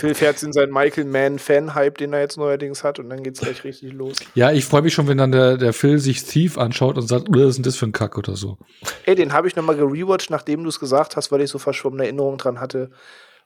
Phil 0.00 0.14
fährt 0.14 0.42
in 0.42 0.52
seinen 0.52 0.72
Michael 0.72 1.04
Mann-Fan-Hype, 1.04 1.98
den 1.98 2.14
er 2.14 2.20
jetzt 2.20 2.38
neuerdings 2.38 2.82
hat, 2.82 2.98
und 2.98 3.10
dann 3.10 3.22
geht's 3.22 3.40
gleich 3.40 3.62
richtig 3.64 3.92
los. 3.92 4.16
Ja, 4.34 4.50
ich 4.50 4.64
freue 4.64 4.82
mich 4.82 4.94
schon, 4.94 5.06
wenn 5.08 5.18
dann 5.18 5.30
der, 5.30 5.58
der 5.58 5.72
Phil 5.74 5.98
sich 5.98 6.24
Thief 6.24 6.56
anschaut 6.56 6.96
und 6.96 7.06
sagt, 7.06 7.26
was 7.28 7.50
ist 7.50 7.56
denn 7.56 7.64
das 7.64 7.76
für 7.76 7.86
ein 7.86 7.92
Kack 7.92 8.16
oder 8.16 8.34
so. 8.34 8.56
Ey, 9.04 9.14
den 9.14 9.32
habe 9.32 9.46
ich 9.46 9.56
nochmal 9.56 9.76
gerewatcht, 9.76 10.30
nachdem 10.30 10.62
du 10.62 10.70
es 10.70 10.80
gesagt 10.80 11.16
hast, 11.16 11.30
weil 11.30 11.42
ich 11.42 11.50
so 11.50 11.58
verschwommene 11.58 12.04
Erinnerungen 12.04 12.38
dran 12.38 12.60
hatte. 12.60 12.90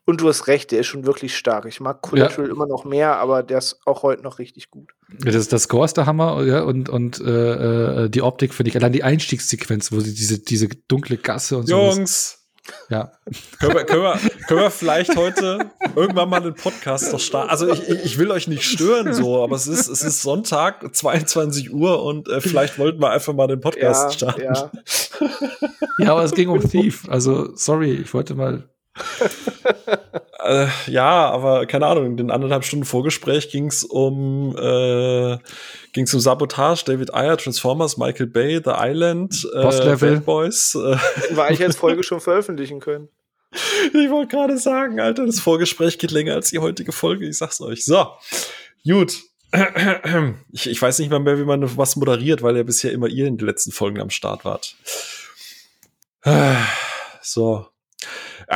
Und 0.06 0.20
du 0.20 0.28
hast 0.28 0.46
recht, 0.48 0.70
der 0.70 0.80
ist 0.80 0.86
schon 0.86 1.06
wirklich 1.06 1.34
stark. 1.36 1.64
Ich 1.64 1.80
mag 1.80 2.02
Collateral 2.02 2.46
ja. 2.46 2.52
immer 2.52 2.66
noch 2.66 2.84
mehr, 2.84 3.16
aber 3.16 3.42
der 3.42 3.58
ist 3.58 3.80
auch 3.86 4.02
heute 4.02 4.22
noch 4.22 4.38
richtig 4.38 4.70
gut. 4.70 4.92
Ja, 5.24 5.32
das, 5.32 5.48
das 5.48 5.62
Score 5.62 5.86
ist 5.86 5.96
der 5.96 6.04
Hammer 6.06 6.44
ja, 6.44 6.62
und, 6.62 6.90
und 6.90 7.20
äh, 7.20 8.04
äh 8.04 8.08
die 8.10 8.20
Optik 8.20 8.52
finde 8.52 8.68
ich, 8.68 8.76
allein 8.76 8.92
die 8.92 9.02
Einstiegssequenz, 9.02 9.92
wo 9.92 10.00
sie 10.00 10.14
diese, 10.14 10.38
diese 10.38 10.68
dunkle 10.68 11.16
Gasse 11.16 11.56
und 11.56 11.66
so. 11.66 11.76
Jungs! 11.76 12.43
Ja. 12.88 13.12
können, 13.60 13.74
wir, 13.74 13.84
können, 13.84 14.02
wir, 14.02 14.18
können 14.48 14.60
wir 14.60 14.70
vielleicht 14.70 15.16
heute 15.16 15.70
irgendwann 15.94 16.28
mal 16.28 16.42
einen 16.42 16.54
Podcast 16.54 17.12
noch 17.12 17.20
starten? 17.20 17.50
Also 17.50 17.70
ich, 17.70 17.88
ich 17.88 18.18
will 18.18 18.30
euch 18.30 18.48
nicht 18.48 18.64
stören 18.64 19.12
so, 19.12 19.42
aber 19.42 19.56
es 19.56 19.66
ist, 19.66 19.88
es 19.88 20.02
ist 20.02 20.22
Sonntag, 20.22 20.94
22 20.94 21.72
Uhr 21.72 22.02
und 22.02 22.28
äh, 22.28 22.40
vielleicht 22.40 22.78
wollten 22.78 23.00
wir 23.00 23.10
einfach 23.10 23.34
mal 23.34 23.46
den 23.46 23.60
Podcast 23.60 24.04
ja, 24.04 24.10
starten. 24.10 24.42
Ja. 24.42 24.70
ja, 25.98 26.12
aber 26.12 26.24
es 26.24 26.32
ging 26.32 26.48
um 26.48 26.60
Thief. 26.60 27.08
Also 27.08 27.54
sorry, 27.54 27.92
ich 27.92 28.12
wollte 28.14 28.34
mal 28.34 28.68
äh, 30.44 30.66
ja, 30.86 31.30
aber 31.30 31.66
keine 31.66 31.86
Ahnung, 31.86 32.06
in 32.06 32.16
den 32.16 32.30
anderthalb 32.30 32.64
Stunden 32.64 32.84
Vorgespräch 32.84 33.50
ging 33.50 33.66
es 33.66 33.84
um, 33.84 34.56
äh, 34.56 35.38
ging's 35.92 36.14
um 36.14 36.20
Sabotage, 36.20 36.84
David 36.84 37.14
Ayer, 37.14 37.36
Transformers, 37.36 37.96
Michael 37.96 38.26
Bay, 38.26 38.60
The 38.64 38.72
Island, 38.76 39.46
äh, 39.54 39.96
Bad 39.96 40.24
Boys. 40.24 40.74
Äh. 40.74 41.36
War 41.36 41.50
ich 41.50 41.62
als 41.62 41.76
Folge 41.76 42.02
schon 42.02 42.20
veröffentlichen 42.20 42.80
können. 42.80 43.08
Ich 43.92 44.10
wollte 44.10 44.36
gerade 44.36 44.58
sagen, 44.58 45.00
Alter, 45.00 45.26
das 45.26 45.40
Vorgespräch 45.40 45.98
geht 45.98 46.10
länger 46.10 46.34
als 46.34 46.50
die 46.50 46.58
heutige 46.58 46.92
Folge, 46.92 47.28
ich 47.28 47.38
sag's 47.38 47.60
euch. 47.60 47.84
So, 47.84 48.06
gut. 48.86 49.22
Ich, 50.52 50.68
ich 50.68 50.82
weiß 50.82 50.98
nicht 50.98 51.10
mal 51.10 51.20
mehr, 51.20 51.38
wie 51.38 51.44
man 51.44 51.76
was 51.76 51.96
moderiert, 51.96 52.42
weil 52.42 52.56
ja 52.56 52.62
bisher 52.64 52.92
immer 52.92 53.06
ihr 53.06 53.26
in 53.26 53.36
den 53.36 53.46
letzten 53.46 53.70
Folgen 53.70 54.00
am 54.00 54.10
Start 54.10 54.44
wart. 54.44 54.76
So, 57.22 57.66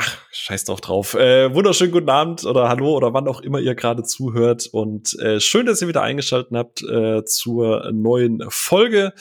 Ach, 0.00 0.16
scheiß 0.30 0.64
doch 0.66 0.78
drauf. 0.78 1.14
Äh, 1.14 1.52
wunderschönen 1.52 1.90
guten 1.90 2.08
Abend 2.08 2.44
oder 2.44 2.68
hallo 2.68 2.96
oder 2.96 3.14
wann 3.14 3.26
auch 3.26 3.40
immer 3.40 3.58
ihr 3.58 3.74
gerade 3.74 4.04
zuhört. 4.04 4.68
Und 4.70 5.18
äh, 5.18 5.40
schön, 5.40 5.66
dass 5.66 5.82
ihr 5.82 5.88
wieder 5.88 6.02
eingeschaltet 6.02 6.52
habt 6.52 6.84
äh, 6.84 7.24
zur 7.24 7.90
neuen 7.90 8.44
Folge. 8.48 9.12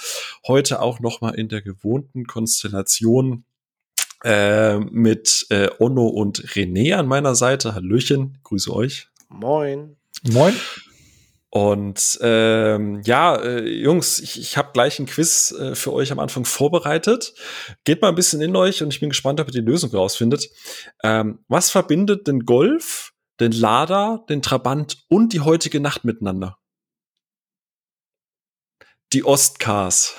Heute 0.45 0.80
auch 0.80 1.00
noch 1.00 1.20
mal 1.20 1.31
in 1.31 1.50
der 1.50 1.64
gewohnten 1.64 2.28
Konstellation 2.28 3.44
äh, 4.23 4.78
mit 4.78 5.48
äh, 5.50 5.70
Onno 5.80 6.05
und 6.05 6.44
René 6.44 6.94
an 6.94 7.08
meiner 7.08 7.33
Seite. 7.33 7.73
Hallöchen, 7.73 8.38
grüße 8.44 8.72
euch. 8.72 9.08
Moin. 9.30 9.98
Moin. 10.31 10.53
Und 11.58 12.19
ähm, 12.22 13.02
ja, 13.03 13.36
äh, 13.36 13.67
Jungs, 13.67 14.19
ich, 14.19 14.39
ich 14.39 14.58
habe 14.58 14.73
gleich 14.73 15.00
ein 15.00 15.08
Quiz 15.08 15.50
äh, 15.50 15.73
für 15.73 15.91
euch 15.91 16.11
am 16.11 16.19
Anfang 16.19 16.45
vorbereitet. 16.45 17.33
Geht 17.83 18.03
mal 18.03 18.09
ein 18.09 18.16
bisschen 18.16 18.41
in 18.41 18.55
euch 18.55 18.83
und 18.83 18.94
ich 18.94 18.99
bin 18.99 19.09
gespannt, 19.09 19.39
ob 19.39 19.47
ihr 19.47 19.53
die 19.53 19.67
Lösung 19.67 19.89
rausfindet. 19.89 20.52
Ähm, 21.02 21.44
was 21.47 21.72
verbindet 21.72 22.27
den 22.27 22.41
Golf, 22.41 23.14
den 23.39 23.53
Lada, 23.53 24.23
den 24.30 24.44
Trabant 24.44 24.97
und 25.09 25.33
die 25.33 25.39
heutige 25.39 25.80
Nacht 25.80 26.05
miteinander? 26.05 26.59
Die 29.14 29.23
Ostcars. 29.23 30.14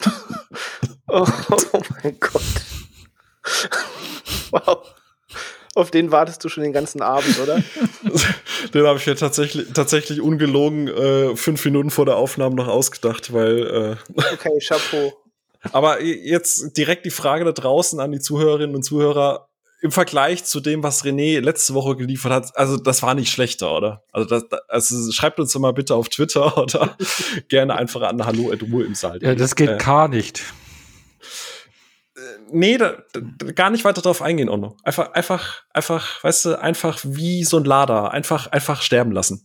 oh, 1.06 1.24
oh 1.72 1.82
mein 2.02 2.18
Gott. 2.18 2.42
wow. 4.50 4.94
Auf 5.76 5.90
den 5.90 6.12
wartest 6.12 6.44
du 6.44 6.48
schon 6.48 6.62
den 6.62 6.72
ganzen 6.72 7.02
Abend, 7.02 7.38
oder? 7.40 7.56
den 8.74 8.86
habe 8.86 8.98
ich 8.98 9.06
mir 9.06 9.16
tatsächlich, 9.16 9.66
tatsächlich 9.74 10.20
ungelogen 10.20 10.86
äh, 10.88 11.36
fünf 11.36 11.64
Minuten 11.64 11.90
vor 11.90 12.06
der 12.06 12.16
Aufnahme 12.16 12.54
noch 12.54 12.68
ausgedacht, 12.68 13.32
weil. 13.32 13.98
Äh, 14.16 14.22
okay, 14.32 14.58
Chapeau. 14.60 15.12
Aber 15.72 16.02
jetzt 16.02 16.76
direkt 16.76 17.06
die 17.06 17.10
Frage 17.10 17.44
da 17.44 17.52
draußen 17.52 17.98
an 17.98 18.12
die 18.12 18.20
Zuhörerinnen 18.20 18.76
und 18.76 18.82
Zuhörer. 18.82 19.48
Im 19.80 19.92
Vergleich 19.92 20.44
zu 20.44 20.60
dem, 20.60 20.82
was 20.82 21.04
René 21.04 21.40
letzte 21.40 21.74
Woche 21.74 21.94
geliefert 21.96 22.32
hat, 22.32 22.56
also 22.56 22.78
das 22.78 23.02
war 23.02 23.14
nicht 23.14 23.30
schlechter, 23.30 23.76
oder? 23.76 24.02
Also, 24.12 24.26
das, 24.26 24.44
also 24.68 25.12
schreibt 25.12 25.38
uns 25.38 25.52
doch 25.52 25.60
mal 25.60 25.74
bitte 25.74 25.94
auf 25.94 26.08
Twitter 26.08 26.56
oder 26.62 26.96
gerne 27.48 27.74
einfach 27.74 28.00
an 28.00 28.24
Hallo 28.24 28.50
im 28.50 28.94
Saal. 28.94 29.18
Ja, 29.20 29.34
das 29.34 29.54
geht 29.56 29.68
äh, 29.68 29.76
gar 29.76 30.08
nicht 30.08 30.42
nee, 32.54 32.78
da, 32.78 33.02
da, 33.12 33.52
gar 33.52 33.70
nicht 33.70 33.84
weiter 33.84 34.02
drauf 34.02 34.22
eingehen, 34.22 34.48
Onno. 34.48 34.76
Einfach, 34.82 35.12
einfach, 35.12 35.64
einfach, 35.72 36.22
weißt 36.24 36.44
du, 36.46 36.60
einfach 36.60 37.00
wie 37.04 37.44
so 37.44 37.58
ein 37.58 37.64
Lader, 37.64 38.12
einfach, 38.12 38.46
einfach 38.48 38.82
sterben 38.82 39.12
lassen. 39.12 39.44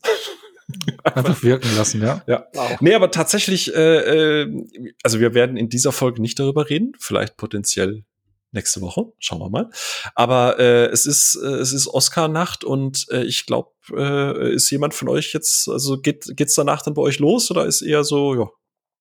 einfach 1.03 1.41
wirken 1.43 1.75
lassen, 1.75 2.01
ja. 2.01 2.21
Ja. 2.27 2.47
Wow. 2.53 2.77
Nee, 2.79 2.93
aber 2.93 3.11
tatsächlich, 3.11 3.73
äh, 3.73 4.41
äh, 4.41 4.67
also 5.03 5.19
wir 5.19 5.33
werden 5.33 5.57
in 5.57 5.69
dieser 5.69 5.91
Folge 5.91 6.21
nicht 6.21 6.39
darüber 6.39 6.69
reden, 6.69 6.93
vielleicht 6.99 7.37
potenziell 7.37 8.03
nächste 8.51 8.81
Woche, 8.81 9.11
schauen 9.19 9.39
wir 9.39 9.49
mal. 9.49 9.69
Aber 10.15 10.59
äh, 10.59 10.87
es 10.87 11.05
ist 11.05 11.35
äh, 11.35 11.47
es 11.47 11.73
ist 11.73 11.87
Oscar-Nacht 11.87 12.63
und 12.63 13.07
äh, 13.11 13.23
ich 13.23 13.45
glaube, 13.45 13.71
äh, 13.93 14.53
ist 14.53 14.69
jemand 14.71 14.93
von 14.93 15.09
euch 15.09 15.33
jetzt, 15.33 15.67
also 15.69 15.99
geht 15.99 16.25
geht's 16.35 16.55
danach 16.55 16.81
dann 16.81 16.93
bei 16.93 17.01
euch 17.01 17.19
los 17.19 17.51
oder 17.51 17.65
ist 17.65 17.81
eher 17.81 18.03
so, 18.03 18.35
ja, 18.35 18.49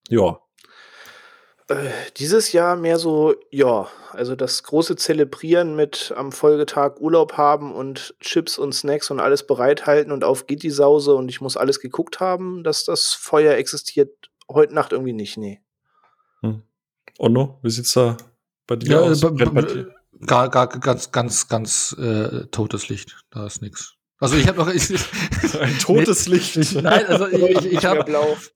ja, 0.09 0.39
äh, 1.69 1.91
dieses 2.17 2.53
Jahr 2.53 2.77
mehr 2.77 2.99
so, 2.99 3.35
ja, 3.51 3.89
also 4.13 4.35
das 4.35 4.63
große 4.63 4.97
Zelebrieren 4.97 5.77
mit 5.77 6.13
am 6.17 6.33
Folgetag 6.33 7.01
Urlaub 7.01 7.35
haben 7.35 7.75
und 7.75 8.15
Chips 8.21 8.59
und 8.59 8.75
Snacks 8.75 9.11
und 9.11 9.21
alles 9.21 9.47
bereithalten 9.47 10.13
und 10.13 10.25
auf 10.25 10.47
geht 10.47 10.63
die 10.63 10.71
Sause 10.71 11.15
und 11.15 11.29
ich 11.29 11.41
muss 11.41 11.57
alles 11.57 11.81
geguckt 11.81 12.21
haben, 12.21 12.65
dass 12.65 12.85
das 12.85 13.13
Feuer 13.13 13.55
existiert 13.55 14.31
heute 14.51 14.75
Nacht 14.75 14.93
irgendwie 14.93 15.13
nicht, 15.13 15.37
nee. 15.37 15.61
Hm. 16.41 16.63
Onno, 17.19 17.59
wie 17.63 17.71
sieht's 17.71 17.93
da 17.93 18.17
bei 18.67 18.77
dir 18.77 18.91
ja, 18.91 19.01
aus? 19.01 19.21
Gar, 20.27 20.49
gar, 20.49 20.67
ganz, 20.69 21.13
ganz, 21.13 21.49
ganz 21.49 21.97
äh, 21.99 22.47
totes 22.47 22.89
Licht. 22.89 23.25
Da 23.31 23.47
ist 23.47 23.63
nichts. 23.63 23.98
Also 24.21 24.37
ich 24.37 24.49
habe 24.49 24.59
noch 24.59 24.69
ich, 24.69 24.91
ein 25.61 25.79
totes 25.79 26.27
Licht. 26.27 26.57
Nein, 26.75 27.07
also 27.07 27.29
ich, 27.29 27.43
ich, 27.43 27.73
ich 27.73 27.85
habe 27.85 28.05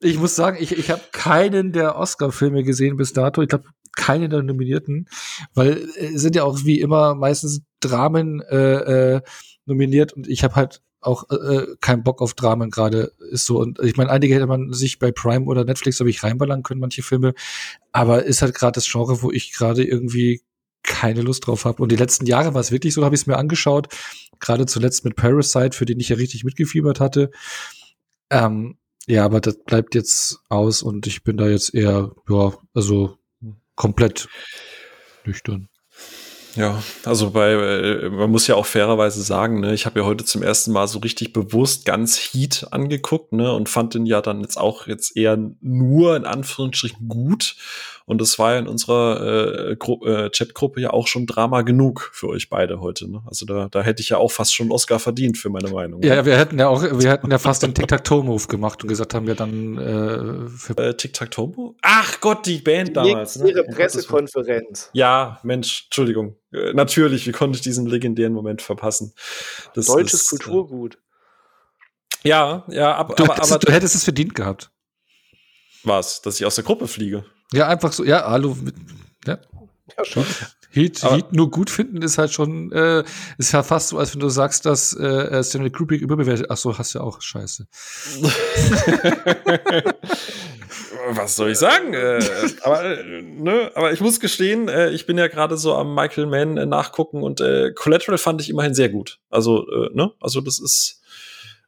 ich 0.01 0.19
muss 0.19 0.35
sagen, 0.35 0.57
ich, 0.61 0.77
ich 0.77 0.91
habe 0.91 1.03
keinen 1.13 1.73
der 1.73 1.97
Oscar-Filme 1.97 2.65
gesehen 2.65 2.97
bis 2.97 3.13
dato. 3.13 3.43
Ich 3.43 3.49
glaube 3.49 3.65
keinen 3.97 4.31
der 4.31 4.43
Nominierten, 4.43 5.09
weil 5.55 5.89
äh, 5.97 6.17
sind 6.17 6.35
ja 6.35 6.45
auch 6.45 6.59
wie 6.65 6.81
immer 6.81 7.15
meistens 7.15 7.63
Dramen 7.81 8.41
äh, 8.41 9.17
äh, 9.17 9.21
nominiert 9.67 10.13
und 10.15 10.29
ich 10.29 10.43
habe 10.45 10.57
halt 10.57 10.83
auch 11.01 11.29
äh, 11.31 11.35
äh, 11.35 11.77
keinen 11.81 12.03
Bock 12.03 12.23
auf 12.23 12.35
Dramen 12.35 12.71
gerade 12.71 13.13
ist 13.31 13.45
so 13.45 13.61
und 13.61 13.81
ich 13.81 13.97
meine 13.97 14.11
einige 14.11 14.35
hätte 14.35 14.47
man 14.47 14.73
sich 14.73 14.99
bei 14.99 15.11
Prime 15.11 15.45
oder 15.47 15.65
Netflix 15.65 16.01
habe 16.01 16.11
ich 16.11 16.23
reinballern 16.23 16.63
können 16.63 16.81
manche 16.81 17.03
Filme 17.03 17.35
aber 17.91 18.25
ist 18.25 18.41
halt 18.41 18.55
gerade 18.55 18.77
das 18.77 18.91
Genre 18.91 19.23
wo 19.23 19.31
ich 19.31 19.53
gerade 19.53 19.85
irgendwie 19.85 20.43
keine 20.83 21.23
Lust 21.23 21.47
drauf 21.47 21.65
habe. 21.65 21.83
Und 21.83 21.93
die 21.93 21.97
letzten 21.97 22.27
Jahre 22.27 22.55
war 22.55 22.61
es 22.61 22.73
wirklich 22.73 22.95
so, 22.95 23.05
habe 23.05 23.15
ich 23.15 23.23
es 23.23 23.27
mir 23.27 23.37
angeschaut. 23.37 23.89
Gerade 24.41 24.67
zuletzt 24.67 25.05
mit 25.05 25.17
Parasite, 25.17 25.77
für 25.77 25.85
den 25.85 26.01
ich 26.01 26.09
ja 26.09 26.17
richtig 26.17 26.45
mitgefiebert 26.45 27.01
hatte. 27.01 27.31
Ähm, 28.31 28.77
ja, 29.07 29.25
aber 29.25 29.41
das 29.41 29.63
bleibt 29.65 29.95
jetzt 29.95 30.39
aus 30.49 30.83
und 30.83 31.07
ich 31.07 31.23
bin 31.25 31.37
da 31.37 31.49
jetzt 31.49 31.75
eher, 31.75 32.13
ja, 32.29 32.53
also 32.75 33.19
komplett 33.75 34.29
nüchtern. 35.25 35.69
Ja, 36.55 36.83
also 37.05 37.31
bei, 37.31 37.53
äh, 37.53 38.11
man 38.11 38.31
muss 38.31 38.47
ja 38.47 38.57
auch 38.57 38.67
fairerweise 38.67 39.23
sagen, 39.23 39.61
ne, 39.61 39.73
ich 39.73 39.87
habe 39.87 40.01
ja 40.01 40.07
heute 40.07 40.25
zum 40.25 40.43
ersten 40.43 40.73
Mal 40.73 40.87
so 40.87 40.99
richtig 40.99 41.33
bewusst 41.33 41.87
ganz 41.87 42.19
Heat 42.19 42.67
angeguckt, 42.71 43.33
ne, 43.33 43.53
und 43.53 43.71
fand 43.71 43.95
den 43.95 44.05
ja 44.05 44.21
dann 44.21 44.43
jetzt 44.43 44.59
auch 44.59 44.87
jetzt 44.87 45.17
eher 45.17 45.39
nur 45.61 46.15
in 46.15 46.27
Anführungsstrichen 46.27 47.09
gut. 47.09 47.57
Und 48.13 48.21
das 48.21 48.39
war 48.39 48.53
ja 48.53 48.59
in 48.59 48.69
unserer 48.69 49.71
äh, 49.71 49.73
äh, 49.73 50.31
Chatgruppe 50.31 50.83
ja 50.83 50.91
auch 50.91 51.07
schon 51.07 51.25
Drama 51.25 51.63
genug 51.63 52.11
für 52.13 52.29
euch 52.29 52.51
beide 52.51 52.81
heute. 52.81 53.11
Ne? 53.11 53.23
Also 53.25 53.47
da, 53.47 53.69
da 53.71 53.81
hätte 53.81 54.03
ich 54.03 54.11
ja 54.11 54.19
auch 54.19 54.31
fast 54.31 54.55
schon 54.55 54.71
Oscar 54.71 54.99
verdient 54.99 55.39
für 55.39 55.49
meine 55.49 55.71
Meinung. 55.71 56.03
Ja, 56.03 56.27
wir 56.27 56.37
hätten 56.37 56.59
ja 56.59 56.69
auch, 56.69 56.83
wir 56.83 57.11
hätten 57.11 57.31
ja 57.31 57.39
fast 57.39 57.63
den 57.63 57.73
Tic-Tac-Toe-Move 57.73 58.49
gemacht 58.49 58.83
und 58.83 58.89
gesagt 58.89 59.15
haben 59.15 59.27
wir 59.27 59.35
dann 59.35 59.79
äh, 59.79 60.49
für 60.51 60.77
äh, 60.77 60.95
Tic-Tac-Toe-Move? 60.95 61.75
Ach 61.81 62.21
Gott, 62.21 62.45
die 62.45 62.59
Band 62.59 62.95
damals. 62.95 63.37
Ne? 63.39 63.49
Ihre 63.49 63.65
Pressekonferenz. 63.65 64.91
Ja, 64.93 65.41
Mensch, 65.43 65.85
Entschuldigung. 65.87 66.37
Äh, 66.53 66.75
natürlich, 66.75 67.27
wie 67.27 67.33
konnte 67.33 67.57
ich 67.57 67.63
diesen 67.63 67.87
legendären 67.87 68.35
Moment 68.35 68.61
verpassen? 68.61 69.15
Das 69.75 69.87
Deutsches 69.87 70.25
ist, 70.25 70.33
äh, 70.35 70.37
Kulturgut. 70.37 70.99
Ja, 72.25 72.65
ja, 72.69 72.95
aber 72.95 73.15
du, 73.15 73.25
aber, 73.25 73.43
aber, 73.43 73.59
du 73.59 73.73
hättest 73.73 73.95
es 73.95 74.05
verdient 74.05 74.35
gehabt. 74.35 74.71
Was? 75.83 76.21
Dass 76.21 76.39
ich 76.39 76.45
aus 76.45 76.57
der 76.57 76.65
Gruppe 76.65 76.87
fliege? 76.87 77.25
Ja, 77.53 77.69
einfach 77.69 77.93
so, 77.93 78.05
ja, 78.05 78.25
hallo. 78.29 78.57
Ja, 79.27 79.39
ja 79.97 80.05
schon. 80.05 80.25
Heat, 80.75 81.03
Heat 81.03 81.33
nur 81.35 81.51
gut 81.51 81.69
finden 81.69 82.01
ist 82.01 82.17
halt 82.17 82.33
schon, 82.33 82.73
äh, 82.73 83.05
ist 83.37 83.53
ja 83.53 83.63
fast 83.63 83.89
so, 83.89 83.99
als 83.99 84.15
wenn 84.15 84.21
du 84.21 84.31
sagst, 84.31 84.65
dass 84.65 84.95
äh, 84.95 85.05
äh 85.05 85.45
Stanley 85.45 85.71
Kubrick 85.71 86.01
überbewertet. 86.01 86.47
Ach 86.49 86.57
so, 86.57 86.79
hast 86.79 86.95
du 86.95 87.01
ja 87.01 87.05
auch 87.05 87.21
Scheiße. 87.21 87.67
Was 91.11 91.37
soll 91.37 91.51
ich 91.51 91.59
sagen? 91.59 91.93
äh, 91.93 92.21
aber, 92.63 92.97
ne, 93.05 93.71
aber 93.75 93.93
ich 93.93 94.01
muss 94.01 94.19
gestehen, 94.19 94.69
äh, 94.69 94.91
ich 94.91 95.05
bin 95.05 95.19
ja 95.19 95.29
gerade 95.29 95.59
so 95.59 95.75
am 95.75 95.95
Michael 95.95 96.27
Mann 96.27 96.57
äh, 96.57 96.65
nachgucken 96.65 97.23
und 97.23 97.43
äh, 97.43 97.73
Collateral 97.75 98.17
fand 98.17 98.41
ich 98.41 98.49
immerhin 98.49 98.73
sehr 98.73 98.89
gut. 98.89 99.19
Also, 99.29 99.69
äh, 99.69 99.91
ne, 99.93 100.13
also 100.21 100.41
das 100.41 100.59
ist, 100.59 101.03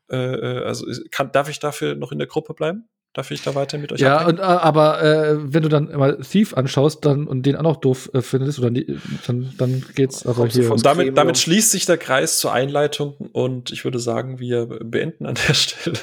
äh, 0.09 0.17
äh 0.17 0.65
also 0.65 0.87
kann, 1.11 1.31
darf 1.31 1.51
ich 1.51 1.61
dafür 1.61 1.95
noch 1.95 2.11
in 2.11 2.19
der 2.19 2.29
Gruppe 2.29 2.55
bleiben? 2.55 2.89
Darf 3.15 3.31
ich 3.31 3.43
da 3.43 3.55
weiter 3.55 3.79
mit 3.79 3.93
euch 3.93 4.01
Ja, 4.01 4.27
und, 4.27 4.41
äh, 4.41 4.43
aber 4.43 5.01
äh, 5.01 5.37
wenn 5.41 5.63
du 5.63 5.69
dann 5.69 5.97
mal 5.97 6.19
Thief 6.19 6.53
anschaust 6.55 7.05
dann 7.05 7.29
und 7.29 7.47
den 7.47 7.55
auch 7.55 7.63
noch 7.63 7.77
doof 7.77 8.11
äh, 8.13 8.23
findest, 8.23 8.59
oder 8.59 8.71
nie, 8.71 8.99
dann, 9.29 9.55
dann 9.57 9.85
geht's 9.95 10.27
aber 10.27 10.49
hier. 10.49 10.73
Und 10.73 10.85
damit, 10.85 11.17
damit 11.17 11.39
schließt 11.39 11.71
sich 11.71 11.87
der 11.87 11.97
Kreis 11.97 12.41
zur 12.41 12.53
Einleitung 12.53 13.15
und 13.33 13.71
ich 13.71 13.85
würde 13.85 14.01
sagen, 14.01 14.41
wir 14.41 14.67
beenden 14.67 15.27
an 15.27 15.37
der 15.47 15.55
Stelle 15.55 15.99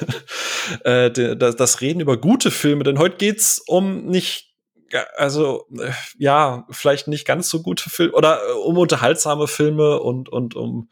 äh, 0.84 1.36
das, 1.36 1.54
das 1.54 1.82
Reden 1.82 2.00
über 2.00 2.16
gute 2.16 2.50
Filme, 2.50 2.82
denn 2.82 2.98
heute 2.98 3.18
geht's 3.18 3.62
um 3.66 4.06
nicht 4.06 4.51
also 5.16 5.66
äh, 5.78 5.90
ja, 6.18 6.66
vielleicht 6.70 7.08
nicht 7.08 7.26
ganz 7.26 7.48
so 7.48 7.62
gute 7.62 7.88
Filme 7.90 8.12
oder 8.12 8.40
äh, 8.48 8.52
um 8.52 8.78
unterhaltsame 8.78 9.48
Filme 9.48 10.00
und 10.00 10.28
und 10.28 10.54
um 10.54 10.88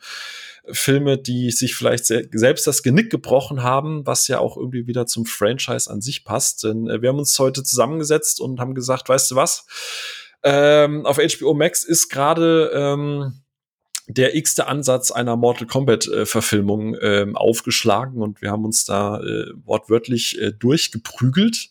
Filme, 0.73 1.19
die 1.19 1.51
sich 1.51 1.75
vielleicht 1.75 2.07
selbst 2.07 2.67
das 2.67 2.83
Genick 2.83 3.11
gebrochen 3.11 3.63
haben, 3.63 4.07
was 4.07 4.29
ja 4.29 4.39
auch 4.39 4.57
irgendwie 4.57 4.87
wieder 4.87 5.07
zum 5.07 5.27
Franchise 5.27 5.91
an 5.91 6.01
sich 6.01 6.25
passt. 6.25 6.65
Denn 6.65 6.89
äh, 6.89 7.03
wir 7.03 7.09
haben 7.09 7.19
uns 7.19 7.39
heute 7.39 7.63
zusammengesetzt 7.63 8.41
und 8.41 8.61
haben 8.61 8.75
gesagt, 8.75 9.09
weißt 9.09 9.31
du 9.31 9.37
was? 9.37 9.67
Ähm, 10.43 11.05
auf 11.07 11.19
HBO 11.19 11.55
Max 11.55 11.85
ist 11.85 12.09
gerade 12.09 12.71
ähm, 12.75 13.43
der 14.07 14.35
x-te 14.35 14.67
Ansatz 14.67 15.11
einer 15.11 15.37
Mortal 15.37 15.67
Kombat 15.67 16.07
äh, 16.09 16.27
Verfilmung 16.27 16.95
äh, 16.95 17.27
aufgeschlagen 17.35 18.23
und 18.23 18.43
wir 18.43 18.51
haben 18.51 18.65
uns 18.65 18.85
da 18.85 19.21
äh, 19.21 19.47
wortwörtlich 19.65 20.39
durchgeprügelt. 20.59 21.71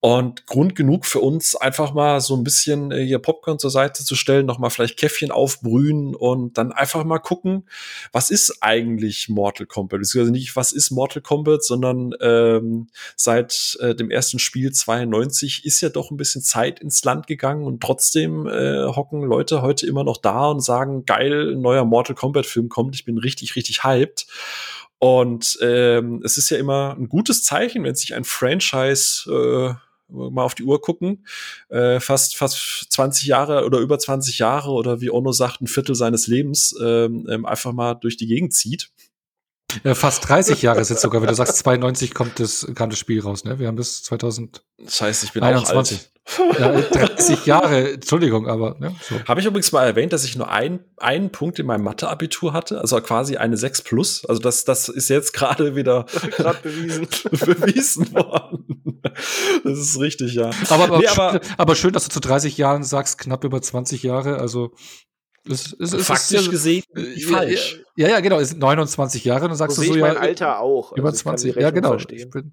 Und 0.00 0.46
Grund 0.46 0.76
genug 0.76 1.06
für 1.06 1.18
uns, 1.18 1.56
einfach 1.56 1.92
mal 1.92 2.20
so 2.20 2.36
ein 2.36 2.44
bisschen 2.44 2.92
äh, 2.92 3.04
hier 3.04 3.18
Popcorn 3.18 3.58
zur 3.58 3.70
Seite 3.70 4.04
zu 4.04 4.14
stellen, 4.14 4.46
nochmal 4.46 4.70
vielleicht 4.70 4.96
Käffchen 4.96 5.32
aufbrühen 5.32 6.14
und 6.14 6.56
dann 6.56 6.70
einfach 6.70 7.02
mal 7.02 7.18
gucken, 7.18 7.68
was 8.12 8.30
ist 8.30 8.58
eigentlich 8.60 9.28
Mortal 9.28 9.66
Kombat? 9.66 9.98
Beziehungsweise 9.98 10.30
nicht, 10.30 10.54
was 10.54 10.70
ist 10.70 10.92
Mortal 10.92 11.20
Kombat, 11.20 11.64
sondern 11.64 12.12
ähm, 12.20 12.90
seit 13.16 13.76
äh, 13.80 13.96
dem 13.96 14.12
ersten 14.12 14.38
Spiel 14.38 14.70
92 14.70 15.64
ist 15.64 15.80
ja 15.80 15.88
doch 15.88 16.12
ein 16.12 16.16
bisschen 16.16 16.42
Zeit 16.42 16.78
ins 16.78 17.02
Land 17.02 17.26
gegangen 17.26 17.64
und 17.64 17.82
trotzdem 17.82 18.46
äh, 18.46 18.84
hocken 18.86 19.24
Leute 19.24 19.62
heute 19.62 19.84
immer 19.84 20.04
noch 20.04 20.18
da 20.18 20.46
und 20.46 20.60
sagen, 20.60 21.06
geil, 21.06 21.54
ein 21.54 21.60
neuer 21.60 21.84
Mortal 21.84 22.14
Kombat-Film 22.14 22.68
kommt, 22.68 22.94
ich 22.94 23.04
bin 23.04 23.18
richtig, 23.18 23.56
richtig 23.56 23.82
hyped. 23.82 24.28
Und 25.00 25.58
ähm, 25.60 26.22
es 26.24 26.38
ist 26.38 26.50
ja 26.50 26.58
immer 26.58 26.96
ein 26.98 27.08
gutes 27.08 27.44
Zeichen, 27.44 27.84
wenn 27.84 27.94
sich 27.94 28.14
ein 28.14 28.24
Franchise 28.24 29.30
äh, 29.30 29.87
mal 30.08 30.42
auf 30.42 30.54
die 30.54 30.64
Uhr 30.64 30.80
gucken, 30.80 31.26
äh, 31.68 32.00
fast, 32.00 32.36
fast 32.36 32.90
20 32.92 33.26
Jahre 33.26 33.64
oder 33.64 33.78
über 33.78 33.98
20 33.98 34.38
Jahre 34.38 34.70
oder 34.70 35.00
wie 35.00 35.10
Ono 35.10 35.32
sagt, 35.32 35.60
ein 35.60 35.66
Viertel 35.66 35.94
seines 35.94 36.26
Lebens 36.26 36.74
ähm, 36.82 37.26
ähm 37.30 37.46
einfach 37.46 37.72
mal 37.72 37.94
durch 37.94 38.16
die 38.16 38.26
Gegend 38.26 38.54
zieht. 38.54 38.90
Ja, 39.84 39.94
fast 39.94 40.26
30 40.28 40.62
Jahre 40.62 40.80
ist 40.80 40.88
jetzt 40.88 41.02
sogar, 41.02 41.20
wenn 41.20 41.28
du 41.28 41.34
sagst, 41.34 41.58
92 41.58 42.14
kommt 42.14 42.40
das, 42.40 42.66
kam 42.74 42.88
das 42.88 42.98
Spiel 42.98 43.20
raus, 43.20 43.44
ne? 43.44 43.58
Wir 43.58 43.68
haben 43.68 43.76
bis 43.76 44.02
2000. 44.02 44.62
Scheiße, 44.86 45.26
ich 45.26 45.32
bin 45.32 45.42
21. 45.42 45.98
auch 45.98 46.00
alt. 46.00 46.10
Ja, 46.58 46.80
30 46.80 47.46
Jahre, 47.46 47.92
Entschuldigung, 47.92 48.48
aber. 48.48 48.76
Ne, 48.78 48.94
so. 49.02 49.16
Habe 49.26 49.40
ich 49.40 49.46
übrigens 49.46 49.72
mal 49.72 49.84
erwähnt, 49.84 50.12
dass 50.12 50.24
ich 50.24 50.36
nur 50.36 50.50
ein, 50.50 50.80
einen 50.98 51.30
Punkt 51.30 51.58
in 51.58 51.66
meinem 51.66 51.84
Mathe-Abitur 51.84 52.52
hatte, 52.52 52.80
also 52.80 53.00
quasi 53.00 53.36
eine 53.36 53.56
6 53.56 53.82
plus. 53.82 54.24
Also 54.26 54.40
das, 54.40 54.64
das 54.64 54.88
ist 54.88 55.08
jetzt 55.08 55.32
gerade 55.32 55.74
wieder 55.74 56.04
bewiesen. 56.62 57.08
bewiesen 57.30 58.12
worden. 58.12 59.00
Das 59.64 59.78
ist 59.78 59.98
richtig, 59.98 60.34
ja. 60.34 60.50
Aber, 60.68 60.84
aber, 60.84 60.98
nee, 60.98 61.06
aber, 61.06 61.40
aber, 61.56 61.74
schön, 61.74 61.92
dass 61.92 62.04
du 62.04 62.10
zu 62.10 62.20
30 62.20 62.58
Jahren 62.58 62.84
sagst, 62.84 63.18
knapp 63.18 63.44
über 63.44 63.62
20 63.62 64.02
Jahre. 64.02 64.38
Also 64.38 64.74
es, 65.48 65.76
es, 65.78 65.92
es 65.92 66.06
Faktisch 66.06 66.42
ist, 66.42 66.50
gesehen 66.50 66.84
äh, 66.94 67.20
falsch. 67.20 67.82
Ja, 67.96 68.08
ja, 68.08 68.20
genau. 68.20 68.38
Es 68.38 68.50
sind 68.50 68.60
29 68.60 69.24
Jahre. 69.24 69.48
Dann 69.48 69.56
sagst 69.56 69.76
so 69.76 69.82
du 69.82 69.88
so, 69.88 69.96
ja. 69.96 70.06
mein 70.06 70.16
Alter 70.16 70.60
auch. 70.60 70.92
Über 70.92 71.08
also 71.08 71.22
20. 71.22 71.56
Ja, 71.56 71.70
genau. 71.70 71.94
Ich 71.94 72.30
bin, 72.30 72.52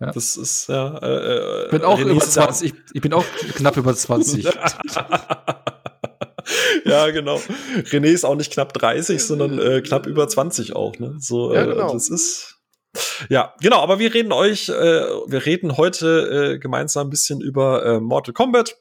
ja. 0.00 0.12
Das 0.12 0.36
ist 0.36 0.68
ja. 0.68 0.98
Äh, 0.98 1.64
ich 1.64 1.70
bin 1.70 1.82
auch 1.82 1.98
René 1.98 2.10
über 2.10 2.20
20. 2.20 2.72
Ich, 2.72 2.78
ich, 2.92 3.00
bin 3.00 3.14
auch 3.14 3.24
knapp 3.54 3.76
über 3.76 3.94
20. 3.94 4.44
ja, 6.84 7.10
genau. 7.10 7.40
René 7.90 8.08
ist 8.08 8.24
auch 8.24 8.34
nicht 8.34 8.52
knapp 8.52 8.72
30, 8.74 9.24
sondern 9.24 9.58
äh, 9.58 9.80
knapp 9.80 10.06
über 10.06 10.28
20 10.28 10.76
auch. 10.76 10.98
Ne? 10.98 11.16
So, 11.18 11.54
ja, 11.54 11.62
äh, 11.62 11.66
genau. 11.66 11.92
das 11.92 12.10
ist. 12.10 12.52
Ja, 13.28 13.54
genau, 13.60 13.80
aber 13.80 13.98
wir 13.98 14.14
reden 14.14 14.32
euch, 14.32 14.68
äh, 14.68 14.72
wir 14.72 15.44
reden 15.44 15.76
heute 15.76 16.52
äh, 16.54 16.58
gemeinsam 16.58 17.08
ein 17.08 17.10
bisschen 17.10 17.40
über 17.40 17.84
äh, 17.84 18.00
Mortal 18.00 18.32
Kombat 18.32 18.78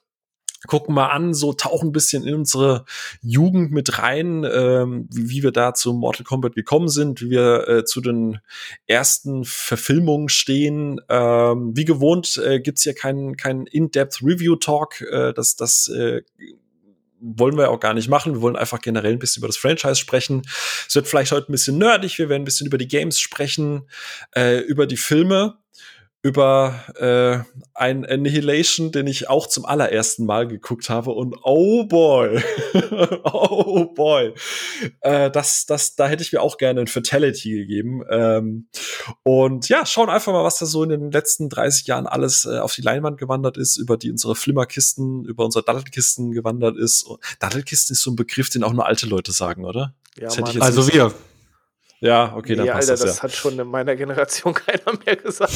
gucken 0.67 0.95
mal 0.95 1.07
an, 1.07 1.33
so 1.33 1.53
tauchen 1.53 1.89
ein 1.89 1.91
bisschen 1.91 2.23
in 2.25 2.35
unsere 2.35 2.85
Jugend 3.21 3.71
mit 3.71 3.99
rein, 3.99 4.43
ähm, 4.43 5.07
wie, 5.11 5.43
wir 5.43 5.51
da 5.51 5.73
zu 5.73 5.93
Mortal 5.93 6.25
Kombat 6.25 6.55
gekommen 6.55 6.87
sind, 6.87 7.21
wie 7.21 7.29
wir 7.29 7.67
äh, 7.67 7.85
zu 7.85 8.01
den 8.01 8.39
ersten 8.87 9.43
Verfilmungen 9.45 10.29
stehen. 10.29 11.01
Ähm, 11.09 11.71
wie 11.75 11.85
gewohnt 11.85 12.37
äh, 12.37 12.59
gibt's 12.59 12.83
hier 12.83 12.93
keinen 12.93 13.37
kein 13.37 13.65
In-Depth 13.65 14.21
Review-Talk. 14.23 15.01
Äh, 15.01 15.33
das 15.33 15.55
das 15.55 15.87
äh, 15.89 16.21
wollen 17.19 17.57
wir 17.57 17.71
auch 17.71 17.79
gar 17.79 17.93
nicht 17.93 18.09
machen. 18.09 18.35
Wir 18.35 18.41
wollen 18.41 18.55
einfach 18.55 18.81
generell 18.81 19.13
ein 19.13 19.19
bisschen 19.19 19.41
über 19.41 19.47
das 19.47 19.57
Franchise 19.57 19.95
sprechen. 19.95 20.43
Es 20.87 20.95
wird 20.95 21.07
vielleicht 21.07 21.31
heute 21.31 21.51
ein 21.51 21.53
bisschen 21.53 21.77
nerdig. 21.77 22.17
Wir 22.17 22.29
werden 22.29 22.43
ein 22.43 22.45
bisschen 22.45 22.67
über 22.67 22.77
die 22.77 22.87
Games 22.87 23.19
sprechen, 23.19 23.89
äh, 24.35 24.59
über 24.59 24.85
die 24.85 24.97
Filme 24.97 25.57
über 26.25 26.73
äh, 26.95 27.61
ein 27.75 28.03
Annihilation, 28.03 28.91
den 28.91 29.05
ich 29.05 29.29
auch 29.29 29.45
zum 29.45 29.63
allerersten 29.63 30.25
Mal 30.25 30.47
geguckt 30.47 30.89
habe 30.89 31.11
und 31.11 31.35
oh 31.43 31.85
boy, 31.85 32.41
oh 33.31 33.93
boy, 33.93 34.33
äh, 35.01 35.29
das, 35.29 35.67
das, 35.67 35.95
da 35.95 36.07
hätte 36.07 36.23
ich 36.23 36.33
mir 36.33 36.41
auch 36.41 36.57
gerne 36.57 36.81
ein 36.81 36.87
Fatality 36.87 37.51
gegeben. 37.51 38.01
Ähm, 38.09 38.69
und 39.21 39.69
ja, 39.69 39.85
schauen 39.85 40.09
einfach 40.09 40.33
mal, 40.33 40.43
was 40.43 40.57
da 40.57 40.65
so 40.65 40.81
in 40.81 40.89
den 40.89 41.11
letzten 41.11 41.47
30 41.47 41.85
Jahren 41.85 42.07
alles 42.07 42.45
äh, 42.45 42.57
auf 42.57 42.73
die 42.73 42.81
Leinwand 42.81 43.19
gewandert 43.19 43.57
ist, 43.57 43.77
über 43.77 43.95
die 43.95 44.09
unsere 44.09 44.33
Flimmerkisten, 44.35 45.25
über 45.25 45.45
unsere 45.45 45.63
Dattelkisten 45.63 46.31
gewandert 46.31 46.75
ist. 46.75 47.07
Dattelkisten 47.37 47.93
ist 47.93 48.01
so 48.01 48.09
ein 48.09 48.15
Begriff, 48.15 48.49
den 48.49 48.63
auch 48.63 48.73
nur 48.73 48.87
alte 48.87 49.05
Leute 49.05 49.31
sagen, 49.31 49.63
oder? 49.63 49.93
Ja, 50.17 50.29
also 50.59 50.91
wir. 50.91 51.13
Ja, 51.99 52.33
okay, 52.35 52.55
dann 52.55 52.65
nee, 52.65 52.71
passt 52.71 52.89
Alter, 52.89 53.05
das, 53.05 53.15
das 53.15 53.23
hat 53.23 53.31
schon 53.31 53.57
in 53.57 53.67
meiner 53.67 53.95
Generation 53.95 54.53
keiner 54.53 54.97
mehr 55.05 55.15
gesagt. 55.15 55.53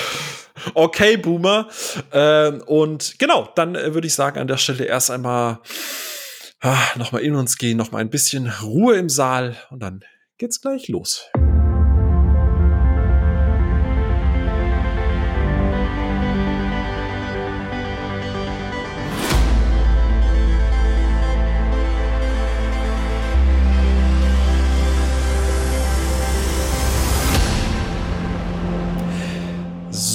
okay, 0.74 1.16
Boomer. 1.16 1.68
Ähm, 2.12 2.62
und 2.66 3.18
genau, 3.18 3.48
dann 3.54 3.74
äh, 3.74 3.94
würde 3.94 4.06
ich 4.06 4.14
sagen, 4.14 4.38
an 4.38 4.48
der 4.48 4.56
Stelle 4.56 4.84
erst 4.84 5.10
einmal 5.10 5.60
ah, 6.60 6.78
nochmal 6.96 7.22
in 7.22 7.34
uns 7.34 7.58
gehen, 7.58 7.76
nochmal 7.76 8.00
ein 8.00 8.10
bisschen 8.10 8.52
Ruhe 8.62 8.96
im 8.96 9.08
Saal 9.08 9.56
und 9.70 9.80
dann 9.80 10.04
geht's 10.38 10.60
gleich 10.60 10.88
los. 10.88 11.30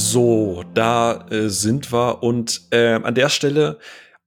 So, 0.09 0.63
da 0.73 1.27
äh, 1.31 1.49
sind 1.49 1.91
wir 1.91 2.23
und 2.23 2.61
äh, 2.71 2.93
an 2.93 3.13
der 3.13 3.27
Stelle 3.27 3.77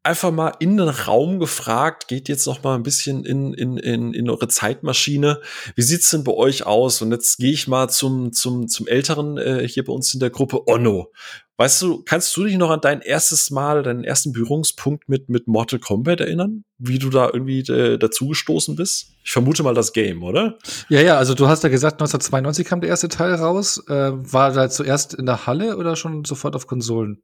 einfach 0.02 0.30
mal 0.30 0.52
in 0.58 0.76
den 0.76 0.90
Raum 0.90 1.40
gefragt, 1.40 2.06
geht 2.06 2.28
jetzt 2.28 2.44
noch 2.44 2.62
mal 2.62 2.75
ein 2.75 2.82
bisschen 2.82 3.25
in, 3.25 3.54
in, 3.54 3.78
in, 3.78 4.12
in 4.12 4.28
eure 4.28 4.49
Zeitmaschine. 4.49 5.40
Wie 5.76 5.82
sieht's 5.82 6.10
denn 6.10 6.22
bei 6.22 6.32
euch 6.32 6.66
aus? 6.66 7.00
Und 7.00 7.12
jetzt 7.12 7.38
gehe 7.38 7.52
ich 7.52 7.66
mal 7.66 7.88
zum, 7.88 8.34
zum, 8.34 8.68
zum 8.68 8.88
Älteren 8.88 9.38
äh, 9.38 9.66
hier 9.66 9.82
bei 9.82 9.94
uns 9.94 10.12
in 10.12 10.20
der 10.20 10.28
Gruppe 10.28 10.68
Onno. 10.68 11.12
Weißt 11.56 11.80
du, 11.80 12.02
kannst 12.02 12.37
du 12.37 12.44
dich 12.44 12.58
noch 12.58 12.70
an 12.70 12.82
dein 12.82 13.00
erstes 13.00 13.50
Mal, 13.50 13.82
deinen 13.82 14.04
ersten 14.04 14.32
Berührungspunkt 14.32 15.08
mit, 15.08 15.30
mit 15.30 15.49
Mortal 15.49 15.78
Kombat 15.78 16.20
erinnern? 16.20 16.64
Wie 16.76 16.99
du 16.99 17.08
da 17.08 17.30
irgendwie 17.32 17.60
äh, 17.60 17.96
dazugestoßen 17.96 18.76
bist? 18.76 19.10
Ich 19.23 19.33
vermute 19.33 19.62
mal 19.62 19.75
das 19.75 19.93
Game, 19.93 20.23
oder? 20.23 20.59
Ja, 20.89 21.00
ja, 21.00 21.19
also 21.19 21.35
du 21.35 21.47
hast 21.47 21.62
ja 21.62 21.69
gesagt, 21.69 21.95
1992 21.95 22.67
kam 22.67 22.81
der 22.81 22.91
erste 22.91 23.09
Teil 23.09 23.35
raus. 23.35 23.83
Äh, 23.89 24.12
war 24.12 24.53
da 24.53 24.71
zuerst 24.71 25.15
in 25.15 25.27
der 25.27 25.47
Halle 25.47 25.77
oder 25.77 25.97
schon 25.97 26.25
sofort 26.25 26.57
auf 26.57 26.67
Konsolen? 26.67 27.23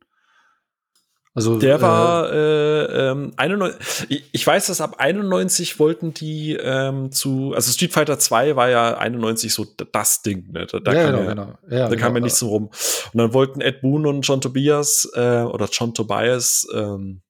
Also 1.37 1.59
der 1.59 1.83
war 1.83 2.33
äh, 2.33 2.85
äh, 2.85 3.11
ähm, 3.11 3.33
91, 3.37 4.07
ich, 4.09 4.25
ich 4.33 4.47
weiß, 4.47 4.69
dass 4.69 4.81
ab 4.81 4.95
91 4.97 5.79
wollten 5.79 6.15
die 6.15 6.55
ähm, 6.55 7.13
zu, 7.13 7.53
also 7.55 7.71
Street 7.71 7.93
Fighter 7.93 8.19
2 8.19 8.57
war 8.57 8.71
ja 8.71 8.97
91 8.97 9.53
so 9.53 9.67
das 9.93 10.23
Ding, 10.23 10.51
ne? 10.51 10.67
Da, 10.67 10.81
da 10.81 10.95
ja, 10.95 11.03
kam 11.03 11.13
genau, 11.13 11.25
ja, 11.25 11.29
genau. 11.29 11.59
Ja, 11.69 11.79
da 11.79 11.89
genau, 11.89 12.01
kam 12.01 12.15
ja 12.15 12.21
nichts 12.21 12.39
so 12.39 12.49
rum. 12.49 12.71
Und 13.13 13.19
dann 13.19 13.35
wollten 13.35 13.61
Ed 13.61 13.83
Boon 13.83 14.07
und 14.07 14.23
John 14.23 14.41
Tobias 14.41 15.11
äh, 15.15 15.43
oder 15.43 15.69
John 15.71 15.93
Tobias 15.93 16.67
ähm, 16.75 17.21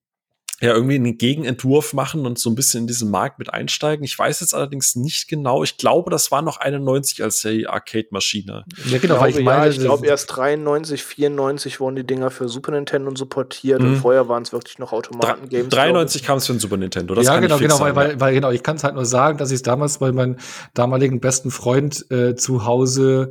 ja 0.60 0.72
irgendwie 0.72 0.94
einen 0.94 1.18
Gegenentwurf 1.18 1.92
machen 1.92 2.24
und 2.24 2.38
so 2.38 2.48
ein 2.48 2.54
bisschen 2.54 2.82
in 2.82 2.86
diesen 2.86 3.10
Markt 3.10 3.38
mit 3.38 3.52
einsteigen. 3.52 4.04
Ich 4.04 4.18
weiß 4.18 4.40
jetzt 4.40 4.54
allerdings 4.54 4.96
nicht 4.96 5.28
genau. 5.28 5.62
Ich 5.62 5.76
glaube, 5.76 6.10
das 6.10 6.30
war 6.30 6.40
noch 6.40 6.58
91 6.58 7.22
als 7.22 7.40
die 7.40 7.66
Arcade-Maschine. 7.66 8.64
Ja, 8.86 8.98
genau. 8.98 9.26
Ich, 9.26 9.36
ich, 9.36 9.44
meine, 9.44 9.66
ja, 9.66 9.70
ich 9.70 9.78
glaube, 9.78 10.06
erst 10.06 10.34
93, 10.34 11.04
94 11.04 11.78
wurden 11.78 11.96
die 11.96 12.06
Dinger 12.06 12.30
für 12.30 12.48
Super 12.48 12.72
Nintendo 12.72 13.14
supportiert 13.14 13.82
mhm. 13.82 13.88
und 13.88 13.96
vorher 13.96 14.28
waren 14.28 14.44
es 14.44 14.52
wirklich 14.52 14.78
noch 14.78 14.92
Automaten-Games. 14.92 15.68
93 15.68 16.22
kam 16.22 16.38
es 16.38 16.46
für 16.46 16.54
den 16.54 16.60
Super 16.60 16.78
Nintendo. 16.78 17.14
Das 17.14 17.26
ja, 17.26 17.38
genau, 17.38 17.58
genau, 17.58 17.78
weil, 17.80 17.94
weil, 17.94 18.18
weil, 18.18 18.34
genau, 18.34 18.50
ich 18.50 18.62
kann 18.62 18.76
es 18.76 18.84
halt 18.84 18.94
nur 18.94 19.04
sagen, 19.04 19.36
dass 19.36 19.50
ich 19.50 19.56
es 19.56 19.62
damals 19.62 19.98
bei 19.98 20.10
meinem 20.12 20.36
damaligen 20.72 21.20
besten 21.20 21.50
Freund 21.50 22.10
äh, 22.10 22.34
zu 22.34 22.64
Hause 22.64 23.28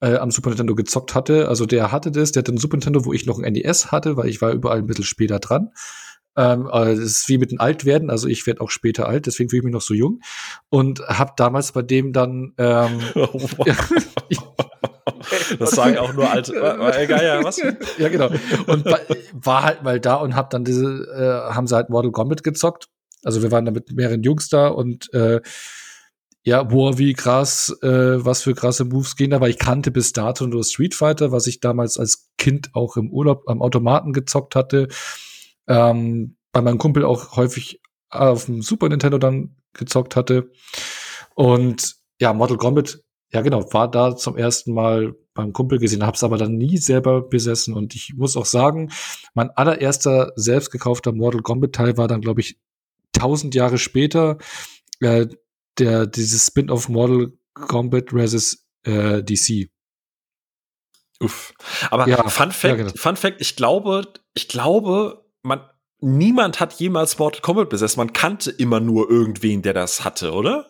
äh, 0.00 0.16
am 0.16 0.30
Super 0.30 0.48
Nintendo 0.48 0.74
gezockt 0.74 1.14
hatte. 1.14 1.48
Also 1.48 1.66
der 1.66 1.92
hatte 1.92 2.10
das, 2.10 2.32
der 2.32 2.40
hatte 2.40 2.52
ein 2.52 2.58
Super 2.58 2.78
Nintendo, 2.78 3.04
wo 3.04 3.12
ich 3.12 3.26
noch 3.26 3.38
ein 3.38 3.52
NES 3.52 3.92
hatte, 3.92 4.16
weil 4.16 4.28
ich 4.28 4.40
war 4.40 4.52
überall 4.52 4.78
ein 4.78 4.86
bisschen 4.86 5.04
später 5.04 5.38
dran. 5.38 5.70
Ähm, 6.36 6.68
das 6.72 6.98
ist 6.98 7.28
wie 7.28 7.38
mit 7.38 7.50
dem 7.50 7.60
Altwerden, 7.60 8.10
also 8.10 8.28
ich 8.28 8.46
werde 8.46 8.60
auch 8.60 8.70
später 8.70 9.06
alt, 9.06 9.26
deswegen 9.26 9.50
fühle 9.50 9.60
ich 9.60 9.64
mich 9.64 9.72
noch 9.74 9.82
so 9.82 9.94
jung. 9.94 10.20
Und 10.70 11.00
habe 11.00 11.32
damals 11.36 11.72
bei 11.72 11.82
dem 11.82 12.12
dann 12.12 12.54
ähm, 12.58 13.00
oh, 13.14 13.48
Das 15.58 15.70
sagen 15.70 15.98
auch 15.98 16.12
nur 16.12 16.30
alte. 16.30 16.54
Egal, 16.98 17.24
ja, 17.24 17.44
was? 17.44 17.58
ja, 17.98 18.08
genau. 18.08 18.30
Und 18.66 18.84
war 19.32 19.62
halt 19.62 19.82
mal 19.82 20.00
da 20.00 20.16
und 20.16 20.34
hab 20.34 20.50
dann 20.50 20.64
diese, 20.64 20.86
äh, 20.86 21.54
haben 21.54 21.66
sie 21.66 21.74
halt 21.74 21.90
Mortal 21.90 22.12
Kombat 22.12 22.42
gezockt. 22.42 22.86
Also 23.24 23.42
wir 23.42 23.50
waren 23.50 23.64
da 23.64 23.70
mit 23.70 23.92
mehreren 23.92 24.22
Jungs 24.22 24.48
da 24.48 24.68
und 24.68 25.12
äh, 25.14 25.40
ja, 26.44 26.64
boah, 26.64 26.98
wie 26.98 27.12
krass, 27.12 27.76
äh, 27.82 28.24
was 28.24 28.42
für 28.42 28.54
krasse 28.54 28.84
Moves 28.84 29.14
gehen 29.14 29.30
da, 29.30 29.40
weil 29.40 29.50
ich 29.50 29.58
kannte 29.58 29.92
bis 29.92 30.12
dato 30.12 30.46
nur 30.46 30.64
Street 30.64 30.94
Fighter, 30.94 31.30
was 31.30 31.46
ich 31.46 31.60
damals 31.60 31.98
als 31.98 32.30
Kind 32.36 32.70
auch 32.74 32.96
im 32.96 33.12
Urlaub 33.12 33.44
am 33.46 33.62
Automaten 33.62 34.12
gezockt 34.12 34.56
hatte 34.56 34.88
ähm, 35.68 36.36
bei 36.52 36.60
meinem 36.60 36.78
Kumpel 36.78 37.04
auch 37.04 37.36
häufig 37.36 37.80
auf 38.10 38.46
dem 38.46 38.62
Super 38.62 38.88
Nintendo 38.88 39.18
dann 39.18 39.56
gezockt 39.72 40.16
hatte. 40.16 40.50
Und 41.34 41.96
ja, 42.20 42.32
Mortal 42.32 42.58
Kombat, 42.58 43.00
ja 43.32 43.40
genau, 43.40 43.72
war 43.72 43.90
da 43.90 44.16
zum 44.16 44.36
ersten 44.36 44.74
Mal 44.74 45.14
beim 45.34 45.52
Kumpel 45.52 45.78
gesehen, 45.78 46.04
hab's 46.04 46.22
aber 46.22 46.36
dann 46.36 46.56
nie 46.56 46.76
selber 46.76 47.22
besessen. 47.22 47.74
Und 47.74 47.94
ich 47.94 48.14
muss 48.16 48.36
auch 48.36 48.44
sagen, 48.44 48.90
mein 49.34 49.50
allererster 49.50 50.32
selbst 50.36 50.70
gekaufter 50.70 51.12
Mortal 51.12 51.42
Kombat 51.42 51.72
Teil 51.72 51.96
war 51.96 52.08
dann, 52.08 52.20
glaube 52.20 52.42
ich, 52.42 52.58
tausend 53.12 53.54
Jahre 53.54 53.78
später 53.78 54.38
äh, 55.00 55.26
der 55.78 56.06
dieses 56.06 56.46
Spin-off 56.46 56.88
Mortal 56.88 57.32
Kombat 57.54 58.10
vs. 58.10 58.66
Äh, 58.84 59.22
DC. 59.22 59.70
Uff. 61.20 61.54
Aber 61.90 62.08
ja, 62.08 62.28
Fun 62.28 62.50
Fact, 62.50 62.64
ja, 62.64 62.74
genau. 62.74 62.92
Fun 62.96 63.16
Fact, 63.16 63.40
ich 63.40 63.56
glaube, 63.56 64.12
ich 64.34 64.48
glaube, 64.48 65.21
man, 65.42 65.60
niemand 66.00 66.60
hat 66.60 66.74
jemals 66.74 67.18
Mortal 67.18 67.40
Kombat 67.42 67.68
besessen. 67.68 67.98
Man 67.98 68.12
kannte 68.12 68.50
immer 68.50 68.80
nur 68.80 69.10
irgendwen, 69.10 69.62
der 69.62 69.74
das 69.74 70.04
hatte, 70.04 70.32
oder? 70.32 70.66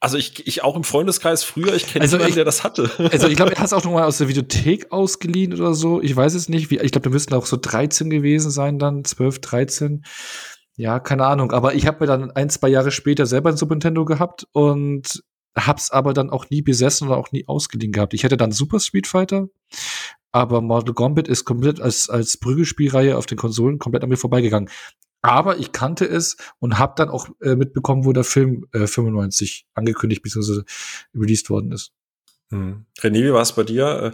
Also 0.00 0.16
ich, 0.16 0.46
ich 0.46 0.62
auch 0.62 0.76
im 0.76 0.84
Freundeskreis 0.84 1.42
früher, 1.42 1.74
ich 1.74 1.88
kenne 1.88 2.02
also 2.02 2.16
niemanden, 2.16 2.36
der 2.36 2.44
das 2.44 2.62
hatte. 2.62 2.88
Also 3.12 3.26
ich 3.26 3.36
glaube, 3.36 3.52
er 3.56 3.58
hat 3.58 3.66
es 3.66 3.72
auch 3.72 3.82
noch 3.82 3.92
mal 3.92 4.04
aus 4.04 4.18
der 4.18 4.28
Videothek 4.28 4.92
ausgeliehen 4.92 5.52
oder 5.54 5.74
so. 5.74 6.00
Ich 6.00 6.14
weiß 6.14 6.34
es 6.34 6.48
nicht. 6.48 6.70
Wie, 6.70 6.78
ich 6.78 6.92
glaube, 6.92 7.06
wir 7.06 7.12
müssten 7.12 7.34
auch 7.34 7.46
so 7.46 7.56
13 7.60 8.08
gewesen 8.08 8.50
sein 8.50 8.78
dann, 8.78 9.04
12, 9.04 9.40
13. 9.40 10.04
Ja, 10.76 11.00
keine 11.00 11.26
Ahnung. 11.26 11.50
Aber 11.50 11.74
ich 11.74 11.86
habe 11.88 12.00
mir 12.00 12.06
dann 12.06 12.30
ein, 12.30 12.50
zwei 12.50 12.68
Jahre 12.68 12.92
später 12.92 13.26
selber 13.26 13.50
ein 13.50 13.56
Super 13.56 13.74
Nintendo 13.74 14.04
gehabt 14.04 14.46
und 14.52 15.24
hab's 15.56 15.90
aber 15.90 16.12
dann 16.12 16.30
auch 16.30 16.48
nie 16.50 16.62
besessen 16.62 17.08
oder 17.08 17.16
auch 17.16 17.32
nie 17.32 17.48
ausgeliehen 17.48 17.90
gehabt. 17.90 18.14
Ich 18.14 18.24
hatte 18.24 18.36
dann 18.36 18.52
Super 18.52 18.78
Street 18.78 19.08
Fighter, 19.08 19.48
aber 20.32 20.60
Mortal 20.60 20.94
Kombat 20.94 21.28
ist 21.28 21.44
komplett 21.44 21.80
als, 21.80 22.08
als 22.08 22.36
Prügelspielreihe 22.36 23.16
auf 23.16 23.26
den 23.26 23.38
Konsolen 23.38 23.78
komplett 23.78 24.02
an 24.02 24.08
mir 24.08 24.16
vorbeigegangen. 24.16 24.70
Aber 25.20 25.58
ich 25.58 25.72
kannte 25.72 26.04
es 26.04 26.36
und 26.60 26.78
habe 26.78 26.94
dann 26.96 27.08
auch 27.08 27.28
äh, 27.40 27.56
mitbekommen, 27.56 28.04
wo 28.04 28.12
der 28.12 28.24
Film 28.24 28.66
äh, 28.72 28.86
95 28.86 29.66
angekündigt 29.74 30.22
bzw. 30.22 30.62
released 31.14 31.50
worden 31.50 31.72
ist. 31.72 31.92
Hm. 32.50 32.86
René, 33.00 33.24
wie 33.24 33.32
war 33.32 33.42
es 33.42 33.52
bei 33.52 33.64
dir? 33.64 34.12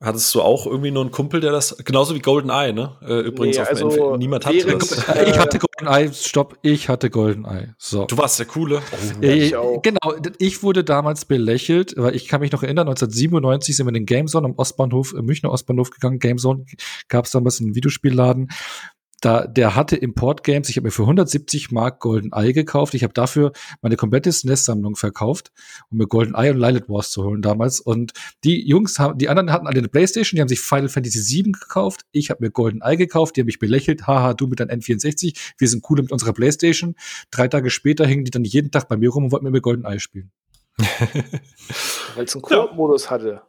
Äh, 0.00 0.04
Hattest 0.06 0.34
du 0.34 0.42
auch 0.42 0.66
irgendwie 0.66 0.90
nur 0.90 1.02
einen 1.02 1.10
Kumpel, 1.10 1.40
der 1.40 1.52
das, 1.52 1.76
genauso 1.84 2.14
wie 2.14 2.20
GoldenEye, 2.20 2.72
ne? 2.72 2.96
Äh, 3.02 3.20
übrigens 3.20 3.56
nee, 3.56 3.62
auf 3.62 3.68
also 3.68 3.88
dem 3.88 4.18
niemand 4.18 4.46
hatte 4.46 4.66
das. 4.66 4.92
Ich 5.26 5.38
hatte 5.38 5.58
GoldenEye, 5.58 6.12
stopp, 6.12 6.58
ich 6.62 6.88
hatte 6.88 7.10
GoldenEye. 7.10 7.74
So. 7.78 8.04
Du 8.06 8.16
warst 8.16 8.38
der 8.38 8.46
Coole. 8.46 8.80
Oh, 8.92 9.22
ich 9.24 9.50
genau, 9.82 10.14
ich 10.38 10.62
wurde 10.62 10.84
damals 10.84 11.24
belächelt, 11.24 11.94
weil 11.96 12.14
ich 12.14 12.28
kann 12.28 12.40
mich 12.40 12.52
noch 12.52 12.62
erinnern, 12.62 12.88
1997 12.88 13.76
sind 13.76 13.86
wir 13.86 13.90
in 13.90 13.94
den 13.94 14.06
Gamezone 14.06 14.46
am 14.46 14.54
Ostbahnhof, 14.54 15.14
im 15.14 15.24
Münchner 15.24 15.50
Ostbahnhof 15.50 15.90
gegangen. 15.90 16.18
Gamezone 16.18 16.64
gab 17.08 17.24
es 17.24 17.32
damals 17.32 17.60
einen 17.60 17.74
Videospielladen 17.74 18.48
da, 19.20 19.46
der 19.46 19.74
hatte 19.74 19.96
Import 19.96 20.44
Games. 20.44 20.68
Ich 20.68 20.76
habe 20.76 20.86
mir 20.86 20.92
für 20.92 21.02
170 21.02 21.72
Mark 21.72 22.00
Golden 22.00 22.32
Eye 22.32 22.52
gekauft. 22.52 22.94
Ich 22.94 23.02
habe 23.02 23.12
dafür 23.12 23.52
meine 23.82 23.96
komplette 23.96 24.30
SNES-Sammlung 24.30 24.94
verkauft, 24.94 25.50
um 25.90 25.98
mir 25.98 26.06
Golden 26.06 26.34
Eye 26.34 26.50
und 26.50 26.58
Lilith 26.58 26.88
Wars 26.88 27.10
zu 27.10 27.24
holen 27.24 27.42
damals. 27.42 27.80
Und 27.80 28.12
die 28.44 28.66
Jungs 28.68 28.98
haben, 28.98 29.18
die 29.18 29.28
anderen 29.28 29.50
hatten 29.50 29.66
alle 29.66 29.78
eine 29.78 29.88
Playstation, 29.88 30.36
die 30.36 30.40
haben 30.40 30.48
sich 30.48 30.60
Final 30.60 30.88
Fantasy 30.88 31.18
7 31.18 31.52
gekauft. 31.52 32.02
Ich 32.12 32.30
habe 32.30 32.44
mir 32.44 32.50
Golden 32.50 32.80
Eye 32.80 32.96
gekauft, 32.96 33.36
die 33.36 33.40
haben 33.40 33.46
mich 33.46 33.58
belächelt. 33.58 34.06
Haha, 34.06 34.34
du 34.34 34.46
mit 34.46 34.60
deinem 34.60 34.78
N64, 34.80 35.54
wir 35.58 35.68
sind 35.68 35.84
cool 35.90 36.00
mit 36.00 36.12
unserer 36.12 36.32
Playstation. 36.32 36.94
Drei 37.30 37.48
Tage 37.48 37.70
später 37.70 38.06
hingen 38.06 38.24
die 38.24 38.30
dann 38.30 38.44
jeden 38.44 38.70
Tag 38.70 38.88
bei 38.88 38.96
mir 38.96 39.10
rum 39.10 39.24
und 39.24 39.32
wollten 39.32 39.44
mit 39.44 39.52
mir 39.52 39.60
Golden 39.60 39.84
Eye 39.84 39.98
spielen. 39.98 40.30
Weil 40.78 42.24
es 42.24 42.34
einen 42.34 42.42
Koop-Modus 42.42 43.04
ja. 43.06 43.10
hatte. 43.10 43.42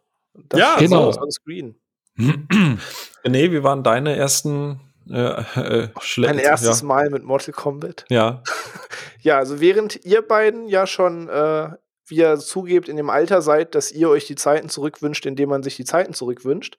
Das 0.47 0.59
ja, 0.59 0.77
genau. 0.79 1.09
On 1.09 1.31
screen. 1.31 1.75
nee, 2.17 3.51
wie 3.51 3.63
waren 3.63 3.83
deine 3.83 4.15
ersten 4.15 4.79
äh, 5.09 5.83
äh, 5.83 5.89
Mein 6.17 6.39
erstes 6.39 6.81
ja. 6.81 6.87
Mal 6.87 7.09
mit 7.09 7.23
Mortal 7.23 7.53
Kombat. 7.53 8.05
Ja. 8.09 8.43
ja, 9.21 9.37
also 9.37 9.59
während 9.59 10.05
ihr 10.05 10.21
beiden 10.21 10.67
ja 10.67 10.87
schon, 10.87 11.29
äh, 11.29 11.69
wie 12.07 12.15
ihr 12.15 12.37
zugebt, 12.37 12.89
in 12.89 12.97
dem 12.97 13.09
Alter 13.09 13.41
seid, 13.41 13.75
dass 13.75 13.91
ihr 13.91 14.09
euch 14.09 14.25
die 14.25 14.35
Zeiten 14.35 14.69
zurückwünscht, 14.69 15.25
indem 15.25 15.49
man 15.49 15.63
sich 15.63 15.75
die 15.75 15.85
Zeiten 15.85 16.13
zurückwünscht, 16.13 16.77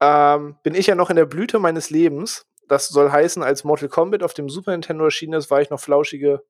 ähm, 0.00 0.56
bin 0.62 0.74
ich 0.74 0.86
ja 0.86 0.94
noch 0.94 1.10
in 1.10 1.16
der 1.16 1.26
Blüte 1.26 1.58
meines 1.58 1.90
Lebens. 1.90 2.46
Das 2.68 2.88
soll 2.88 3.10
heißen, 3.10 3.42
als 3.42 3.64
Mortal 3.64 3.88
Kombat 3.88 4.22
auf 4.22 4.34
dem 4.34 4.48
Super 4.48 4.72
Nintendo 4.72 5.04
erschienen 5.04 5.34
ist, 5.34 5.50
war 5.50 5.60
ich 5.60 5.70
noch 5.70 5.80
flauschige, 5.80 6.42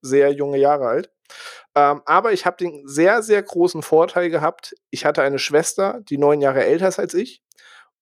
sehr 0.00 0.32
junge 0.32 0.58
Jahre 0.58 0.86
alt. 0.86 1.10
Ähm, 1.74 2.02
aber 2.06 2.32
ich 2.32 2.46
habe 2.46 2.56
den 2.56 2.86
sehr, 2.86 3.22
sehr 3.22 3.42
großen 3.42 3.82
Vorteil 3.82 4.30
gehabt. 4.30 4.74
Ich 4.90 5.04
hatte 5.04 5.22
eine 5.22 5.38
Schwester, 5.38 6.00
die 6.08 6.18
neun 6.18 6.40
Jahre 6.40 6.64
älter 6.64 6.88
ist 6.88 6.98
als 6.98 7.14
ich. 7.14 7.42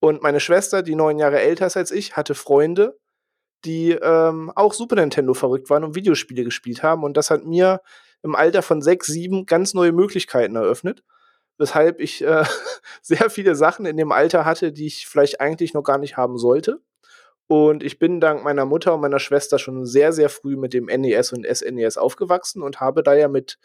Und 0.05 0.23
meine 0.23 0.39
Schwester, 0.39 0.83
die 0.83 0.97
neun 0.97 1.19
Jahre 1.19 1.41
älter 1.41 1.67
ist 1.67 1.79
als 1.79 1.91
ich, 1.91 2.15
hatte 2.15 2.35
Freunde, 2.35 2.99
die 3.65 3.93
ähm, 3.93 4.53
auch 4.55 4.75
Super 4.75 4.97
Nintendo 4.97 5.33
verrückt 5.33 5.71
waren 5.71 5.83
und 5.83 5.95
Videospiele 5.95 6.45
gespielt 6.45 6.83
haben. 6.83 7.05
Und 7.05 7.17
das 7.17 7.31
hat 7.31 7.47
mir 7.47 7.81
im 8.23 8.35
Alter 8.35 8.61
von 8.61 8.83
sechs, 8.83 9.07
sieben 9.07 9.47
ganz 9.47 9.73
neue 9.73 9.93
Möglichkeiten 9.93 10.57
eröffnet. 10.57 11.03
Weshalb 11.57 12.01
ich 12.01 12.23
äh, 12.23 12.45
sehr 13.01 13.31
viele 13.31 13.55
Sachen 13.55 13.87
in 13.87 13.97
dem 13.97 14.13
Alter 14.13 14.45
hatte, 14.45 14.73
die 14.73 14.89
ich 14.89 15.07
vielleicht 15.07 15.41
eigentlich 15.41 15.73
noch 15.73 15.85
gar 15.85 15.97
nicht 15.97 16.19
haben 16.19 16.37
sollte. 16.37 16.83
Und 17.47 17.83
ich 17.83 17.99
bin 17.99 18.21
dank 18.21 18.45
meiner 18.45 18.67
Mutter 18.67 18.93
und 18.93 19.01
meiner 19.01 19.21
Schwester 19.21 19.59
schon 19.59 19.87
sehr, 19.87 20.13
sehr 20.13 20.29
früh 20.29 20.57
mit 20.57 20.75
dem 20.75 20.85
NES 20.85 21.33
und 21.33 21.47
SNES 21.47 21.97
aufgewachsen 21.97 22.61
und 22.61 22.79
habe 22.79 23.03
da 23.03 23.15
ja 23.15 23.29
mit 23.29 23.59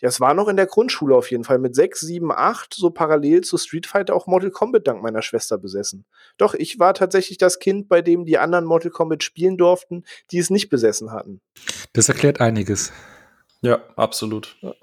ja, 0.00 0.08
es 0.08 0.20
war 0.20 0.34
noch 0.34 0.48
in 0.48 0.56
der 0.56 0.66
Grundschule 0.66 1.14
auf 1.14 1.30
jeden 1.30 1.44
Fall 1.44 1.58
mit 1.58 1.74
6, 1.74 2.00
7, 2.00 2.30
8 2.30 2.74
so 2.74 2.90
parallel 2.90 3.40
zu 3.42 3.56
Street 3.56 3.86
Fighter 3.86 4.14
auch 4.14 4.26
Mortal 4.26 4.50
Kombat 4.50 4.86
dank 4.86 5.02
meiner 5.02 5.22
Schwester 5.22 5.56
besessen. 5.56 6.04
Doch 6.36 6.54
ich 6.54 6.78
war 6.78 6.92
tatsächlich 6.92 7.38
das 7.38 7.58
Kind, 7.58 7.88
bei 7.88 8.02
dem 8.02 8.26
die 8.26 8.36
anderen 8.36 8.66
Mortal 8.66 8.90
Kombat 8.90 9.22
spielen 9.22 9.56
durften, 9.56 10.04
die 10.30 10.38
es 10.38 10.50
nicht 10.50 10.68
besessen 10.68 11.12
hatten. 11.12 11.40
Das 11.94 12.08
erklärt 12.08 12.40
einiges. 12.40 12.92
Ja, 13.62 13.80
absolut. 13.96 14.56
Ja. 14.60 14.74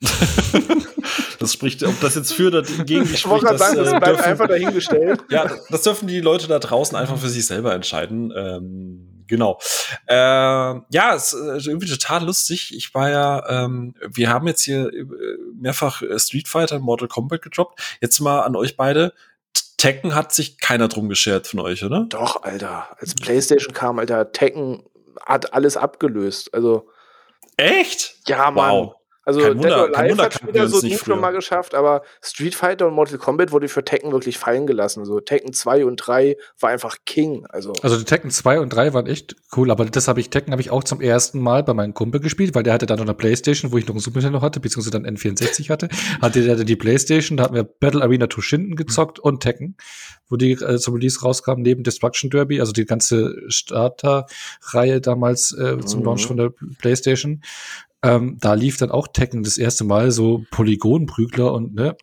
das 1.38 1.52
spricht, 1.52 1.82
ob 1.82 2.00
das 2.00 2.14
jetzt 2.14 2.32
für 2.32 2.48
oder 2.48 2.62
gegen 2.62 3.04
die 3.04 3.16
spricht, 3.16 3.44
das, 3.44 3.58
sagen, 3.58 3.76
das 3.76 3.88
äh, 3.88 3.90
bleibt 3.90 4.06
dürfen, 4.06 4.24
einfach 4.24 4.48
dahingestellt. 4.48 5.24
Ja, 5.30 5.50
das 5.68 5.82
dürfen 5.82 6.08
die 6.08 6.20
Leute 6.20 6.48
da 6.48 6.58
draußen 6.58 6.96
einfach 6.96 7.18
für 7.18 7.28
sich 7.28 7.46
selber 7.46 7.74
entscheiden. 7.74 8.32
Ähm, 8.36 9.13
genau. 9.26 9.58
Äh, 10.06 10.14
ja, 10.14 11.14
es 11.14 11.32
ist 11.32 11.66
irgendwie 11.66 11.88
total 11.88 12.24
lustig. 12.24 12.74
Ich 12.74 12.94
war 12.94 13.10
ja, 13.10 13.64
ähm, 13.64 13.94
wir 14.00 14.30
haben 14.30 14.46
jetzt 14.46 14.62
hier 14.62 14.92
äh, 14.92 15.04
mehrfach 15.54 16.02
äh, 16.02 16.18
Street 16.18 16.48
Fighter, 16.48 16.78
Mortal 16.78 17.08
Kombat 17.08 17.42
gedroppt. 17.42 17.80
Jetzt 18.00 18.20
mal 18.20 18.40
an 18.40 18.56
euch 18.56 18.76
beide. 18.76 19.12
Tekken 19.76 20.14
hat 20.14 20.32
sich 20.32 20.58
keiner 20.58 20.88
drum 20.88 21.08
geschert 21.08 21.46
von 21.46 21.60
euch, 21.60 21.84
oder? 21.84 22.06
Doch, 22.08 22.42
Alter. 22.42 22.96
Als 22.98 23.14
PlayStation 23.14 23.74
kam, 23.74 23.98
Alter, 23.98 24.32
Tekken 24.32 24.82
hat 25.24 25.52
alles 25.52 25.76
abgelöst. 25.76 26.54
Also. 26.54 26.88
Echt? 27.56 28.16
Ja, 28.26 28.50
Mann. 28.50 28.72
Wow. 28.72 28.94
Also 29.24 29.40
kein 29.40 29.56
Wunder, 29.56 29.86
Dead 29.86 29.96
or 29.96 29.98
Alive 29.98 30.22
hat 30.22 30.46
wieder 30.46 30.68
so 30.68 30.80
Ding 30.80 30.98
schon 30.98 31.20
mal 31.20 31.32
geschafft, 31.32 31.74
aber 31.74 32.02
Street 32.22 32.54
Fighter 32.54 32.86
und 32.86 32.94
Mortal 32.94 33.18
Kombat 33.18 33.52
wurde 33.52 33.68
für 33.68 33.84
Tekken 33.84 34.12
wirklich 34.12 34.38
fallen 34.38 34.66
gelassen. 34.66 35.00
Also 35.00 35.20
Tekken 35.20 35.52
2 35.52 35.84
und 35.86 35.96
3 35.96 36.36
war 36.60 36.70
einfach 36.70 36.96
King. 37.06 37.46
Also, 37.48 37.72
also 37.82 37.96
die 37.96 38.04
Tekken 38.04 38.30
2 38.30 38.60
und 38.60 38.68
3 38.70 38.92
waren 38.92 39.06
echt 39.06 39.36
cool, 39.56 39.70
aber 39.70 39.86
das 39.86 40.08
habe 40.08 40.20
ich, 40.20 40.30
Tekken 40.30 40.52
habe 40.52 40.60
ich 40.60 40.70
auch 40.70 40.84
zum 40.84 41.00
ersten 41.00 41.40
Mal 41.40 41.62
bei 41.62 41.74
meinem 41.74 41.94
Kumpel 41.94 42.20
gespielt, 42.20 42.54
weil 42.54 42.62
der 42.62 42.74
hatte 42.74 42.86
dann 42.86 42.98
noch 42.98 43.06
eine 43.06 43.14
Playstation, 43.14 43.72
wo 43.72 43.78
ich 43.78 43.86
noch 43.86 43.94
ein 43.94 44.00
Super 44.00 44.18
Nintendo 44.18 44.42
hatte, 44.42 44.60
beziehungsweise 44.60 44.90
dann 44.90 45.06
N64 45.06 45.70
hatte. 45.70 45.88
Hatte 46.20 46.42
der 46.42 46.56
dann 46.56 46.66
die 46.66 46.76
Playstation, 46.76 47.36
da 47.36 47.44
hatten 47.44 47.54
wir 47.54 47.64
Battle 47.64 48.02
Arena 48.02 48.26
Toshinden 48.26 48.76
gezockt 48.76 49.18
mhm. 49.18 49.24
und 49.24 49.40
Tekken, 49.40 49.76
wo 50.28 50.36
die 50.36 50.52
äh, 50.52 50.78
zum 50.78 50.94
Release 50.94 51.20
rauskamen, 51.20 51.62
neben 51.62 51.82
Destruction 51.82 52.30
Derby, 52.30 52.60
also 52.60 52.72
die 52.72 52.84
ganze 52.84 53.36
Starter-Reihe 53.48 55.00
damals 55.00 55.52
äh, 55.52 55.78
zum 55.80 56.00
mhm. 56.00 56.06
Launch 56.06 56.26
von 56.26 56.36
der 56.36 56.52
Playstation. 56.78 57.42
Ähm, 58.04 58.36
da 58.40 58.54
lief 58.54 58.76
dann 58.76 58.90
auch 58.90 59.08
Tekken 59.08 59.42
das 59.42 59.56
erste 59.56 59.84
Mal 59.84 60.10
so 60.10 60.44
Polygonprügler 60.50 61.52
und 61.52 61.74
ne. 61.74 61.96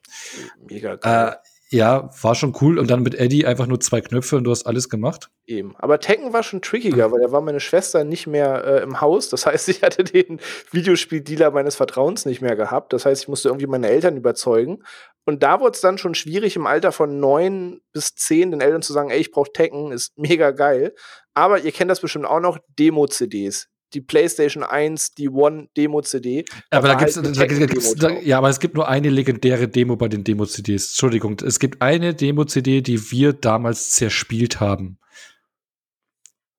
Mega 0.68 0.96
geil. 0.96 1.34
Äh, 1.34 1.36
ja, 1.74 2.10
war 2.22 2.36
schon 2.36 2.54
cool. 2.60 2.78
Und 2.78 2.92
dann 2.92 3.02
mit 3.02 3.16
Eddie 3.16 3.46
einfach 3.46 3.66
nur 3.66 3.80
zwei 3.80 4.02
Knöpfe 4.02 4.36
und 4.36 4.44
du 4.44 4.52
hast 4.52 4.66
alles 4.66 4.90
gemacht. 4.90 5.30
Eben. 5.48 5.74
Aber 5.78 6.00
Tekken 6.00 6.34
war 6.34 6.44
schon 6.44 6.62
trickiger, 6.62 7.12
weil 7.12 7.22
da 7.22 7.32
war 7.32 7.40
meine 7.40 7.62
Schwester 7.62 8.04
nicht 8.04 8.28
mehr 8.28 8.66
äh, 8.66 8.84
im 8.84 9.00
Haus. 9.00 9.30
Das 9.30 9.46
heißt, 9.46 9.70
ich 9.70 9.82
hatte 9.82 10.04
den 10.04 10.42
Videospieldealer 10.72 11.52
meines 11.52 11.78
Vertrauens 11.78 12.26
nicht 12.26 12.42
mehr 12.42 12.58
gehabt. 12.58 12.92
Das 12.92 13.06
heißt, 13.06 13.22
ich 13.22 13.28
musste 13.30 13.48
irgendwie 13.48 13.68
meine 13.68 13.88
Eltern 13.88 14.18
überzeugen. 14.18 14.84
Und 15.24 15.44
da 15.44 15.62
wurde 15.62 15.76
es 15.76 15.82
dann 15.82 15.98
schon 15.98 16.16
schwierig, 16.16 16.58
im 16.58 16.68
Alter 16.68 16.92
von 16.92 17.20
neun 17.20 17.80
bis 17.94 18.16
zehn 18.16 18.52
den 18.52 18.60
Eltern 18.60 18.82
zu 18.82 18.92
sagen, 18.92 19.12
ey, 19.12 19.20
ich 19.20 19.32
brauche 19.32 19.54
Tekken, 19.54 19.94
ist 19.94 20.18
mega 20.18 20.52
geil. 20.52 20.94
Aber 21.36 21.60
ihr 21.60 21.72
kennt 21.72 21.92
das 21.92 22.02
bestimmt 22.02 22.26
auch 22.26 22.42
noch, 22.42 22.58
Demo-CDs 22.78 23.71
die 23.94 24.02
PlayStation 24.02 24.64
1, 24.64 25.14
die 25.14 25.30
One 25.30 25.68
Demo-CD. 25.78 26.46
Aber 26.70 26.88
da 26.88 26.96
gibt's, 26.96 27.18
halt 27.18 27.38
da, 27.38 27.46
gibt's 27.46 27.96
da, 27.96 28.10
ja, 28.20 28.38
aber 28.38 28.50
es 28.50 28.60
gibt 28.60 28.76
nur 28.76 28.88
eine 28.88 29.10
legendäre 29.10 29.68
Demo 29.68 29.96
bei 29.96 30.08
den 30.08 30.24
Demo-CDs. 30.24 30.90
Entschuldigung, 30.90 31.38
es 31.44 31.60
gibt 31.60 31.82
eine 31.82 32.14
Demo-CD, 32.14 32.82
die 32.82 33.12
wir 33.12 33.34
damals 33.34 33.92
zerspielt 33.92 34.60
haben. 34.60 34.98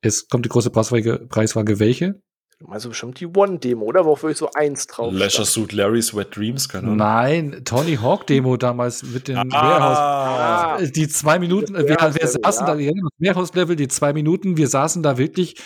Es 0.00 0.28
kommt 0.28 0.44
die 0.44 0.48
große 0.48 0.70
Preisfrage, 0.70 1.26
Preisfrage 1.28 1.78
welche? 1.78 2.20
Also 2.68 2.90
bestimmt 2.90 3.18
die 3.20 3.26
One-Demo, 3.26 3.84
oder? 3.84 4.04
Worauf 4.04 4.24
ich 4.24 4.36
so 4.36 4.50
eins 4.52 4.86
drauf 4.86 5.12
Leisure 5.12 5.44
Suit 5.44 5.72
Larry's 5.72 6.14
Wet 6.14 6.36
Dreams, 6.36 6.68
keine 6.68 6.84
Ahnung. 6.84 6.96
Nein, 6.96 7.62
Tony 7.64 7.96
Hawk-Demo 7.96 8.56
damals 8.56 9.02
mit 9.02 9.28
dem 9.28 9.36
ah, 9.36 10.76
Warehouse. 10.78 10.92
Die 10.92 11.08
zwei 11.08 11.38
Minuten, 11.38 11.74
wir, 11.74 11.88
wir 11.88 11.98
saßen 11.98 12.66
ja. 12.66 12.74
da, 12.74 12.76
das 12.76 12.94
Warehouse-Level, 13.18 13.76
die 13.76 13.88
zwei 13.88 14.12
Minuten, 14.12 14.56
wir 14.56 14.68
saßen 14.68 15.02
da 15.02 15.18
wirklich 15.18 15.56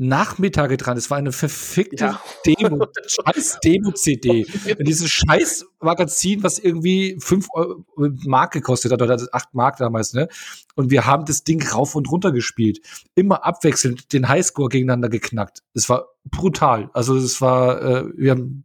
Nachmittage 0.00 0.78
dran. 0.78 0.96
Es 0.96 1.10
war 1.10 1.18
eine 1.18 1.30
verfickte 1.30 2.04
ja. 2.04 2.22
Demo, 2.46 2.86
scheiß 3.06 3.58
Demo-CD. 3.62 4.46
Dieses 4.80 5.10
scheiß 5.10 5.66
Magazin, 5.80 6.42
was 6.42 6.58
irgendwie 6.58 7.18
fünf 7.20 7.48
Mark 7.96 8.52
gekostet 8.52 8.92
hat, 8.92 9.02
oder 9.02 9.18
acht 9.32 9.52
Mark 9.52 9.76
damals, 9.76 10.14
ne? 10.14 10.28
Und 10.74 10.90
wir 10.90 11.04
haben 11.04 11.26
das 11.26 11.44
Ding 11.44 11.62
rauf 11.62 11.94
und 11.94 12.10
runter 12.10 12.32
gespielt. 12.32 12.80
Immer 13.14 13.44
abwechselnd 13.44 14.12
den 14.14 14.28
Highscore 14.28 14.70
gegeneinander 14.70 15.10
geknackt. 15.10 15.58
Es 15.74 15.88
war 15.90 16.08
brutal. 16.24 16.88
Also 16.94 17.16
es 17.16 17.42
war, 17.42 17.82
äh, 17.82 18.04
wir 18.16 18.30
haben 18.30 18.64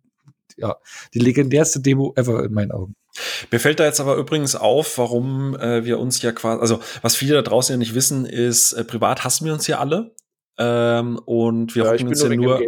ja 0.56 0.78
die 1.14 1.20
legendärste 1.20 1.82
Demo 1.82 2.14
ever 2.16 2.46
in 2.46 2.54
meinen 2.54 2.72
Augen. 2.72 2.96
Mir 3.52 3.60
fällt 3.60 3.80
da 3.82 3.86
jetzt 3.86 4.00
aber 4.00 4.16
übrigens 4.16 4.56
auf, 4.56 4.98
warum 4.98 5.56
äh, 5.58 5.84
wir 5.84 6.00
uns 6.00 6.22
ja 6.22 6.32
quasi, 6.32 6.62
also 6.62 6.80
was 7.02 7.16
viele 7.16 7.36
da 7.36 7.42
draußen 7.42 7.74
ja 7.74 7.78
nicht 7.78 7.94
wissen, 7.94 8.26
ist, 8.26 8.74
äh, 8.74 8.86
privat 8.86 9.24
hassen 9.26 9.46
wir 9.46 9.54
uns 9.54 9.68
ja 9.68 9.80
alle. 9.80 10.14
Ähm, 10.58 11.20
und 11.26 11.76
wir 11.76 11.86
ja, 11.86 11.92
hocken 11.92 12.08
uns 12.08 12.22
ja 12.22 12.30
nur. 12.30 12.62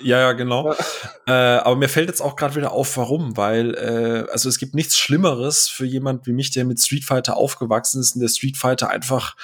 Ja, 0.00 0.20
ja, 0.20 0.32
genau. 0.32 0.72
äh, 1.26 1.32
aber 1.32 1.76
mir 1.76 1.88
fällt 1.88 2.08
jetzt 2.08 2.20
auch 2.20 2.36
gerade 2.36 2.54
wieder 2.54 2.72
auf, 2.72 2.96
warum, 2.96 3.36
weil 3.36 3.74
äh, 3.74 4.30
also 4.30 4.48
es 4.48 4.58
gibt 4.58 4.74
nichts 4.74 4.96
Schlimmeres 4.96 5.68
für 5.68 5.86
jemand 5.86 6.26
wie 6.26 6.32
mich, 6.32 6.50
der 6.50 6.64
mit 6.64 6.80
Street 6.80 7.04
Fighter 7.04 7.36
aufgewachsen 7.36 8.00
ist 8.00 8.14
und 8.14 8.20
der 8.20 8.28
Street 8.28 8.56
Fighter 8.56 8.90
einfach 8.90 9.34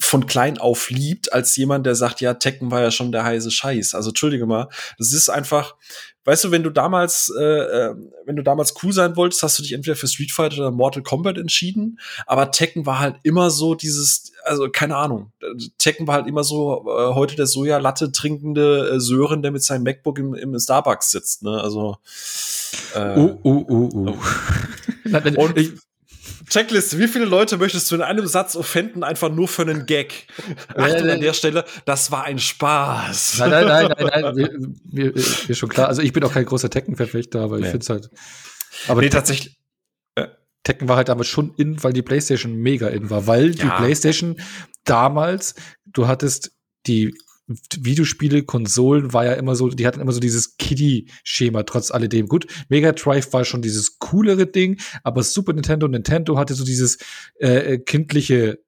von 0.00 0.26
klein 0.26 0.58
auf 0.58 0.90
liebt, 0.90 1.32
als 1.32 1.56
jemand, 1.56 1.86
der 1.86 1.94
sagt, 1.94 2.20
ja, 2.20 2.34
Tekken 2.34 2.70
war 2.70 2.80
ja 2.80 2.90
schon 2.90 3.12
der 3.12 3.24
heiße 3.24 3.50
Scheiß. 3.50 3.94
Also 3.94 4.10
entschuldige 4.10 4.46
mal, 4.46 4.68
das 4.98 5.12
ist 5.12 5.28
einfach, 5.28 5.76
weißt 6.24 6.44
du, 6.44 6.50
wenn 6.50 6.62
du 6.64 6.70
damals, 6.70 7.32
äh, 7.38 7.42
äh, 7.42 7.94
wenn 8.26 8.36
du 8.36 8.42
damals 8.42 8.74
cool 8.82 8.92
sein 8.92 9.16
wolltest, 9.16 9.42
hast 9.42 9.58
du 9.58 9.62
dich 9.62 9.72
entweder 9.72 9.96
für 9.96 10.08
Street 10.08 10.32
Fighter 10.32 10.58
oder 10.58 10.70
Mortal 10.72 11.02
Kombat 11.02 11.38
entschieden. 11.38 12.00
Aber 12.26 12.50
Tekken 12.50 12.86
war 12.86 12.98
halt 12.98 13.16
immer 13.22 13.50
so 13.50 13.74
dieses, 13.74 14.32
also 14.42 14.68
keine 14.68 14.96
Ahnung. 14.96 15.32
Tekken 15.78 16.06
war 16.06 16.16
halt 16.16 16.26
immer 16.26 16.42
so 16.42 16.86
äh, 16.88 17.14
heute 17.14 17.36
der 17.36 17.46
Sojalatte 17.46 18.10
trinkende 18.10 18.94
äh, 18.94 19.00
Sören, 19.00 19.42
der 19.42 19.52
mit 19.52 19.62
seinem 19.62 19.84
MacBook 19.84 20.18
im, 20.18 20.34
im 20.34 20.58
Starbucks 20.58 21.10
sitzt. 21.12 21.42
Ne? 21.42 21.60
Also. 21.60 21.98
Äh, 22.94 23.16
uh, 23.16 23.38
uh, 23.44 23.66
uh, 23.68 24.08
uh. 24.10 24.16
Und 25.36 25.56
ich, 25.58 25.72
Checkliste, 26.48 26.98
wie 26.98 27.08
viele 27.08 27.24
Leute 27.24 27.56
möchtest 27.56 27.90
du 27.90 27.96
in 27.96 28.02
einem 28.02 28.26
Satz 28.26 28.56
offenden, 28.56 29.02
einfach 29.02 29.30
nur 29.30 29.48
für 29.48 29.62
einen 29.62 29.86
Gag? 29.86 30.26
Achtung 30.68 31.08
an 31.08 31.20
der 31.20 31.32
Stelle, 31.32 31.64
das 31.84 32.10
war 32.10 32.24
ein 32.24 32.38
Spaß. 32.38 33.38
Nein, 33.38 33.50
nein, 33.50 33.66
nein, 33.66 33.92
nein, 33.98 34.22
nein, 34.22 34.34
mir, 34.90 35.12
mir, 35.12 35.22
mir 35.48 35.54
schon 35.54 35.68
klar. 35.68 35.88
Also 35.88 36.02
ich 36.02 36.12
bin 36.12 36.22
auch 36.24 36.32
kein 36.32 36.44
großer 36.44 36.70
Tekken-Verfechter, 36.70 37.40
aber 37.40 37.58
nee. 37.58 37.66
ich 37.66 37.70
finde 37.70 37.84
es 37.84 37.90
halt. 37.90 38.10
Aber 38.88 39.00
nee, 39.00 39.08
tatsächlich. 39.08 39.58
Tekken 40.64 40.88
war 40.88 40.96
halt 40.96 41.10
damals 41.10 41.28
schon 41.28 41.54
in, 41.56 41.82
weil 41.84 41.92
die 41.92 42.00
PlayStation 42.00 42.54
mega 42.54 42.88
in 42.88 43.10
war, 43.10 43.26
weil 43.26 43.54
ja. 43.54 43.64
die 43.64 43.68
PlayStation 43.68 44.40
damals, 44.84 45.54
du 45.84 46.08
hattest 46.08 46.52
die 46.86 47.14
Videospiele, 47.46 48.42
Konsolen 48.42 49.12
war 49.12 49.26
ja 49.26 49.34
immer 49.34 49.54
so, 49.54 49.68
die 49.68 49.86
hatten 49.86 50.00
immer 50.00 50.12
so 50.12 50.20
dieses 50.20 50.56
Kiddie-Schema 50.56 51.64
trotz 51.64 51.90
alledem. 51.90 52.26
Gut, 52.28 52.46
Mega 52.68 52.92
Drive 52.92 53.32
war 53.32 53.44
schon 53.44 53.60
dieses 53.60 53.98
coolere 53.98 54.46
Ding, 54.46 54.80
aber 55.02 55.22
Super 55.22 55.52
Nintendo, 55.52 55.86
Nintendo 55.86 56.38
hatte 56.38 56.54
so 56.54 56.64
dieses 56.64 56.98
äh, 57.38 57.74
äh 57.74 57.78
kindliche 57.78 58.60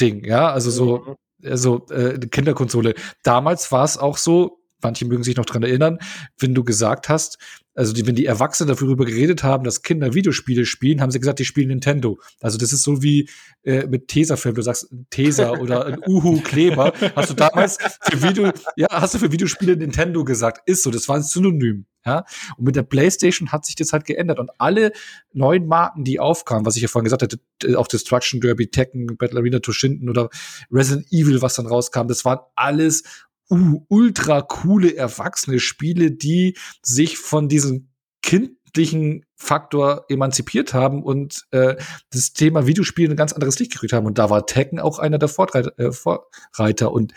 Ding, 0.00 0.24
ja, 0.24 0.50
also 0.50 0.70
so, 0.70 0.98
mhm. 0.98 1.48
also 1.48 1.86
äh, 1.90 2.18
Kinderkonsole. 2.18 2.94
Damals 3.22 3.72
war 3.72 3.84
es 3.84 3.96
auch 3.96 4.16
so, 4.16 4.58
manche 4.82 5.04
mögen 5.06 5.24
sich 5.24 5.36
noch 5.36 5.46
dran 5.46 5.62
erinnern, 5.62 5.98
wenn 6.38 6.54
du 6.54 6.64
gesagt 6.64 7.08
hast, 7.08 7.38
also 7.80 7.94
die, 7.94 8.06
wenn 8.06 8.14
die 8.14 8.26
Erwachsenen 8.26 8.76
darüber 8.76 9.06
geredet 9.06 9.42
haben, 9.42 9.64
dass 9.64 9.80
Kinder 9.80 10.12
Videospiele 10.12 10.66
spielen, 10.66 11.00
haben 11.00 11.10
sie 11.10 11.18
gesagt, 11.18 11.38
die 11.38 11.46
spielen 11.46 11.68
Nintendo. 11.68 12.20
Also 12.42 12.58
das 12.58 12.74
ist 12.74 12.82
so 12.82 13.02
wie 13.02 13.26
äh, 13.62 13.86
mit 13.86 14.08
Tesafilm, 14.08 14.54
du 14.54 14.60
sagst 14.60 14.94
Tesa 15.08 15.52
oder 15.58 15.86
ein 15.86 15.98
Uhu-Kleber. 16.06 16.92
Hast 17.16 17.30
du 17.30 17.34
damals 17.34 17.78
für 18.02 18.22
Video, 18.22 18.52
ja, 18.76 18.88
hast 18.90 19.14
du 19.14 19.18
für 19.18 19.32
Videospiele 19.32 19.76
Nintendo 19.76 20.24
gesagt. 20.24 20.60
Ist 20.68 20.82
so, 20.82 20.90
das 20.90 21.08
war 21.08 21.16
ein 21.16 21.22
Synonym. 21.22 21.86
Ja, 22.04 22.24
und 22.56 22.64
mit 22.64 22.76
der 22.76 22.82
PlayStation 22.82 23.52
hat 23.52 23.66
sich 23.66 23.76
das 23.76 23.92
halt 23.92 24.06
geändert 24.06 24.38
und 24.38 24.50
alle 24.58 24.92
neuen 25.34 25.66
Marken, 25.66 26.02
die 26.02 26.18
aufkamen, 26.18 26.64
was 26.64 26.76
ich 26.76 26.82
ja 26.82 26.88
vorhin 26.88 27.04
gesagt 27.04 27.22
hatte, 27.22 27.38
auch 27.76 27.88
Destruction 27.88 28.40
Derby, 28.40 28.68
Tekken, 28.68 29.18
Battle 29.18 29.38
Arena 29.38 29.58
Toshinden 29.58 30.08
oder 30.08 30.30
Resident 30.70 31.06
Evil, 31.12 31.42
was 31.42 31.56
dann 31.56 31.66
rauskam, 31.66 32.08
das 32.08 32.24
waren 32.24 32.40
alles 32.56 33.02
uh, 33.50 33.84
ultra 33.88 34.42
coole 34.42 34.96
erwachsene 34.96 35.58
Spiele, 35.58 36.10
die 36.12 36.56
sich 36.82 37.18
von 37.18 37.48
diesem 37.48 37.90
kindlichen 38.22 39.24
Faktor 39.36 40.04
emanzipiert 40.08 40.74
haben 40.74 41.02
und 41.02 41.46
äh, 41.50 41.76
das 42.10 42.32
Thema 42.32 42.66
Videospiele 42.66 43.10
ein 43.10 43.16
ganz 43.16 43.32
anderes 43.32 43.58
Licht 43.58 43.72
gekriegt 43.72 43.92
haben. 43.92 44.06
Und 44.06 44.18
da 44.18 44.30
war 44.30 44.46
Tekken 44.46 44.78
auch 44.78 44.98
einer 44.98 45.18
der 45.18 45.28
Vorreiter, 45.28 45.78
äh, 45.78 45.92
Vorreiter. 45.92 46.92
und 46.92 47.14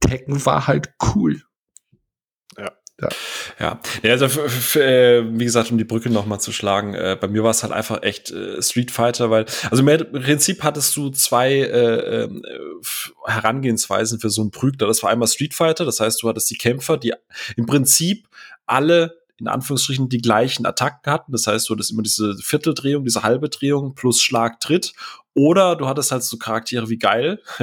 Tekken 0.00 0.44
war 0.44 0.66
halt 0.66 0.92
cool. 1.14 1.42
Ja. 3.00 3.08
ja. 3.58 3.80
ja 4.02 4.12
also 4.12 4.26
äh, 4.78 5.24
wie 5.26 5.44
gesagt, 5.44 5.70
um 5.70 5.78
die 5.78 5.84
Brücke 5.84 6.10
noch 6.10 6.26
mal 6.26 6.38
zu 6.38 6.52
schlagen, 6.52 6.94
äh, 6.94 7.16
bei 7.20 7.28
mir 7.28 7.42
war 7.42 7.50
es 7.50 7.62
halt 7.62 7.72
einfach 7.72 8.02
echt 8.02 8.30
äh, 8.30 8.62
Street 8.62 8.90
Fighter, 8.90 9.30
weil, 9.30 9.46
also 9.70 9.86
im 9.86 10.22
Prinzip 10.22 10.62
hattest 10.62 10.96
du 10.96 11.10
zwei 11.10 11.52
äh, 11.54 12.24
äh, 12.24 12.28
Herangehensweisen 13.26 14.20
für 14.20 14.30
so 14.30 14.42
einen 14.42 14.52
Prügler. 14.52 14.86
Das 14.86 15.02
war 15.02 15.10
einmal 15.10 15.28
Street 15.28 15.54
Fighter, 15.54 15.84
das 15.84 16.00
heißt, 16.00 16.22
du 16.22 16.28
hattest 16.28 16.50
die 16.50 16.58
Kämpfer, 16.58 16.96
die 16.96 17.12
im 17.56 17.66
Prinzip 17.66 18.28
alle 18.66 19.24
in 19.36 19.48
Anführungsstrichen 19.48 20.08
die 20.08 20.18
gleichen 20.18 20.64
Attacken 20.64 21.12
hatten. 21.12 21.32
Das 21.32 21.46
heißt, 21.46 21.68
du 21.68 21.74
hattest 21.74 21.90
immer 21.90 22.02
diese 22.02 22.36
Vierteldrehung, 22.36 23.04
diese 23.04 23.24
halbe 23.24 23.48
Drehung 23.48 23.94
plus 23.94 24.22
Schlag, 24.22 24.60
Tritt. 24.60 24.92
Oder 25.34 25.76
du 25.76 25.88
hattest 25.88 26.12
halt 26.12 26.22
so 26.22 26.36
Charaktere 26.38 26.88
wie 26.88 26.98
geil, 26.98 27.40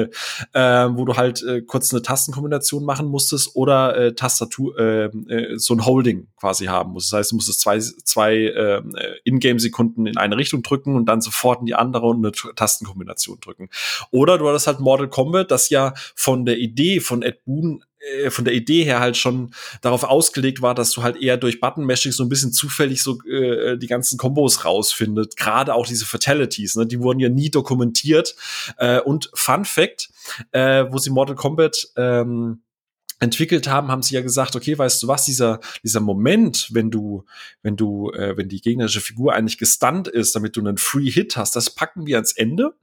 äh, 0.54 0.60
wo 0.62 1.06
du 1.06 1.16
halt 1.16 1.42
äh, 1.44 1.62
kurz 1.62 1.94
eine 1.94 2.02
Tastenkombination 2.02 2.84
machen 2.84 3.08
musstest 3.08 3.56
oder 3.56 3.96
äh, 3.96 4.14
Tastatur, 4.14 4.78
äh, 4.78 5.06
äh, 5.06 5.58
so 5.58 5.74
ein 5.74 5.86
Holding 5.86 6.28
quasi 6.38 6.66
haben 6.66 6.92
musst. 6.92 7.12
Das 7.12 7.20
heißt, 7.20 7.32
du 7.32 7.36
musstest 7.36 7.62
zwei, 7.62 7.80
zwei 7.80 8.36
äh, 8.36 8.82
Ingame-Sekunden 9.24 10.06
in 10.06 10.18
eine 10.18 10.38
Richtung 10.38 10.64
drücken 10.64 10.96
und 10.96 11.06
dann 11.06 11.22
sofort 11.22 11.62
in 11.62 11.66
die 11.66 11.76
andere 11.76 12.08
und 12.08 12.26
eine 12.26 12.32
Tastenkombination 12.32 13.40
drücken. 13.40 13.70
Oder 14.12 14.38
du 14.38 14.50
hattest 14.50 14.68
halt 14.68 14.80
Mortal 14.82 15.10
Kombat, 15.10 15.52
das 15.52 15.70
ja 15.70 15.94
von 16.16 16.46
der 16.46 16.58
Idee 16.58 17.00
von 17.00 17.22
Ed 17.22 17.46
Boon 17.46 17.84
äh, 18.02 18.30
von 18.30 18.46
der 18.46 18.54
Idee 18.54 18.84
her 18.84 19.00
halt 19.00 19.18
schon 19.18 19.54
darauf 19.82 20.04
ausgelegt 20.04 20.62
war, 20.62 20.76
dass 20.76 20.92
du 20.92 21.04
halt 21.04 21.18
eher 21.18 21.38
durch 21.38 21.60
Button-Mashing 21.60 22.12
so 22.12 22.24
ein 22.24 22.30
bisschen 22.30 22.52
zufällig 22.52 23.04
so 23.04 23.22
äh, 23.24 23.78
die 23.78 23.88
ganzen 23.88 24.18
Kombos 24.18 24.66
rausfindet. 24.66 25.38
Gerade 25.38 25.74
auch 25.74 25.86
diese 25.86 26.06
Fatalities, 26.06 26.76
ne? 26.76 26.86
die 26.86 27.00
wurden 27.00 27.20
ja 27.20 27.30
nie 27.30 27.50
dokumentiert. 27.50 28.36
Äh, 28.78 29.00
und 29.02 29.30
Fun 29.34 29.66
Fact, 29.66 30.10
äh, 30.52 30.86
wo 30.90 30.98
sie 30.98 31.10
Mortal 31.10 31.36
Kombat 31.36 31.90
ähm, 31.98 32.62
entwickelt 33.22 33.68
haben, 33.68 33.90
haben 33.90 34.02
sie 34.02 34.16
ja 34.16 34.22
gesagt, 34.22 34.56
okay, 34.56 34.78
weißt 34.78 35.04
du 35.04 35.08
was, 35.08 35.26
dieser, 35.26 35.60
dieser 35.84 36.00
Moment, 36.00 36.70
wenn 36.72 36.90
du, 36.90 37.24
wenn 37.62 37.78
du, 37.78 38.10
äh, 38.12 38.36
wenn 38.36 38.50
die 38.50 38.62
gegnerische 38.62 39.00
Figur 39.00 39.34
eigentlich 39.34 39.60
gestunt 39.60 40.08
ist, 40.08 40.36
damit 40.36 40.58
du 40.58 40.62
einen 40.62 40.78
Free 40.78 41.10
Hit 41.10 41.38
hast, 41.38 41.56
das 41.56 41.70
packen 41.70 42.08
wir 42.08 42.18
ans 42.18 42.32
Ende. 42.32 42.74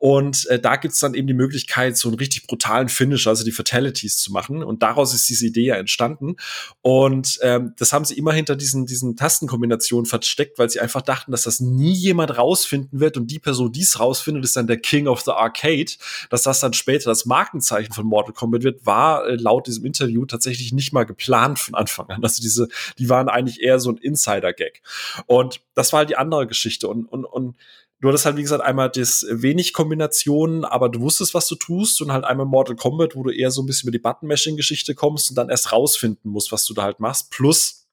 Und 0.00 0.46
äh, 0.46 0.58
da 0.58 0.74
gibt's 0.76 0.98
dann 0.98 1.14
eben 1.14 1.28
die 1.28 1.34
Möglichkeit, 1.34 1.96
so 1.96 2.08
einen 2.08 2.18
richtig 2.18 2.48
brutalen 2.48 2.88
Finish, 2.88 3.28
also 3.28 3.44
die 3.44 3.52
Fatalities 3.52 4.18
zu 4.18 4.32
machen. 4.32 4.64
Und 4.64 4.82
daraus 4.82 5.14
ist 5.14 5.28
diese 5.28 5.46
Idee 5.46 5.66
ja 5.66 5.76
entstanden. 5.76 6.36
Und 6.82 7.38
ähm, 7.42 7.74
das 7.78 7.92
haben 7.92 8.04
sie 8.04 8.18
immer 8.18 8.32
hinter 8.32 8.56
diesen, 8.56 8.86
diesen 8.86 9.14
Tastenkombinationen 9.14 10.06
versteckt, 10.06 10.58
weil 10.58 10.70
sie 10.70 10.80
einfach 10.80 11.02
dachten, 11.02 11.30
dass 11.30 11.42
das 11.42 11.60
nie 11.60 11.92
jemand 11.92 12.36
rausfinden 12.36 12.98
wird. 12.98 13.16
Und 13.16 13.30
die 13.30 13.38
Person, 13.38 13.70
die 13.70 13.82
es 13.82 14.00
rausfindet, 14.00 14.44
ist 14.44 14.56
dann 14.56 14.66
der 14.66 14.78
King 14.78 15.06
of 15.06 15.20
the 15.20 15.30
Arcade. 15.30 15.92
Dass 16.30 16.42
das 16.42 16.58
dann 16.58 16.72
später 16.72 17.10
das 17.10 17.26
Markenzeichen 17.26 17.92
von 17.92 18.06
Mortal 18.06 18.34
Kombat 18.34 18.64
wird, 18.64 18.84
war 18.84 19.28
äh, 19.28 19.36
laut 19.36 19.68
diesem 19.68 19.83
Interview 19.84 20.24
tatsächlich 20.26 20.72
nicht 20.72 20.92
mal 20.92 21.04
geplant 21.04 21.58
von 21.58 21.74
Anfang 21.74 22.08
an. 22.10 22.22
Also 22.22 22.42
diese, 22.42 22.68
die 22.98 23.08
waren 23.08 23.28
eigentlich 23.28 23.60
eher 23.60 23.80
so 23.80 23.90
ein 23.90 23.96
Insider-Gag. 23.98 24.82
Und 25.26 25.60
das 25.74 25.92
war 25.92 25.98
halt 25.98 26.10
die 26.10 26.16
andere 26.16 26.46
Geschichte. 26.46 26.88
Und, 26.88 27.06
und, 27.06 27.24
und 27.24 27.56
du 28.00 28.08
hattest 28.08 28.26
halt, 28.26 28.36
wie 28.36 28.42
gesagt, 28.42 28.62
einmal 28.62 28.90
das 28.90 29.26
wenig 29.30 29.72
Kombinationen, 29.72 30.64
aber 30.64 30.88
du 30.88 31.00
wusstest, 31.00 31.34
was 31.34 31.48
du 31.48 31.54
tust 31.54 32.02
und 32.02 32.12
halt 32.12 32.24
einmal 32.24 32.46
Mortal 32.46 32.76
Kombat, 32.76 33.16
wo 33.16 33.22
du 33.22 33.30
eher 33.30 33.50
so 33.50 33.62
ein 33.62 33.66
bisschen 33.66 33.88
über 33.88 33.96
die 33.96 34.02
Button-Mashing-Geschichte 34.02 34.94
kommst 34.94 35.30
und 35.30 35.36
dann 35.36 35.48
erst 35.48 35.72
rausfinden 35.72 36.30
musst, 36.30 36.52
was 36.52 36.64
du 36.66 36.74
da 36.74 36.82
halt 36.82 37.00
machst. 37.00 37.30
Plus 37.30 37.83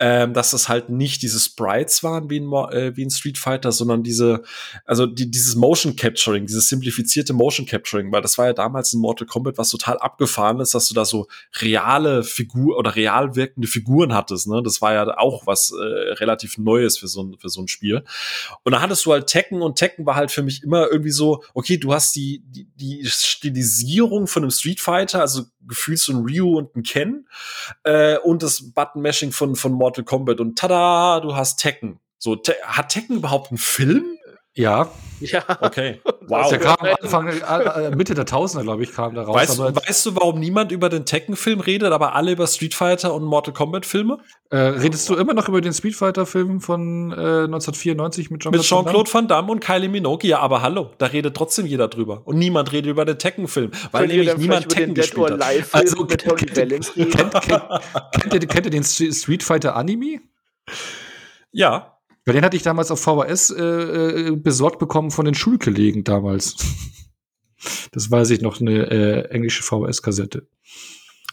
ähm, 0.00 0.34
dass 0.34 0.50
das 0.50 0.68
halt 0.68 0.88
nicht 0.88 1.22
diese 1.22 1.40
Sprites 1.40 2.02
waren 2.02 2.30
wie 2.30 2.38
in, 2.38 2.52
äh, 2.52 2.96
wie 2.96 3.02
in 3.02 3.10
Street 3.10 3.38
Fighter, 3.38 3.72
sondern 3.72 4.02
diese, 4.02 4.42
also 4.84 5.06
die, 5.06 5.30
dieses 5.30 5.56
Motion 5.56 5.96
Capturing, 5.96 6.46
dieses 6.46 6.68
simplifizierte 6.68 7.32
Motion 7.32 7.66
Capturing, 7.66 8.12
weil 8.12 8.22
das 8.22 8.38
war 8.38 8.46
ja 8.46 8.52
damals 8.52 8.92
in 8.92 9.00
Mortal 9.00 9.26
Kombat 9.26 9.58
was 9.58 9.70
total 9.70 9.98
abgefahren 9.98 10.60
ist, 10.60 10.74
dass 10.74 10.88
du 10.88 10.94
da 10.94 11.04
so 11.04 11.26
reale 11.60 12.24
Figur 12.24 12.76
oder 12.76 12.94
real 12.96 13.36
wirkende 13.36 13.68
Figuren 13.68 14.14
hattest. 14.14 14.48
Ne? 14.48 14.62
Das 14.62 14.82
war 14.82 14.94
ja 14.94 15.18
auch 15.18 15.46
was 15.46 15.72
äh, 15.72 15.82
relativ 16.14 16.58
Neues 16.58 16.98
für 16.98 17.08
so, 17.08 17.22
ein, 17.22 17.36
für 17.38 17.48
so 17.48 17.60
ein 17.60 17.68
Spiel. 17.68 18.04
Und 18.64 18.72
da 18.72 18.80
hattest 18.80 19.06
du 19.06 19.12
halt 19.12 19.26
Tekken 19.26 19.62
und 19.62 19.76
Tekken 19.76 20.06
war 20.06 20.14
halt 20.14 20.30
für 20.30 20.42
mich 20.42 20.62
immer 20.62 20.88
irgendwie 20.90 21.10
so, 21.10 21.42
okay, 21.54 21.76
du 21.78 21.92
hast 21.92 22.14
die, 22.16 22.42
die, 22.46 22.66
die 22.76 23.04
Stilisierung 23.06 24.26
von 24.26 24.42
einem 24.42 24.50
Street 24.50 24.80
Fighter, 24.80 25.20
also 25.20 25.44
gefühlt 25.66 25.98
so 25.98 26.12
ein 26.12 26.24
Ryu 26.24 26.56
und 26.56 26.74
ein 26.76 26.82
Ken 26.82 27.28
äh, 27.84 28.18
und 28.18 28.42
das 28.42 28.72
Button-Mashing 28.72 29.32
von, 29.32 29.56
von 29.56 29.72
Mortal 29.72 30.04
Kombat 30.04 30.40
und 30.40 30.58
tada, 30.58 31.20
du 31.20 31.36
hast 31.36 31.58
Tekken. 31.58 32.00
So, 32.18 32.36
te 32.36 32.54
hat 32.62 32.90
Tekken 32.90 33.16
überhaupt 33.16 33.50
einen 33.50 33.58
Film? 33.58 34.18
Ja. 34.56 34.90
Ja. 35.20 35.44
Okay. 35.60 36.00
Wow. 36.28 36.48
Der 36.50 36.58
kam 36.58 36.76
Anfang, 36.80 37.28
äh, 37.28 37.94
Mitte 37.94 38.14
der 38.14 38.26
Tausender, 38.26 38.64
glaube 38.64 38.82
ich, 38.82 38.92
kam 38.92 39.14
da 39.14 39.22
raus. 39.22 39.36
Weißt, 39.36 39.58
weißt, 39.60 40.06
du, 40.06 40.16
warum 40.16 40.40
niemand 40.40 40.72
über 40.72 40.88
den 40.88 41.04
Tekken-Film 41.04 41.60
redet, 41.60 41.92
aber 41.92 42.16
alle 42.16 42.32
über 42.32 42.48
Street 42.48 42.74
Fighter 42.74 43.14
und 43.14 43.22
Mortal 43.22 43.54
Kombat-Filme? 43.54 44.18
Äh, 44.50 44.56
redest 44.56 45.08
du 45.08 45.14
immer 45.14 45.34
noch 45.34 45.48
über 45.48 45.60
den 45.60 45.72
Street 45.72 45.94
Fighter-Film 45.94 46.60
von 46.60 47.12
äh, 47.12 47.44
1994 47.44 48.30
mit 48.32 48.42
Jean-Claude 48.42 48.66
Jean 48.66 48.86
Van, 48.86 49.06
Van 49.06 49.28
Damme 49.28 49.52
und 49.52 49.60
Kylie 49.60 49.88
Minogue? 49.88 50.28
Ja, 50.28 50.40
aber 50.40 50.62
hallo, 50.62 50.90
da 50.98 51.06
redet 51.06 51.36
trotzdem 51.36 51.66
jeder 51.66 51.86
drüber. 51.86 52.22
Und 52.24 52.38
niemand 52.38 52.72
redet 52.72 52.90
über 52.90 53.04
den 53.04 53.20
Tekken-Film, 53.20 53.70
weil 53.92 54.08
nämlich 54.08 54.36
niemand 54.36 54.68
Tekken 54.68 54.94
gespielt 54.96 55.30
hat. 55.30 55.42
Also, 55.70 56.06
kennt, 56.06 56.24
kennt, 56.24 56.38
kennt, 56.40 56.92
kennt, 56.96 58.34
ihr, 58.34 58.40
kennt 58.48 58.66
ihr 58.66 58.70
den 58.72 58.82
Street 58.82 59.44
Fighter-Anime? 59.44 60.22
Ja. 61.52 61.95
Weil 62.26 62.34
den 62.34 62.44
hatte 62.44 62.56
ich 62.56 62.64
damals 62.64 62.90
auf 62.90 63.00
VHS 63.00 63.50
äh, 63.50 63.62
äh, 63.62 64.30
besorgt 64.36 64.80
bekommen 64.80 65.12
von 65.12 65.24
den 65.24 65.34
Schulkollegen 65.34 66.02
damals. 66.02 66.56
das 67.92 68.10
weiß 68.10 68.30
ich 68.30 68.40
noch, 68.40 68.60
eine 68.60 68.90
äh, 68.90 69.30
englische 69.30 69.62
VHS-Kassette. 69.62 70.46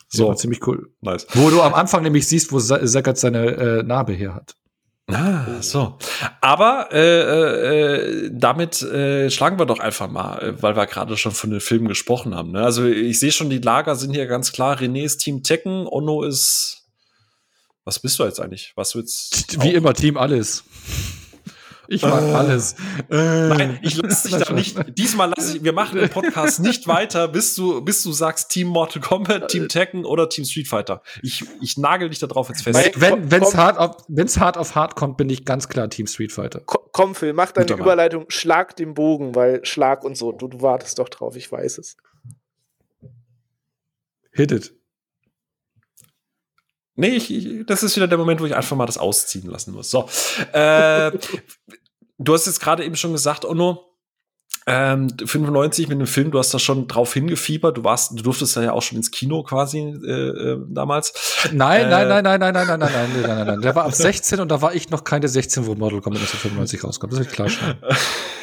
So. 0.07 0.27
War 0.27 0.35
ziemlich 0.35 0.65
cool. 0.67 0.91
Nice. 1.01 1.25
Wo 1.33 1.49
du 1.49 1.63
am 1.63 1.73
Anfang 1.73 2.03
nämlich 2.03 2.27
siehst, 2.27 2.51
wo 2.51 2.59
Sackert 2.59 3.17
seine 3.17 3.45
äh, 3.47 3.83
Narbe 3.83 4.13
her 4.13 4.35
hat. 4.35 4.55
Ah, 5.07 5.61
so. 5.61 5.97
Aber 6.39 6.89
äh, 6.91 8.25
äh, 8.25 8.29
damit 8.31 8.83
äh, 8.83 9.31
schlagen 9.31 9.57
wir 9.57 9.65
doch 9.65 9.79
einfach 9.79 10.09
mal, 10.09 10.37
äh, 10.37 10.61
weil 10.61 10.75
wir 10.75 10.85
gerade 10.85 11.17
schon 11.17 11.31
von 11.31 11.49
den 11.49 11.59
Filmen 11.59 11.87
gesprochen 11.87 12.35
haben. 12.35 12.51
Ne? 12.51 12.63
Also 12.63 12.85
ich 12.85 13.19
sehe 13.19 13.31
schon, 13.31 13.49
die 13.49 13.57
Lager 13.57 13.95
sind 13.95 14.13
hier 14.13 14.27
ganz 14.27 14.51
klar. 14.51 14.77
René 14.77 15.03
ist 15.03 15.17
Team 15.17 15.41
Tekken, 15.41 15.87
Ono 15.87 16.21
ist 16.21 16.83
was 17.85 17.99
bist 17.99 18.17
du 18.17 18.23
jetzt 18.23 18.39
eigentlich? 18.39 18.71
Was 18.75 18.93
jetzt? 18.93 19.61
Wie 19.61 19.73
immer 19.73 19.93
Team 19.93 20.17
alles. 20.17 20.63
Ich 21.87 22.01
mag 22.01 22.23
äh, 22.23 22.33
alles. 22.33 22.75
Äh, 23.09 23.47
Nein, 23.49 23.79
ich 23.81 23.97
lasse 23.97 24.29
dich 24.29 24.37
da 24.37 24.53
nicht. 24.53 24.97
Diesmal 24.97 25.33
lasse 25.35 25.57
ich. 25.57 25.63
Wir 25.63 25.73
machen 25.73 25.99
den 25.99 26.09
Podcast 26.09 26.61
nicht 26.61 26.87
weiter, 26.87 27.27
bis 27.27 27.55
du, 27.55 27.81
bis 27.81 28.01
du 28.03 28.11
sagst 28.11 28.49
Team 28.49 28.69
Mortal 28.69 29.01
Kombat, 29.01 29.49
Team 29.49 29.67
Tekken 29.67 30.05
oder 30.05 30.29
Team 30.29 30.45
Street 30.45 30.67
Fighter. 30.67 31.01
Ich, 31.21 31.43
ich 31.61 31.77
nagel 31.77 32.09
dich 32.09 32.19
da 32.19 32.27
drauf 32.27 32.49
jetzt 32.49 32.63
fest. 32.63 32.93
Wenn 32.95 33.29
wenn's 33.29 33.55
hart 33.55 33.77
auf 33.77 33.97
wenn's 34.07 34.39
hart 34.39 34.57
auf 34.57 34.75
hart 34.75 34.95
kommt, 34.95 35.17
bin 35.17 35.29
ich 35.29 35.45
ganz 35.45 35.67
klar 35.67 35.89
Team 35.89 36.07
Street 36.07 36.31
Fighter. 36.31 36.61
Komm, 36.65 37.15
Phil, 37.15 37.33
mach 37.33 37.51
deine 37.51 37.71
Überleitung. 37.73 38.25
Schlag 38.29 38.75
den 38.75 38.93
Bogen, 38.93 39.35
weil 39.35 39.65
Schlag 39.65 40.03
und 40.03 40.17
so. 40.17 40.31
Du, 40.31 40.47
du 40.47 40.61
wartest 40.61 40.99
doch 40.99 41.09
drauf. 41.09 41.35
Ich 41.35 41.51
weiß 41.51 41.79
es. 41.79 41.97
Hit 44.31 44.51
it. 44.51 44.73
Nee, 46.95 47.15
ich, 47.15 47.33
ich, 47.33 47.65
das 47.65 47.83
ist 47.83 47.95
wieder 47.95 48.07
der 48.07 48.17
Moment, 48.17 48.39
wo 48.39 48.45
ich 48.45 48.55
einfach 48.55 48.75
mal 48.75 48.85
das 48.85 48.97
ausziehen 48.97 49.49
lassen 49.49 49.73
muss. 49.73 49.89
So. 49.89 50.07
Äh, 50.53 51.11
du 52.17 52.33
hast 52.33 52.45
jetzt 52.45 52.59
gerade 52.59 52.83
eben 52.85 52.95
schon 52.95 53.11
gesagt, 53.11 53.45
Ono, 53.45 53.92
ähm, 54.65 55.09
95 55.25 55.87
mit 55.89 55.99
dem 55.99 56.07
Film, 56.07 56.31
du 56.31 56.39
hast 56.39 56.53
da 56.53 56.59
schon 56.59 56.87
drauf 56.87 57.13
hingefiebert, 57.13 57.77
du 57.77 57.83
warst, 57.83 58.11
du 58.11 58.23
durftest 58.23 58.55
ja 58.55 58.71
auch 58.71 58.81
schon 58.81 58.97
ins 58.97 59.11
Kino 59.11 59.43
quasi 59.43 59.79
äh, 59.79 60.11
äh, 60.11 60.59
damals. 60.67 61.13
Nein, 61.51 61.89
nein, 61.89 62.07
nein, 62.07 62.23
nein, 62.23 62.39
nein, 62.39 62.53
nein, 62.53 62.67
nein, 62.67 62.79
nein, 62.79 62.89
nein, 62.89 63.09
nein, 63.13 63.21
nein, 63.21 63.47
nein. 63.47 63.61
Der 63.61 63.75
war 63.75 63.85
ab 63.85 63.93
16 63.93 64.39
und 64.39 64.49
da 64.49 64.61
war 64.61 64.73
ich 64.73 64.89
noch 64.89 65.03
keine 65.03 65.27
16, 65.27 65.65
wo 65.65 65.75
Model 65.75 66.01
Combat 66.01 66.21
1995 66.21 66.83
rauskommt. 66.83 67.13
Das 67.13 67.19
ist 67.19 67.31
klar 67.31 67.49
schon. 67.49 67.75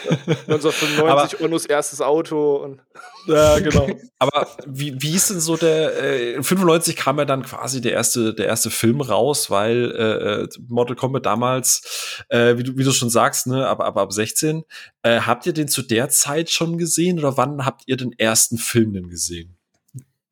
1995 0.08 1.40
Onus 1.40 1.66
erstes 1.66 2.00
Auto 2.00 2.56
und 2.56 2.80
ja, 3.26 3.58
genau. 3.58 3.88
Aber 4.18 4.46
wie, 4.66 5.00
wie 5.00 5.14
ist 5.14 5.30
denn 5.30 5.40
so 5.40 5.56
der 5.56 6.02
äh, 6.02 6.42
95 6.42 6.96
kam 6.96 7.18
ja 7.18 7.24
dann 7.24 7.42
quasi 7.42 7.80
der 7.80 7.92
erste 7.92 8.34
der 8.34 8.46
erste 8.46 8.70
Film 8.70 9.00
raus, 9.00 9.50
weil 9.50 10.48
äh, 10.50 10.58
Mortal 10.68 10.96
Kombat 10.96 11.26
damals 11.26 12.24
äh, 12.28 12.56
wie 12.56 12.62
du 12.62 12.76
wie 12.76 12.84
du 12.84 12.92
schon 12.92 13.10
sagst, 13.10 13.46
ne, 13.46 13.66
aber 13.66 13.84
aber 13.84 14.02
ab 14.02 14.12
16 14.12 14.64
äh, 15.02 15.20
habt 15.20 15.46
ihr 15.46 15.52
den 15.52 15.68
zu 15.68 15.82
der 15.82 16.09
Zeit 16.10 16.50
schon 16.50 16.78
gesehen 16.78 17.18
oder 17.18 17.36
wann 17.36 17.64
habt 17.64 17.82
ihr 17.86 17.96
den 17.96 18.12
ersten 18.12 18.58
Film 18.58 18.92
denn 18.92 19.08
gesehen? 19.08 19.56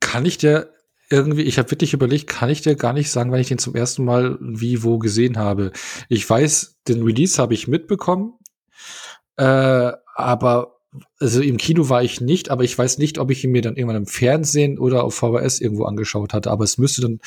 Kann 0.00 0.26
ich 0.26 0.38
dir 0.38 0.72
irgendwie, 1.10 1.42
ich 1.42 1.58
habe 1.58 1.70
wirklich 1.70 1.94
überlegt, 1.94 2.26
kann 2.26 2.50
ich 2.50 2.60
dir 2.60 2.76
gar 2.76 2.92
nicht 2.92 3.10
sagen, 3.10 3.32
wann 3.32 3.40
ich 3.40 3.48
den 3.48 3.58
zum 3.58 3.74
ersten 3.74 4.04
Mal 4.04 4.38
wie 4.40 4.82
wo 4.82 4.98
gesehen 4.98 5.38
habe. 5.38 5.72
Ich 6.08 6.28
weiß, 6.28 6.76
den 6.86 7.02
Release 7.02 7.40
habe 7.40 7.54
ich 7.54 7.66
mitbekommen, 7.66 8.34
äh, 9.36 9.92
aber 10.14 10.78
also 11.18 11.40
im 11.40 11.56
Kino 11.56 11.88
war 11.88 12.02
ich 12.02 12.20
nicht, 12.20 12.50
aber 12.50 12.64
ich 12.64 12.76
weiß 12.76 12.98
nicht, 12.98 13.18
ob 13.18 13.30
ich 13.30 13.44
ihn 13.44 13.52
mir 13.52 13.62
dann 13.62 13.76
irgendwann 13.76 14.02
im 14.02 14.06
Fernsehen 14.06 14.78
oder 14.78 15.04
auf 15.04 15.14
VHS 15.14 15.60
irgendwo 15.60 15.84
angeschaut 15.84 16.32
hatte. 16.32 16.50
Aber 16.50 16.64
es 16.64 16.78
müsste 16.78 17.02
dann 17.02 17.20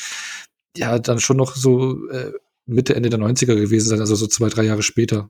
ja 0.75 0.99
dann 0.99 1.19
schon 1.19 1.37
noch 1.37 1.55
so 1.55 2.07
äh, 2.09 2.33
Mitte, 2.65 2.95
Ende 2.95 3.09
der 3.09 3.19
90er 3.19 3.55
gewesen 3.55 3.89
sein, 3.89 3.99
also 3.99 4.15
so 4.15 4.27
zwei, 4.27 4.49
drei 4.49 4.63
Jahre 4.63 4.83
später. 4.83 5.29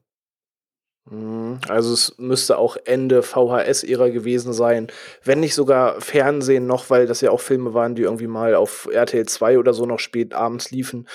Mhm. 1.10 1.41
Also 1.68 1.94
es 1.94 2.16
müsste 2.18 2.58
auch 2.58 2.78
Ende 2.86 3.24
VHS-Ära 3.24 4.10
gewesen 4.10 4.54
sein, 4.54 4.88
wenn 5.24 5.40
nicht 5.40 5.56
sogar 5.56 6.00
Fernsehen 6.02 6.68
noch, 6.68 6.90
weil 6.90 7.08
das 7.08 7.22
ja 7.22 7.32
auch 7.32 7.42
Filme 7.42 7.74
waren, 7.74 7.96
die 7.96 8.04
irgendwie 8.04 8.28
mal 8.28 8.56
auf 8.56 8.88
RTL 8.92 9.26
2 9.28 9.60
oder 9.60 9.74
so 9.74 9.86
noch 9.86 10.00
spät 10.00 10.34
abends 10.34 10.72
liefen. 10.72 11.08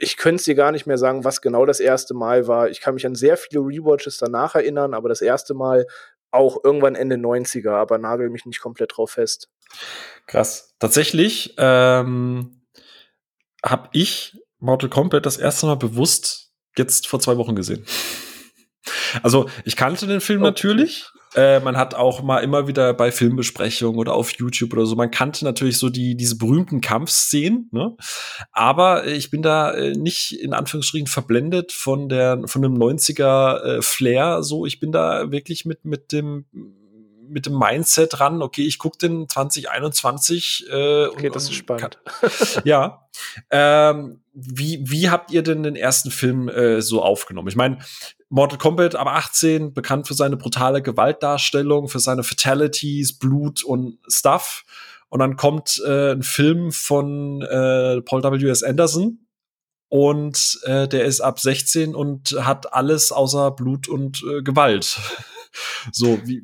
Ich 0.00 0.16
könnte 0.16 0.36
es 0.36 0.44
dir 0.44 0.54
gar 0.54 0.72
nicht 0.72 0.86
mehr 0.86 0.98
sagen, 0.98 1.24
was 1.24 1.40
genau 1.40 1.66
das 1.66 1.80
erste 1.80 2.14
Mal 2.14 2.46
war. 2.46 2.68
Ich 2.70 2.80
kann 2.80 2.94
mich 2.94 3.06
an 3.06 3.14
sehr 3.14 3.36
viele 3.36 3.60
Rewatches 3.60 4.18
danach 4.18 4.54
erinnern, 4.54 4.94
aber 4.94 5.08
das 5.08 5.20
erste 5.20 5.54
Mal 5.54 5.86
auch 6.30 6.58
irgendwann 6.64 6.94
Ende 6.94 7.16
90er, 7.16 7.72
aber 7.72 7.98
nagel 7.98 8.30
mich 8.30 8.46
nicht 8.46 8.60
komplett 8.60 8.96
drauf 8.96 9.12
fest. 9.12 9.48
Krass. 10.26 10.74
Tatsächlich 10.78 11.54
ähm, 11.58 12.62
habe 13.64 13.88
ich 13.92 14.38
Mortal 14.58 14.88
Kombat 14.88 15.26
das 15.26 15.36
erste 15.36 15.66
Mal 15.66 15.76
bewusst 15.76 16.52
jetzt 16.76 17.06
vor 17.08 17.20
zwei 17.20 17.36
Wochen 17.36 17.54
gesehen. 17.54 17.84
Also 19.22 19.48
ich 19.64 19.76
kannte 19.76 20.06
den 20.06 20.20
Film 20.20 20.40
okay. 20.40 20.48
natürlich. 20.48 21.06
Äh, 21.34 21.60
man 21.60 21.78
hat 21.78 21.94
auch 21.94 22.22
mal 22.22 22.40
immer 22.40 22.68
wieder 22.68 22.92
bei 22.92 23.10
Filmbesprechungen 23.10 23.98
oder 23.98 24.12
auf 24.12 24.32
YouTube 24.32 24.74
oder 24.74 24.84
so, 24.84 24.96
man 24.96 25.10
kannte 25.10 25.46
natürlich 25.46 25.78
so 25.78 25.88
die, 25.88 26.14
diese 26.14 26.36
berühmten 26.36 26.82
Kampfszenen, 26.82 27.70
ne? 27.72 27.96
Aber 28.52 29.06
ich 29.06 29.30
bin 29.30 29.40
da 29.40 29.72
äh, 29.72 29.92
nicht 29.92 30.32
in 30.32 30.52
Anführungsstrichen 30.52 31.06
verblendet 31.06 31.72
von 31.72 32.10
der, 32.10 32.42
von 32.44 32.60
dem 32.60 32.76
90er 32.76 33.62
äh, 33.62 33.82
Flair, 33.82 34.42
so. 34.42 34.66
Ich 34.66 34.78
bin 34.78 34.92
da 34.92 35.30
wirklich 35.30 35.64
mit, 35.64 35.86
mit 35.86 36.12
dem, 36.12 36.44
mit 37.32 37.46
dem 37.46 37.58
Mindset 37.58 38.20
ran, 38.20 38.42
okay, 38.42 38.62
ich 38.62 38.78
gucke 38.78 38.98
den 38.98 39.28
2021. 39.28 40.66
Äh, 40.70 41.06
okay, 41.06 41.26
und, 41.26 41.36
das 41.36 41.44
ist 41.44 41.54
spannend. 41.54 41.98
Kann, 42.04 42.30
ja. 42.64 43.06
Ähm, 43.50 44.20
wie, 44.32 44.80
wie 44.88 45.10
habt 45.10 45.30
ihr 45.30 45.42
denn 45.42 45.62
den 45.62 45.76
ersten 45.76 46.10
Film 46.10 46.48
äh, 46.48 46.80
so 46.80 47.02
aufgenommen? 47.02 47.48
Ich 47.48 47.56
meine, 47.56 47.78
Mortal 48.28 48.58
Kombat 48.58 48.94
ab 48.94 49.08
18, 49.08 49.74
bekannt 49.74 50.08
für 50.08 50.14
seine 50.14 50.36
brutale 50.36 50.80
Gewaltdarstellung, 50.80 51.88
für 51.88 52.00
seine 52.00 52.22
Fatalities, 52.22 53.18
Blut 53.18 53.62
und 53.62 53.98
Stuff. 54.08 54.64
Und 55.08 55.18
dann 55.18 55.36
kommt 55.36 55.82
äh, 55.86 56.12
ein 56.12 56.22
Film 56.22 56.72
von 56.72 57.42
äh, 57.42 58.00
Paul 58.00 58.22
W. 58.22 58.48
S. 58.48 58.62
Anderson 58.62 59.18
und 59.92 60.58
äh, 60.62 60.88
der 60.88 61.04
ist 61.04 61.20
ab 61.20 61.38
16 61.38 61.94
und 61.94 62.34
hat 62.40 62.72
alles 62.72 63.12
außer 63.12 63.50
Blut 63.50 63.88
und 63.88 64.24
äh, 64.24 64.40
Gewalt. 64.40 64.98
so, 65.92 66.18
wie, 66.24 66.42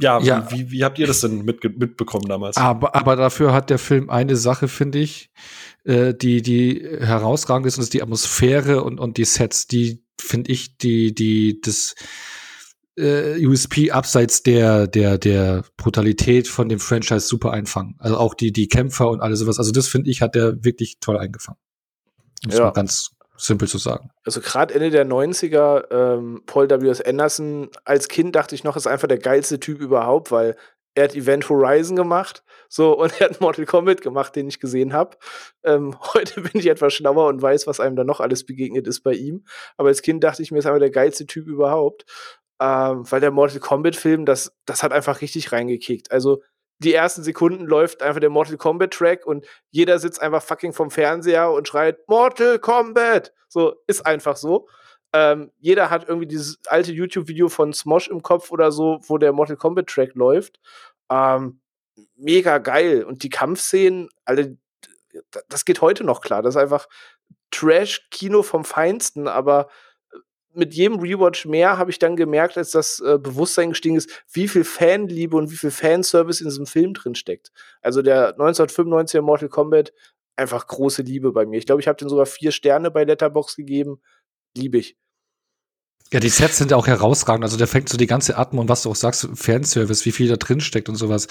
ja, 0.00 0.20
ja. 0.20 0.50
Wie, 0.50 0.58
wie, 0.58 0.70
wie, 0.70 0.84
habt 0.84 0.98
ihr 0.98 1.06
das 1.06 1.20
denn 1.20 1.44
mit, 1.44 1.62
mitbekommen 1.78 2.26
damals? 2.28 2.56
Aber, 2.56 2.94
aber 2.94 3.16
dafür 3.16 3.52
hat 3.52 3.70
der 3.70 3.78
Film 3.78 4.10
eine 4.10 4.36
Sache, 4.36 4.68
finde 4.68 4.98
ich, 4.98 5.30
äh, 5.84 6.14
die, 6.14 6.42
die 6.42 6.82
herausragend 7.00 7.66
ist, 7.66 7.76
und 7.76 7.82
das 7.82 7.86
ist 7.86 7.94
die 7.94 8.02
Atmosphäre 8.02 8.84
und, 8.84 8.98
und 8.98 9.16
die 9.16 9.24
Sets, 9.24 9.66
die 9.66 10.04
finde 10.20 10.52
ich, 10.52 10.78
die, 10.78 11.14
die, 11.14 11.60
das 11.60 11.94
äh, 12.96 13.44
USP 13.44 13.90
abseits 13.90 14.42
der, 14.42 14.86
der, 14.86 15.18
der 15.18 15.64
Brutalität 15.76 16.48
von 16.48 16.68
dem 16.68 16.78
Franchise 16.78 17.26
super 17.26 17.52
einfangen. 17.52 17.96
Also 17.98 18.16
auch 18.16 18.34
die, 18.34 18.52
die 18.52 18.68
Kämpfer 18.68 19.10
und 19.10 19.20
alles 19.20 19.40
sowas. 19.40 19.58
Also 19.58 19.72
das 19.72 19.88
finde 19.88 20.10
ich, 20.10 20.22
hat 20.22 20.34
der 20.34 20.64
wirklich 20.64 20.98
toll 21.00 21.18
eingefangen. 21.18 21.58
Muss 22.44 22.58
ja. 22.58 22.64
man 22.64 22.72
ganz 22.74 23.10
simpel 23.42 23.68
zu 23.68 23.78
sagen. 23.78 24.10
Also 24.24 24.40
gerade 24.40 24.74
Ende 24.74 24.90
der 24.90 25.06
90er, 25.06 25.90
ähm, 25.90 26.42
Paul 26.46 26.70
W.S. 26.70 27.00
Anderson, 27.00 27.70
als 27.84 28.08
Kind 28.08 28.36
dachte 28.36 28.54
ich 28.54 28.64
noch, 28.64 28.76
ist 28.76 28.86
einfach 28.86 29.08
der 29.08 29.18
geilste 29.18 29.58
Typ 29.58 29.80
überhaupt, 29.80 30.30
weil 30.30 30.56
er 30.94 31.04
hat 31.04 31.14
Event 31.14 31.48
Horizon 31.48 31.96
gemacht, 31.96 32.44
so 32.68 32.92
und 32.98 33.20
er 33.20 33.30
hat 33.30 33.40
Mortal 33.40 33.66
Kombat 33.66 34.02
gemacht, 34.02 34.36
den 34.36 34.48
ich 34.48 34.60
gesehen 34.60 34.92
habe. 34.92 35.16
Ähm, 35.64 35.96
heute 36.14 36.42
bin 36.42 36.60
ich 36.60 36.68
etwas 36.68 36.94
schlauer 36.94 37.26
und 37.28 37.42
weiß, 37.42 37.66
was 37.66 37.80
einem 37.80 37.96
da 37.96 38.04
noch 38.04 38.20
alles 38.20 38.46
begegnet 38.46 38.86
ist 38.86 39.00
bei 39.00 39.12
ihm. 39.12 39.44
Aber 39.76 39.88
als 39.88 40.02
Kind 40.02 40.22
dachte 40.22 40.42
ich 40.42 40.52
mir, 40.52 40.58
ist 40.58 40.66
einfach 40.66 40.78
der 40.78 40.90
geilste 40.90 41.26
Typ 41.26 41.46
überhaupt 41.46 42.04
ähm, 42.62 43.10
weil 43.10 43.20
der 43.20 43.32
Mortal 43.32 43.58
Kombat-Film, 43.58 44.24
das, 44.24 44.52
das 44.66 44.84
hat 44.84 44.92
einfach 44.92 45.20
richtig 45.20 45.50
reingekickt. 45.50 46.12
Also 46.12 46.42
die 46.84 46.94
ersten 46.94 47.22
Sekunden 47.22 47.66
läuft 47.66 48.02
einfach 48.02 48.20
der 48.20 48.30
Mortal 48.30 48.56
Kombat-Track 48.56 49.26
und 49.26 49.46
jeder 49.70 49.98
sitzt 49.98 50.20
einfach 50.20 50.42
fucking 50.42 50.72
vom 50.72 50.90
Fernseher 50.90 51.50
und 51.50 51.68
schreit 51.68 52.06
Mortal 52.08 52.58
Kombat. 52.58 53.32
So, 53.48 53.76
ist 53.86 54.04
einfach 54.06 54.36
so. 54.36 54.68
Ähm, 55.12 55.52
jeder 55.58 55.90
hat 55.90 56.08
irgendwie 56.08 56.26
dieses 56.26 56.58
alte 56.66 56.92
YouTube-Video 56.92 57.48
von 57.48 57.72
Smosh 57.72 58.08
im 58.08 58.22
Kopf 58.22 58.50
oder 58.50 58.72
so, 58.72 59.00
wo 59.06 59.18
der 59.18 59.32
Mortal 59.32 59.56
Kombat-Track 59.56 60.14
läuft. 60.14 60.58
Ähm, 61.10 61.60
mega 62.16 62.58
geil. 62.58 63.04
Und 63.04 63.22
die 63.22 63.30
Kampfszenen, 63.30 64.08
alle, 64.24 64.56
das 65.48 65.64
geht 65.64 65.82
heute 65.82 66.04
noch 66.04 66.22
klar. 66.22 66.42
Das 66.42 66.54
ist 66.54 66.60
einfach 66.60 66.88
Trash-Kino 67.50 68.42
vom 68.42 68.64
Feinsten, 68.64 69.28
aber 69.28 69.68
mit 70.54 70.74
jedem 70.74 70.98
Rewatch 70.98 71.46
mehr 71.46 71.78
habe 71.78 71.90
ich 71.90 71.98
dann 71.98 72.16
gemerkt, 72.16 72.58
als 72.58 72.70
das 72.72 73.00
äh, 73.00 73.18
Bewusstsein 73.18 73.70
gestiegen 73.70 73.96
ist, 73.96 74.24
wie 74.32 74.48
viel 74.48 74.64
Fanliebe 74.64 75.36
und 75.36 75.50
wie 75.50 75.56
viel 75.56 75.70
Fanservice 75.70 76.40
in 76.40 76.48
diesem 76.48 76.66
Film 76.66 76.94
drin 76.94 77.14
steckt. 77.14 77.52
Also 77.80 78.02
der 78.02 78.36
1995er 78.38 79.22
Mortal 79.22 79.48
Kombat, 79.48 79.92
einfach 80.36 80.66
große 80.66 81.02
Liebe 81.02 81.32
bei 81.32 81.46
mir. 81.46 81.58
Ich 81.58 81.66
glaube, 81.66 81.80
ich 81.80 81.88
habe 81.88 81.98
den 81.98 82.08
sogar 82.08 82.26
vier 82.26 82.52
Sterne 82.52 82.90
bei 82.90 83.04
Letterbox 83.04 83.56
gegeben. 83.56 84.00
Liebe 84.56 84.78
ich. 84.78 84.96
Ja, 86.12 86.20
die 86.20 86.28
Sets 86.28 86.58
sind 86.58 86.70
ja 86.70 86.76
auch 86.76 86.86
herausragend. 86.86 87.42
Also 87.42 87.56
der 87.56 87.66
fängt 87.66 87.88
so 87.88 87.96
die 87.96 88.06
ganze 88.06 88.36
Atmo 88.36 88.60
und 88.60 88.68
was 88.68 88.82
du 88.82 88.90
auch 88.90 88.96
sagst, 88.96 89.26
Fanservice, 89.34 90.04
wie 90.04 90.12
viel 90.12 90.28
da 90.28 90.36
drin 90.36 90.60
steckt 90.60 90.90
und 90.90 90.96
sowas. 90.96 91.26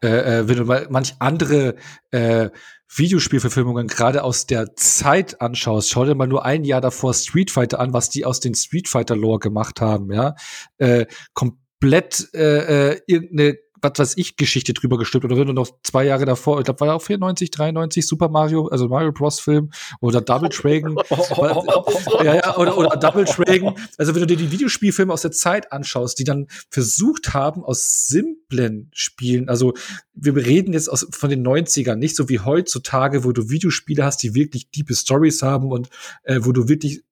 Äh, 0.00 0.38
äh, 0.40 0.48
wenn 0.48 0.58
du 0.58 0.64
mal 0.64 0.86
manch 0.90 1.16
andere 1.18 1.74
äh, 2.12 2.50
Videospielverfilmungen 2.94 3.88
gerade 3.88 4.22
aus 4.22 4.46
der 4.46 4.76
Zeit 4.76 5.40
anschaust, 5.40 5.90
schau 5.90 6.04
dir 6.04 6.14
mal 6.14 6.28
nur 6.28 6.44
ein 6.44 6.64
Jahr 6.64 6.80
davor 6.80 7.14
Street 7.14 7.50
Fighter 7.50 7.80
an, 7.80 7.92
was 7.92 8.10
die 8.10 8.24
aus 8.24 8.38
den 8.38 8.54
Street 8.54 8.88
Fighter 8.88 9.16
Lore 9.16 9.40
gemacht 9.40 9.80
haben, 9.80 10.12
ja. 10.12 10.36
Äh, 10.78 11.06
komplett 11.34 12.28
äh, 12.32 12.92
äh, 12.92 13.00
irgendeine 13.08 13.56
was 13.82 13.98
weiß 13.98 14.16
ich, 14.16 14.36
Geschichte 14.36 14.72
drüber 14.72 14.98
gestülpt. 14.98 15.24
Oder 15.24 15.36
wenn 15.36 15.48
du 15.48 15.52
noch 15.52 15.68
zwei 15.82 16.04
Jahre 16.04 16.24
davor, 16.24 16.58
ich 16.58 16.64
glaube, 16.64 16.80
war 16.80 16.88
ja 16.88 16.94
auch 16.94 17.02
94, 17.02 17.50
93 17.50 18.06
Super 18.06 18.28
Mario, 18.28 18.68
also 18.68 18.88
Mario 18.88 19.12
Bros. 19.12 19.40
Film 19.40 19.70
oder 20.00 20.20
Double 20.20 20.48
Dragon. 20.48 20.96
ja, 22.24 22.34
ja, 22.36 22.56
oder, 22.56 22.78
oder 22.78 22.96
Double 22.96 23.24
Dragon. 23.24 23.74
Also 23.98 24.14
wenn 24.14 24.20
du 24.20 24.26
dir 24.26 24.36
die 24.36 24.50
Videospielfilme 24.50 25.12
aus 25.12 25.22
der 25.22 25.32
Zeit 25.32 25.72
anschaust, 25.72 26.18
die 26.18 26.24
dann 26.24 26.46
versucht 26.70 27.34
haben, 27.34 27.64
aus 27.64 28.06
simplen 28.06 28.90
Spielen, 28.92 29.48
also 29.48 29.74
wir 30.14 30.36
reden 30.36 30.72
jetzt 30.72 30.88
aus, 30.88 31.06
von 31.10 31.30
den 31.30 31.46
90ern, 31.46 31.96
nicht 31.96 32.16
so 32.16 32.28
wie 32.28 32.40
heutzutage, 32.40 33.24
wo 33.24 33.32
du 33.32 33.48
Videospiele 33.48 34.04
hast, 34.04 34.22
die 34.22 34.34
wirklich 34.34 34.68
tiefe 34.68 34.94
Stories 34.94 35.42
haben 35.42 35.70
und 35.72 35.88
äh, 36.24 36.40
wo 36.42 36.52
du 36.52 36.68
wirklich 36.68 37.02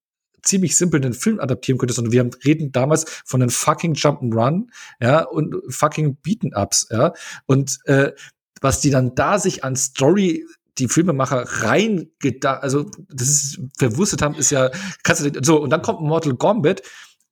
ziemlich 0.42 0.76
simpel 0.76 1.00
den 1.00 1.12
Film 1.12 1.40
adaptieren 1.40 1.78
könntest, 1.78 1.96
sondern 1.96 2.12
wir 2.12 2.30
reden 2.44 2.72
damals 2.72 3.04
von 3.24 3.42
einem 3.42 3.50
fucking 3.50 3.94
Jump'n'Run, 3.94 4.68
ja, 5.00 5.22
und 5.24 5.56
fucking 5.68 6.16
Beaten-Ups, 6.22 6.88
ja. 6.90 7.12
Und 7.46 7.78
äh, 7.84 8.12
was 8.60 8.80
die 8.80 8.90
dann 8.90 9.14
da 9.14 9.38
sich 9.38 9.64
an 9.64 9.76
Story 9.76 10.46
die 10.78 10.88
Filmemacher 10.88 11.44
rein 11.62 12.10
also 12.42 12.90
das 13.08 13.28
ist 13.28 13.60
verwurstet 13.78 14.22
haben, 14.22 14.34
ist 14.34 14.50
ja, 14.50 14.70
kannst 15.02 15.24
du 15.24 15.40
so 15.42 15.60
und 15.60 15.70
dann 15.70 15.82
kommt 15.82 16.00
Mortal 16.00 16.36
Kombat 16.36 16.82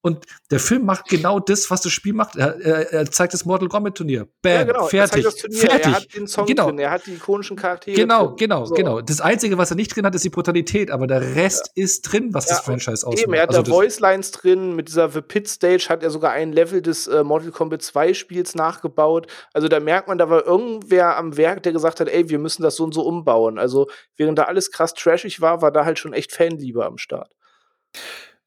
und 0.00 0.26
der 0.50 0.60
Film 0.60 0.84
macht 0.84 1.08
genau 1.08 1.40
das, 1.40 1.70
was 1.70 1.80
das 1.80 1.92
Spiel 1.92 2.12
macht. 2.12 2.36
Er, 2.36 2.60
er, 2.60 2.92
er 2.92 3.10
zeigt 3.10 3.34
das 3.34 3.44
Mortal 3.44 3.68
Kombat 3.68 3.96
Turnier. 3.96 4.28
Bam, 4.42 4.52
ja, 4.52 4.64
genau. 4.64 4.86
fertig. 4.86 5.24
Fertig. 5.24 5.60
Er 5.60 5.92
hat 5.92 6.14
den 6.14 6.28
Song 6.28 6.46
genau. 6.46 6.66
drin, 6.66 6.78
er 6.78 6.90
hat 6.90 7.06
die 7.06 7.14
ikonischen 7.14 7.56
Charaktere. 7.56 7.96
Genau, 7.96 8.28
drin. 8.28 8.36
genau, 8.36 8.64
so. 8.64 8.74
genau. 8.74 9.00
Das 9.00 9.20
Einzige, 9.20 9.58
was 9.58 9.70
er 9.70 9.76
nicht 9.76 9.94
drin 9.94 10.06
hat, 10.06 10.14
ist 10.14 10.24
die 10.24 10.30
Brutalität, 10.30 10.92
aber 10.92 11.08
der 11.08 11.34
Rest 11.34 11.72
ja. 11.74 11.82
ist 11.82 12.02
drin, 12.02 12.32
was 12.32 12.48
ja, 12.48 12.54
das 12.54 12.64
Franchise 12.64 13.04
ausmacht. 13.04 13.24
Eben, 13.24 13.32
er 13.32 13.42
hat 13.42 13.48
also 13.48 13.62
da 13.62 13.70
Voice 13.70 13.98
Lines 13.98 14.30
drin, 14.30 14.76
mit 14.76 14.88
dieser 14.88 15.10
The 15.10 15.20
Pit 15.20 15.48
Stage 15.48 15.86
hat 15.88 16.04
er 16.04 16.10
sogar 16.10 16.30
ein 16.30 16.52
Level 16.52 16.80
des 16.80 17.08
äh, 17.08 17.24
Mortal 17.24 17.50
Kombat 17.50 17.82
2 17.82 18.14
Spiels 18.14 18.54
nachgebaut. 18.54 19.26
Also 19.52 19.66
da 19.66 19.80
merkt 19.80 20.06
man, 20.06 20.18
da 20.18 20.30
war 20.30 20.46
irgendwer 20.46 21.16
am 21.16 21.36
Werk, 21.36 21.64
der 21.64 21.72
gesagt 21.72 21.98
hat, 21.98 22.08
ey, 22.08 22.28
wir 22.28 22.38
müssen 22.38 22.62
das 22.62 22.76
so 22.76 22.84
und 22.84 22.94
so 22.94 23.02
umbauen. 23.02 23.58
Also 23.58 23.88
während 24.16 24.38
da 24.38 24.44
alles 24.44 24.70
krass 24.70 24.94
trashig 24.94 25.40
war, 25.40 25.60
war 25.60 25.72
da 25.72 25.84
halt 25.84 25.98
schon 25.98 26.12
echt 26.12 26.32
Fanliebe 26.32 26.86
am 26.86 26.98
Start. 26.98 27.32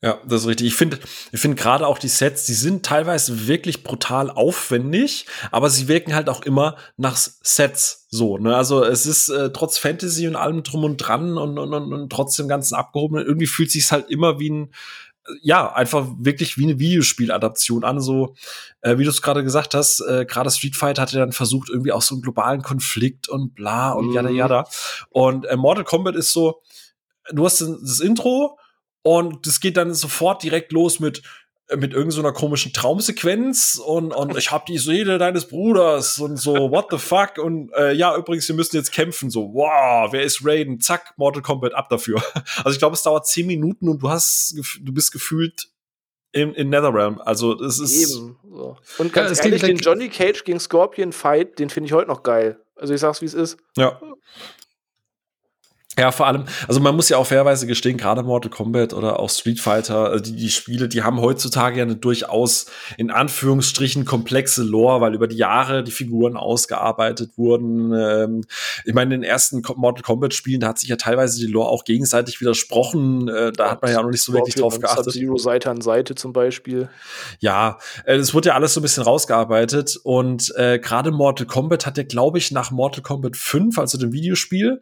Ja, 0.04 0.20
das 0.26 0.42
ist 0.42 0.48
richtig. 0.48 0.68
Ich 0.68 0.76
finde, 0.76 0.98
ich 1.32 1.40
finde 1.40 1.62
gerade 1.62 1.86
auch 1.86 2.00
die 2.00 2.08
Sets, 2.08 2.48
die 2.48 2.56
sind 2.56 2.84
teilweise 2.84 3.48
wirklich 3.48 3.84
brutal 3.84 4.32
aufwendig, 4.32 5.28
aber 5.52 5.70
sie 5.70 5.88
wirken 5.88 6.16
halt 6.16 6.28
auch 6.28 6.42
immer 6.42 6.76
nach 6.98 7.16
Sets 7.16 8.08
so. 8.10 8.40
Ne? 8.40 8.56
Also 8.56 8.84
es 8.84 9.06
ist 9.06 9.30
äh, 9.30 9.52
trotz 9.52 9.78
Fantasy 9.78 10.28
und 10.28 10.36
allem 10.36 10.64
drum 10.64 10.86
und 10.86 10.98
dran 10.98 11.38
und, 11.38 11.60
und, 11.60 11.74
und, 11.74 11.94
und 11.94 12.10
trotzdem 12.12 12.48
ganzen 12.48 12.74
abgehoben. 12.74 13.20
Irgendwie 13.20 13.46
fühlt 13.46 13.70
sich 13.70 13.92
halt 13.92 14.10
immer 14.10 14.40
wie 14.40 14.50
ein 14.50 14.74
ja, 15.44 15.72
einfach 15.72 16.08
wirklich 16.18 16.58
wie 16.58 16.64
eine 16.64 16.80
Videospieladaption 16.80 17.84
an. 17.84 18.02
So, 18.02 18.36
äh, 18.82 18.98
wie 18.98 19.04
du 19.04 19.12
es 19.12 19.22
gerade 19.22 19.44
gesagt 19.44 19.76
hast, 19.76 20.02
äh, 20.02 20.26
gerade 20.26 20.50
Street 20.50 20.76
Fighter 20.76 21.04
hatte 21.04 21.20
dann 21.20 21.32
versucht, 21.32 21.70
irgendwie 21.70 21.92
auch 21.92 22.02
so 22.02 22.16
einen 22.16 22.24
globalen 22.24 22.64
Konflikt 22.64 23.30
und 23.30 23.54
bla 23.54 23.92
und 23.92 24.08
mhm. 24.08 24.14
yada 24.14 24.30
yada. 24.30 24.68
Und 25.10 25.46
äh, 25.46 25.56
Mortal 25.56 25.84
Kombat 25.84 26.16
ist 26.16 26.34
so, 26.34 26.64
du 27.32 27.46
hast 27.46 27.62
das 27.62 28.00
Intro 28.00 28.58
und 29.04 29.48
es 29.48 29.60
geht 29.60 29.78
dann 29.78 29.94
sofort 29.94 30.44
direkt 30.44 30.72
los 30.72 31.00
mit 31.00 31.22
äh, 31.68 31.78
mit 31.78 31.94
irgendeiner 31.94 32.30
so 32.30 32.34
komischen 32.34 32.74
Traumsequenz 32.74 33.82
und, 33.84 34.12
und 34.12 34.38
ich 34.38 34.52
habe 34.52 34.66
die 34.68 34.78
Seele 34.78 35.18
deines 35.18 35.48
Bruders 35.48 36.20
und 36.20 36.38
so, 36.38 36.72
what 36.72 36.88
the 36.92 36.98
fuck? 36.98 37.38
Und 37.38 37.72
äh, 37.74 37.94
ja, 37.94 38.16
übrigens, 38.16 38.48
wir 38.48 38.56
müssen 38.56 38.76
jetzt 38.76 38.92
kämpfen. 38.92 39.30
So, 39.30 39.54
wow, 39.54 40.12
wer 40.12 40.24
ist 40.24 40.46
Raiden? 40.46 40.80
Zack, 40.80 41.14
Mortal 41.18 41.42
Kombat 41.42 41.74
ab 41.74 41.90
dafür. 41.90 42.22
Also 42.58 42.72
ich 42.72 42.80
glaube, 42.80 42.96
es 42.96 43.04
dauert 43.04 43.28
zehn 43.28 43.48
Minuten 43.48 43.88
und 43.90 44.04
du 44.04 44.10
hast, 44.10 44.56
du 44.82 44.94
bist 44.94 45.12
gefühlt 45.12 45.70
in, 46.32 46.54
in 46.54 46.70
Netherrealm. 46.70 47.20
Also 47.20 47.60
es 47.62 47.80
ist. 47.80 48.02
Eben. 48.02 48.38
So. 48.50 48.78
Und 48.98 49.14
ganz 49.14 49.38
ja, 49.38 49.46
ehrlich, 49.46 49.62
den 49.62 49.78
Johnny 49.78 50.10
Cage 50.10 50.44
gegen 50.44 50.60
Scorpion 50.60 51.12
Fight, 51.12 51.60
den 51.60 51.70
finde 51.70 51.88
ich 51.88 51.94
heute 51.94 52.08
noch 52.08 52.24
geil. 52.24 52.60
Also 52.76 52.94
ich 52.94 53.00
sag's, 53.00 53.22
wie 53.22 53.26
es 53.26 53.34
ist. 53.34 53.58
Ja. 53.78 54.00
Ja, 56.02 56.12
vor 56.12 56.26
allem, 56.26 56.46
also 56.68 56.80
man 56.80 56.96
muss 56.96 57.10
ja 57.10 57.18
auch 57.18 57.28
fairweise 57.28 57.68
gestehen, 57.68 57.96
gerade 57.96 58.24
Mortal 58.24 58.50
Kombat 58.50 58.92
oder 58.92 59.20
auch 59.20 59.30
Street 59.30 59.60
Fighter, 59.60 60.10
also 60.10 60.24
die, 60.24 60.36
die 60.36 60.50
Spiele, 60.50 60.90
die 60.90 61.04
haben 61.04 61.22
heutzutage 61.22 61.78
ja 61.78 61.84
eine 61.84 61.96
durchaus 61.96 62.66
in 62.98 63.12
Anführungsstrichen 63.12 64.04
komplexe 64.04 64.64
Lore, 64.64 65.00
weil 65.00 65.14
über 65.14 65.28
die 65.28 65.36
Jahre 65.36 65.84
die 65.84 65.92
Figuren 65.92 66.38
ausgearbeitet 66.38 67.38
wurden. 67.38 67.94
Ähm, 67.94 68.42
ich 68.84 68.96
meine, 68.96 69.14
in 69.14 69.22
den 69.22 69.30
ersten 69.30 69.62
Mortal 69.76 70.02
Kombat 70.02 70.34
Spielen, 70.34 70.62
da 70.62 70.70
hat 70.70 70.80
sich 70.80 70.90
ja 70.90 70.96
teilweise 70.96 71.40
die 71.40 71.46
Lore 71.52 71.70
auch 71.70 71.84
gegenseitig 71.84 72.42
widersprochen. 72.42 73.28
Äh, 73.28 73.52
da 73.52 73.70
hat 73.70 73.84
man 73.84 73.92
ja 73.92 74.02
noch 74.02 74.10
nicht 74.10 74.24
so 74.24 74.34
wirklich 74.34 74.56
drauf 74.56 74.80
geachtet. 74.80 75.14
Zero 75.14 75.38
Seite 75.38 75.70
an 75.70 75.82
Seite 75.82 76.16
zum 76.16 76.34
Beispiel. 76.34 76.90
Ja, 77.42 77.78
äh, 78.06 78.16
es 78.16 78.34
wurde 78.34 78.50
ja 78.50 78.56
alles 78.56 78.74
so 78.74 78.80
ein 78.80 78.84
bisschen 78.84 79.04
rausgearbeitet 79.04 80.00
und 80.02 80.52
äh, 80.56 80.80
gerade 80.80 81.12
Mortal 81.12 81.46
Kombat 81.46 81.86
hat 81.86 82.00
ja, 82.00 82.04
glaube 82.04 82.40
ich, 82.40 82.50
nach 82.50 82.72
Mortal 82.72 83.04
Kombat 83.04 83.38
5, 83.38 83.78
also 83.78 84.00
dem 84.00 84.14
Videospiel, 84.14 84.82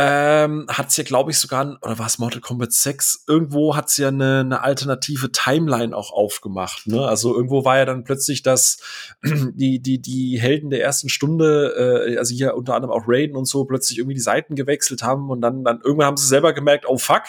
ähm, 0.00 0.66
hat 0.68 0.92
sie 0.92 1.00
ja, 1.00 1.04
glaube 1.04 1.32
ich, 1.32 1.38
sogar, 1.38 1.76
oder 1.82 1.98
war 1.98 2.06
es 2.06 2.20
Mortal 2.20 2.40
Kombat 2.40 2.72
6? 2.72 3.24
Irgendwo 3.26 3.74
hat 3.74 3.90
sie 3.90 4.02
ja 4.02 4.08
eine, 4.08 4.40
eine 4.40 4.62
alternative 4.62 5.32
Timeline 5.32 5.96
auch 5.96 6.12
aufgemacht. 6.12 6.86
Ne? 6.86 7.04
Also 7.04 7.34
irgendwo 7.34 7.64
war 7.64 7.78
ja 7.78 7.84
dann 7.84 8.04
plötzlich, 8.04 8.42
dass 8.42 8.78
die, 9.24 9.80
die, 9.80 10.00
die 10.00 10.38
Helden 10.38 10.70
der 10.70 10.84
ersten 10.84 11.08
Stunde, 11.08 12.06
äh, 12.06 12.16
also 12.16 12.32
hier 12.32 12.54
unter 12.54 12.76
anderem 12.76 12.94
auch 12.94 13.06
Raiden 13.08 13.34
und 13.34 13.46
so, 13.46 13.64
plötzlich 13.64 13.98
irgendwie 13.98 14.14
die 14.14 14.20
Seiten 14.20 14.54
gewechselt 14.54 15.02
haben 15.02 15.30
und 15.30 15.40
dann, 15.40 15.64
dann 15.64 15.80
irgendwann 15.82 16.06
haben 16.06 16.16
sie 16.16 16.28
selber 16.28 16.52
gemerkt, 16.52 16.84
oh 16.86 16.98
fuck, 16.98 17.24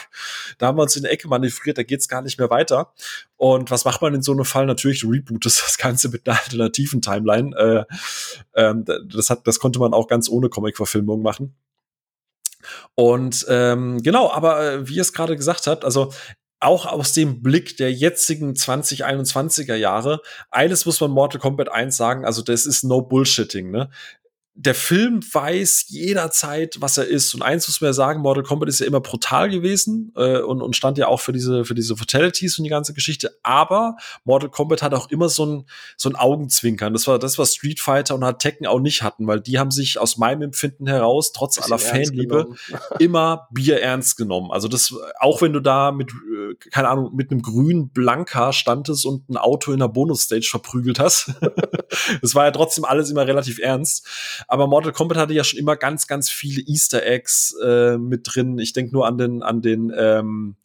da 0.60 0.67
haben 0.67 0.77
wir 0.77 0.84
uns 0.84 0.95
in 0.95 1.01
die 1.01 1.10
Ecke 1.10 1.27
manövriert, 1.27 1.79
da 1.79 1.84
geht's 1.84 2.08
gar 2.08 2.21
nicht 2.21 2.38
mehr 2.38 2.51
weiter. 2.51 2.93
Und 3.36 3.71
was 3.71 3.84
macht 3.84 4.03
man 4.03 4.13
in 4.13 4.21
so 4.21 4.34
einem 4.34 4.45
Fall? 4.45 4.67
Natürlich 4.67 5.03
rebootest 5.03 5.63
das 5.65 5.79
Ganze 5.79 6.10
mit 6.10 6.29
einer 6.29 6.38
alternativen 6.38 7.01
Timeline. 7.01 7.55
Äh, 7.55 7.86
ähm, 8.53 8.86
das, 8.86 9.32
hat, 9.32 9.47
das 9.47 9.60
konnte 9.60 9.79
man 9.79 9.93
auch 9.95 10.08
ganz 10.08 10.29
ohne 10.29 10.49
Comic-Verfilmung 10.49 11.23
machen. 11.23 11.55
Und 12.95 13.45
ähm, 13.49 14.01
genau, 14.01 14.31
aber 14.31 14.63
äh, 14.63 14.87
wie 14.87 14.95
ihr 14.95 15.01
es 15.01 15.13
gerade 15.13 15.35
gesagt 15.35 15.67
habt, 15.67 15.85
also 15.85 16.11
auch 16.59 16.85
aus 16.85 17.13
dem 17.13 17.41
Blick 17.41 17.77
der 17.77 17.93
jetzigen 17.93 18.53
2021er 18.53 19.75
Jahre, 19.75 20.21
eines 20.51 20.85
muss 20.85 20.99
man 20.99 21.11
Mortal 21.11 21.39
Kombat 21.39 21.71
1 21.71 21.95
sagen, 21.95 22.25
also 22.25 22.41
das 22.41 22.65
ist 22.65 22.83
no 22.83 23.01
Bullshitting, 23.01 23.71
ne? 23.71 23.89
Der 24.55 24.75
Film 24.75 25.21
weiß 25.21 25.85
jederzeit, 25.88 26.81
was 26.81 26.97
er 26.97 27.05
ist. 27.05 27.33
Und 27.33 27.41
eins 27.41 27.67
muss 27.67 27.79
man 27.79 27.89
ja 27.89 27.93
sagen, 27.93 28.21
Mortal 28.21 28.43
Kombat 28.43 28.67
ist 28.67 28.79
ja 28.79 28.88
immer 28.88 28.99
brutal 28.99 29.49
gewesen 29.49 30.12
äh, 30.17 30.39
und, 30.41 30.62
und 30.62 30.75
stand 30.75 30.97
ja 30.97 31.07
auch 31.07 31.21
für 31.21 31.31
diese, 31.31 31.63
für 31.63 31.75
diese 31.75 31.95
Fatalities 31.95 32.57
und 32.57 32.65
die 32.65 32.69
ganze 32.69 32.93
Geschichte. 32.93 33.38
Aber 33.41 33.95
Mortal 34.25 34.49
Kombat 34.49 34.81
hat 34.81 34.93
auch 34.93 35.09
immer 35.12 35.29
so 35.29 35.45
ein, 35.45 35.65
so 35.95 36.09
ein 36.09 36.15
Augenzwinkern. 36.15 36.91
Das 36.91 37.07
war 37.07 37.19
das, 37.19 37.38
was 37.38 37.55
Street 37.55 37.79
Fighter 37.79 38.15
und 38.15 38.39
Tekken 38.39 38.67
auch 38.67 38.81
nicht 38.81 39.01
hatten, 39.01 39.27
weil 39.27 39.39
die 39.39 39.59
haben 39.59 39.71
sich 39.71 39.97
aus 39.97 40.17
meinem 40.17 40.41
Empfinden 40.41 40.88
heraus, 40.88 41.31
trotz 41.31 41.57
aller 41.59 41.79
Fanliebe, 41.79 42.49
immer 42.99 43.47
Bier 43.51 43.81
ernst 43.81 44.17
genommen. 44.17 44.51
Also 44.51 44.67
das, 44.67 44.93
auch 45.19 45.41
wenn 45.41 45.53
du 45.53 45.62
da 45.62 45.91
mit, 45.91 46.12
äh, 46.12 46.55
keine 46.69 46.89
Ahnung, 46.89 47.15
mit 47.15 47.31
einem 47.31 47.41
grünen 47.41 47.89
Blanka 47.89 48.51
standest 48.51 49.05
und 49.05 49.29
ein 49.29 49.38
Auto 49.38 49.71
in 49.71 49.79
der 49.79 49.88
Bonusstage 49.88 50.47
verprügelt 50.49 50.99
hast. 50.99 51.31
das 52.21 52.35
war 52.35 52.45
ja 52.45 52.51
trotzdem 52.51 52.83
alles 52.83 53.09
immer 53.09 53.25
relativ 53.25 53.59
ernst. 53.59 54.05
Aber 54.49 54.65
Mortal 54.65 54.93
Kombat 54.93 55.19
hatte 55.19 55.33
ja 55.33 55.43
schon 55.43 55.59
immer 55.59 55.75
ganz, 55.75 56.07
ganz 56.07 56.27
viele 56.27 56.63
Easter 56.65 57.05
Eggs 57.05 57.55
äh, 57.63 57.99
mit 57.99 58.21
drin. 58.23 58.57
Ich 58.57 58.73
denke 58.73 58.91
nur 58.91 59.05
an 59.05 59.19
den, 59.19 59.43
an 59.43 59.62
den, 59.62 59.93
ähm, 59.95 60.55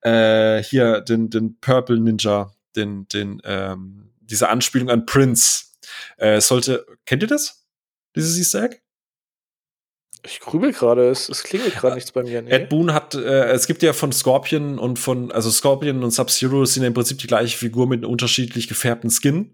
äh, 0.00 0.60
hier, 0.60 1.00
den, 1.00 1.30
den 1.30 1.60
Purple 1.60 2.00
Ninja, 2.00 2.50
den, 2.74 3.06
den, 3.08 3.40
ähm, 3.44 4.10
diese 4.20 4.48
Anspielung 4.48 4.90
an 4.90 5.06
Prince. 5.06 5.66
Äh, 6.16 6.40
sollte, 6.40 6.84
kennt 7.06 7.22
ihr 7.22 7.28
das? 7.28 7.64
Dieses 8.16 8.36
Easter 8.36 8.64
Egg? 8.64 8.81
Ich 10.24 10.38
grübel 10.38 10.72
gerade, 10.72 11.08
es, 11.08 11.28
es 11.28 11.42
klingelt 11.42 11.74
gerade 11.74 11.96
nichts 11.96 12.12
bei 12.12 12.22
mir. 12.22 12.42
Nee. 12.42 12.50
Ed 12.50 12.68
Boon 12.68 12.94
hat, 12.94 13.14
äh, 13.14 13.50
es 13.50 13.66
gibt 13.66 13.82
ja 13.82 13.92
von 13.92 14.12
Scorpion 14.12 14.78
und 14.78 15.00
von, 15.00 15.32
also 15.32 15.50
Scorpion 15.50 16.04
und 16.04 16.12
Sub-Zero 16.12 16.64
sind 16.64 16.84
ja 16.84 16.86
im 16.86 16.94
Prinzip 16.94 17.18
die 17.18 17.26
gleiche 17.26 17.58
Figur 17.58 17.88
mit 17.88 18.04
einem 18.04 18.12
unterschiedlich 18.12 18.68
gefärbten 18.68 19.10
Skin. 19.10 19.52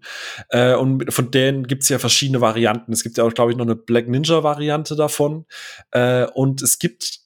Äh, 0.49 0.75
und 0.75 1.11
von 1.11 1.31
denen 1.31 1.65
gibt's 1.65 1.89
ja 1.89 1.97
verschiedene 1.97 2.39
Varianten. 2.39 2.93
Es 2.93 3.01
gibt 3.01 3.17
ja 3.17 3.23
auch, 3.23 3.33
glaube 3.33 3.51
ich, 3.51 3.57
noch 3.57 3.65
eine 3.65 3.75
Black 3.75 4.07
Ninja-Variante 4.07 4.95
davon. 4.95 5.45
Äh, 5.89 6.27
und 6.33 6.61
es 6.61 6.77
gibt, 6.77 7.19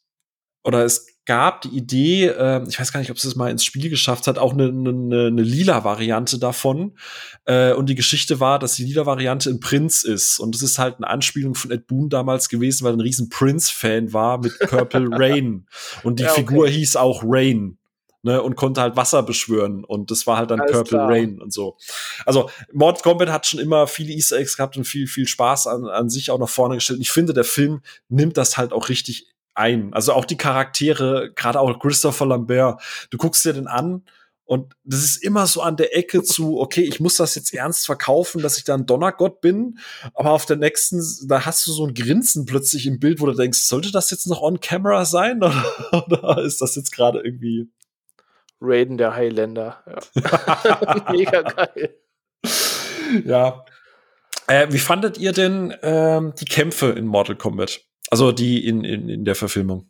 oder 0.64 0.86
es 0.86 1.13
gab 1.26 1.62
die 1.62 1.70
Idee, 1.70 2.28
äh, 2.28 2.64
ich 2.68 2.80
weiß 2.80 2.92
gar 2.92 3.00
nicht, 3.00 3.12
ob 3.12 3.18
es 3.18 3.24
das 3.24 3.36
mal 3.36 3.50
ins 3.50 3.64
Spiel 3.64 3.90
geschafft 3.90 4.28
hat, 4.28 4.38
auch 4.38 4.54
eine, 4.54 4.68
eine, 4.68 5.28
eine 5.28 5.42
lila 5.42 5.84
Variante 5.84 6.38
davon. 6.38 6.98
Äh, 7.46 7.74
und 7.74 7.88
die 7.88 7.96
Geschichte 7.96 8.40
war, 8.40 8.60
dass 8.60 8.76
die 8.76 8.84
lila 8.84 9.06
Variante 9.06 9.50
ein 9.50 9.60
Prinz 9.60 10.04
ist. 10.04 10.40
Und 10.40 10.54
das 10.56 10.62
ist 10.62 10.80
halt 10.80 10.98
eine 10.98 11.08
Anspielung 11.08 11.56
von 11.56 11.72
Ed 11.72 11.88
Boon 11.88 12.10
damals 12.10 12.50
gewesen, 12.50 12.84
weil 12.84 12.94
er 12.94 12.98
ein 12.98 13.02
riesen 13.02 13.30
Prince-Fan 13.30 14.12
war 14.12 14.40
mit 14.40 14.58
Purple 14.60 15.10
Rain. 15.12 15.68
Und 16.04 16.20
die 16.20 16.24
ja, 16.24 16.32
okay. 16.32 16.42
Figur 16.42 16.68
hieß 16.68 16.98
auch 16.98 17.24
Rain. 17.26 17.78
Ne, 18.26 18.42
und 18.42 18.56
konnte 18.56 18.80
halt 18.80 18.96
Wasser 18.96 19.22
beschwören 19.22 19.84
und 19.84 20.10
das 20.10 20.26
war 20.26 20.38
halt 20.38 20.50
dann 20.50 20.62
Alles 20.62 20.72
Purple 20.72 20.98
klar. 20.98 21.10
Rain 21.10 21.42
und 21.42 21.52
so. 21.52 21.76
Also 22.26 22.50
Mortal 22.72 23.02
Kombat 23.02 23.28
hat 23.28 23.46
schon 23.46 23.60
immer 23.60 23.86
viele 23.86 24.14
Easter 24.14 24.38
Eggs 24.38 24.56
gehabt 24.56 24.78
und 24.78 24.86
viel 24.86 25.08
viel 25.08 25.28
Spaß 25.28 25.68
an, 25.68 25.88
an 25.88 26.10
sich 26.10 26.32
auch 26.32 26.40
nach 26.40 26.48
vorne 26.48 26.76
gestellt. 26.76 27.00
Und 27.00 27.02
ich 27.02 27.12
finde, 27.12 27.34
der 27.34 27.44
Film 27.44 27.82
nimmt 28.08 28.38
das 28.38 28.56
halt 28.56 28.72
auch 28.72 28.88
richtig 28.88 29.33
ein. 29.56 29.94
Also 29.94 30.14
auch 30.14 30.26
die 30.26 30.38
Charaktere, 30.38 31.32
gerade 31.36 31.60
auch 31.60 31.80
Christopher 31.80 32.26
Lambert, 32.26 32.82
du 33.10 33.18
guckst 33.18 33.46
dir 33.46 33.54
den 33.54 33.68
an 33.68 34.04
und 34.46 34.76
das 34.84 35.04
ist 35.04 35.24
immer 35.24 35.48
so 35.48 35.62
an 35.62 35.78
der 35.78 35.96
Ecke 35.96 36.22
zu, 36.22 36.60
okay, 36.60 36.82
ich 36.82 37.00
muss 37.00 37.16
das 37.16 37.36
jetzt 37.36 37.54
ernst 37.54 37.86
verkaufen, 37.86 38.42
dass 38.42 38.58
ich 38.58 38.66
da 38.66 38.74
ein 38.74 38.86
Donnergott 38.86 39.42
bin, 39.42 39.80
aber 40.14 40.32
auf 40.32 40.46
der 40.46 40.58
nächsten, 40.58 41.02
da 41.28 41.46
hast 41.46 41.66
du 41.66 41.72
so 41.72 41.88
ein 41.88 41.94
Grinsen 41.94 42.46
plötzlich 42.46 42.86
im 42.86 43.00
Bild, 43.00 43.22
wo 43.22 43.26
du 43.26 43.34
denkst, 43.34 43.60
sollte 43.60 43.92
das 43.92 44.12
jetzt 44.12 44.28
noch 44.28 44.42
on 44.42 44.60
camera 44.60 45.06
sein 45.06 45.42
oder, 45.44 45.64
oder 45.92 46.44
ist 46.44 46.62
das 46.62 46.76
jetzt 46.76 46.92
gerade 46.92 47.22
irgendwie 47.22 47.70
Raiden 48.64 48.98
der 48.98 49.16
Highlander. 49.16 49.84
Ja. 50.16 51.12
Mega 51.12 51.42
geil. 51.42 51.98
Ja. 53.26 53.66
Äh, 54.48 54.68
wie 54.72 54.80
fandet 54.80 55.18
ihr 55.18 55.32
denn 55.32 55.74
ähm, 55.82 56.34
die 56.40 56.46
Kämpfe 56.46 56.92
in 56.92 57.06
Mortal 57.06 57.36
Kombat? 57.36 57.82
Also 58.14 58.32
die 58.32 58.64
in, 58.68 58.84
in, 58.84 59.10
in 59.10 59.26
der 59.26 59.34
Verfilmung. 59.34 59.90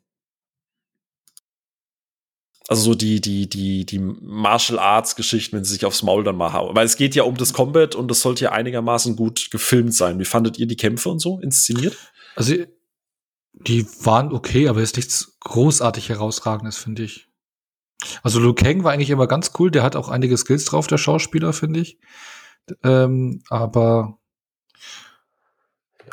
Also 2.69 2.83
so 2.83 2.95
die, 2.95 3.19
die, 3.19 3.49
die, 3.49 3.85
die 3.85 3.99
Martial 3.99 4.79
Arts 4.79 5.17
Geschichten, 5.17 5.57
wenn 5.57 5.65
sie 5.65 5.73
sich 5.73 5.83
aufs 5.83 6.03
Maul 6.03 6.23
dann 6.23 6.37
mal 6.37 6.53
hauen. 6.53 6.73
Weil 6.73 6.85
es 6.85 6.95
geht 6.95 7.15
ja 7.15 7.23
um 7.23 7.35
das 7.35 7.51
Combat 7.51 7.95
und 7.95 8.09
das 8.09 8.21
sollte 8.21 8.45
ja 8.45 8.53
einigermaßen 8.53 9.17
gut 9.17 9.51
gefilmt 9.51 9.93
sein. 9.93 10.19
Wie 10.19 10.23
fandet 10.23 10.57
ihr 10.57 10.67
die 10.67 10.77
Kämpfe 10.77 11.09
und 11.09 11.19
so 11.19 11.41
inszeniert? 11.41 11.97
Also, 12.37 12.55
die 13.51 13.85
waren 14.05 14.31
okay, 14.31 14.69
aber 14.69 14.81
ist 14.81 14.95
nichts 14.95 15.37
großartig 15.41 16.07
herausragendes, 16.07 16.77
finde 16.77 17.03
ich. 17.03 17.27
Also 18.21 18.39
Liu 18.39 18.53
Kang 18.53 18.85
war 18.85 18.93
eigentlich 18.93 19.09
immer 19.09 19.27
ganz 19.27 19.51
cool. 19.59 19.69
Der 19.69 19.83
hat 19.83 19.97
auch 19.97 20.07
einige 20.07 20.37
Skills 20.37 20.63
drauf, 20.63 20.87
der 20.87 20.97
Schauspieler, 20.97 21.51
finde 21.51 21.81
ich. 21.81 21.99
Ähm, 22.83 23.43
aber 23.49 24.17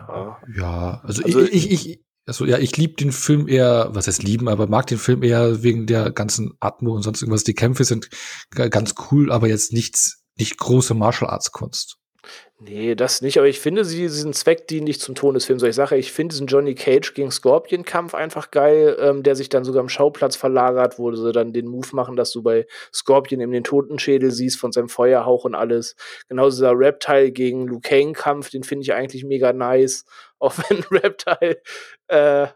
ja. 0.09 0.39
Ja, 0.57 1.01
also, 1.05 1.23
also 1.23 1.41
ich, 1.43 1.71
ich, 1.71 1.87
ich, 1.87 2.05
also 2.27 2.45
ja, 2.45 2.59
ich 2.59 2.77
liebe 2.77 2.95
den 2.95 3.13
Film 3.13 3.49
eher, 3.49 3.89
was 3.93 4.07
heißt 4.07 4.23
lieben, 4.23 4.49
aber 4.49 4.67
mag 4.67 4.87
den 4.87 4.99
Film 4.99 5.23
eher 5.23 5.63
wegen 5.63 5.87
der 5.87 6.11
ganzen 6.11 6.53
Atmo 6.61 6.95
und 6.95 7.03
sonst 7.03 7.23
irgendwas. 7.23 7.45
Die 7.45 7.55
Kämpfe 7.55 7.85
sind 7.85 8.09
ganz 8.51 8.95
cool, 9.11 9.33
aber 9.33 9.49
jetzt 9.49 9.73
nichts, 9.73 10.23
nicht 10.37 10.59
große 10.59 10.95
Martial 10.95 11.31
Arts 11.31 11.53
Kunst. 11.53 12.00
Nee, 12.63 12.95
das 12.95 13.23
nicht, 13.23 13.39
aber 13.39 13.49
ich 13.49 13.59
finde 13.59 13.87
sie 13.87 14.03
diesen 14.03 14.35
Zweck 14.35 14.69
dienlich 14.69 15.01
zum 15.01 15.15
Ton 15.15 15.33
des 15.33 15.47
Films. 15.47 15.63
Ich 15.63 15.75
sage, 15.75 15.97
ich 15.97 16.13
finde 16.13 16.35
diesen 16.35 16.47
Johnny 16.47 16.75
Cage 16.75 17.15
gegen 17.15 17.31
Scorpion-Kampf 17.31 18.15
einfach 18.15 18.51
geil, 18.51 18.99
ähm, 19.01 19.23
der 19.23 19.35
sich 19.35 19.49
dann 19.49 19.65
sogar 19.65 19.81
am 19.81 19.89
Schauplatz 19.89 20.37
verlagert, 20.37 20.99
wo 20.99 21.11
sie 21.11 21.33
dann 21.33 21.55
den 21.55 21.67
Move 21.69 21.89
machen, 21.93 22.17
dass 22.17 22.33
du 22.33 22.43
bei 22.43 22.67
Scorpion 22.93 23.41
eben 23.41 23.53
den 23.53 23.65
Totenschädel 23.65 24.31
siehst 24.31 24.61
von 24.61 24.73
seinem 24.73 24.91
Feuerhauch 24.91 25.47
und 25.47 25.55
alles. 25.55 25.97
Genauso 26.29 26.59
dieser 26.59 26.79
Reptile 26.79 27.33
gegen 27.33 27.67
Liu 27.67 27.81
Kang-Kampf, 27.83 28.51
den 28.51 28.63
finde 28.63 28.83
ich 28.83 28.93
eigentlich 28.93 29.25
mega 29.25 29.55
nice. 29.55 30.05
Auch 30.39 30.55
wenn 30.69 30.81
Reptile 30.91 31.63
äh, 32.09 32.49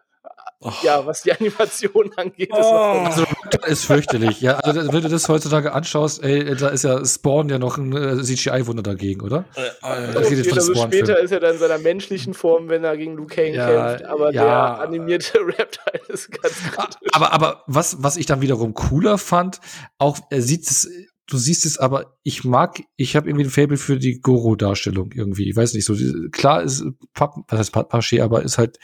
Oh. 0.66 0.72
Ja, 0.82 1.04
was 1.04 1.20
die 1.20 1.30
Animation 1.30 2.10
angeht, 2.16 2.48
ist 2.48 2.56
oh. 2.58 3.04
also, 3.04 3.24
ist 3.66 3.84
fürchterlich. 3.84 4.40
Ja, 4.40 4.54
also 4.60 4.90
wenn 4.94 5.02
du 5.02 5.10
das 5.10 5.28
heutzutage 5.28 5.74
anschaust, 5.74 6.22
ey, 6.24 6.56
da 6.56 6.68
ist 6.68 6.84
ja 6.84 7.04
Spawn 7.04 7.50
ja 7.50 7.58
noch 7.58 7.76
ein 7.76 7.94
äh, 7.94 8.22
CGI-Wunder 8.22 8.82
dagegen, 8.82 9.20
oder? 9.20 9.44
Äh, 9.56 10.08
äh, 10.08 10.12
das 10.14 10.30
geht 10.30 10.52
also 10.56 10.74
später 10.74 11.18
ist 11.20 11.32
er 11.32 11.40
dann 11.40 11.52
in 11.52 11.58
seiner 11.58 11.76
menschlichen 11.76 12.32
Form, 12.32 12.70
wenn 12.70 12.82
er 12.82 12.96
gegen 12.96 13.14
Liu 13.14 13.26
Kang 13.26 13.52
ja, 13.52 13.66
kämpft, 13.66 14.06
aber 14.06 14.32
ja. 14.32 14.42
der 14.42 14.80
animierte 14.80 15.38
Reptile 15.46 16.00
ist 16.08 16.32
ganz 16.32 16.54
gut. 16.74 16.96
Aber, 17.12 17.34
aber 17.34 17.62
was, 17.66 18.02
was 18.02 18.16
ich 18.16 18.24
dann 18.24 18.40
wiederum 18.40 18.72
cooler 18.72 19.18
fand, 19.18 19.60
auch 19.98 20.18
er 20.30 20.40
sieht 20.40 20.64
es 20.64 20.88
du 21.26 21.38
siehst 21.38 21.64
es, 21.64 21.78
aber 21.78 22.16
ich 22.22 22.44
mag, 22.44 22.82
ich 22.96 23.16
habe 23.16 23.28
irgendwie 23.28 23.46
ein 23.46 23.50
Fable 23.50 23.78
für 23.78 23.98
die 23.98 24.20
Goro-Darstellung 24.20 25.12
irgendwie. 25.14 25.48
Ich 25.48 25.56
weiß 25.56 25.72
nicht, 25.74 25.86
so 25.86 25.94
klar 26.32 26.62
ist 26.62 26.84
Papp, 27.14 27.36
was 27.48 27.58
heißt 27.58 27.74
Pappmaché, 27.74 28.22
aber 28.22 28.42
ist 28.42 28.58
halt 28.58 28.78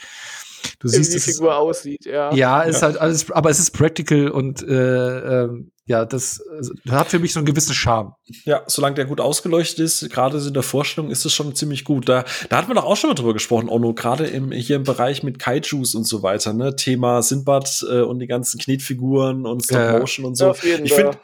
du 0.79 0.87
siehst, 0.87 1.11
wie 1.11 1.15
die 1.15 1.19
Figur 1.19 1.55
aussieht, 1.55 2.05
ja. 2.05 2.33
Ja, 2.33 2.61
ist 2.61 2.81
ja. 2.81 2.87
halt 2.87 2.97
alles, 2.97 3.29
aber 3.31 3.49
es 3.49 3.59
ist 3.59 3.71
practical 3.71 4.29
und 4.29 4.61
äh, 4.63 5.43
ähm, 5.43 5.71
ja, 5.91 6.05
das 6.05 6.41
also, 6.49 6.73
hat 6.89 7.09
für 7.09 7.19
mich 7.19 7.33
so 7.33 7.39
einen 7.39 7.45
gewissen 7.45 7.73
Charme. 7.73 8.13
Ja, 8.45 8.63
solange 8.67 8.95
der 8.95 9.05
gut 9.05 9.19
ausgeleuchtet 9.19 9.79
ist, 9.79 10.09
gerade 10.09 10.37
in 10.37 10.53
der 10.53 10.63
Vorstellung, 10.63 11.11
ist 11.11 11.25
es 11.25 11.33
schon 11.33 11.53
ziemlich 11.53 11.83
gut. 11.83 12.07
Da, 12.07 12.23
da 12.49 12.57
hat 12.57 12.67
man 12.67 12.77
doch 12.77 12.85
auch 12.85 12.95
schon 12.95 13.09
mal 13.09 13.15
drüber 13.15 13.33
gesprochen, 13.33 13.67
Ono, 13.67 13.93
gerade 13.93 14.25
im, 14.27 14.51
hier 14.51 14.77
im 14.77 14.83
Bereich 14.83 15.21
mit 15.23 15.37
Kaijus 15.37 15.93
und 15.95 16.07
so 16.07 16.23
weiter, 16.23 16.53
ne? 16.53 16.75
Thema 16.77 17.21
Sinbad 17.21 17.83
äh, 17.89 18.01
und 18.01 18.19
die 18.19 18.27
ganzen 18.27 18.59
Knetfiguren 18.59 19.45
und 19.45 19.63
Stop 19.63 19.99
Motion 19.99 20.25
und 20.25 20.35
so. 20.35 20.53
Ja, 20.63 20.79
ich 20.81 20.93
finde, 20.93 21.17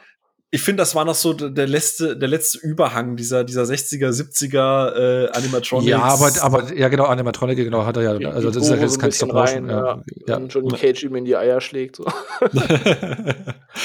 ich 0.50 0.62
finde, 0.62 0.80
das 0.80 0.94
war 0.94 1.04
noch 1.04 1.14
so 1.14 1.34
der 1.34 1.66
letzte, 1.66 2.16
der 2.16 2.28
letzte 2.28 2.58
Überhang 2.58 3.16
dieser, 3.16 3.44
dieser 3.44 3.64
60er, 3.64 4.08
70er 4.08 5.26
äh, 5.26 5.28
Animatronics. 5.32 5.90
Ja, 5.90 6.00
aber, 6.00 6.32
aber 6.40 6.74
ja, 6.74 6.88
genau, 6.88 7.04
Animatronic, 7.04 7.58
genau, 7.58 7.84
hat 7.84 7.98
er 7.98 8.02
ja. 8.02 8.14
Die, 8.14 8.24
also, 8.24 8.50
das 8.50 8.62
ist 8.62 8.70
ja 8.70 8.76
jetzt 8.76 8.98
kein 8.98 9.12
Stop 9.12 9.34
Motion. 9.34 9.68
Ja. 9.68 10.02
Ja. 10.26 10.36
Und 10.38 10.52
Johnny 10.52 10.74
Cage 10.74 11.02
ihm 11.04 11.16
in 11.16 11.26
die 11.26 11.36
Eier 11.36 11.60
schlägt. 11.60 11.96
So. 11.96 12.06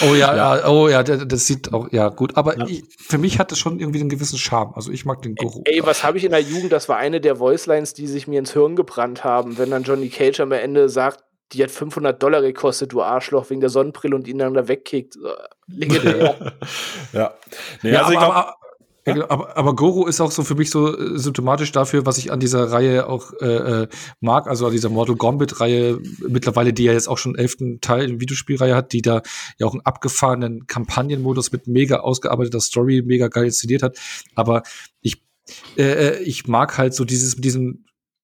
oh 0.10 0.16
ja, 0.16 0.36
ja, 0.36 0.70
oh 0.70 0.88
ja, 0.88 1.04
das, 1.04 1.46
sieht 1.46 1.74
auch, 1.74 1.92
ja, 1.92 2.08
gut. 2.08 2.38
Aber 2.38 2.58
ja. 2.58 2.66
Ich, 2.66 2.86
für 2.98 3.18
mich 3.18 3.40
hat 3.40 3.52
das 3.52 3.60
schon 3.60 3.80
irgendwie 3.82 4.00
einen 4.00 4.08
gewissen 4.10 4.38
Charme. 4.38 4.72
Also, 4.74 4.90
ich 4.90 5.04
mag 5.04 5.22
den 5.22 5.36
Geruch. 5.36 5.64
Ey, 5.66 5.82
was 5.84 6.06
habe 6.06 6.18
ich 6.18 6.24
in 6.24 6.32
der 6.32 6.40
Jugend? 6.40 6.72
Das 6.72 6.88
war 6.88 6.96
eine 6.96 7.20
der 7.20 7.40
Voicelines, 7.40 7.94
die 7.94 8.08
sich 8.08 8.30
mir 8.30 8.40
ins 8.40 8.54
Hirn 8.54 8.78
gebrannt 8.78 9.26
haben, 9.26 9.58
wenn 9.58 9.70
dann 9.70 9.84
Johnny 9.84 10.08
Cage 10.08 10.40
am 10.40 10.54
Ende 10.54 10.88
sagt, 10.88 11.26
die 11.54 11.64
hat 11.64 11.72
500 11.72 12.22
Dollar 12.22 12.42
gekostet, 12.42 12.94
du 12.94 13.02
Arschloch, 13.02 13.50
wegen 13.50 13.62
der 13.62 13.70
Sonnenbrille 13.70 14.16
und 14.16 14.28
ihn 14.28 14.38
dann 14.38 14.54
da 14.54 14.68
wegkickt. 14.68 15.18
Legendär. 15.68 16.54
ja. 17.14 17.34
Nee, 17.82 17.92
ja, 17.92 18.04
also 18.04 18.18
aber, 18.18 18.56
ja, 19.06 19.14
genau, 19.14 19.26
aber, 19.28 19.58
aber 19.58 19.76
Goro 19.76 20.08
ist 20.08 20.22
auch 20.22 20.32
so 20.32 20.44
für 20.44 20.56
mich 20.56 20.70
so 20.70 20.98
äh, 20.98 21.20
symptomatisch 21.20 21.74
dafür, 21.74 22.06
was 22.06 22.18
ich 22.18 22.32
an 22.32 22.40
dieser 22.40 22.72
Reihe 22.72 23.08
auch 23.08 23.34
äh, 23.42 23.82
äh, 23.84 23.88
mag, 24.22 24.48
also 24.48 24.68
an 24.68 24.72
dieser 24.72 24.90
Mortal 24.90 25.18
Kombat-Reihe 25.18 26.00
mittlerweile, 26.28 26.72
die 26.72 26.86
ja 26.86 26.94
jetzt 26.94 27.10
auch 27.10 27.18
schon 27.18 27.36
elften 27.36 27.82
Teil 27.82 28.10
in 28.10 28.22
Videospielreihe 28.22 28.76
hat, 28.76 28.94
die 28.94 29.02
da 29.02 29.22
ja 29.58 29.68
auch 29.68 29.74
einen 29.74 29.86
abgefahrenen 29.86 30.68
Kampagnenmodus 30.68 31.52
mit 31.52 31.68
mega 31.68 31.98
ausgearbeiteter 31.98 32.62
Story, 32.62 33.04
mega 33.06 33.28
geil 33.28 33.46
inszeniert 33.46 33.84
hat. 33.84 33.98
Aber 34.36 34.64
ich 35.02 35.22
äh, 35.78 35.84
äh 35.84 36.20
ich 36.24 36.48
mag 36.48 36.78
halt 36.78 36.94
so 36.94 37.04
dieses 37.04 37.36
mit 37.36 37.44
diesem 37.44 37.84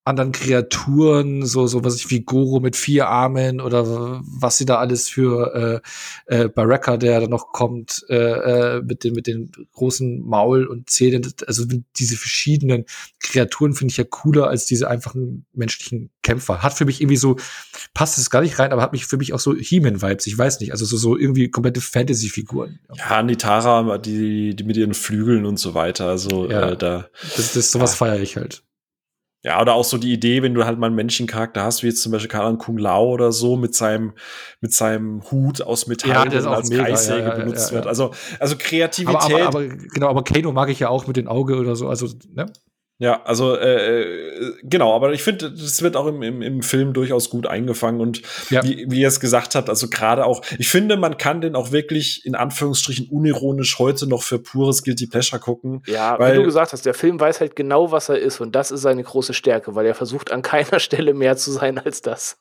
anderen 0.10 0.32
Kreaturen, 0.32 1.46
so, 1.46 1.68
so 1.68 1.84
was 1.84 1.96
ich 1.96 2.10
wie 2.10 2.22
Goro 2.22 2.60
mit 2.60 2.76
vier 2.76 3.08
Armen 3.08 3.62
oder 3.62 4.22
was 4.24 4.58
sie 4.58 4.66
da 4.66 4.78
alles 4.78 5.08
für 5.08 5.82
äh, 6.28 6.36
äh, 6.36 6.50
Baraka, 6.50 6.98
der 6.98 7.22
da 7.22 7.28
noch 7.28 7.52
kommt, 7.54 8.06
äh, 8.10 8.16
äh, 8.16 8.82
mit, 8.82 9.04
den, 9.04 9.14
mit 9.14 9.28
den 9.28 9.52
großen 9.74 10.28
Maul 10.28 10.66
und 10.66 10.90
Zähnen. 10.90 11.32
Also 11.48 11.66
diese 11.98 12.18
verschiedenen 12.18 12.86
Kreaturen 13.20 13.74
finde 13.74 13.92
ich 13.92 13.98
ja 13.98 14.04
cooler 14.04 14.48
als 14.48 14.66
diese 14.66 14.90
einfachen 14.90 15.46
menschlichen 15.54 16.10
Kämpfer. 16.24 16.64
Hat 16.64 16.74
für 16.74 16.86
mich 16.86 17.02
irgendwie 17.02 17.18
so, 17.18 17.38
passt 17.94 18.18
es 18.18 18.30
gar 18.30 18.42
nicht 18.42 18.60
rein, 18.60 18.72
aber 18.72 18.82
hat 18.82 18.94
mich 18.94 19.06
für 19.06 19.18
mich 19.18 19.34
auch 19.34 19.40
so 19.40 19.56
He-Man-Vibes, 19.56 20.28
ich 20.28 20.38
weiß 20.38 20.60
nicht, 20.60 20.72
also 20.72 20.86
so, 20.86 20.98
so 20.98 21.18
irgendwie 21.18 21.50
komplette 21.50 21.82
Fantasy-Figuren. 21.82 22.80
Ja, 22.96 23.24
Nitara, 23.24 23.98
die, 23.98 24.56
die 24.56 24.64
mit 24.64 24.78
ihren 24.78 24.94
Flügeln 24.94 25.46
und 25.46 25.58
so 25.58 25.74
weiter, 25.74 26.08
also 26.08 26.50
ja, 26.50 26.72
äh, 26.72 26.78
da. 26.78 27.10
Das, 27.36 27.54
das 27.54 27.72
sowas 27.72 27.92
ja. 27.92 27.98
feiere 27.98 28.20
ich 28.22 28.36
halt. 28.36 28.64
Ja, 29.42 29.62
oder 29.62 29.74
auch 29.74 29.86
so 29.86 29.98
die 29.98 30.12
Idee, 30.12 30.44
wenn 30.44 30.54
du 30.54 30.66
halt 30.66 30.80
mal 30.80 30.88
einen 30.88 30.98
Menschencharakter 30.98 31.64
hast, 31.64 31.82
wie 31.82 31.88
jetzt 31.88 32.02
zum 32.02 32.12
Beispiel 32.12 32.30
Karan 32.30 32.58
Kung 32.58 32.78
Lao 32.78 33.10
oder 33.10 33.32
so, 33.32 33.56
mit 33.56 33.74
seinem, 33.74 34.14
mit 34.60 34.74
seinem 34.74 35.22
Hut 35.32 35.62
aus 35.62 35.88
Metall, 35.88 36.12
ja, 36.12 36.26
der 36.26 36.46
als 36.46 36.70
mega, 36.70 36.84
Kreissäge 36.84 37.20
ja, 37.22 37.30
ja, 37.30 37.36
benutzt 37.36 37.72
wird. 37.72 37.88
Also, 37.88 38.12
also 38.40 38.56
Kreativität. 38.58 39.16
Aber, 39.16 39.36
aber, 39.36 39.48
aber, 39.48 39.68
genau, 39.68 40.10
aber 40.10 40.24
Kano 40.26 40.52
mag 40.52 40.70
ich 40.70 40.80
ja 40.80 40.90
auch 40.90 41.08
mit 41.08 41.16
dem 41.16 41.30
Auge 41.30 41.56
oder 41.56 41.78
so, 41.78 41.88
also, 41.88 42.08
ne? 42.34 42.48
Ja, 43.02 43.24
also 43.24 43.56
äh, 43.56 44.02
äh, 44.02 44.54
genau, 44.62 44.94
aber 44.94 45.14
ich 45.14 45.24
finde, 45.24 45.50
das 45.52 45.82
wird 45.82 45.96
auch 45.96 46.06
im, 46.06 46.22
im, 46.22 46.42
im 46.42 46.62
Film 46.62 46.92
durchaus 46.92 47.30
gut 47.30 47.48
eingefangen 47.48 48.02
und 48.02 48.22
ja. 48.50 48.62
wie, 48.62 48.86
wie 48.90 49.00
ihr 49.00 49.08
es 49.08 49.22
gesagt 49.22 49.56
habt, 49.56 49.70
also 49.70 49.88
gerade 49.90 50.26
auch, 50.26 50.42
ich 50.58 50.68
finde, 50.68 50.98
man 50.98 51.18
kann 51.18 51.40
den 51.40 51.56
auch 51.56 51.72
wirklich 51.72 52.26
in 52.26 52.36
Anführungsstrichen 52.36 53.08
unironisch 53.10 53.80
heute 53.80 54.06
noch 54.06 54.22
für 54.22 54.38
pures 54.38 54.84
Guilty 54.84 55.08
Pleasure 55.08 55.40
gucken. 55.40 55.82
Ja, 55.88 56.20
weil, 56.20 56.34
wie 56.34 56.38
du 56.40 56.44
gesagt 56.44 56.74
hast, 56.74 56.86
der 56.86 56.94
Film 56.94 57.22
weiß 57.22 57.40
halt 57.40 57.56
genau, 57.56 57.94
was 57.94 58.10
er 58.10 58.20
ist 58.20 58.42
und 58.42 58.54
das 58.54 58.70
ist 58.70 58.82
seine 58.82 59.02
große 59.02 59.34
Stärke, 59.34 59.76
weil 59.76 59.86
er 59.86 59.96
versucht 59.96 60.30
an 60.32 60.42
keiner 60.42 60.80
Stelle 60.82 61.14
mehr 61.14 61.38
zu 61.38 61.52
sein 61.52 61.78
als 61.78 62.02
das. 62.02 62.38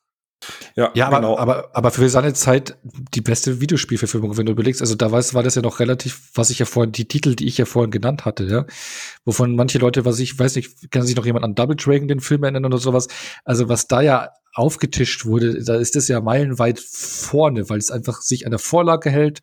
Ja, 0.77 0.91
ja 0.95 1.07
aber, 1.07 1.17
genau. 1.17 1.39
aber, 1.39 1.71
aber 1.75 1.91
für 1.91 2.09
seine 2.09 2.33
Zeit 2.33 2.77
die 3.15 3.21
beste 3.21 3.61
Videospielverfilmung, 3.61 4.37
wenn 4.37 4.47
du 4.47 4.53
überlegst. 4.53 4.81
Also 4.81 4.95
da 4.95 5.11
war 5.11 5.43
das 5.43 5.55
ja 5.55 5.63
noch 5.63 5.81
relativ, 5.81 6.31
was 6.35 6.51
ich 6.51 6.61
ja 6.61 6.67
vorhin, 6.67 6.93
die 6.93 7.09
Titel, 7.09 7.35
die 7.35 7.47
ich 7.47 7.59
ja 7.59 7.65
vorhin 7.65 7.91
genannt 7.91 8.25
hatte, 8.25 8.45
ja. 8.45 8.67
Wovon 9.25 9.57
manche 9.57 9.79
Leute, 9.79 10.05
was 10.05 10.19
ich 10.21 10.39
weiß 10.39 10.57
nicht, 10.57 10.91
kann 10.91 11.03
sich 11.03 11.17
noch 11.17 11.27
jemand 11.27 11.45
an 11.45 11.55
Double 11.55 11.77
Dragon 11.77 12.09
den 12.09 12.21
Film 12.21 12.45
erinnern 12.45 12.65
oder 12.65 12.79
sowas. 12.79 13.09
Also 13.45 13.69
was 13.69 13.89
da 13.89 14.01
ja 14.01 14.31
aufgetischt 14.55 15.25
wurde, 15.25 15.63
da 15.63 15.77
ist 15.77 15.95
das 15.95 16.09
ja 16.09 16.21
meilenweit 16.21 16.81
vorne, 16.81 17.69
weil 17.69 17.79
es 17.79 17.91
einfach 17.91 18.23
sich 18.23 18.45
an 18.45 18.51
der 18.51 18.59
Vorlage 18.59 19.11
hält, 19.11 19.41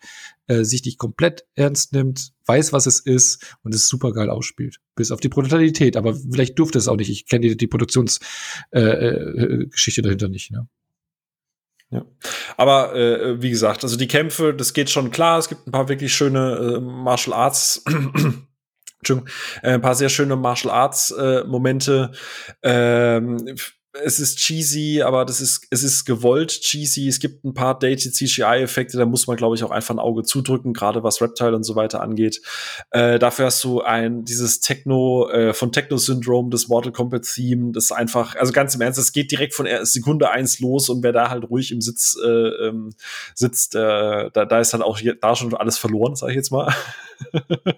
äh, 0.47 0.63
sich 0.63 0.83
nicht 0.83 0.97
komplett 0.97 1.45
ernst 1.55 1.93
nimmt, 1.93 2.31
weiß, 2.45 2.73
was 2.73 2.85
es 2.85 2.99
ist 2.99 3.55
und 3.63 3.73
es 3.73 3.87
super 3.87 4.11
geil 4.11 4.29
ausspielt. 4.29 4.79
Bis 4.95 5.11
auf 5.11 5.19
die 5.19 5.29
Brutalität, 5.29 5.95
aber 5.95 6.15
vielleicht 6.15 6.59
durfte 6.59 6.79
es 6.79 6.87
auch 6.87 6.97
nicht. 6.97 7.09
Ich 7.09 7.27
kenne 7.27 7.47
die, 7.47 7.57
die 7.57 7.67
Produktionsgeschichte 7.67 8.71
äh, 8.71 10.03
äh, 10.03 10.03
dahinter 10.03 10.27
nicht. 10.27 10.51
Ne? 10.51 10.67
Ja. 11.91 12.03
Aber 12.57 12.95
äh, 12.95 13.41
wie 13.41 13.49
gesagt, 13.49 13.83
also 13.83 13.97
die 13.97 14.07
Kämpfe, 14.07 14.53
das 14.53 14.73
geht 14.73 14.89
schon 14.89 15.11
klar. 15.11 15.37
Es 15.37 15.49
gibt 15.49 15.67
ein 15.67 15.71
paar 15.71 15.87
wirklich 15.87 16.13
schöne 16.13 16.77
äh, 16.77 16.79
Martial 16.79 17.35
Arts. 17.35 17.83
Entschuldigung, 18.99 19.29
äh, 19.61 19.73
ein 19.73 19.81
paar 19.81 19.95
sehr 19.95 20.09
schöne 20.09 20.35
Martial 20.35 20.73
Arts 20.73 21.11
äh, 21.11 21.43
Momente. 21.45 22.11
Ähm, 22.63 23.55
es 24.03 24.19
ist 24.19 24.37
cheesy, 24.37 25.01
aber 25.01 25.25
das 25.25 25.41
ist, 25.41 25.67
es 25.69 25.83
ist 25.83 26.05
gewollt 26.05 26.49
cheesy. 26.49 27.07
Es 27.07 27.19
gibt 27.19 27.43
ein 27.45 27.53
paar 27.53 27.77
dated 27.77 28.13
CGI-Effekte, 28.13 28.97
da 28.97 29.05
muss 29.05 29.27
man, 29.27 29.37
glaube 29.37 29.55
ich, 29.55 29.63
auch 29.63 29.71
einfach 29.71 29.95
ein 29.95 29.99
Auge 29.99 30.23
zudrücken, 30.23 30.73
gerade 30.73 31.03
was 31.03 31.21
Reptile 31.21 31.55
und 31.55 31.63
so 31.63 31.75
weiter 31.75 32.01
angeht. 32.01 32.41
Äh, 32.91 33.19
dafür 33.19 33.45
hast 33.45 33.63
du 33.63 33.81
ein, 33.81 34.25
dieses 34.25 34.59
Techno, 34.59 35.29
äh, 35.29 35.53
von 35.53 35.71
Techno-Syndrom, 35.71 36.51
das 36.51 36.67
Mortal 36.67 36.91
Kombat-Theme, 36.91 37.71
das 37.71 37.91
einfach, 37.91 38.35
also 38.35 38.51
ganz 38.51 38.75
im 38.75 38.81
Ernst, 38.81 38.99
es 38.99 39.13
geht 39.13 39.31
direkt 39.31 39.53
von 39.53 39.67
Sekunde 39.83 40.29
eins 40.29 40.59
los 40.59 40.89
und 40.89 41.03
wer 41.03 41.11
da 41.11 41.29
halt 41.29 41.49
ruhig 41.49 41.71
im 41.71 41.81
Sitz 41.81 42.17
äh, 42.23 42.27
ähm, 42.27 42.91
sitzt, 43.33 43.75
äh, 43.75 44.29
da, 44.31 44.45
da 44.45 44.59
ist 44.59 44.73
dann 44.73 44.81
auch 44.81 44.99
da 45.21 45.35
schon 45.35 45.53
alles 45.53 45.77
verloren, 45.77 46.15
sage 46.15 46.33
ich 46.33 46.37
jetzt 46.37 46.51
mal. 46.51 46.73
und 47.31 47.75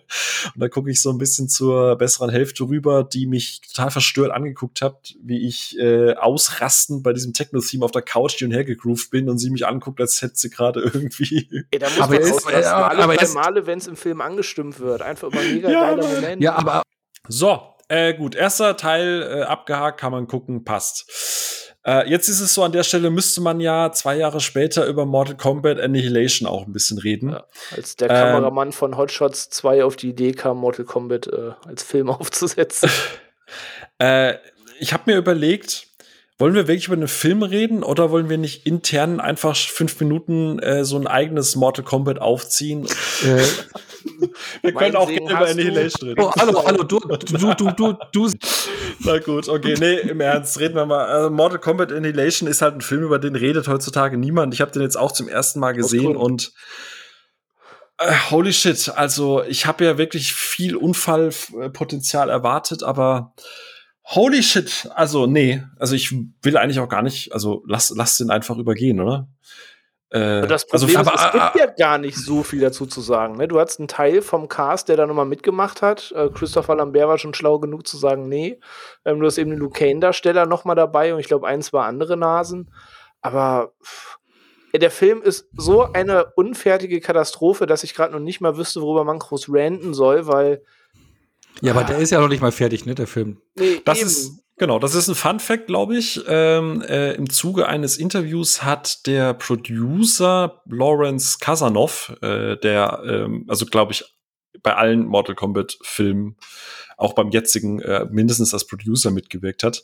da 0.55 0.69
gucke 0.69 0.89
ich 0.89 1.01
so 1.01 1.11
ein 1.11 1.17
bisschen 1.17 1.49
zur 1.49 1.95
besseren 1.95 2.29
Hälfte 2.29 2.63
rüber, 2.63 3.03
die 3.03 3.27
mich 3.27 3.61
total 3.61 3.91
verstört 3.91 4.31
angeguckt 4.31 4.81
hat, 4.81 5.15
wie 5.21 5.45
ich 5.45 5.77
äh, 5.79 6.06
ausrasten 6.15 7.03
bei 7.03 7.13
diesem 7.13 7.33
Techno-Theme 7.33 7.83
auf 7.83 7.91
der 7.91 8.01
Couch, 8.01 8.39
die 8.39 8.45
und 8.45 8.51
her 8.51 8.63
gegroovt 8.63 9.11
bin 9.11 9.29
und 9.29 9.37
sie 9.37 9.49
mich 9.49 9.67
anguckt, 9.67 9.99
als 9.99 10.21
hätte 10.21 10.35
sie 10.35 10.49
gerade 10.49 10.81
irgendwie. 10.81 11.65
Ey, 11.71 11.79
da 11.79 11.89
muss 11.89 11.99
aber 11.99 12.13
man 12.13 12.21
ist, 12.21 12.49
äh, 12.49 12.65
alle 12.65 13.03
aber 13.03 13.15
drei 13.15 13.27
Male, 13.27 13.67
wenn 13.67 13.79
es 13.79 13.87
im 13.87 13.95
Film 13.95 14.21
angestimmt 14.21 14.79
wird. 14.79 15.01
Einfach 15.01 15.31
immer 15.31 15.41
mega 15.41 15.69
ja, 15.69 15.81
geiler 15.89 16.07
Moment. 16.07 16.41
Ja, 16.41 16.55
aber. 16.55 16.83
So, 17.27 17.59
äh, 17.89 18.13
gut, 18.13 18.35
erster 18.35 18.77
Teil 18.77 19.21
äh, 19.21 19.41
abgehakt, 19.43 19.99
kann 19.99 20.11
man 20.11 20.27
gucken, 20.27 20.63
passt. 20.63 21.67
Äh, 21.87 22.09
jetzt 22.09 22.27
ist 22.27 22.41
es 22.41 22.53
so, 22.53 22.63
an 22.63 22.73
der 22.73 22.83
Stelle 22.83 23.09
müsste 23.09 23.39
man 23.39 23.61
ja 23.61 23.93
zwei 23.93 24.17
Jahre 24.17 24.41
später 24.41 24.85
über 24.87 25.05
Mortal 25.05 25.37
Kombat 25.37 25.79
Annihilation 25.79 26.45
auch 26.45 26.65
ein 26.65 26.73
bisschen 26.73 26.97
reden. 26.97 27.29
Ja, 27.29 27.45
als 27.73 27.95
der 27.95 28.09
ähm, 28.09 28.15
Kameramann 28.15 28.73
von 28.73 28.97
Hotshots 28.97 29.49
2 29.51 29.85
auf 29.85 29.95
die 29.95 30.09
Idee 30.09 30.33
kam, 30.33 30.57
Mortal 30.57 30.83
Kombat 30.83 31.27
äh, 31.27 31.51
als 31.65 31.83
Film 31.83 32.09
aufzusetzen. 32.09 32.89
äh, 33.99 34.33
ich 34.79 34.91
habe 34.91 35.03
mir 35.05 35.17
überlegt, 35.17 35.86
wollen 36.39 36.53
wir 36.53 36.67
wirklich 36.67 36.87
über 36.87 36.95
einen 36.95 37.07
Film 37.07 37.41
reden 37.41 37.83
oder 37.83 38.11
wollen 38.11 38.29
wir 38.29 38.37
nicht 38.37 38.67
intern 38.67 39.19
einfach 39.19 39.55
fünf 39.55 39.99
Minuten 39.99 40.59
äh, 40.59 40.85
so 40.85 40.95
ein 40.97 41.07
eigenes 41.07 41.55
Mortal 41.55 41.83
Kombat 41.83 42.19
aufziehen? 42.19 42.85
Äh, 43.23 43.41
wir 44.61 44.73
können 44.73 44.95
auch 44.95 45.07
gerne 45.07 45.31
über 45.31 45.47
Annihilation 45.47 46.09
reden. 46.09 46.21
Oh, 46.21 46.31
hallo, 46.37 46.63
hallo, 46.63 46.83
du, 46.83 46.99
du, 46.99 47.53
du, 47.55 47.71
du, 47.71 47.93
du. 48.11 48.31
Na 48.99 49.17
gut, 49.17 49.49
okay, 49.49 49.75
nee, 49.79 49.95
im 49.95 50.21
Ernst, 50.21 50.59
reden 50.59 50.75
wir 50.75 50.85
mal. 50.85 51.05
Also 51.05 51.29
Mortal 51.31 51.59
Kombat 51.59 51.91
Annihilation 51.91 52.47
ist 52.47 52.61
halt 52.61 52.75
ein 52.75 52.81
Film, 52.81 53.03
über 53.03 53.17
den 53.17 53.35
redet 53.35 53.67
heutzutage 53.67 54.17
niemand. 54.17 54.53
Ich 54.53 54.61
habe 54.61 54.71
den 54.71 54.83
jetzt 54.83 54.97
auch 54.97 55.11
zum 55.11 55.27
ersten 55.27 55.59
Mal 55.59 55.71
gesehen 55.71 56.15
cool. 56.15 56.17
und 56.17 56.53
äh, 57.97 58.13
holy 58.29 58.53
shit, 58.53 58.89
also 58.89 59.43
ich 59.43 59.65
habe 59.65 59.83
ja 59.83 59.97
wirklich 59.97 60.33
viel 60.33 60.75
Unfallpotenzial 60.75 62.29
erwartet, 62.29 62.83
aber 62.83 63.33
Holy 64.09 64.41
shit, 64.41 64.89
also 64.95 65.25
nee, 65.25 65.63
also 65.77 65.93
ich 65.93 66.15
will 66.41 66.57
eigentlich 66.57 66.79
auch 66.79 66.87
gar 66.87 67.01
nicht, 67.01 67.33
also 67.33 67.63
lass, 67.67 67.93
lass 67.95 68.17
den 68.17 68.29
einfach 68.29 68.57
übergehen, 68.57 69.01
oder? 69.01 69.27
Äh, 70.09 70.47
das 70.47 70.71
also 70.71 70.85
Problem 70.85 71.07
also, 71.07 71.11
ist, 71.11 71.25
es 71.25 71.31
gibt 71.31 71.55
ja 71.57 71.65
gar 71.65 71.97
nicht 71.97 72.17
so 72.17 72.41
viel 72.41 72.61
dazu 72.61 72.85
zu 72.85 73.01
sagen. 73.01 73.35
Ne? 73.35 73.49
Du 73.49 73.59
hast 73.59 73.79
einen 73.79 73.89
Teil 73.89 74.21
vom 74.21 74.47
Cast, 74.47 74.87
der 74.87 74.95
da 74.95 75.05
nochmal 75.05 75.25
mitgemacht 75.25 75.81
hat. 75.81 76.13
Äh, 76.13 76.29
Christopher 76.29 76.77
Lambert 76.77 77.09
war 77.09 77.17
schon 77.17 77.33
schlau 77.33 77.59
genug 77.59 77.85
zu 77.85 77.97
sagen, 77.97 78.29
nee. 78.29 78.61
Ähm, 79.03 79.19
du 79.19 79.25
hast 79.25 79.37
eben 79.37 79.49
den 79.49 79.59
Luke 79.59 79.77
Kane-Darsteller 79.77 80.45
nochmal 80.45 80.77
dabei 80.77 81.13
und 81.13 81.19
ich 81.19 81.27
glaube, 81.27 81.45
ein, 81.45 81.61
zwei 81.61 81.83
andere 81.83 82.15
Nasen. 82.15 82.71
Aber 83.19 83.73
pff, 83.83 84.17
der 84.73 84.91
Film 84.91 85.21
ist 85.21 85.49
so 85.53 85.91
eine 85.91 86.27
unfertige 86.35 87.01
Katastrophe, 87.01 87.65
dass 87.65 87.83
ich 87.83 87.93
gerade 87.93 88.13
noch 88.13 88.19
nicht 88.19 88.39
mal 88.39 88.55
wüsste, 88.55 88.81
worüber 88.81 89.03
man 89.03 89.19
groß 89.19 89.47
ranten 89.49 89.93
soll, 89.93 90.27
weil 90.27 90.63
ja, 91.61 91.73
aber 91.73 91.83
der 91.83 91.97
ist 91.97 92.11
ja 92.11 92.19
noch 92.19 92.27
nicht 92.27 92.41
mal 92.41 92.51
fertig, 92.51 92.85
ne, 92.85 92.95
der 92.95 93.07
Film. 93.07 93.41
Nee, 93.55 93.81
das 93.85 93.99
eben. 93.99 94.07
ist 94.07 94.43
genau, 94.57 94.79
das 94.79 94.95
ist 94.95 95.07
ein 95.07 95.15
Fun 95.15 95.39
Fact, 95.39 95.67
glaube 95.67 95.97
ich. 95.97 96.21
Ähm, 96.27 96.81
äh, 96.81 97.13
Im 97.13 97.29
Zuge 97.29 97.67
eines 97.67 97.97
Interviews 97.97 98.63
hat 98.63 99.05
der 99.07 99.33
Producer 99.33 100.61
Lawrence 100.65 101.37
Casanov, 101.39 102.15
äh, 102.21 102.57
der, 102.57 103.01
ähm, 103.05 103.45
also 103.47 103.65
glaube 103.65 103.93
ich, 103.93 104.03
bei 104.63 104.75
allen 104.75 105.05
Mortal 105.05 105.35
Kombat 105.35 105.77
Filmen, 105.81 106.37
auch 106.97 107.13
beim 107.13 107.29
jetzigen 107.29 107.79
äh, 107.79 108.07
mindestens 108.09 108.53
als 108.53 108.65
Producer 108.65 109.11
mitgewirkt 109.11 109.63
hat, 109.63 109.83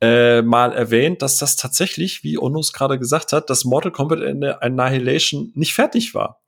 äh, 0.00 0.40
mal 0.40 0.72
erwähnt, 0.72 1.20
dass 1.20 1.36
das 1.36 1.56
tatsächlich, 1.56 2.24
wie 2.24 2.38
Onus 2.38 2.72
gerade 2.72 2.98
gesagt 2.98 3.32
hat, 3.32 3.50
dass 3.50 3.64
Mortal 3.66 3.92
Kombat 3.92 4.20
Annihilation 4.62 5.52
nicht 5.54 5.74
fertig 5.74 6.14
war. 6.14 6.40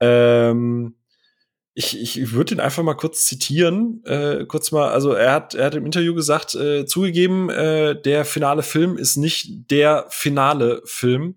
Ähm, 0.00 0.96
ich, 1.78 1.96
ich 2.00 2.32
würde 2.32 2.56
ihn 2.56 2.60
einfach 2.60 2.82
mal 2.82 2.94
kurz 2.94 3.24
zitieren. 3.24 4.02
Äh, 4.04 4.46
kurz 4.46 4.72
mal, 4.72 4.88
also 4.90 5.12
er 5.12 5.30
hat, 5.32 5.54
er 5.54 5.66
hat 5.66 5.76
im 5.76 5.86
Interview 5.86 6.12
gesagt, 6.12 6.56
äh, 6.56 6.86
zugegeben, 6.86 7.50
äh, 7.50 7.94
der 8.02 8.24
finale 8.24 8.64
Film 8.64 8.98
ist 8.98 9.16
nicht 9.16 9.70
der 9.70 10.06
finale 10.08 10.82
Film. 10.84 11.36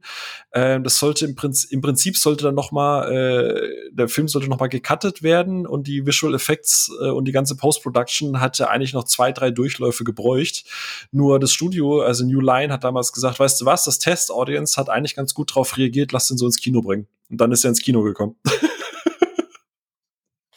Äh, 0.50 0.82
das 0.82 0.98
sollte 0.98 1.26
im 1.26 1.36
Prinzip, 1.36 1.72
im 1.72 1.82
Prinzip 1.82 2.18
sollte 2.18 2.46
dann 2.46 2.56
noch 2.56 2.72
mal, 2.72 3.12
äh, 3.12 3.92
der 3.92 4.08
Film 4.08 4.28
sollte 4.28 4.50
noch 4.50 4.60
mal 4.60 4.66
gecuttet 4.66 5.22
werden 5.22 5.68
und 5.68 5.86
die 5.86 6.08
Visual 6.08 6.34
Effects 6.34 6.92
äh, 7.00 7.10
und 7.10 7.26
die 7.26 7.34
ganze 7.34 7.56
Post-Production 7.56 8.42
hatte 8.42 8.68
eigentlich 8.68 8.94
noch 8.94 9.04
zwei, 9.04 9.32
drei 9.32 9.52
Durchläufe 9.52 10.04
gebräucht. 10.04 10.66
Nur 11.12 11.40
das 11.40 11.52
Studio, 11.52 12.02
also 12.02 12.26
New 12.26 12.42
Line, 12.42 12.74
hat 12.74 12.84
damals 12.84 13.14
gesagt, 13.14 13.40
weißt 13.40 13.62
du 13.62 13.66
was, 13.66 13.84
das 13.84 14.00
Test-Audience 14.00 14.76
hat 14.76 14.90
eigentlich 14.90 15.16
ganz 15.16 15.36
gut 15.36 15.54
drauf 15.54 15.78
reagiert, 15.78 16.12
lass 16.14 16.30
den 16.30 16.40
so 16.40 16.48
ins 16.48 16.58
Kino 16.58 16.82
bringen. 16.82 17.06
Und 17.30 17.40
dann 17.40 17.52
ist 17.52 17.64
er 17.64 17.70
ins 17.70 17.82
Kino 17.82 18.02
gekommen. 18.02 18.38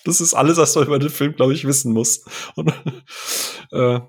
Das 0.05 0.21
ist 0.21 0.35
alles, 0.35 0.57
was 0.59 0.75
man 0.75 0.87
über 0.87 0.99
den 0.99 1.11
Film, 1.11 1.35
glaube 1.35 1.55
ich, 1.55 1.67
wissen 1.67 1.93
muss. 1.93 2.25
Und, 2.55 2.69
äh, 3.73 4.01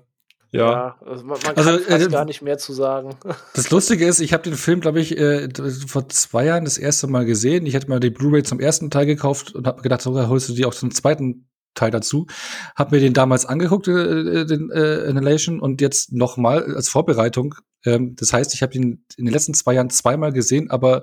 ja. 0.52 0.72
ja 0.72 0.96
also 1.04 1.24
man, 1.24 1.38
man 1.44 1.54
kann 1.54 1.68
also, 1.68 2.04
äh, 2.04 2.08
gar 2.08 2.24
nicht 2.24 2.42
mehr 2.42 2.58
zu 2.58 2.72
sagen. 2.72 3.16
Das 3.54 3.70
Lustige 3.70 4.06
ist, 4.06 4.20
ich 4.20 4.32
habe 4.32 4.42
den 4.42 4.54
Film, 4.54 4.80
glaube 4.80 5.00
ich, 5.00 5.16
äh, 5.16 5.48
vor 5.86 6.08
zwei 6.08 6.44
Jahren 6.46 6.64
das 6.64 6.78
erste 6.78 7.06
Mal 7.06 7.24
gesehen. 7.24 7.66
Ich 7.66 7.74
hatte 7.74 7.88
mal 7.88 8.00
die 8.00 8.10
Blu-ray 8.10 8.42
zum 8.42 8.60
ersten 8.60 8.90
Teil 8.90 9.06
gekauft 9.06 9.54
und 9.54 9.66
habe 9.66 9.82
gedacht, 9.82 10.02
sogar 10.02 10.28
holst 10.28 10.48
du 10.48 10.52
die 10.52 10.66
auch 10.66 10.74
zum 10.74 10.90
zweiten 10.90 11.48
Teil 11.74 11.90
dazu. 11.90 12.26
Hab 12.74 12.92
mir 12.92 13.00
den 13.00 13.12
damals 13.12 13.46
angeguckt, 13.46 13.88
äh, 13.88 14.44
den 14.46 14.70
äh, 14.70 15.06
Annihilation, 15.08 15.60
und 15.60 15.80
jetzt 15.80 16.12
noch 16.12 16.36
mal 16.36 16.74
als 16.74 16.88
Vorbereitung. 16.88 17.54
Ähm, 17.84 18.16
das 18.16 18.32
heißt, 18.32 18.54
ich 18.54 18.62
habe 18.62 18.74
ihn 18.74 19.04
in 19.16 19.24
den 19.26 19.32
letzten 19.32 19.54
zwei 19.54 19.74
Jahren 19.74 19.90
zweimal 19.90 20.32
gesehen, 20.32 20.70
aber 20.70 21.02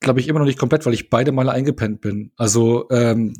glaube 0.00 0.20
ich 0.20 0.28
immer 0.28 0.40
noch 0.40 0.46
nicht 0.46 0.58
komplett, 0.58 0.84
weil 0.84 0.94
ich 0.94 1.10
beide 1.10 1.32
Male 1.32 1.52
eingepennt 1.52 2.00
bin. 2.00 2.32
Also 2.36 2.88
ähm, 2.90 3.34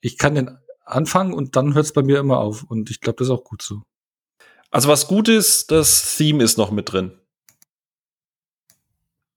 ich 0.00 0.18
kann 0.18 0.34
den 0.34 0.58
anfangen 0.84 1.34
und 1.34 1.56
dann 1.56 1.74
hört 1.74 1.86
es 1.86 1.92
bei 1.92 2.02
mir 2.02 2.18
immer 2.18 2.38
auf. 2.38 2.64
Und 2.64 2.90
ich 2.90 3.00
glaube, 3.00 3.18
das 3.18 3.28
ist 3.28 3.32
auch 3.32 3.44
gut 3.44 3.62
so. 3.62 3.82
Also 4.70 4.88
was 4.88 5.06
gut 5.06 5.28
ist, 5.28 5.70
das 5.70 6.16
Theme 6.16 6.42
ist 6.42 6.58
noch 6.58 6.70
mit 6.70 6.92
drin. 6.92 7.18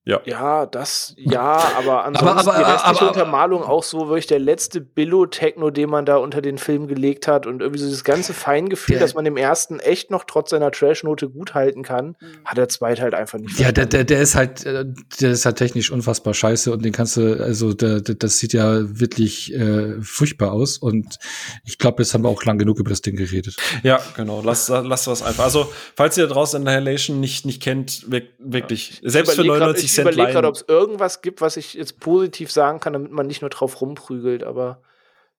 Ja. 0.04 0.20
Ja, 0.26 0.66
das, 0.66 1.14
ja, 1.16 1.60
aber 1.78 2.06
ansonsten 2.06 2.39
aber, 2.39 2.56
aber, 2.56 2.64
die 2.64 2.72
restliche 2.72 3.02
aber, 3.02 3.08
Untermalung 3.10 3.64
auch 3.64 3.84
so 3.84 4.08
wirklich 4.08 4.26
der 4.26 4.39
letzte 4.39 4.82
Billo-Techno, 4.82 5.70
den 5.70 5.91
man 5.91 6.08
da 6.08 6.18
unter 6.18 6.41
den 6.41 6.58
Film 6.58 6.88
gelegt 6.88 7.28
hat 7.28 7.45
und 7.45 7.62
irgendwie 7.62 7.80
so 7.80 7.86
dieses 7.86 8.04
ganze 8.04 8.34
Feingefühl, 8.34 8.97
dass 8.97 9.14
man 9.14 9.26
dem 9.26 9.38
ersten 9.38 9.80
echt 9.80 10.10
noch 10.10 10.24
trotz 10.24 10.49
seiner 10.49 10.72
Trash-Note 10.72 11.30
gut 11.30 11.54
halten 11.54 11.84
kann, 11.84 12.16
mhm. 12.20 12.45
hat 12.45 12.58
der 12.58 12.68
zweite 12.68 13.04
halt 13.04 13.14
einfach 13.14 13.38
nicht. 13.38 13.60
Ja, 13.60 13.72
der, 13.72 13.86
der, 13.86 14.04
der 14.04 14.22
ist 14.22 14.34
halt, 14.34 14.66
äh, 14.66 14.86
der 15.20 15.32
ist 15.32 15.45
halt 15.45 15.58
technisch 15.58 15.91
unfassbar 15.91 16.34
scheiße 16.34 16.72
und 16.72 16.84
den 16.84 16.93
kannst 16.93 17.18
du, 17.18 17.39
also 17.39 17.74
der, 17.74 18.02
der, 18.02 18.16
das 18.16 18.39
sieht 18.39 18.54
ja 18.54 18.80
wirklich 18.99 19.54
äh, 19.54 20.02
furchtbar 20.02 20.52
aus 20.52 20.80
und 20.80 21.20
ich 21.64 21.78
glaube, 21.78 22.02
jetzt 22.02 22.16
haben 22.16 22.24
wir 22.24 22.30
auch 22.30 22.43
lang 22.43 22.58
genug 22.58 22.80
über 22.80 22.89
das 22.89 23.04
Ding 23.04 23.18
geredet. 23.18 23.56
Ja, 23.84 23.99
genau, 24.16 24.41
lass, 24.43 24.68
lass 24.68 25.06
was 25.06 25.22
einfach. 25.22 25.43
Also, 25.43 25.72
falls 25.95 26.18
ihr 26.18 26.26
draußen 26.26 26.68
Annihilation 26.68 27.20
nicht, 27.20 27.45
nicht 27.45 27.62
kennt, 27.62 28.08
wirklich, 28.39 28.99
ja. 29.04 29.10
selbst 29.12 29.36
für 29.36 29.43
99 29.43 29.90
ich 29.91 29.99
überlege 29.99 30.31
gerade, 30.31 30.47
ob 30.47 30.55
es 30.55 30.65
irgendwas 30.67 31.21
gibt, 31.21 31.41
was 31.41 31.57
ich 31.57 31.73
jetzt 31.73 31.99
positiv 31.99 32.51
sagen 32.51 32.79
kann, 32.79 32.93
damit 32.93 33.11
man 33.11 33.27
nicht 33.27 33.41
nur 33.41 33.49
drauf 33.49 33.81
rumprügelt, 33.81 34.43
aber 34.43 34.81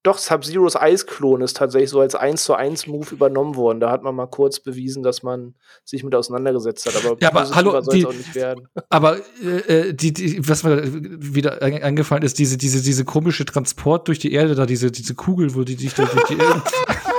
doch, 0.05 0.19
Sub-Zeros 0.19 0.75
Eisklon 0.75 1.43
ist 1.43 1.57
tatsächlich 1.57 1.91
so 1.91 2.01
als 2.01 2.17
1 2.17 2.43
zu 2.43 2.55
1 2.55 2.89
Move 2.89 3.15
übernommen 3.15 3.55
worden. 3.55 3.79
Da 3.79 3.93
hat 3.93 4.03
man 4.03 4.17
mal 4.17 4.27
kurz 4.27 4.59
bewiesen, 4.59 5.05
dass 5.05 5.23
man 5.23 5.55
sich 5.85 6.03
mit 6.03 6.13
auseinandergesetzt 6.13 6.87
hat. 6.87 7.05
Aber, 7.05 7.17
ja, 7.21 7.29
aber 7.29 7.49
hallo, 7.55 7.81
die, 7.83 8.05
auch 8.05 8.13
nicht 8.13 8.35
werden. 8.35 8.67
Aber 8.89 9.19
äh, 9.45 9.91
äh, 9.91 9.95
die, 9.95 10.13
die, 10.13 10.49
was 10.49 10.65
mir 10.65 10.83
wieder 10.83 11.63
eingefallen 11.63 12.25
ist, 12.25 12.41
diese, 12.41 12.59
diese, 12.59 12.83
diese 12.83 13.05
komische 13.05 13.45
Transport 13.45 14.09
durch 14.09 14.19
die 14.19 14.33
Erde, 14.33 14.57
da 14.57 14.67
diese, 14.67 14.91
diese 14.91 15.15
Kugel, 15.15 15.55
wo 15.55 15.63
die 15.63 15.77
dich 15.77 15.95
durch 15.95 16.11
die 16.29 16.37
Erde. 16.37 16.63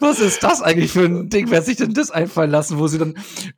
Was 0.00 0.20
ist 0.20 0.42
das 0.42 0.62
eigentlich 0.62 0.92
für 0.92 1.04
ein 1.04 1.28
Ding? 1.28 1.50
Wer 1.50 1.58
hat 1.58 1.64
sich 1.64 1.76
denn 1.76 1.92
das 1.92 2.10
einfallen 2.10 2.50
lassen, 2.50 2.78
wo 2.78 2.86
sie 2.86 2.98
dann, 2.98 3.14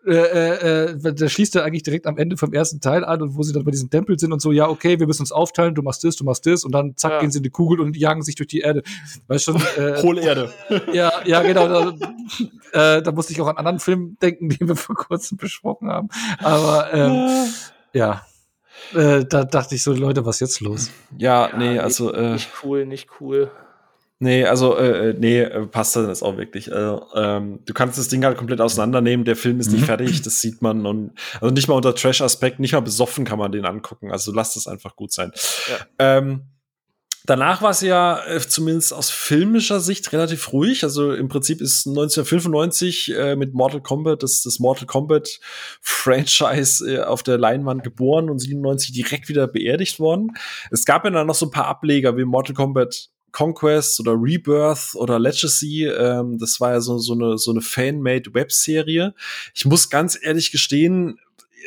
äh, 0.07 0.15
äh, 0.15 0.85
äh 0.93 1.15
da 1.15 1.29
schließt 1.29 1.57
er 1.57 1.65
eigentlich 1.65 1.83
direkt 1.83 2.07
am 2.07 2.17
Ende 2.17 2.37
vom 2.37 2.53
ersten 2.53 2.81
Teil 2.81 3.05
an 3.05 3.21
und 3.23 3.37
wo 3.37 3.43
sie 3.43 3.53
dann 3.53 3.65
bei 3.65 3.71
diesem 3.71 3.91
Tempel 3.91 4.19
sind 4.19 4.33
und 4.33 4.41
so, 4.41 4.53
ja, 4.53 4.69
okay, 4.69 4.99
wir 4.99 5.07
müssen 5.07 5.23
uns 5.23 5.33
aufteilen, 5.33 5.75
du 5.75 5.83
machst 5.83 6.03
das, 6.05 6.17
du 6.17 6.25
machst 6.25 6.47
das 6.47 6.65
und 6.65 6.73
dann 6.73 6.97
zack, 6.97 7.13
ja. 7.13 7.21
gehen 7.21 7.31
sie 7.31 7.39
in 7.39 7.45
die 7.45 7.51
Kugel 7.51 7.81
und 7.81 7.97
jagen 7.97 8.23
sich 8.23 8.37
durch 8.37 8.49
die 8.49 8.61
Erde. 8.61 8.83
Weißt 9.29 9.45
schon? 9.45 9.57
Äh, 9.77 10.01
Hohle 10.03 10.23
Erde. 10.23 10.53
Ja, 10.93 11.13
ja, 11.25 11.43
genau. 11.43 11.69
Da, 11.69 12.97
äh, 12.97 13.03
da 13.03 13.13
musste 13.13 13.33
ich 13.33 13.41
auch 13.41 13.47
an 13.47 13.57
anderen 13.57 13.79
Film 13.79 14.17
denken, 14.21 14.49
den 14.51 14.69
wir 14.69 14.77
vor 14.77 14.97
kurzem 14.97 15.37
besprochen 15.37 15.89
haben. 15.89 16.09
Aber 16.39 16.93
ähm, 16.93 17.49
ja. 17.93 18.23
Äh, 18.95 19.25
da 19.27 19.45
dachte 19.45 19.75
ich 19.75 19.83
so, 19.83 19.93
Leute, 19.93 20.25
was 20.25 20.37
ist 20.37 20.41
jetzt 20.41 20.61
los? 20.61 20.91
Ja, 21.17 21.49
ja 21.49 21.57
nee, 21.57 21.79
also. 21.79 22.13
Äh, 22.13 22.33
nicht 22.33 22.51
cool, 22.63 22.87
nicht 22.87 23.09
cool. 23.21 23.51
Nee, 24.23 24.45
also, 24.45 24.77
äh, 24.77 25.11
äh 25.11 25.15
nee, 25.19 25.41
äh, 25.41 25.67
passt 25.67 25.97
dann 25.97 26.07
jetzt 26.09 26.23
auch 26.23 26.37
wirklich. 26.37 26.71
Also, 26.71 27.07
ähm, 27.15 27.61
du 27.65 27.73
kannst 27.73 27.99
das 27.99 28.09
Ding 28.09 28.23
halt 28.23 28.37
komplett 28.37 28.61
auseinandernehmen. 28.61 29.25
Der 29.25 29.35
Film 29.35 29.59
ist 29.61 29.73
nicht 29.73 29.81
mhm. 29.81 29.87
fertig, 29.87 30.21
das 30.21 30.43
sieht 30.43 30.61
man. 30.61 30.85
Und 30.85 31.13
also 31.41 31.53
nicht 31.53 31.69
mal 31.69 31.75
unter 31.75 31.95
Trash-Aspekt, 31.95 32.61
nicht 32.61 32.75
mal 32.75 32.81
besoffen 32.81 33.25
kann 33.25 33.39
man 33.39 33.51
den 33.51 33.65
angucken. 33.65 34.13
Also 34.13 34.31
lasst 34.31 34.59
es 34.59 34.67
einfach 34.67 34.95
gut 34.95 35.11
sein. 35.11 35.33
Ja. 35.71 36.19
Ähm, 36.19 36.43
danach 37.25 37.63
war 37.63 37.71
es 37.71 37.81
ja 37.81 38.23
äh, 38.27 38.41
zumindest 38.41 38.93
aus 38.93 39.09
filmischer 39.09 39.81
Sicht 39.81 40.13
relativ 40.13 40.53
ruhig. 40.53 40.85
Also 40.85 41.15
im 41.15 41.29
Prinzip 41.29 41.63
ist 41.63 41.87
1995 41.87 43.15
äh, 43.17 43.37
mit 43.37 43.55
Mortal 43.55 43.81
Kombat 43.81 44.23
das, 44.23 44.43
das 44.43 44.59
Mortal 44.59 44.87
Kombat 44.87 45.41
Franchise 45.81 46.97
äh, 46.97 47.01
auf 47.05 47.23
der 47.23 47.39
Leinwand 47.39 47.85
geboren 47.85 48.29
und 48.29 48.39
97 48.39 48.93
direkt 48.93 49.31
wieder 49.31 49.47
beerdigt 49.47 49.99
worden. 49.99 50.33
Es 50.71 50.85
gab 50.85 51.05
ja 51.05 51.11
dann 51.11 51.27
noch 51.27 51.35
so 51.35 51.47
ein 51.47 51.53
paar 51.53 51.69
Ableger 51.69 52.19
wie 52.19 52.27
Mortal 52.27 52.55
Kombat 52.55 53.09
Conquest 53.33 54.01
oder 54.01 54.13
Rebirth 54.13 54.95
oder 54.95 55.19
Legacy. 55.19 55.87
Ähm, 55.87 56.39
das 56.39 56.61
war 56.61 56.73
ja 56.73 56.81
so, 56.81 56.99
so 56.99 57.15
eine, 57.15 57.39
so 57.39 57.51
eine 57.51 57.61
Fan-made 57.61 58.35
Webserie. 58.35 59.15
Ich 59.55 59.65
muss 59.65 59.91
ganz 59.91 60.19
ehrlich 60.21 60.53
gestehen, 60.53 61.19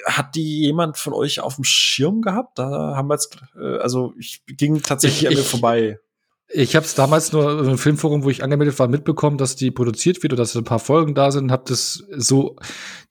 hat 0.06 0.36
die 0.36 0.62
jemand 0.62 0.98
von 0.98 1.14
euch 1.14 1.40
auf 1.40 1.56
dem 1.56 1.64
Schirm 1.64 2.22
gehabt? 2.22 2.60
Da 2.60 2.96
haben 2.96 3.08
wir 3.08 3.16
jetzt, 3.16 3.38
äh, 3.56 3.78
also 3.78 4.14
ich 4.18 4.44
ging 4.46 4.82
tatsächlich 4.82 5.24
ich, 5.24 5.28
an 5.28 5.36
mir 5.36 5.44
vorbei. 5.44 6.00
Ich 6.50 6.76
habe 6.76 6.86
es 6.86 6.94
damals 6.94 7.32
nur 7.32 7.66
im 7.66 7.78
Filmforum, 7.78 8.24
wo 8.24 8.30
ich 8.30 8.44
angemeldet 8.44 8.78
war, 8.78 8.88
mitbekommen, 8.88 9.38
dass 9.38 9.56
die 9.56 9.72
produziert 9.72 10.22
wird 10.22 10.34
oder 10.34 10.44
dass 10.44 10.56
ein 10.56 10.64
paar 10.64 10.80
Folgen 10.80 11.16
da 11.16 11.32
sind. 11.32 11.52
Habe 11.52 11.64
das 11.68 12.04
so 12.16 12.58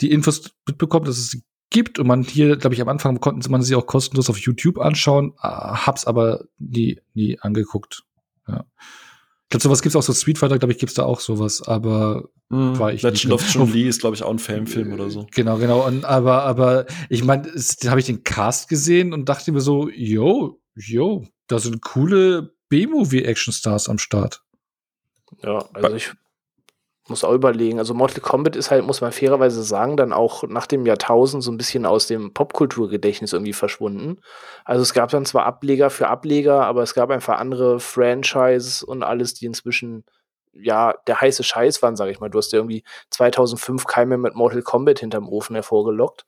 die 0.01 0.13
Infos 0.13 0.53
mitbekommen, 0.67 1.07
dass 1.07 1.19
es 1.19 1.31
sie 1.31 1.43
gibt 1.71 1.99
und 1.99 2.07
man 2.07 2.23
hier, 2.23 2.57
glaube 2.57 2.75
ich, 2.75 2.81
am 2.83 2.89
Anfang 2.89 3.19
konnte 3.19 3.51
man 3.51 3.63
sie 3.63 3.75
auch 3.75 3.87
kostenlos 3.87 4.31
auf 4.31 4.39
YouTube 4.39 4.79
anschauen, 4.79 5.33
ah, 5.39 5.87
hab's 5.87 6.05
aber 6.05 6.45
nie 6.59 7.01
nie 7.15 7.39
angeguckt. 7.41 8.05
Ja. 8.49 8.65
Ich 9.45 9.49
glaube, 9.51 9.65
sowas 9.65 9.83
gibt's 9.83 9.97
auch 9.97 10.03
so 10.03 10.15
Street 10.15 10.39
Fighter, 10.39 10.59
glaube 10.59 10.73
ich, 10.73 10.79
gibt's 10.79 10.95
da 10.95 11.03
auch 11.03 11.21
sowas, 11.21 11.61
aber 11.61 12.31
mm, 12.49 12.79
war 12.79 12.93
ich 12.93 13.03
Legend 13.03 13.35
of 13.35 13.47
Chun 13.47 13.71
Li 13.71 13.83
ist, 13.89 14.01
glaube 14.01 14.17
ich, 14.17 14.23
auch 14.23 14.31
ein 14.31 14.39
Fanfilm 14.39 14.93
oder 14.93 15.11
so. 15.11 15.27
Genau, 15.33 15.59
genau. 15.59 15.87
Und, 15.87 16.07
aber, 16.07 16.45
aber 16.45 16.87
ich 17.11 17.23
meine, 17.23 17.53
da 17.81 17.91
habe 17.91 18.01
ich 18.01 18.07
den 18.07 18.25
Cast 18.25 18.69
gesehen 18.69 19.13
und 19.13 19.29
dachte 19.29 19.53
mir 19.53 19.61
so, 19.61 19.91
yo, 19.91 20.59
yo, 20.75 21.27
da 21.49 21.59
sind 21.59 21.83
coole 21.83 22.55
B-Movie-Action-Stars 22.71 23.91
am 23.91 23.99
Start. 23.99 24.43
Ja, 25.43 25.69
also 25.75 25.97
ich 25.97 26.13
muss 27.09 27.25
auch 27.25 27.33
überlegen. 27.33 27.79
Also 27.79 27.95
Mortal 27.95 28.21
Kombat 28.21 28.55
ist 28.55 28.71
halt, 28.71 28.87
muss 28.87 29.01
man 29.01 29.13
fairerweise 29.13 29.63
sagen, 29.63 29.97
dann 29.97 30.13
auch 30.13 30.45
nach 30.45 30.67
dem 30.67 30.87
Jahrtausend 30.87 31.43
so 31.43 31.51
ein 31.51 31.57
bisschen 31.57 31.85
aus 31.85 32.07
dem 32.07 32.33
Popkulturgedächtnis 32.33 33.33
irgendwie 33.33 33.53
verschwunden. 33.53 34.21
Also 34.65 34.83
es 34.83 34.95
gab 34.95 35.11
dann 35.11 35.27
zwar 35.27 35.45
Ableger 35.45 35.91
für 35.91 36.09
Ableger, 36.09 36.65
aber 36.65 36.83
es 36.83 36.95
gab 36.95 37.11
einfach 37.11 37.39
andere 37.39 37.81
Franchises 37.81 38.83
und 38.83 39.03
alles, 39.03 39.35
die 39.35 39.47
inzwischen 39.47 40.05
ja 40.53 40.95
der 41.07 41.21
heiße 41.21 41.43
Scheiß 41.43 41.83
waren, 41.83 41.97
sag 41.97 42.09
ich 42.09 42.21
mal. 42.21 42.29
Du 42.29 42.39
hast 42.39 42.53
ja 42.53 42.59
irgendwie 42.59 42.85
2005 43.11 43.87
Keime 43.87 44.19
mit 44.19 44.35
Mortal 44.35 44.63
Kombat 44.63 45.01
hinterm 45.01 45.29
Ofen 45.29 45.57
hervorgelockt. 45.57 46.25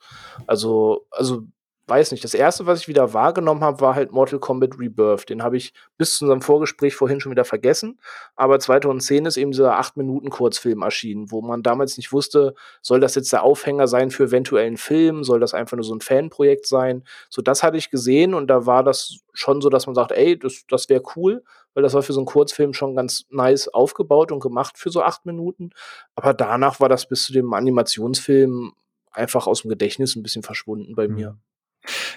Also, 0.47 1.07
also 1.11 1.43
weiß 1.87 2.13
nicht, 2.13 2.25
das 2.25 2.33
erste, 2.33 2.67
was 2.67 2.81
ich 2.81 2.89
wieder 2.89 3.13
wahrgenommen 3.13 3.63
habe, 3.63 3.81
war 3.81 3.95
halt 3.95 4.11
Mortal 4.11 4.39
Kombat 4.39 4.79
Rebirth. 4.79 5.29
Den 5.29 5.43
habe 5.43 5.57
ich 5.57 5.75
bis 5.99 6.17
zu 6.17 6.25
unserem 6.25 6.41
Vorgespräch 6.41 6.95
vorhin 6.95 7.21
schon 7.21 7.33
wieder 7.33 7.45
vergessen. 7.45 8.01
Aber 8.37 8.59
2010 8.59 9.27
ist 9.27 9.37
eben 9.37 9.51
dieser 9.51 9.79
8-Minuten-Kurzfilm 9.79 10.83
erschienen, 10.83 11.31
wo 11.31 11.43
man 11.43 11.63
damals 11.63 11.99
nicht 11.99 12.13
wusste, 12.13 12.55
soll 12.81 13.01
das 13.01 13.15
jetzt 13.15 13.33
der 13.33 13.43
Aufhänger 13.43 13.87
sein 13.87 14.11
für 14.11 14.25
eventuellen 14.25 14.79
Film? 14.79 15.25
Soll 15.25 15.41
das 15.41 15.53
einfach 15.53 15.77
nur 15.77 15.85
so 15.85 15.95
ein 15.95 16.01
Fanprojekt 16.01 16.67
sein? 16.67 17.05
So, 17.29 17.43
das 17.43 17.63
hatte 17.63 17.77
ich 17.77 17.91
gesehen 17.91 18.33
und 18.33 18.47
da 18.47 18.65
war 18.65 18.83
das 18.83 19.19
schon 19.35 19.61
so, 19.61 19.69
dass 19.69 19.87
man 19.87 19.95
sagt, 19.95 20.13
ey, 20.13 20.39
das, 20.39 20.65
das 20.69 20.89
wäre 20.89 21.03
cool, 21.17 21.45
weil 21.75 21.83
das 21.83 21.93
war 21.93 22.03
für 22.03 22.15
so 22.15 22.21
einen 22.21 22.27
Kurzfilm 22.27 22.73
schon 22.73 22.97
ganz 22.97 23.25
nice 23.29 23.69
aufgebaut 23.69 24.33
und 24.33 24.41
gemacht 24.41 24.79
für 24.79 24.91
so 24.91 25.03
acht 25.03 25.27
Minuten. 25.27 25.71
Aber 26.15 26.33
danach 26.33 26.81
war 26.81 26.89
das 26.89 27.07
bis 27.07 27.25
zu 27.25 27.33
dem 27.33 27.53
Animationsfilm 27.53 28.73
einfach 29.11 29.47
aus 29.47 29.63
dem 29.63 29.69
Gedächtnis 29.69 30.17
ein 30.17 30.23
bisschen 30.23 30.43
verschwunden 30.43 30.95
bei 30.95 31.09
mir. 31.09 31.39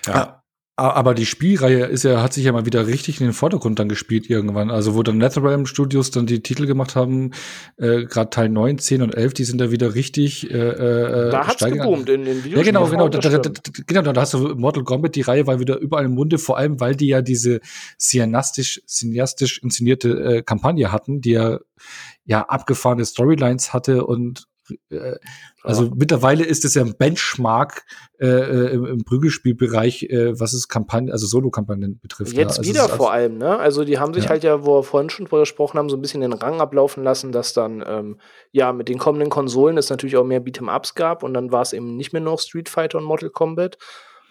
Ja. 0.06 0.38
Aber 0.80 1.16
die 1.16 1.26
Spielreihe 1.26 1.86
ist 1.86 2.04
ja, 2.04 2.22
hat 2.22 2.34
sich 2.34 2.46
ja 2.46 2.52
mal 2.52 2.68
wieder 2.68 2.86
richtig 2.86 3.20
in 3.20 3.26
den 3.26 3.34
Vordergrund 3.34 3.80
dann 3.80 3.90
gespielt 3.90 4.30
irgendwann. 4.30 4.70
Also 4.70 4.94
wo 4.94 5.02
dann 5.02 5.18
NetherRealm 5.18 5.66
Studios 5.66 6.12
dann 6.12 6.28
die 6.28 6.44
Titel 6.44 6.68
gemacht 6.68 6.96
haben, 6.96 7.32
äh, 7.78 8.06
gerade 8.06 8.30
Teil 8.30 8.50
9, 8.50 8.78
10 8.78 9.02
und 9.02 9.16
11, 9.16 9.34
die 9.34 9.44
sind 9.46 9.60
da 9.60 9.72
wieder 9.72 9.96
richtig 9.96 10.52
äh, 10.52 10.56
äh, 10.56 11.32
Da 11.32 11.48
hat's 11.48 11.66
geboomt 11.66 12.08
in 12.10 12.26
den 12.26 12.44
Videos. 12.44 12.60
Ja, 12.60 12.64
genau, 12.64 12.88
genau. 12.90 13.10
Da, 13.10 13.18
da, 13.18 13.40
da, 13.40 13.52
genau, 13.88 14.04
da 14.04 14.22
hast 14.22 14.36
du 14.36 14.54
Mortal 14.56 14.84
Kombat, 14.84 15.16
die 15.16 15.22
Reihe 15.22 15.48
war 15.48 15.60
wieder 15.60 15.80
überall 15.80 16.06
im 16.06 16.14
Munde, 16.14 16.38
vor 16.38 16.60
allem, 16.60 16.80
weil 16.80 16.96
die 16.96 17.08
ja 17.08 17.24
diese 17.24 17.60
cineastisch, 17.98 18.80
cineastisch 18.86 19.58
inszenierte 19.64 20.10
äh, 20.10 20.44
Kampagne 20.44 20.92
hatten, 20.92 21.22
die 21.22 21.32
ja, 21.32 21.58
ja 22.24 22.44
abgefahrene 22.44 23.04
Storylines 23.04 23.74
hatte 23.74 24.06
und 24.06 24.46
äh, 24.90 25.16
also 25.64 25.86
ja. 25.86 25.92
mittlerweile 25.96 26.44
ist 26.44 26.66
es 26.66 26.76
ja 26.76 26.84
ein 26.84 26.96
Benchmark 26.98 27.84
äh, 28.20 28.28
äh, 28.28 28.74
im, 28.74 28.86
im 28.86 29.04
Prügelspielbereich, 29.04 30.04
äh, 30.04 30.40
was 30.40 30.54
es 30.54 30.68
Kampagnen, 30.68 31.12
also 31.12 31.28
Solo-Kampagnen 31.28 32.00
betrifft. 32.00 32.34
Jetzt 32.34 32.58
ja. 32.58 32.60
also 32.60 32.70
wieder 32.70 32.90
vor 32.90 33.12
allem, 33.12 33.38
ne? 33.38 33.58
Also 33.60 33.84
die 33.84 34.00
haben 34.00 34.14
sich 34.14 34.26
ja. 34.26 34.30
halt 34.30 34.44
ja, 34.44 34.66
wo 34.66 34.80
wir 34.80 34.84
vorhin 34.84 35.10
schon 35.10 35.26
drüber 35.26 35.42
gesprochen 35.42 35.78
haben, 35.78 35.90
so 35.90 35.98
ein 35.98 36.02
bisschen 36.02 36.22
den 36.22 36.34
Rang 36.34 36.62
ablaufen 36.62 37.04
lassen, 37.04 37.32
dass 37.32 37.54
dann 37.54 37.84
ähm, 37.86 38.20
ja 38.52 38.74
mit 38.74 38.90
den 38.90 38.98
kommenden 38.98 39.30
Konsolen 39.30 39.78
es 39.78 39.90
natürlich 39.90 40.18
auch 40.18 40.26
mehr 40.26 40.44
Beat'em-Ups 40.44 40.96
gab 40.96 41.24
und 41.24 41.34
dann 41.34 41.52
war 41.52 41.62
es 41.62 41.74
eben 41.74 41.96
nicht 41.96 42.14
mehr 42.14 42.22
noch 42.22 42.40
Street 42.40 42.70
Fighter 42.70 42.98
und 42.98 43.04
Mortal 43.04 43.30
Kombat. 43.30 43.78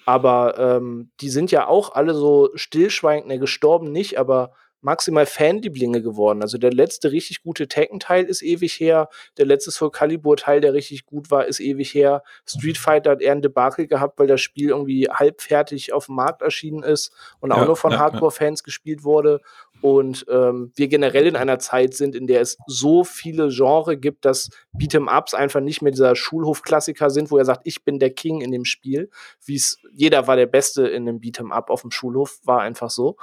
Aber 0.07 0.57
ähm, 0.57 1.11
die 1.21 1.31
sind 1.31 1.51
ja 1.51 1.67
auch 1.67 1.95
alle 1.95 2.15
so 2.15 2.51
stillschweigend, 2.55 3.27
ne, 3.27 3.41
gestorben 3.41 3.91
nicht, 3.91 4.19
aber 4.19 4.53
maximal 4.81 5.27
Fanlieblinge 5.27 6.03
geworden. 6.03 6.43
Also 6.43 6.59
der 6.59 6.73
letzte 6.73 7.13
richtig 7.13 7.43
gute 7.43 7.69
Tekken-Teil 7.69 8.25
ist 8.25 8.43
ewig 8.43 8.75
her. 8.79 9.09
Der 9.39 9.47
letzte 9.47 9.71
Soul 9.71 9.91
Calibur-Teil, 9.91 10.61
der 10.61 10.75
richtig 10.75 11.07
gut 11.07 11.31
war, 11.31 11.47
ist 11.47 11.61
ewig 11.61 11.93
her. 11.95 12.23
Street 12.47 12.79
Fighter 12.79 13.11
hat 13.13 13.23
eher 13.23 13.33
ein 13.33 13.43
Debakel 13.43 13.87
gehabt, 13.87 14.19
weil 14.19 14.27
das 14.27 14.41
Spiel 14.41 14.71
irgendwie 14.71 15.09
halbfertig 15.09 15.93
auf 15.93 16.07
dem 16.07 16.17
Markt 16.17 16.43
erschienen 16.43 16.83
ist 16.83 17.13
und 17.41 17.51
ja, 17.51 17.57
auch 17.57 17.67
nur 17.67 17.77
von 17.77 17.93
ja, 17.93 17.99
Hardcore-Fans 17.99 18.61
ja. 18.61 18.65
gespielt 18.65 19.05
wurde. 19.05 19.41
Und 19.83 20.25
ähm, 20.31 20.73
wir 20.75 20.89
generell 20.89 21.27
in 21.27 21.37
einer 21.37 21.59
Zeit 21.59 21.95
sind, 21.95 22.15
in 22.15 22.27
der 22.27 22.41
es 22.41 22.57
so 22.67 23.05
viele 23.05 23.49
Genre 23.49 23.97
gibt, 23.97 24.25
dass 24.25 24.51
Beat'em-Ups 24.75 25.35
einfach 25.35 25.61
nicht 25.61 25.83
mehr 25.83 25.93
dieser 25.93 26.17
Schulhof-Klassiker 26.17 27.11
sind, 27.11 27.31
wo 27.31 27.39
er 27.39 27.45
sagt, 27.45 27.63
ich 27.65 27.85
bin 27.85 27.99
der 27.99 28.11
King 28.11 28.41
in 28.41 28.53
dem 28.53 28.65
Spiel. 28.65 29.11
Wie 29.45 29.57
es 29.57 29.79
jeder 29.93 30.27
war 30.27 30.37
der 30.37 30.47
Beste 30.47 30.87
in 30.87 31.09
einem 31.09 31.21
Beat'em-Up 31.21 31.71
auf 31.71 31.83
dem 31.83 31.91
Schulhof, 31.91 32.41
war 32.45 32.61
einfach 32.61 32.91
so. 32.91 33.17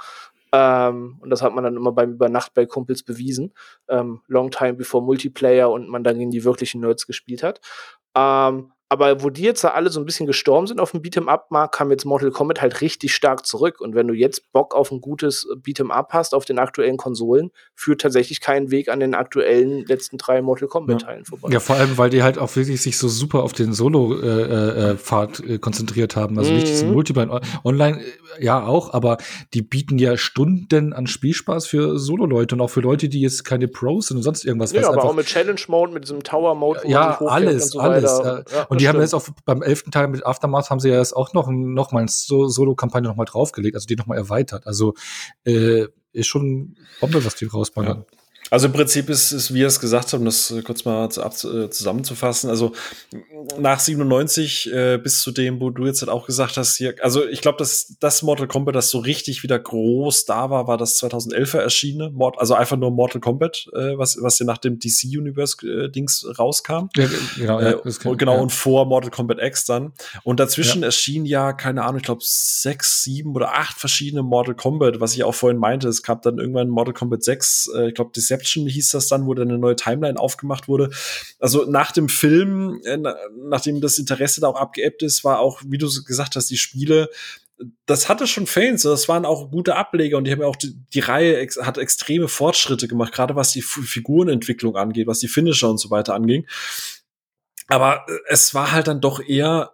Ähm, 0.54 1.16
und 1.20 1.30
das 1.30 1.42
hat 1.42 1.52
man 1.52 1.64
dann 1.64 1.74
immer 1.76 1.90
beim 1.90 2.12
Übernacht 2.12 2.54
bei 2.54 2.64
Kumpels 2.64 3.02
bewiesen. 3.02 3.52
Ähm, 3.88 4.20
long 4.28 4.52
time 4.52 4.74
before 4.74 5.02
Multiplayer 5.04 5.68
und 5.68 5.88
man 5.88 6.04
dann 6.04 6.16
gegen 6.16 6.30
die 6.30 6.44
wirklichen 6.44 6.80
Nerds 6.80 7.08
gespielt 7.08 7.42
hat. 7.42 7.60
Ähm, 8.14 8.70
aber 8.94 9.22
wo 9.22 9.30
die 9.30 9.42
jetzt 9.42 9.64
alle 9.64 9.90
so 9.90 10.00
ein 10.00 10.06
bisschen 10.06 10.26
gestorben 10.26 10.66
sind 10.66 10.80
auf 10.80 10.92
dem 10.92 11.02
Beat'em-up-Markt, 11.02 11.74
kam 11.74 11.90
jetzt 11.90 12.04
Mortal 12.04 12.30
Kombat 12.30 12.62
halt 12.62 12.80
richtig 12.80 13.14
stark 13.14 13.44
zurück. 13.44 13.80
Und 13.80 13.94
wenn 13.94 14.06
du 14.06 14.14
jetzt 14.14 14.52
Bock 14.52 14.74
auf 14.74 14.92
ein 14.92 15.00
gutes 15.00 15.48
Beat'em-up 15.62 16.12
hast 16.12 16.34
auf 16.34 16.44
den 16.44 16.58
aktuellen 16.58 16.96
Konsolen, 16.96 17.50
führt 17.74 18.00
tatsächlich 18.00 18.40
keinen 18.40 18.70
Weg 18.70 18.88
an 18.88 19.00
den 19.00 19.14
aktuellen 19.14 19.84
letzten 19.84 20.16
drei 20.16 20.40
Mortal 20.42 20.68
Kombat-Teilen 20.68 21.24
ja. 21.24 21.28
vorbei. 21.28 21.48
Ja, 21.52 21.60
vor 21.60 21.76
allem, 21.76 21.98
weil 21.98 22.10
die 22.10 22.22
halt 22.22 22.38
auch 22.38 22.54
wirklich 22.54 22.80
sich 22.80 22.96
so 22.96 23.08
super 23.08 23.42
auf 23.42 23.52
den 23.52 23.72
Solo-Pfad 23.72 25.40
äh, 25.40 25.54
äh, 25.54 25.58
konzentriert 25.58 26.14
haben. 26.14 26.38
Also 26.38 26.50
mhm. 26.50 26.58
nicht 26.58 26.68
diesen 26.68 26.92
Multiplayer. 26.92 27.40
Online, 27.64 28.00
äh, 28.00 28.44
ja 28.44 28.64
auch, 28.64 28.94
aber 28.94 29.18
die 29.54 29.62
bieten 29.62 29.98
ja 29.98 30.16
Stunden 30.16 30.92
an 30.92 31.06
Spielspaß 31.06 31.66
für 31.66 31.98
Solo-Leute 31.98 32.54
und 32.54 32.60
auch 32.60 32.70
für 32.70 32.80
Leute, 32.80 33.08
die 33.08 33.20
jetzt 33.20 33.44
keine 33.44 33.66
Pros 33.66 34.08
sind 34.08 34.18
und 34.18 34.22
sonst 34.22 34.44
irgendwas. 34.44 34.72
Ja, 34.72 34.88
aber 34.88 35.04
auch 35.04 35.14
mit 35.14 35.26
Challenge-Mode, 35.26 35.92
mit 35.92 36.04
diesem 36.04 36.22
Tower-Mode. 36.22 36.82
Ja, 36.86 37.20
alles, 37.20 37.70
so 37.70 37.80
alles. 37.80 38.20
Ja, 38.24 38.42
und 38.68 38.80
die 38.84 38.88
haben 38.88 39.00
jetzt 39.00 39.14
auch 39.14 39.28
beim 39.44 39.62
elften 39.62 39.90
Teil 39.90 40.08
mit 40.08 40.24
Aftermath 40.24 40.70
haben 40.70 40.80
sie 40.80 40.90
ja 40.90 40.98
jetzt 40.98 41.14
auch 41.14 41.32
noch, 41.32 41.48
noch 41.50 41.92
mal 41.92 42.00
eine 42.00 42.08
Solo-Kampagne 42.08 43.08
noch 43.08 43.16
mal 43.16 43.24
draufgelegt, 43.24 43.74
also 43.74 43.86
die 43.86 43.96
noch 43.96 44.06
mal 44.06 44.16
erweitert. 44.16 44.66
Also 44.66 44.94
äh, 45.44 45.86
ist 46.12 46.26
schon 46.26 46.76
Bombe, 47.00 47.24
was 47.24 47.34
die 47.34 47.46
rausballern. 47.46 48.04
Ja. 48.10 48.18
Also 48.50 48.66
im 48.66 48.72
Prinzip 48.72 49.08
ist 49.08 49.32
es, 49.32 49.54
wie 49.54 49.60
ihr 49.60 49.66
es 49.66 49.80
gesagt 49.80 50.12
habt, 50.12 50.14
um 50.14 50.24
das 50.24 50.54
kurz 50.64 50.84
mal 50.84 51.06
äh, 51.06 51.10
zusammenzufassen, 51.70 52.50
also 52.50 52.72
nach 53.58 53.80
97 53.80 54.72
äh, 54.72 54.98
bis 54.98 55.22
zu 55.22 55.32
dem, 55.32 55.60
wo 55.60 55.70
du 55.70 55.86
jetzt 55.86 56.02
halt 56.02 56.10
auch 56.10 56.26
gesagt 56.26 56.56
hast, 56.56 56.76
hier, 56.76 56.94
also 57.00 57.26
ich 57.26 57.40
glaube, 57.40 57.58
dass 57.58 57.96
das 58.00 58.22
Mortal 58.22 58.46
Kombat, 58.46 58.74
das 58.74 58.90
so 58.90 58.98
richtig 58.98 59.42
wieder 59.42 59.58
groß 59.58 60.26
da 60.26 60.50
war, 60.50 60.66
war 60.66 60.76
das 60.76 61.00
2011er 61.02 61.58
erschienene, 61.58 62.10
Mord, 62.10 62.38
also 62.38 62.54
einfach 62.54 62.76
nur 62.76 62.90
Mortal 62.90 63.20
Kombat, 63.20 63.66
äh, 63.72 63.96
was, 63.96 64.18
was 64.20 64.38
ja 64.38 64.46
nach 64.46 64.58
dem 64.58 64.78
DC 64.78 65.04
Universe 65.04 65.56
äh, 65.66 65.90
Dings 65.90 66.26
rauskam. 66.38 66.88
Ja, 66.96 67.06
genau, 67.36 67.60
ja, 67.60 67.70
äh, 67.70 67.92
kann, 68.00 68.16
genau 68.18 68.34
ja. 68.34 68.40
und 68.40 68.52
vor 68.52 68.86
Mortal 68.86 69.10
Kombat 69.10 69.38
X 69.40 69.64
dann. 69.64 69.92
Und 70.22 70.38
dazwischen 70.38 70.82
ja. 70.82 70.86
erschien 70.86 71.24
ja, 71.24 71.52
keine 71.52 71.82
Ahnung, 71.82 71.98
ich 71.98 72.04
glaube 72.04 72.22
sechs, 72.22 73.02
sieben 73.02 73.34
oder 73.34 73.54
acht 73.54 73.78
verschiedene 73.78 74.22
Mortal 74.22 74.54
Kombat, 74.54 75.00
was 75.00 75.14
ich 75.14 75.24
auch 75.24 75.34
vorhin 75.34 75.58
meinte. 75.58 75.88
Es 75.88 76.02
gab 76.02 76.22
dann 76.22 76.38
irgendwann 76.38 76.68
Mortal 76.68 76.94
Kombat 76.94 77.22
6, 77.22 77.70
äh, 77.74 77.88
ich 77.88 77.94
glaube 77.94 78.10
Deception 78.34 78.66
hieß 78.66 78.90
das 78.90 79.08
dann, 79.08 79.26
wo 79.26 79.34
dann 79.34 79.48
eine 79.48 79.58
neue 79.58 79.76
Timeline 79.76 80.18
aufgemacht 80.18 80.68
wurde. 80.68 80.90
Also 81.38 81.64
nach 81.64 81.92
dem 81.92 82.08
Film, 82.08 82.80
äh, 82.84 82.98
nachdem 83.48 83.80
das 83.80 83.98
Interesse 83.98 84.40
da 84.40 84.48
auch 84.48 84.60
abgeebbt 84.60 85.02
ist, 85.02 85.24
war 85.24 85.40
auch, 85.40 85.62
wie 85.66 85.78
du 85.78 85.88
gesagt 86.04 86.36
hast, 86.36 86.50
die 86.50 86.56
Spiele 86.56 87.10
das 87.86 88.08
hatte 88.08 88.26
schon 88.26 88.48
Fans, 88.48 88.82
das 88.82 89.08
waren 89.08 89.24
auch 89.24 89.52
gute 89.52 89.76
Ableger 89.76 90.18
und 90.18 90.24
die 90.24 90.32
haben 90.32 90.40
ja 90.40 90.48
auch 90.48 90.56
die, 90.56 90.74
die 90.92 90.98
Reihe 90.98 91.38
ex 91.38 91.56
hat 91.56 91.78
extreme 91.78 92.26
Fortschritte 92.26 92.88
gemacht, 92.88 93.12
gerade 93.12 93.36
was 93.36 93.52
die 93.52 93.60
F 93.60 93.78
Figurenentwicklung 93.84 94.76
angeht, 94.76 95.06
was 95.06 95.20
die 95.20 95.28
Finisher 95.28 95.70
und 95.70 95.78
so 95.78 95.88
weiter 95.88 96.14
anging. 96.14 96.48
Aber 97.68 98.04
äh, 98.08 98.12
es 98.26 98.54
war 98.54 98.72
halt 98.72 98.88
dann 98.88 99.00
doch 99.00 99.20
eher 99.24 99.73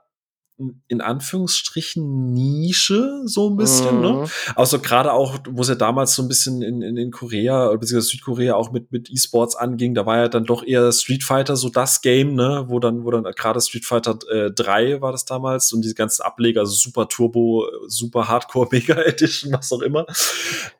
in 0.88 1.00
Anführungsstrichen 1.00 2.32
Nische 2.32 3.22
so 3.24 3.50
ein 3.50 3.56
bisschen, 3.56 4.00
ne? 4.00 4.12
mhm. 4.12 4.20
ne? 4.20 4.28
Also 4.54 4.78
gerade 4.78 5.12
auch, 5.12 5.38
wo 5.48 5.62
es 5.62 5.68
ja 5.68 5.74
damals 5.74 6.14
so 6.14 6.22
ein 6.22 6.28
bisschen 6.28 6.62
in, 6.62 6.82
in, 6.82 6.96
in 6.96 7.10
Korea 7.10 7.74
bzw. 7.74 8.00
Südkorea 8.00 8.54
auch 8.54 8.72
mit 8.72 8.92
mit 8.92 9.10
E-Sports 9.10 9.56
anging, 9.56 9.94
da 9.94 10.06
war 10.06 10.18
ja 10.18 10.28
dann 10.28 10.44
doch 10.44 10.64
eher 10.64 10.90
Street 10.92 11.24
Fighter 11.24 11.56
so 11.56 11.68
das 11.68 12.02
Game, 12.02 12.34
ne, 12.34 12.64
wo 12.68 12.78
dann 12.78 13.04
wo 13.04 13.10
dann 13.10 13.24
gerade 13.24 13.60
Street 13.60 13.84
Fighter 13.84 14.18
äh, 14.30 14.50
3 14.50 15.00
war 15.00 15.12
das 15.12 15.24
damals 15.24 15.72
und 15.72 15.82
diese 15.82 15.94
ganzen 15.94 16.22
Ableger, 16.22 16.60
also 16.60 16.74
Super 16.74 17.08
Turbo, 17.08 17.66
Super 17.86 18.28
Hardcore 18.28 18.68
Mega 18.72 18.94
Edition, 19.02 19.52
was 19.52 19.72
auch 19.72 19.82
immer. 19.82 20.06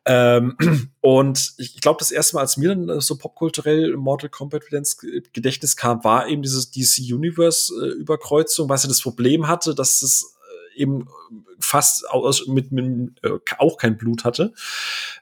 Ähm, 0.05 0.57
und 1.01 1.53
ich 1.57 1.79
glaube, 1.81 1.99
das 1.99 2.11
erste 2.11 2.35
Mal, 2.35 2.41
als 2.41 2.57
mir 2.57 2.75
dann 2.75 2.99
so 3.01 3.17
popkulturell 3.17 3.95
Mortal 3.97 4.29
Kombat 4.29 4.67
wieder 4.67 4.77
ins 4.77 4.97
Gedächtnis 4.97 5.75
kam, 5.75 6.03
war 6.03 6.27
eben 6.27 6.41
dieses 6.41 6.71
DC 6.71 7.13
Universe 7.13 7.73
äh, 7.73 7.89
Überkreuzung, 7.99 8.69
was 8.69 8.83
ja 8.83 8.89
das 8.89 9.01
Problem 9.01 9.47
hatte, 9.47 9.70
hatte, 9.71 9.75
dass 9.77 10.01
es 10.01 10.35
äh, 10.75 10.81
eben 10.81 11.07
fast 11.59 12.09
aus, 12.09 12.47
mit, 12.47 12.71
mit 12.71 13.23
äh, 13.23 13.31
auch 13.57 13.77
kein 13.77 13.97
Blut 13.97 14.23
hatte, 14.23 14.53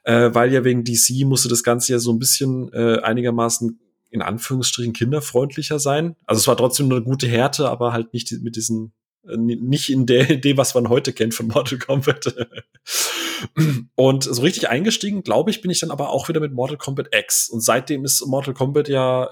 äh, 0.03 0.29
weil 0.33 0.51
ja 0.51 0.63
wegen 0.63 0.83
DC 0.83 1.25
musste 1.25 1.49
das 1.49 1.63
Ganze 1.63 1.93
ja 1.93 1.99
so 1.99 2.11
ein 2.11 2.19
bisschen 2.19 2.71
äh, 2.73 2.99
einigermaßen 3.01 3.79
in 4.11 4.21
Anführungsstrichen 4.21 4.93
kinderfreundlicher 4.93 5.79
sein. 5.79 6.15
Also 6.25 6.39
es 6.39 6.47
war 6.47 6.57
trotzdem 6.57 6.91
eine 6.91 7.03
gute 7.03 7.27
Härte, 7.27 7.69
aber 7.69 7.93
halt 7.93 8.13
nicht 8.13 8.31
mit 8.41 8.55
diesen 8.55 8.93
äh, 9.27 9.37
nicht 9.37 9.89
in 9.89 10.05
der 10.05 10.29
Idee, 10.31 10.57
was 10.57 10.73
man 10.73 10.89
heute 10.89 11.13
kennt 11.13 11.33
von 11.33 11.47
Mortal 11.47 11.77
Kombat. 11.77 12.35
und 13.95 14.23
so 14.23 14.41
richtig 14.41 14.69
eingestiegen, 14.69 15.23
glaube 15.23 15.51
ich, 15.51 15.61
bin 15.61 15.71
ich 15.71 15.79
dann 15.79 15.91
aber 15.91 16.09
auch 16.09 16.29
wieder 16.29 16.39
mit 16.39 16.53
Mortal 16.53 16.77
Kombat 16.77 17.09
X. 17.13 17.49
Und 17.49 17.61
seitdem 17.61 18.03
ist 18.03 18.25
Mortal 18.25 18.53
Kombat 18.53 18.87
ja 18.87 19.29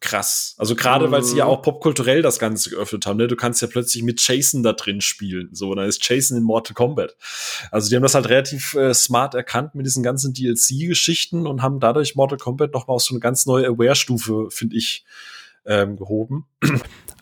krass. 0.00 0.54
Also 0.56 0.74
gerade 0.74 1.08
mhm. 1.08 1.12
weil 1.12 1.22
sie 1.22 1.36
ja 1.36 1.44
mhm. 1.44 1.50
auch 1.50 1.62
popkulturell 1.62 2.22
das 2.22 2.38
Ganze 2.38 2.70
geöffnet 2.70 3.06
haben. 3.06 3.18
Ne? 3.18 3.28
Du 3.28 3.36
kannst 3.36 3.60
ja 3.62 3.68
plötzlich 3.68 4.02
mit 4.02 4.26
Jason 4.26 4.62
da 4.62 4.72
drin 4.72 5.00
spielen. 5.00 5.50
So, 5.52 5.74
dann 5.74 5.86
ist 5.86 6.06
Jason 6.06 6.38
in 6.38 6.42
Mortal 6.42 6.74
Kombat. 6.74 7.16
Also 7.70 7.88
die 7.88 7.96
haben 7.96 8.02
das 8.02 8.14
halt 8.14 8.28
relativ 8.28 8.74
äh, 8.74 8.94
smart 8.94 9.34
erkannt 9.34 9.74
mit 9.74 9.86
diesen 9.86 10.02
ganzen 10.02 10.32
DLC-Geschichten 10.32 11.46
und 11.46 11.62
haben 11.62 11.80
dadurch 11.80 12.16
Mortal 12.16 12.38
Kombat 12.38 12.72
noch 12.72 12.88
mal 12.88 12.94
auf 12.94 13.02
so 13.02 13.14
eine 13.14 13.20
ganz 13.20 13.46
neue 13.46 13.66
Aware-Stufe, 13.66 14.48
finde 14.50 14.76
ich, 14.76 15.04
ähm, 15.66 15.96
gehoben. 15.96 16.46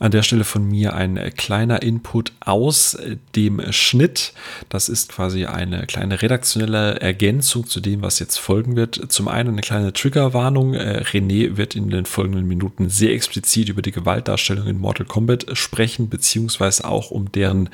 An 0.01 0.13
der 0.13 0.23
Stelle 0.23 0.45
von 0.45 0.65
mir 0.65 0.95
ein 0.95 1.17
äh, 1.17 1.33
kleiner 1.33 1.83
Input 1.83 2.33
aus 2.39 2.95
äh, 2.95 3.17
dem 3.35 3.61
Schnitt. 3.73 4.33
Das 4.69 4.89
ist 4.89 5.11
quasi 5.11 5.47
eine 5.47 5.87
kleine 5.87 6.23
redaktionelle 6.23 7.01
Ergänzung 7.01 7.67
zu 7.67 7.81
dem, 7.81 8.03
was 8.03 8.21
jetzt 8.21 8.39
folgen 8.39 8.77
wird. 8.77 9.11
Zum 9.11 9.27
einen 9.27 9.51
eine 9.51 9.61
kleine 9.61 9.93
Triggerwarnung. 9.93 10.75
Äh, 10.75 11.03
René 11.05 11.57
wird 11.57 11.75
in 11.75 11.91
den 11.91 12.07
folgenden 12.07 12.47
Minuten 12.47 12.89
sehr 12.89 13.13
explizit 13.13 13.71
über 13.71 13.83
die 13.83 13.91
Gewaltdarstellung 13.91 14.69
in 14.69 14.79
Mortal 14.79 15.07
Kombat 15.07 15.47
sprechen, 15.55 16.09
beziehungsweise 16.09 16.85
auch 16.85 17.11
um 17.11 17.33
deren 17.33 17.69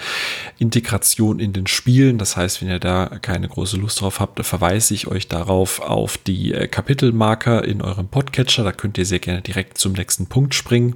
Integration 0.59 1.41
in 1.41 1.53
den 1.53 1.67
Spielen. 1.67 2.17
Das 2.17 2.39
heißt, 2.39 2.63
wenn 2.63 2.69
ihr 2.69 2.79
da 2.79 3.19
keine 3.21 3.49
große 3.49 3.77
Lust 3.77 4.01
drauf 4.01 4.21
habt, 4.21 4.43
verweise 4.45 4.95
ich 4.95 5.09
euch 5.09 5.29
darauf 5.29 5.81
auf 5.81 6.17
die 6.17 6.53
Kapitelmarker 6.71 7.65
in 7.65 7.83
eurem 7.83 8.09
Podcatcher. 8.09 8.65
Da 8.65 8.73
könnt 8.73 8.97
ihr 8.97 9.05
sehr 9.05 9.19
gerne 9.19 9.43
direkt 9.43 9.77
zum 9.77 9.93
nächsten 9.93 10.27
Punkt 10.27 10.54
Springen. 10.55 10.95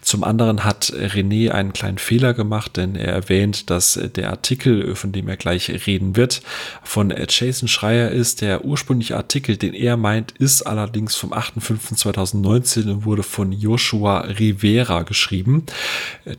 Zum 0.00 0.24
anderen 0.24 0.64
hat 0.64 0.92
René 0.92 1.50
einen 1.50 1.72
kleinen 1.72 1.98
Fehler 1.98 2.34
gemacht, 2.34 2.76
denn 2.76 2.96
er 2.96 3.12
erwähnt, 3.12 3.70
dass 3.70 4.00
der 4.16 4.30
Artikel, 4.30 4.94
von 4.94 5.12
dem 5.12 5.28
er 5.28 5.36
gleich 5.36 5.68
reden 5.86 6.16
wird, 6.16 6.42
von 6.82 7.12
Jason 7.28 7.68
Schreier 7.68 8.10
ist. 8.10 8.40
Der 8.40 8.64
ursprüngliche 8.64 9.16
Artikel, 9.16 9.56
den 9.56 9.74
er 9.74 9.96
meint, 9.96 10.32
ist 10.32 10.62
allerdings 10.62 11.14
vom 11.14 11.32
8.5.2019 11.32 12.90
und 12.90 13.04
wurde 13.04 13.22
von 13.22 13.52
Joshua 13.52 14.20
Rivera 14.20 15.02
geschrieben. 15.02 15.66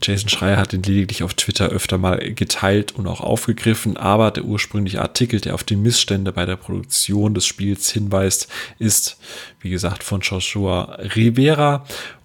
Jason 0.02 0.28
Schreier 0.28 0.56
hat 0.56 0.72
ihn 0.72 0.82
lediglich 0.82 1.22
auf 1.22 1.34
Twitter 1.34 1.68
öfter 1.68 1.98
mal 1.98 2.18
geteilt 2.34 2.92
und 2.92 3.06
auch 3.06 3.20
aufgegriffen, 3.20 3.96
aber 3.96 4.30
der 4.30 4.44
ursprüngliche 4.44 5.00
Artikel, 5.02 5.40
der 5.40 5.54
auf 5.54 5.64
die 5.64 5.76
Missstände 5.76 6.32
bei 6.32 6.46
der 6.46 6.56
Produktion 6.56 7.34
des 7.34 7.46
Spiels 7.46 7.90
hinweist, 7.90 8.48
ist, 8.78 9.18
wie 9.60 9.70
gesagt, 9.70 10.02
von 10.02 10.20
Joshua 10.20 10.96
Rivera 11.14 11.84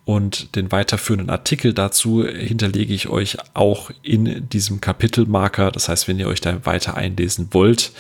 und 0.10 0.56
den 0.56 0.72
weiterführenden 0.72 1.30
Artikel 1.30 1.72
dazu 1.72 2.26
hinterlege 2.26 2.96
ich 2.96 3.10
euch 3.10 3.38
auch 3.54 3.92
in 4.02 4.50
diesem 4.50 4.82
Kapitelmarker. 4.82 5.70
Das 5.70 5.88
heißt, 5.88 6.08
wenn 6.08 6.18
ihr 6.18 6.28
euch 6.28 6.42
da 6.42 6.66
weiter 6.66 6.98
einlesen 6.98 7.50
wollt, 7.52 7.92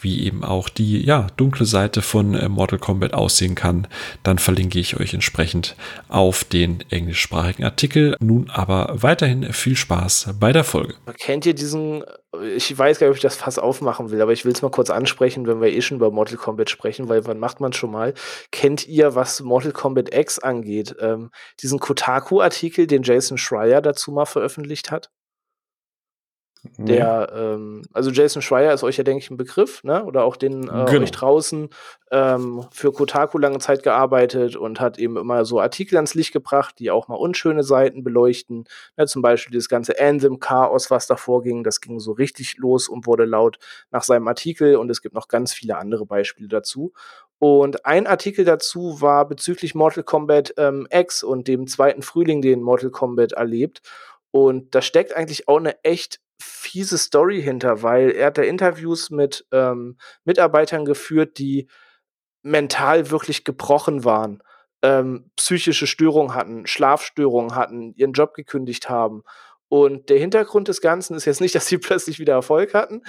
wie 0.00 0.24
eben 0.24 0.44
auch 0.44 0.68
die 0.68 1.04
ja, 1.04 1.26
dunkle 1.36 1.66
Seite 1.66 2.02
von 2.02 2.34
äh, 2.34 2.48
Mortal 2.48 2.78
Kombat 2.78 3.14
aussehen 3.14 3.54
kann, 3.54 3.86
dann 4.22 4.38
verlinke 4.38 4.78
ich 4.78 4.98
euch 4.98 5.14
entsprechend 5.14 5.76
auf 6.08 6.44
den 6.44 6.84
englischsprachigen 6.90 7.64
Artikel. 7.64 8.16
Nun 8.20 8.50
aber 8.50 8.94
weiterhin 8.94 9.52
viel 9.52 9.76
Spaß 9.76 10.34
bei 10.38 10.52
der 10.52 10.64
Folge. 10.64 10.94
Kennt 11.18 11.46
ihr 11.46 11.54
diesen, 11.54 12.04
ich 12.54 12.76
weiß 12.76 12.98
gar 12.98 13.06
nicht, 13.06 13.12
ob 13.12 13.16
ich 13.16 13.22
das 13.22 13.36
Fass 13.36 13.58
aufmachen 13.58 14.10
will, 14.10 14.20
aber 14.22 14.32
ich 14.32 14.44
will 14.44 14.52
es 14.52 14.62
mal 14.62 14.70
kurz 14.70 14.90
ansprechen, 14.90 15.46
wenn 15.46 15.60
wir 15.60 15.72
eh 15.72 15.80
schon 15.80 15.96
über 15.96 16.10
Mortal 16.10 16.36
Kombat 16.36 16.70
sprechen, 16.70 17.08
weil 17.08 17.26
wann 17.26 17.38
macht 17.38 17.60
man 17.60 17.72
schon 17.72 17.90
mal? 17.90 18.14
Kennt 18.52 18.86
ihr, 18.86 19.14
was 19.14 19.40
Mortal 19.40 19.72
Kombat 19.72 20.14
X 20.14 20.38
angeht, 20.38 20.94
ähm, 21.00 21.30
diesen 21.62 21.78
Kotaku-Artikel, 21.78 22.86
den 22.86 23.02
Jason 23.02 23.38
Schreier 23.38 23.80
dazu 23.80 24.12
mal 24.12 24.26
veröffentlicht 24.26 24.90
hat? 24.90 25.10
Der, 26.76 27.32
ähm, 27.34 27.82
also 27.92 28.10
Jason 28.10 28.42
Schreier 28.42 28.74
ist 28.74 28.84
euch 28.84 28.96
ja, 28.96 29.04
denke 29.04 29.22
ich, 29.22 29.30
ein 29.30 29.36
Begriff, 29.36 29.82
ne? 29.84 30.04
Oder 30.04 30.24
auch 30.24 30.36
den 30.36 30.64
äh, 30.64 30.66
genau. 30.66 31.02
euch 31.02 31.10
draußen 31.10 31.70
ähm, 32.10 32.64
für 32.70 32.92
Kotaku 32.92 33.38
lange 33.38 33.58
Zeit 33.58 33.82
gearbeitet 33.82 34.56
und 34.56 34.80
hat 34.80 34.98
eben 34.98 35.16
immer 35.16 35.44
so 35.44 35.60
Artikel 35.60 35.96
ans 35.96 36.14
Licht 36.14 36.32
gebracht, 36.32 36.76
die 36.78 36.90
auch 36.90 37.08
mal 37.08 37.16
unschöne 37.16 37.62
Seiten 37.62 38.02
beleuchten. 38.02 38.64
Ne? 38.96 39.06
Zum 39.06 39.22
Beispiel 39.22 39.56
das 39.56 39.68
ganze 39.68 39.98
Anthem-Chaos, 40.00 40.90
was 40.90 41.06
davor 41.06 41.42
ging, 41.42 41.64
das 41.64 41.80
ging 41.80 41.98
so 42.00 42.12
richtig 42.12 42.56
los 42.58 42.88
und 42.88 43.06
wurde 43.06 43.24
laut 43.24 43.58
nach 43.90 44.02
seinem 44.02 44.28
Artikel 44.28 44.76
und 44.76 44.90
es 44.90 45.02
gibt 45.02 45.14
noch 45.14 45.28
ganz 45.28 45.52
viele 45.52 45.76
andere 45.76 46.06
Beispiele 46.06 46.48
dazu. 46.48 46.92
Und 47.38 47.86
ein 47.86 48.06
Artikel 48.06 48.44
dazu 48.44 49.00
war 49.00 49.28
bezüglich 49.28 49.74
Mortal 49.74 50.02
Kombat 50.02 50.54
ähm, 50.56 50.88
X 50.90 51.22
und 51.22 51.46
dem 51.46 51.68
zweiten 51.68 52.02
Frühling, 52.02 52.42
den 52.42 52.62
Mortal 52.62 52.90
Kombat 52.90 53.32
erlebt. 53.32 53.82
Und 54.30 54.74
da 54.74 54.82
steckt 54.82 55.14
eigentlich 55.14 55.48
auch 55.48 55.58
eine 55.58 55.82
echt 55.84 56.20
fiese 56.40 56.98
Story 56.98 57.42
hinter, 57.42 57.82
weil 57.82 58.10
er 58.10 58.26
hat 58.26 58.38
da 58.38 58.42
Interviews 58.42 59.10
mit 59.10 59.46
ähm, 59.52 59.98
Mitarbeitern 60.24 60.84
geführt, 60.84 61.38
die 61.38 61.68
mental 62.42 63.10
wirklich 63.10 63.44
gebrochen 63.44 64.04
waren, 64.04 64.42
ähm, 64.82 65.30
psychische 65.36 65.86
Störungen 65.86 66.34
hatten, 66.34 66.66
Schlafstörungen 66.66 67.54
hatten, 67.54 67.94
ihren 67.94 68.12
Job 68.12 68.34
gekündigt 68.34 68.88
haben. 68.88 69.22
Und 69.68 70.08
der 70.08 70.18
Hintergrund 70.18 70.68
des 70.68 70.80
Ganzen 70.80 71.14
ist 71.16 71.24
jetzt 71.24 71.40
nicht, 71.40 71.54
dass 71.54 71.66
sie 71.66 71.78
plötzlich 71.78 72.18
wieder 72.18 72.34
Erfolg 72.34 72.74
hatten, 72.74 73.02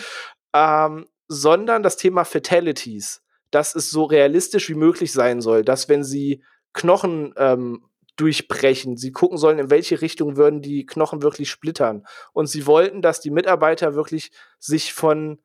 ähm, 0.54 1.08
sondern 1.28 1.84
das 1.84 1.98
Thema 1.98 2.24
Fatalities, 2.24 3.22
dass 3.52 3.76
es 3.76 3.92
so 3.92 4.04
realistisch 4.04 4.70
wie 4.70 4.76
möglich 4.76 5.12
sein 5.12 5.42
soll, 5.42 5.64
dass 5.64 5.90
wenn 5.90 6.04
sie 6.04 6.44
Knochen 6.74 7.34
ähm, 7.38 7.89
durchbrechen. 8.20 8.98
Sie 8.98 9.12
gucken 9.12 9.38
sollen, 9.38 9.60
in 9.60 9.70
welche 9.70 10.02
Richtung 10.02 10.38
würden 10.38 10.62
die 10.62 10.86
Knochen 10.86 11.22
wirklich 11.22 11.50
splittern. 11.50 12.06
Und 12.34 12.48
sie 12.48 12.66
wollten, 12.66 13.02
dass 13.02 13.22
die 13.22 13.32
Mitarbeiter 13.32 13.96
wirklich 13.96 14.32
sich 14.60 14.94
von 14.94 15.40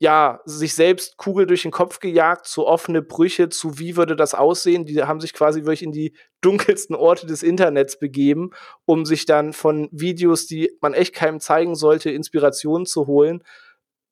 ja, 0.00 0.40
sich 0.44 0.74
selbst 0.74 1.16
Kugel 1.16 1.46
durch 1.46 1.62
den 1.62 1.70
Kopf 1.70 2.00
gejagt, 2.00 2.46
zu 2.46 2.66
offene 2.66 3.00
Brüche, 3.00 3.48
zu 3.48 3.78
wie 3.78 3.96
würde 3.96 4.16
das 4.16 4.34
aussehen. 4.34 4.84
Die 4.84 5.02
haben 5.02 5.20
sich 5.20 5.32
quasi 5.32 5.60
wirklich 5.60 5.82
in 5.82 5.92
die 5.92 6.14
dunkelsten 6.40 6.96
Orte 6.96 7.26
des 7.26 7.42
Internets 7.42 7.98
begeben, 7.98 8.50
um 8.84 9.06
sich 9.06 9.24
dann 9.24 9.52
von 9.52 9.88
Videos, 9.92 10.46
die 10.46 10.76
man 10.80 10.94
echt 10.94 11.14
keinem 11.14 11.40
zeigen 11.40 11.74
sollte, 11.74 12.10
Inspiration 12.10 12.86
zu 12.86 13.06
holen, 13.06 13.44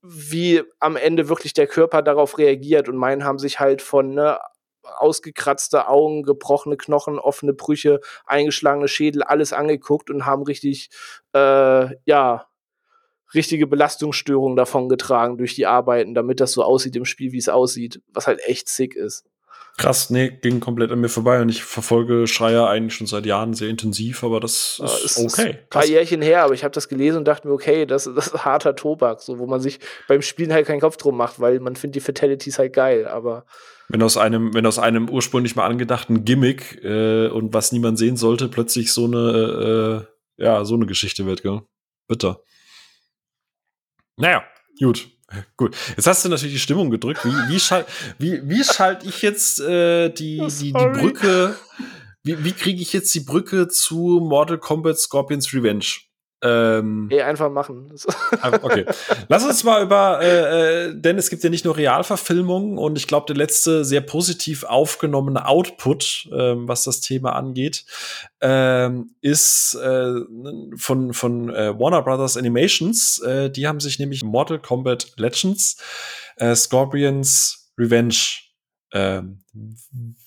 wie 0.03 0.63
am 0.79 0.97
Ende 0.97 1.29
wirklich 1.29 1.53
der 1.53 1.67
Körper 1.67 2.01
darauf 2.01 2.39
reagiert. 2.39 2.89
Und 2.89 2.97
meinen 2.97 3.25
haben 3.25 3.39
sich 3.39 3.61
halt 3.61 3.83
von 3.83 4.15
ne, 4.15 4.39
ausgekratzte 4.83 5.89
Augen, 5.89 6.23
gebrochene 6.23 6.77
Knochen, 6.77 7.19
offene 7.19 7.53
Brüche, 7.53 8.01
eingeschlagene 8.27 8.89
Schädel, 8.89 9.23
alles 9.23 9.53
angeguckt 9.53 10.11
und 10.11 10.27
haben 10.27 10.43
richtig, 10.43 10.91
äh, 11.35 11.97
ja, 12.05 12.47
richtige 13.35 13.67
Belastungsstörungen 13.67 14.57
davon 14.57 14.89
getragen 14.89 15.39
durch 15.39 15.55
die 15.55 15.67
Arbeiten, 15.67 16.15
damit 16.15 16.41
das 16.41 16.53
so 16.53 16.63
aussieht 16.63 16.97
im 16.97 17.05
Spiel, 17.05 17.33
wie 17.33 17.39
es 17.39 17.49
aussieht, 17.49 18.03
was 18.13 18.27
halt 18.27 18.41
echt 18.47 18.69
sick 18.69 18.95
ist. 18.95 19.25
Krass, 19.79 20.11
nee, 20.11 20.29
ging 20.29 20.61
komplett 20.61 20.93
an 20.93 21.01
mir 21.01 21.09
vorbei 21.09 21.41
und 21.41 21.49
ich 21.49 21.65
verfolge 21.65 22.27
Schreier 22.27 22.69
eigentlich 22.69 22.95
schon 22.95 23.07
seit 23.07 23.25
Jahren 23.25 23.55
sehr 23.55 23.69
intensiv, 23.69 24.23
aber 24.23 24.39
das 24.39 24.81
ist, 24.85 25.17
ist 25.17 25.19
okay. 25.19 25.59
Ein 25.63 25.69
paar 25.71 25.87
Jährchen 25.87 26.21
her, 26.21 26.45
aber 26.45 26.53
ich 26.55 26.63
habe 26.63 26.75
das 26.75 26.89
gelesen 26.89 27.19
und 27.19 27.25
dachte 27.25 27.49
mir, 27.49 27.55
okay, 27.55 27.87
das, 27.87 28.05
das 28.05 28.29
ist 28.29 28.45
harter 28.45 28.77
Tobak, 28.77 29.23
so 29.23 29.39
wo 29.39 29.47
man 29.47 29.61
sich 29.61 29.81
beim 30.09 30.21
Spielen 30.21 30.53
halt 30.53 30.67
keinen 30.67 30.81
Kopf 30.81 30.99
drum 30.99 31.17
macht, 31.17 31.41
weil 31.41 31.59
man 31.59 31.75
findet 31.75 31.97
die 31.97 32.01
Fatalities 32.01 32.59
halt 32.59 32.75
geil, 32.75 33.09
aber 33.09 33.47
wenn 33.93 34.03
aus 34.03 34.17
einem, 34.17 34.55
wenn 34.55 34.65
aus 34.65 34.79
einem 34.79 35.11
ursprünglich 35.11 35.55
mal 35.55 35.67
angedachten 35.67 36.25
Gimmick 36.25 36.83
äh, 36.83 37.29
und 37.29 37.53
was 37.53 37.73
niemand 37.73 37.99
sehen 37.99 38.17
sollte, 38.17 38.49
plötzlich 38.49 38.91
so 38.91 39.05
eine, 39.05 40.07
äh, 40.39 40.43
ja, 40.43 40.65
so 40.65 40.75
eine 40.75 40.87
Geschichte 40.87 41.27
wird, 41.27 41.43
gell? 41.43 41.61
Bitter. 42.09 42.41
Naja, 44.17 44.45
gut. 44.81 45.12
Gut, 45.57 45.77
jetzt 45.97 46.07
hast 46.07 46.25
du 46.25 46.29
natürlich 46.29 46.55
die 46.55 46.61
Stimmung 46.61 46.91
gedrückt. 46.91 47.25
Wie, 47.25 47.53
wie, 47.53 47.61
schall, 47.61 47.87
wie, 48.19 48.41
wie 48.49 48.65
schalte 48.65 49.07
ich 49.07 49.23
jetzt 49.23 49.61
äh, 49.61 50.11
die, 50.11 50.39
die, 50.39 50.73
die 50.73 50.73
Brücke, 50.73 51.57
wie, 52.23 52.45
wie 52.45 52.53
kriege 52.53 52.81
ich 52.81 52.93
jetzt 52.93 53.15
die 53.15 53.21
Brücke 53.21 53.69
zu 53.69 54.21
Mortal 54.23 54.59
Kombat 54.59 54.99
Scorpions 54.99 55.53
Revenge? 55.53 55.85
Ähm, 56.43 57.09
Ey, 57.11 57.23
einfach 57.23 57.51
machen. 57.51 57.95
Ah, 58.41 58.59
okay. 58.63 58.85
Lass 59.29 59.45
uns 59.45 59.63
mal 59.63 59.83
über, 59.83 60.21
äh, 60.21 60.89
äh, 60.89 60.95
denn 60.95 61.17
es 61.17 61.31
gibt 61.31 61.45
ja 61.45 61.51
nicht 61.51 61.65
nur 61.65 61.77
Realverfilmungen 61.77 62.77
und 62.79 62.97
ich 62.97 63.07
glaube, 63.07 63.27
der 63.29 63.37
letzte 63.37 63.85
sehr 63.85 64.01
positiv 64.01 64.65
aufgenommene 64.65 65.47
Output, 65.47 66.29
äh, 66.33 66.55
was 66.57 66.83
das 66.83 67.01
Thema 67.01 67.37
angeht, 67.37 67.85
äh, 68.41 68.91
ist 69.21 69.75
äh, 69.75 70.15
von, 70.77 71.13
von 71.13 71.51
äh, 71.51 71.79
Warner 71.79 72.03
Brothers 72.03 72.37
Animations. 72.37 73.21
Äh, 73.21 73.51
die 73.51 73.69
haben 73.69 73.79
sich 73.79 73.99
nämlich 74.01 74.25
Mortal 74.25 74.59
Kombat 74.59 75.13
Legends, 75.17 75.77
äh, 76.37 76.57
Scorpions 76.57 77.71
Revenge 77.79 78.17
ähm, 78.93 79.43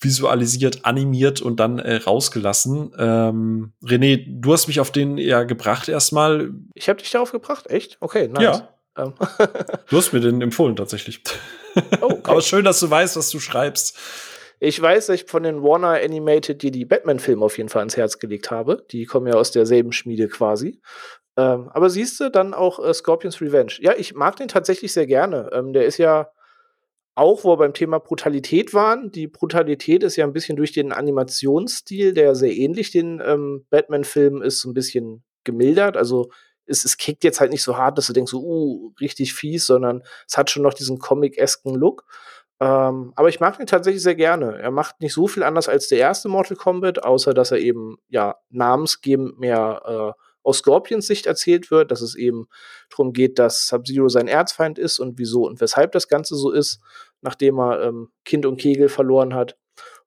visualisiert, 0.00 0.84
animiert 0.84 1.40
und 1.40 1.60
dann 1.60 1.78
äh, 1.78 1.96
rausgelassen. 1.96 2.92
Ähm, 2.98 3.72
René, 3.82 4.24
du 4.26 4.52
hast 4.52 4.66
mich 4.66 4.80
auf 4.80 4.90
den 4.90 5.18
ja 5.18 5.44
gebracht 5.44 5.88
erstmal. 5.88 6.50
Ich 6.74 6.88
habe 6.88 7.00
dich 7.00 7.10
darauf 7.10 7.32
gebracht, 7.32 7.68
echt? 7.68 7.96
Okay, 8.00 8.28
nice. 8.28 8.42
Ja. 8.42 8.68
Ähm. 8.96 9.14
du 9.88 9.96
hast 9.96 10.12
mir 10.12 10.20
den 10.20 10.42
empfohlen 10.42 10.76
tatsächlich. 10.76 11.22
Oh, 12.00 12.06
okay. 12.06 12.20
Aber 12.24 12.40
schön, 12.40 12.64
dass 12.64 12.80
du 12.80 12.90
weißt, 12.90 13.16
was 13.16 13.30
du 13.30 13.40
schreibst. 13.40 13.98
Ich 14.58 14.80
weiß, 14.80 15.06
dass 15.06 15.20
ich 15.20 15.26
von 15.26 15.42
den 15.42 15.62
Warner 15.62 16.00
Animated 16.02 16.62
dir 16.62 16.70
die 16.70 16.86
Batman-Filme 16.86 17.44
auf 17.44 17.58
jeden 17.58 17.68
Fall 17.68 17.80
ans 17.80 17.96
Herz 17.96 18.18
gelegt 18.18 18.50
habe. 18.50 18.84
Die 18.90 19.04
kommen 19.04 19.26
ja 19.26 19.34
aus 19.34 19.50
derselben 19.50 19.92
Schmiede 19.92 20.28
quasi. 20.28 20.80
Ähm, 21.36 21.68
aber 21.68 21.90
siehst 21.90 22.18
du 22.20 22.30
dann 22.30 22.54
auch 22.54 22.82
äh, 22.82 22.94
Scorpions 22.94 23.40
Revenge? 23.42 23.72
Ja, 23.80 23.92
ich 23.96 24.14
mag 24.14 24.36
den 24.36 24.48
tatsächlich 24.48 24.92
sehr 24.94 25.06
gerne. 25.06 25.50
Ähm, 25.52 25.74
der 25.74 25.84
ist 25.84 25.98
ja 25.98 26.30
auch, 27.16 27.44
wo 27.44 27.52
wir 27.52 27.56
beim 27.56 27.74
Thema 27.74 27.98
Brutalität 27.98 28.74
waren. 28.74 29.10
Die 29.10 29.26
Brutalität 29.26 30.02
ist 30.02 30.16
ja 30.16 30.24
ein 30.24 30.34
bisschen 30.34 30.56
durch 30.56 30.72
den 30.72 30.92
Animationsstil, 30.92 32.12
der 32.12 32.34
sehr 32.34 32.54
ähnlich 32.54 32.90
den 32.90 33.20
ähm, 33.24 33.66
Batman-Filmen 33.70 34.42
ist, 34.42 34.60
so 34.60 34.68
ein 34.68 34.74
bisschen 34.74 35.24
gemildert. 35.42 35.96
Also 35.96 36.30
es, 36.66 36.84
es 36.84 36.98
kickt 36.98 37.24
jetzt 37.24 37.40
halt 37.40 37.52
nicht 37.52 37.62
so 37.62 37.76
hart, 37.76 37.96
dass 37.96 38.06
du 38.06 38.12
denkst, 38.12 38.30
so, 38.30 38.42
uh, 38.42 38.92
richtig 39.00 39.32
fies, 39.32 39.66
sondern 39.66 40.02
es 40.28 40.36
hat 40.36 40.50
schon 40.50 40.62
noch 40.62 40.74
diesen 40.74 40.98
Comic-esken 40.98 41.74
Look. 41.74 42.04
Ähm, 42.60 43.12
aber 43.16 43.28
ich 43.28 43.40
mag 43.40 43.58
ihn 43.58 43.66
tatsächlich 43.66 44.02
sehr 44.02 44.14
gerne. 44.14 44.58
Er 44.58 44.70
macht 44.70 45.00
nicht 45.00 45.12
so 45.12 45.26
viel 45.26 45.42
anders 45.42 45.68
als 45.68 45.88
der 45.88 45.98
erste 45.98 46.28
Mortal 46.28 46.56
Kombat, 46.56 47.02
außer 47.02 47.32
dass 47.32 47.50
er 47.50 47.58
eben 47.58 47.96
ja 48.08 48.36
namensgebend 48.50 49.38
mehr 49.38 50.14
äh, 50.16 50.22
aus 50.46 50.58
Scorpions 50.58 51.06
Sicht 51.06 51.26
erzählt 51.26 51.70
wird, 51.72 51.90
dass 51.90 52.00
es 52.00 52.14
eben 52.14 52.46
darum 52.88 53.12
geht, 53.12 53.38
dass 53.38 53.66
Sub-Zero 53.66 54.08
sein 54.08 54.28
Erzfeind 54.28 54.78
ist 54.78 55.00
und 55.00 55.18
wieso 55.18 55.44
und 55.44 55.60
weshalb 55.60 55.90
das 55.92 56.06
Ganze 56.06 56.36
so 56.36 56.52
ist, 56.52 56.80
nachdem 57.20 57.58
er 57.58 57.82
ähm, 57.82 58.10
Kind 58.24 58.46
und 58.46 58.58
Kegel 58.58 58.88
verloren 58.88 59.34
hat. 59.34 59.56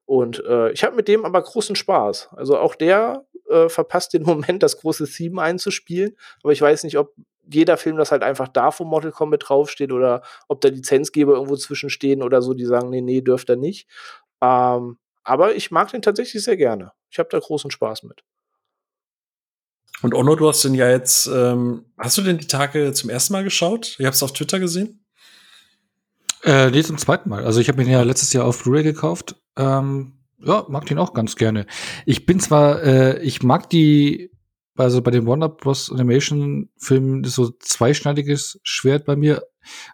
Und 0.06 0.44
äh, 0.46 0.72
ich 0.72 0.84
habe 0.84 0.96
mit 0.96 1.08
dem 1.08 1.26
aber 1.26 1.42
großen 1.42 1.76
Spaß. 1.76 2.30
Also 2.36 2.58
auch 2.58 2.76
der 2.76 3.26
äh, 3.50 3.70
verpasst 3.70 4.14
den 4.14 4.24
Moment, 4.26 4.64
das 4.64 4.78
große 4.78 5.06
Theme 5.08 5.42
einzuspielen. 5.42 6.16
Aber 6.44 6.52
ich 6.52 6.62
weiß 6.62 6.84
nicht, 6.84 6.98
ob 6.98 7.14
jeder 7.52 7.78
Film 7.78 7.98
das 7.98 8.12
halt 8.12 8.24
einfach 8.24 8.48
da, 8.48 8.72
wo 8.78 8.84
Mortal 8.84 9.12
Kombat 9.12 9.44
draufsteht, 9.48 9.92
oder 9.92 10.22
ob 10.48 10.62
da 10.62 10.70
Lizenzgeber 10.70 11.34
irgendwo 11.34 11.56
zwischenstehen 11.56 12.22
oder 12.22 12.42
so, 12.42 12.54
die 12.54 12.66
sagen, 12.66 12.90
nee, 12.90 13.02
nee, 13.02 13.22
dürft 13.22 13.50
er 13.50 13.56
nicht. 13.56 13.88
Ähm, 14.42 14.98
aber 15.24 15.56
ich 15.56 15.72
mag 15.72 15.92
den 15.92 16.02
tatsächlich 16.02 16.44
sehr 16.44 16.58
gerne. 16.58 16.92
Ich 17.10 17.20
habe 17.20 17.30
da 17.30 17.40
großen 17.40 17.72
Spaß 17.72 18.04
mit. 18.04 18.24
Und 20.02 20.14
Onno, 20.14 20.36
du 20.36 20.48
hast 20.48 20.64
den 20.64 20.76
ja 20.76 20.90
jetzt, 20.90 21.28
ähm, 21.28 21.86
hast 21.98 22.18
du 22.18 22.22
den 22.22 22.38
die 22.38 22.48
Tage 22.48 22.94
zum 22.94 23.10
ersten 23.10 23.34
Mal 23.34 23.44
geschaut? 23.44 23.96
Ich 24.00 24.06
habe 24.06 24.14
es 24.14 24.24
auf 24.24 24.32
Twitter 24.32 24.60
gesehen. 24.60 25.04
Äh, 26.44 26.72
nee, 26.72 26.84
zum 26.84 26.98
zweiten 26.98 27.30
Mal. 27.30 27.44
Also 27.46 27.60
ich 27.60 27.68
habe 27.70 27.82
ihn 27.82 27.90
ja 27.90 28.02
letztes 28.04 28.34
Jahr 28.34 28.46
auf 28.46 28.64
Blu-ray 28.64 28.84
gekauft. 28.84 29.36
Ähm, 29.58 30.14
ja, 30.42 30.66
mag 30.70 30.86
den 30.86 30.98
auch 30.98 31.14
ganz 31.14 31.36
gerne. 31.36 31.66
Ich 32.06 32.26
bin 32.26 32.40
zwar, 32.40 32.82
äh, 32.84 33.22
ich 33.22 33.44
mag 33.44 33.70
die, 33.70 34.32
also 34.76 35.02
bei 35.02 35.12
den 35.12 35.28
Warner 35.28 35.50
Bros. 35.50 35.92
Animation 35.92 36.70
Filmen 36.78 37.24
ist 37.26 37.36
so 37.36 37.52
zweischneidiges 37.60 38.60
Schwert 38.64 39.06
bei 39.06 39.18
mir. 39.18 39.44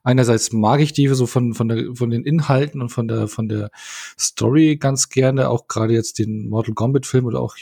Einerseits 0.03 0.53
mag 0.53 0.81
ich 0.81 0.93
die 0.93 1.07
so 1.07 1.25
von, 1.25 1.55
von, 1.55 1.67
der, 1.67 1.95
von 1.95 2.11
den 2.11 2.23
Inhalten 2.23 2.81
und 2.81 2.89
von 2.89 3.07
der, 3.07 3.27
von 3.27 3.49
der 3.49 3.71
Story 4.19 4.77
ganz 4.77 5.09
gerne, 5.09 5.49
auch 5.49 5.67
gerade 5.67 5.93
jetzt 5.93 6.19
den 6.19 6.47
Mortal 6.47 6.75
Kombat 6.75 7.07
Film 7.07 7.25
oder 7.25 7.41
auch 7.41 7.57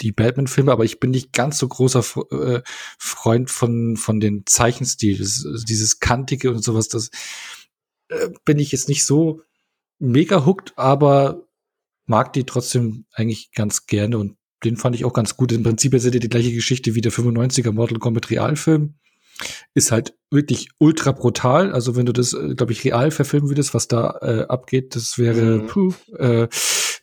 die 0.00 0.12
Batman-Filme, 0.12 0.72
aber 0.72 0.84
ich 0.84 0.98
bin 0.98 1.10
nicht 1.10 1.32
ganz 1.32 1.58
so 1.58 1.68
großer 1.68 2.04
äh, 2.32 2.62
Freund 2.98 3.50
von, 3.50 3.96
von 3.96 4.20
den 4.20 4.42
Zeichenstil, 4.44 5.18
dieses 5.18 6.00
Kantige 6.00 6.50
und 6.50 6.64
sowas, 6.64 6.88
das 6.88 7.10
äh, 8.08 8.30
bin 8.44 8.58
ich 8.58 8.72
jetzt 8.72 8.88
nicht 8.88 9.04
so 9.04 9.42
mega 9.98 10.44
hooked, 10.44 10.72
aber 10.76 11.46
mag 12.06 12.32
die 12.32 12.44
trotzdem 12.44 13.06
eigentlich 13.12 13.52
ganz 13.52 13.86
gerne 13.86 14.18
und 14.18 14.36
den 14.64 14.76
fand 14.76 14.96
ich 14.96 15.04
auch 15.04 15.12
ganz 15.12 15.36
gut. 15.36 15.52
Im 15.52 15.62
Prinzip 15.62 15.94
ist 15.94 16.04
ja 16.04 16.10
die 16.10 16.28
gleiche 16.28 16.52
Geschichte 16.52 16.94
wie 16.94 17.00
der 17.00 17.12
95er 17.12 17.72
Mortal 17.72 17.98
Kombat 17.98 18.30
Realfilm. 18.30 18.94
Ist 19.74 19.90
halt 19.90 20.14
wirklich 20.30 20.68
ultra 20.78 21.12
brutal. 21.12 21.72
Also 21.72 21.96
wenn 21.96 22.06
du 22.06 22.12
das, 22.12 22.32
äh, 22.32 22.54
glaube 22.54 22.72
ich, 22.72 22.84
real 22.84 23.10
verfilmen 23.10 23.50
würdest, 23.50 23.74
was 23.74 23.88
da 23.88 24.18
äh, 24.22 24.46
abgeht, 24.48 24.94
das 24.94 25.18
wäre 25.18 25.58
mhm. 25.58 25.66
puh, 25.66 25.92
äh, 26.16 26.48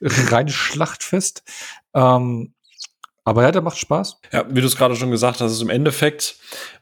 rein 0.02 0.48
Schlachtfest. 0.48 1.44
Ähm, 1.94 2.54
aber 3.24 3.44
ja, 3.44 3.52
der 3.52 3.62
macht 3.62 3.78
Spaß. 3.78 4.18
Ja, 4.32 4.46
wie 4.50 4.62
du 4.62 4.68
es 4.68 4.76
gerade 4.76 4.96
schon 4.96 5.12
gesagt 5.12 5.42
hast, 5.42 5.52
also 5.52 5.64
im 5.64 5.70
Endeffekt, 5.70 6.38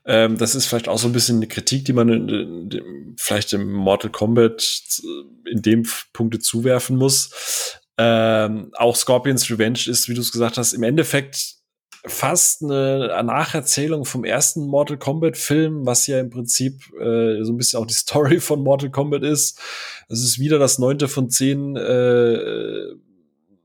ähm, 0.06 0.38
das 0.38 0.56
ist 0.56 0.68
vielleicht 0.68 0.88
auch 0.88 0.98
so 0.98 1.08
ein 1.08 1.14
bisschen 1.14 1.38
eine 1.38 1.48
Kritik, 1.48 1.86
die 1.86 1.94
man 1.94 2.10
in, 2.10 2.30
in, 2.30 2.72
in, 2.72 3.16
vielleicht 3.18 3.52
im 3.54 3.74
Mortal 3.74 4.12
Kombat 4.12 5.02
in 5.46 5.62
dem 5.62 5.86
Punkte 6.14 6.40
zuwerfen 6.40 6.96
muss. 6.96 7.80
Ähm, 7.98 8.72
auch 8.76 8.96
Scorpions 8.96 9.50
Revenge 9.52 9.80
ist, 9.88 10.08
wie 10.08 10.14
du 10.14 10.22
es 10.22 10.32
gesagt 10.32 10.58
hast, 10.58 10.72
im 10.72 10.84
Endeffekt 10.84 11.60
fast 12.06 12.64
eine 12.64 13.22
Nacherzählung 13.24 14.06
vom 14.06 14.24
ersten 14.24 14.66
Mortal 14.66 14.98
Kombat 14.98 15.38
Film, 15.38 15.86
was 15.86 16.08
ja 16.08 16.22
im 16.22 16.30
Prinzip 16.30 16.82
äh, 16.98 17.44
so 17.44 17.52
ein 17.52 17.58
bisschen 17.58 17.80
auch 17.80 17.86
die 17.86 17.94
Story 17.94 18.40
von 18.40 18.64
Mortal 18.64 18.90
Kombat 18.90 19.24
ist. 19.24 19.60
Es 20.08 20.24
ist 20.24 20.40
wieder 20.40 20.60
das 20.60 20.80
neunte 20.80 21.10
von 21.10 21.30
zehn 21.30 21.76
äh, 21.76 22.94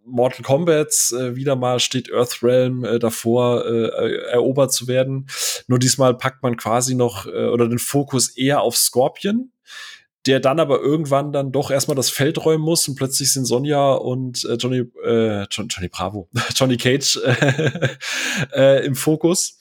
Mortal 0.06 0.42
Kombats 0.42 1.12
äh, 1.12 1.36
wieder 1.36 1.56
mal 1.56 1.80
steht 1.80 2.10
Earthrealm 2.10 2.84
äh, 2.84 2.98
davor, 2.98 3.64
äh, 3.64 4.16
erobert 4.30 4.72
zu 4.72 4.86
werden. 4.86 5.26
Nur 5.66 5.78
diesmal 5.78 6.16
packt 6.16 6.42
man 6.42 6.56
quasi 6.56 6.94
noch 6.94 7.26
äh, 7.26 7.46
oder 7.46 7.68
den 7.68 7.78
Fokus 7.78 8.36
eher 8.36 8.60
auf 8.60 8.76
Scorpion, 8.76 9.52
der 10.26 10.40
dann 10.40 10.60
aber 10.60 10.80
irgendwann 10.80 11.32
dann 11.32 11.52
doch 11.52 11.70
erstmal 11.70 11.96
das 11.96 12.10
Feld 12.10 12.44
räumen 12.44 12.64
muss 12.64 12.88
und 12.88 12.96
plötzlich 12.96 13.32
sind 13.32 13.44
Sonja 13.44 13.92
und 13.92 14.44
äh, 14.44 14.54
Johnny, 14.54 14.84
äh, 15.04 15.46
John, 15.50 15.68
Johnny 15.68 15.88
Bravo, 15.88 16.28
Johnny 16.54 16.76
Cage 16.76 17.16
äh, 17.24 17.88
äh, 18.54 18.86
im 18.86 18.94
Fokus. 18.94 19.60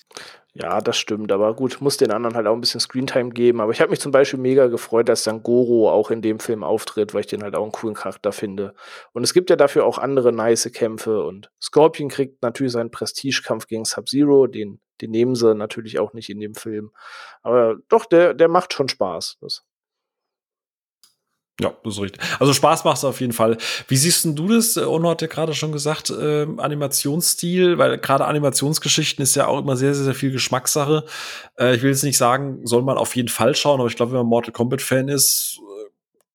Ja, 0.56 0.82
das 0.82 0.97
stimmt, 0.97 1.32
aber 1.32 1.56
gut, 1.56 1.82
muss 1.82 1.97
den 1.97 2.12
anderen 2.12 2.36
halt 2.36 2.45
auch 2.45 2.54
ein 2.54 2.62
bisschen 2.62 2.80
Screentime 2.80 3.32
geben. 3.32 3.60
Aber 3.60 3.72
ich 3.72 3.82
habe 3.82 3.89
mich 3.89 3.99
zum 3.99 4.12
Beispiel 4.12 4.39
mega 4.39 4.68
gefreut, 4.68 5.10
dass 5.10 5.24
dann 5.24 5.41
Goro 5.41 5.89
auch 5.89 6.12
in 6.12 6.22
dem 6.22 6.39
Film 6.39 6.64
auftritt, 6.64 7.14
weil 7.14 7.22
ich 7.22 7.28
den 7.28 7.41
halt 7.41 7.56
auch 7.56 7.64
einen 7.64 7.72
coolen 7.72 7.95
Charakter 7.95 8.32
finde. 8.32 8.76
Und 9.14 9.24
es 9.24 9.34
gibt 9.34 9.49
ja 9.49 9.56
dafür 9.56 9.84
auch 9.84 9.97
andere 9.97 10.32
nice 10.32 10.72
Kämpfe 10.72 11.24
und 11.24 11.49
Scorpion 11.60 12.08
kriegt 12.08 12.43
natürlich 12.43 12.74
seinen 12.74 12.91
Prestigekampf 12.91 13.66
gegen 13.66 13.84
Sub-Zero, 13.84 14.45
den, 14.45 14.80
den 15.01 15.10
nehmen 15.10 15.34
sie 15.34 15.56
natürlich 15.56 15.97
auch 15.97 16.14
nicht 16.14 16.30
in 16.30 16.39
dem 16.39 16.54
Film. 16.54 16.91
Aber 17.41 17.78
doch, 17.89 18.06
der, 18.06 18.36
der 18.36 18.47
macht 18.47 18.74
schon 18.74 18.89
Spaß. 18.89 19.38
Das. 19.41 19.64
Ja, 21.62 21.72
das 21.84 21.95
ist 21.95 22.01
richtig. 22.01 22.22
Also 22.39 22.51
Spaß 22.51 22.84
macht 22.84 22.97
es 22.97 23.04
auf 23.04 23.22
jeden 23.22 23.34
Fall. 23.34 23.58
Wie 23.88 23.95
siehst 23.95 24.26
denn 24.26 24.36
du 24.36 24.47
das? 24.47 24.76
Ono 24.76 25.10
hat 25.10 25.22
ja 25.22 25.28
gerade 25.28 25.54
schon 25.54 25.72
gesagt, 25.72 26.10
äh, 26.10 26.47
Animationsstil, 26.58 27.78
weil 27.78 27.99
gerade 27.99 28.26
Animationsgeschichten 28.26 29.22
ist 29.22 29.36
ja 29.36 29.45
auch 29.47 29.60
immer 29.60 29.78
sehr, 29.78 29.93
sehr, 29.93 30.06
sehr 30.06 30.16
viel 30.16 30.32
Geschmackssache. 30.32 31.06
Äh, 31.60 31.76
ich 31.76 31.84
will 31.84 31.91
jetzt 31.91 32.04
nicht 32.04 32.18
sagen, 32.18 32.66
soll 32.66 32.82
man 32.82 32.97
auf 32.97 33.16
jeden 33.16 33.30
Fall 33.30 33.56
schauen, 33.56 33.80
aber 33.80 33.88
ich 33.88 33.95
glaube, 33.95 34.14
wenn 34.14 34.20
man 34.20 34.28
Mortal 34.28 34.51
Kombat-Fan 34.51 35.10
ist, 35.10 35.60
äh, 35.60 35.89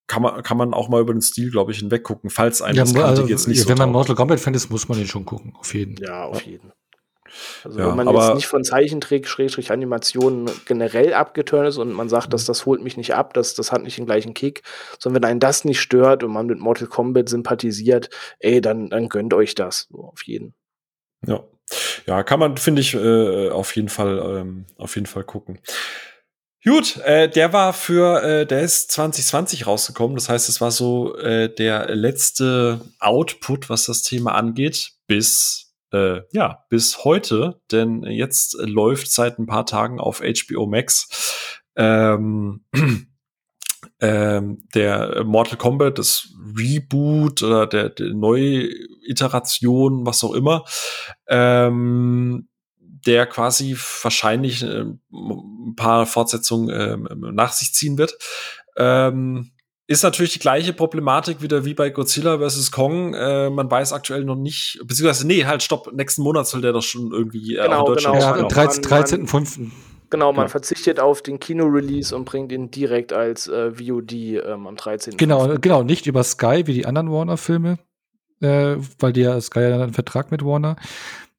kann 0.07 0.23
man, 0.23 0.43
kann 0.45 0.57
man 0.57 0.73
auch 0.73 0.89
mal 0.89 1.01
über 1.01 1.13
den 1.13 1.21
Stil, 1.21 1.51
glaube 1.51 1.73
ich, 1.73 1.79
hinweggucken, 1.79 2.31
falls 2.31 2.63
einem 2.63 2.77
ja, 2.77 2.85
das 2.85 2.95
also, 2.95 3.27
jetzt 3.27 3.49
nicht 3.49 3.59
ja, 3.59 3.65
so 3.65 3.69
Wenn 3.71 3.79
man 3.79 3.91
Mortal 3.91 4.15
Kombat-Fan 4.15 4.55
ist, 4.55 4.71
muss 4.71 4.89
man 4.89 4.99
den 4.99 5.09
schon 5.09 5.25
gucken, 5.25 5.53
auf 5.59 5.75
jeden. 5.75 5.97
Ja, 5.97 6.27
auf 6.27 6.43
jeden. 6.43 6.73
Also 7.65 7.79
ja, 7.79 7.89
wenn 7.89 7.97
man 7.97 8.15
jetzt 8.15 8.35
nicht 8.35 8.47
von 8.47 8.65
Zeichentrick, 8.65 9.29
Schrägstrich 9.29 9.71
Animationen 9.71 10.51
generell 10.67 11.15
abgeturnt 11.15 11.69
ist 11.69 11.79
und 11.79 11.93
man 11.93 12.09
sagt, 12.09 12.33
dass 12.33 12.45
das 12.45 12.67
holt 12.67 12.83
mich 12.83 12.97
nicht 12.97 13.15
ab, 13.15 13.35
das, 13.35 13.55
das 13.55 13.73
hat 13.73 13.83
nicht 13.83 13.99
den 13.99 14.07
gleichen 14.07 14.35
Kick, 14.35 14.63
sondern 14.99 15.23
wenn 15.23 15.31
einen 15.31 15.41
das 15.41 15.65
nicht 15.65 15.81
stört 15.81 16.23
und 16.25 16.33
man 16.33 16.47
mit 16.47 16.59
Mortal 16.59 16.89
Kombat 16.89 17.29
sympathisiert, 17.29 18.11
ey, 18.39 18.61
dann, 18.61 18.91
dann 18.91 19.09
gönnt 19.09 19.35
euch 19.35 19.55
das, 19.55 19.89
so 19.91 20.05
auf 20.05 20.23
jeden. 20.25 20.55
Ja. 21.27 21.45
Ja, 22.07 22.23
kann 22.23 22.41
man, 22.41 22.57
finde 22.57 22.81
ich, 22.81 22.95
äh, 22.95 23.51
auf 23.51 23.77
jeden 23.77 23.91
Fall, 23.91 24.19
ähm, 24.41 24.65
auf 24.79 24.95
jeden 24.95 25.07
Fall 25.07 25.25
gucken. 25.25 25.61
Gut, 26.65 26.97
äh, 27.05 27.29
der 27.31 27.53
war 27.53 27.73
für, 27.73 28.23
äh, 28.23 28.47
der 28.47 28.63
ist 28.63 28.91
2020 28.93 29.67
rausgekommen. 29.67 30.17
Das 30.17 30.29
heißt, 30.29 30.49
es 30.49 30.61
war 30.61 30.71
so 30.71 31.17
äh, 31.17 31.53
der 31.53 31.95
letzte 31.95 32.81
Output, 32.99 33.71
was 33.71 33.85
das 33.85 34.03
Thema 34.03 34.35
angeht, 34.35 34.93
bis 35.07 35.68
äh, 35.93 36.21
ja, 36.33 36.65
bis 36.69 37.05
heute, 37.05 37.61
denn 37.73 38.03
jetzt 38.03 38.57
läuft 38.61 39.11
seit 39.11 39.39
ein 39.39 39.47
paar 39.47 39.67
Tagen 39.67 40.01
auf 40.01 40.21
HBO 40.21 40.67
Max 40.67 41.55
ähm, 41.77 42.65
ähm, 44.01 44.69
der 44.75 45.25
Mortal 45.25 45.57
Kombat, 45.57 45.99
das 45.99 46.29
Reboot 46.59 47.43
oder 47.43 47.67
der, 47.67 47.89
der 47.91 48.15
neue 48.15 48.69
Iteration, 49.07 50.05
was 50.05 50.25
auch 50.25 50.35
immer, 50.35 50.65
ähm, 51.29 52.49
der 52.81 53.27
quasi 53.27 53.77
wahrscheinlich 54.03 54.63
äh, 54.63 54.85
ein 55.13 55.75
paar 55.77 56.05
Fortsetzungen 56.05 56.69
äh, 56.69 56.97
nach 57.33 57.53
sich 57.53 57.73
ziehen 57.73 57.97
wird. 57.97 58.15
Ähm, 58.77 59.53
ist 59.89 60.03
natürlich 60.03 60.35
die 60.35 60.39
gleiche 60.39 60.75
Problematik 60.75 61.41
wieder 61.41 61.65
wie 61.65 61.73
bei 61.73 61.89
Godzilla 61.89 62.39
vs. 62.39 62.71
Kong. 62.71 63.15
Äh, 63.15 63.49
man 63.49 63.71
weiß 63.71 63.95
aktuell 63.95 64.23
noch 64.23 64.37
nicht, 64.37 64.79
beziehungsweise, 64.85 65.27
nee, 65.27 65.47
halt, 65.47 65.63
stopp, 65.63 65.91
nächsten 65.95 66.23
Monat 66.23 66.47
soll 66.47 66.61
der 66.61 66.75
doch 66.75 66.83
schon 66.83 67.11
irgendwie 67.11 67.57
äh, 67.57 67.63
genau, 67.63 67.87
Deutschland 67.87 68.19
genau. 68.19 68.37
Ja, 68.37 68.47
13.5. 68.47 68.83
13, 68.83 69.27
13 69.27 69.73
Genau, 70.11 70.33
man 70.33 70.45
ja. 70.45 70.49
verzichtet 70.49 71.01
auf 71.01 71.23
den 71.23 71.39
Kino-Release 71.39 72.15
und 72.15 72.25
bringt 72.25 72.53
ihn 72.53 72.71
direkt 72.71 73.13
als 73.13 73.49
äh, 73.49 73.73
VOD 73.73 74.13
ähm, 74.13 74.67
am 74.67 74.77
13. 74.77 75.17
Genau, 75.17 75.57
genau, 75.59 75.83
nicht 75.83 76.07
über 76.07 76.23
Sky 76.23 76.63
wie 76.67 76.75
die 76.75 76.87
anderen 76.87 77.11
Warner-Filme, 77.11 77.79
äh, 78.41 78.77
weil 78.99 79.13
die 79.13 79.23
ja 79.23 79.41
Sky 79.41 79.61
ja 79.61 79.71
dann 79.71 79.83
einen 79.83 79.95
Vertrag 79.95 80.31
mit 80.31 80.45
Warner. 80.45 80.77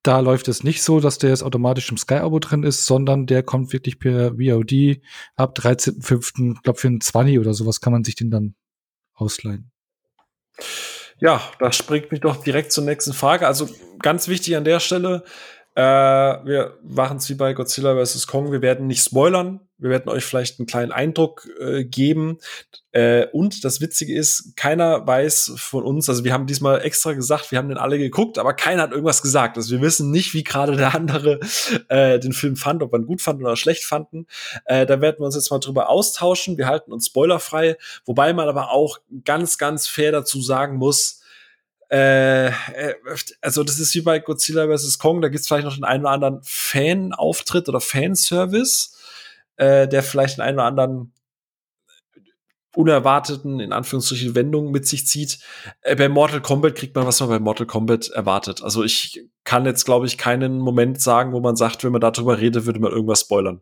Da 0.03 0.19
läuft 0.19 0.47
es 0.47 0.63
nicht 0.63 0.81
so, 0.81 0.99
dass 0.99 1.17
der 1.17 1.31
jetzt 1.31 1.43
automatisch 1.43 1.91
im 1.91 1.97
Sky-Abo 1.97 2.39
drin 2.39 2.63
ist, 2.63 2.85
sondern 2.85 3.25
der 3.25 3.43
kommt 3.43 3.73
wirklich 3.73 3.99
per 3.99 4.35
VOD 4.35 5.01
ab 5.35 5.57
13.05. 5.57 6.55
Ich 6.55 6.63
glaube, 6.63 6.79
für 6.79 6.87
einen 6.87 7.01
20 7.01 7.37
oder 7.39 7.53
sowas 7.53 7.81
kann 7.81 7.91
man 7.91 8.03
sich 8.03 8.15
den 8.15 8.31
dann 8.31 8.55
ausleihen. 9.13 9.71
Ja, 11.19 11.41
das 11.59 11.75
springt 11.75 12.11
mich 12.11 12.21
doch 12.21 12.41
direkt 12.41 12.71
zur 12.71 12.85
nächsten 12.85 13.13
Frage. 13.13 13.45
Also 13.45 13.69
ganz 14.01 14.29
wichtig 14.29 14.55
an 14.55 14.63
der 14.63 14.79
Stelle, 14.79 15.25
äh, 15.75 15.81
wir 15.81 16.77
machen 16.83 17.17
es 17.17 17.29
wie 17.29 17.35
bei 17.35 17.53
Godzilla 17.53 17.93
vs. 18.03 18.27
Kong. 18.27 18.51
Wir 18.51 18.61
werden 18.61 18.87
nicht 18.87 19.03
spoilern. 19.03 19.68
Wir 19.79 19.89
werden 19.89 20.09
euch 20.09 20.25
vielleicht 20.25 20.59
einen 20.59 20.67
kleinen 20.67 20.91
Eindruck 20.91 21.47
äh, 21.59 21.83
geben. 21.83 22.37
Äh, 22.91 23.27
und 23.27 23.63
das 23.63 23.81
Witzige 23.81 24.13
ist, 24.13 24.55
keiner 24.55 25.05
weiß 25.07 25.53
von 25.57 25.83
uns, 25.83 26.09
also 26.09 26.23
wir 26.23 26.33
haben 26.33 26.47
diesmal 26.47 26.81
extra 26.81 27.13
gesagt, 27.13 27.51
wir 27.51 27.57
haben 27.57 27.69
den 27.69 27.77
alle 27.77 27.97
geguckt, 27.97 28.37
aber 28.37 28.53
keiner 28.53 28.83
hat 28.83 28.91
irgendwas 28.91 29.21
gesagt. 29.21 29.57
Also 29.57 29.71
wir 29.71 29.81
wissen 29.81 30.11
nicht, 30.11 30.33
wie 30.33 30.43
gerade 30.43 30.75
der 30.75 30.95
andere 30.95 31.39
äh, 31.87 32.19
den 32.19 32.33
Film 32.33 32.55
fand, 32.55 32.83
ob 32.83 32.93
ihn 32.93 33.05
gut 33.05 33.21
fanden 33.21 33.45
oder 33.45 33.55
schlecht 33.55 33.85
fanden. 33.85 34.27
Äh, 34.65 34.85
da 34.85 35.01
werden 35.01 35.19
wir 35.19 35.25
uns 35.25 35.35
jetzt 35.35 35.51
mal 35.51 35.59
drüber 35.59 35.89
austauschen. 35.89 36.57
Wir 36.57 36.67
halten 36.67 36.91
uns 36.91 37.07
spoilerfrei, 37.07 37.77
wobei 38.05 38.33
man 38.33 38.49
aber 38.49 38.71
auch 38.71 38.99
ganz, 39.23 39.57
ganz 39.57 39.87
fair 39.87 40.11
dazu 40.11 40.41
sagen 40.41 40.77
muss, 40.77 41.19
äh, 41.91 42.49
äh, 42.49 42.95
also 43.41 43.63
das 43.63 43.79
ist 43.79 43.95
wie 43.95 44.01
bei 44.01 44.19
Godzilla 44.19 44.67
vs. 44.67 44.99
Kong, 44.99 45.21
da 45.21 45.27
gibt's 45.27 45.47
vielleicht 45.47 45.65
noch 45.65 45.75
den 45.75 45.83
einen 45.83 46.03
oder 46.03 46.13
anderen 46.13 46.39
Fan-Auftritt 46.43 47.67
oder 47.67 47.81
Fanservice, 47.81 48.91
äh, 49.59 49.87
der 49.87 50.01
vielleicht 50.03 50.39
einen 50.39 50.57
oder 50.57 50.65
anderen 50.65 51.13
unerwarteten, 52.75 53.59
in 53.59 53.73
Anführungsstrichen, 53.73 54.35
Wendungen 54.35 54.71
mit 54.71 54.87
sich 54.87 55.05
zieht. 55.05 55.39
Äh, 55.81 55.95
bei 55.95 56.07
Mortal 56.07 56.41
Kombat 56.41 56.75
kriegt 56.75 56.95
man, 56.95 57.05
was 57.05 57.19
man 57.19 57.29
bei 57.29 57.39
Mortal 57.39 57.67
Kombat 57.67 58.09
erwartet. 58.09 58.61
Also 58.63 58.83
ich 58.83 59.25
kann 59.43 59.65
jetzt, 59.65 59.85
glaube 59.85 60.05
ich, 60.05 60.17
keinen 60.17 60.59
Moment 60.59 61.01
sagen, 61.01 61.33
wo 61.33 61.39
man 61.39 61.55
sagt, 61.55 61.83
wenn 61.83 61.91
man 61.91 62.01
darüber 62.01 62.39
redet, 62.39 62.65
würde 62.65 62.79
man 62.79 62.91
irgendwas 62.91 63.21
spoilern. 63.21 63.61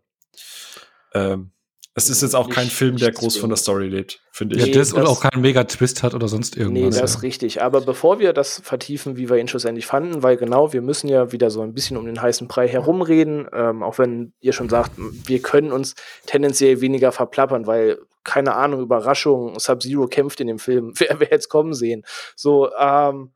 Ähm, 1.14 1.52
Es 1.98 2.12
ist 2.12 2.22
jetzt 2.22 2.36
auch 2.36 2.48
kein 2.48 2.68
Film, 2.68 2.98
der 2.98 3.12
groß 3.12 3.38
von 3.38 3.50
der 3.50 3.58
Story 3.58 3.88
lebt, 3.88 4.22
finde 4.32 4.56
ich. 4.56 4.68
Ja, 4.68 4.72
das, 4.72 4.90
das 4.90 4.94
oder 5.00 5.10
auch 5.10 5.20
keinen 5.20 5.42
Mega-Twist 5.42 6.04
hat 6.04 6.14
oder 6.14 6.28
sonst 6.28 6.56
irgendwas. 6.56 6.94
Nee, 6.94 7.02
das 7.02 7.16
ist 7.16 7.24
richtig. 7.24 7.64
Aber 7.64 7.82
bevor 7.82 8.20
wir 8.20 8.34
das 8.34 8.62
vertiefen, 8.64 9.18
wie 9.18 9.32
wir 9.32 9.38
ihn 9.38 9.48
schlussendlich 9.48 9.88
fanden, 9.88 10.22
weil 10.22 10.38
genau, 10.38 10.74
wir 10.74 10.84
müssen 10.84 11.08
ja 11.08 11.32
wieder 11.32 11.50
so 11.50 11.62
ein 11.62 11.74
bisschen 11.74 11.98
um 11.98 12.06
den 12.06 12.22
heißen 12.22 12.48
Brei 12.48 12.68
herumreden, 12.68 13.48
ähm, 13.52 13.82
auch 13.82 13.98
wenn 13.98 14.32
ihr 14.42 14.54
schon 14.54 14.70
sagt, 14.70 14.92
wir 14.96 15.42
können 15.42 15.72
uns 15.72 15.96
tendenziell 16.28 16.82
weniger 16.82 17.12
verplappern, 17.12 17.66
weil, 17.66 17.98
keine 18.24 18.54
Ahnung, 18.54 18.82
Überraschung, 18.82 19.58
Sub-Zero 19.58 20.06
kämpft 20.06 20.40
in 20.40 20.46
dem 20.46 20.60
Film. 20.60 20.94
Wer, 20.98 21.20
wer 21.20 21.32
jetzt 21.32 21.50
kommen 21.50 21.74
sehen? 21.74 22.04
So, 22.36 22.70
ähm, 22.80 23.32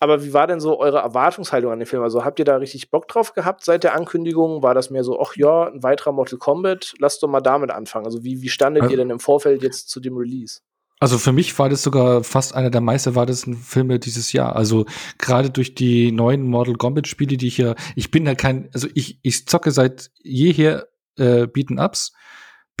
aber 0.00 0.24
wie 0.24 0.32
war 0.32 0.46
denn 0.46 0.60
so 0.60 0.80
eure 0.80 0.98
Erwartungshaltung 0.98 1.70
an 1.70 1.78
den 1.78 1.86
Film? 1.86 2.02
Also 2.02 2.24
habt 2.24 2.38
ihr 2.38 2.46
da 2.46 2.56
richtig 2.56 2.90
Bock 2.90 3.06
drauf 3.06 3.34
gehabt 3.34 3.64
seit 3.64 3.84
der 3.84 3.94
Ankündigung? 3.94 4.62
War 4.62 4.72
das 4.72 4.88
mehr 4.88 5.04
so, 5.04 5.20
ach 5.20 5.36
ja, 5.36 5.66
ein 5.66 5.82
weiterer 5.82 6.12
Mortal 6.12 6.38
Kombat? 6.38 6.94
Lasst 6.98 7.22
doch 7.22 7.28
mal 7.28 7.42
damit 7.42 7.70
anfangen. 7.70 8.06
Also 8.06 8.24
wie, 8.24 8.40
wie 8.40 8.48
standet 8.48 8.84
ja. 8.84 8.90
ihr 8.90 8.96
denn 8.96 9.10
im 9.10 9.20
Vorfeld 9.20 9.62
jetzt 9.62 9.90
zu 9.90 10.00
dem 10.00 10.16
Release? 10.16 10.60
Also 11.00 11.18
für 11.18 11.32
mich 11.32 11.58
war 11.58 11.68
das 11.68 11.82
sogar 11.82 12.24
fast 12.24 12.54
einer 12.54 12.70
der 12.70 12.80
meist 12.80 13.06
erwartetsten 13.06 13.56
Filme 13.56 13.98
dieses 13.98 14.32
Jahr. 14.32 14.56
Also 14.56 14.86
gerade 15.18 15.50
durch 15.50 15.74
die 15.74 16.12
neuen 16.12 16.42
Mortal 16.42 16.74
Kombat 16.74 17.06
Spiele, 17.06 17.36
die 17.36 17.48
ich 17.48 17.58
ja, 17.58 17.74
ich 17.94 18.10
bin 18.10 18.24
ja 18.24 18.34
kein, 18.34 18.70
also 18.72 18.88
ich, 18.94 19.18
ich 19.22 19.46
zocke 19.46 19.70
seit 19.70 20.10
jeher 20.22 20.88
äh, 21.16 21.46
Beaten 21.46 21.78
Ups 21.78 22.12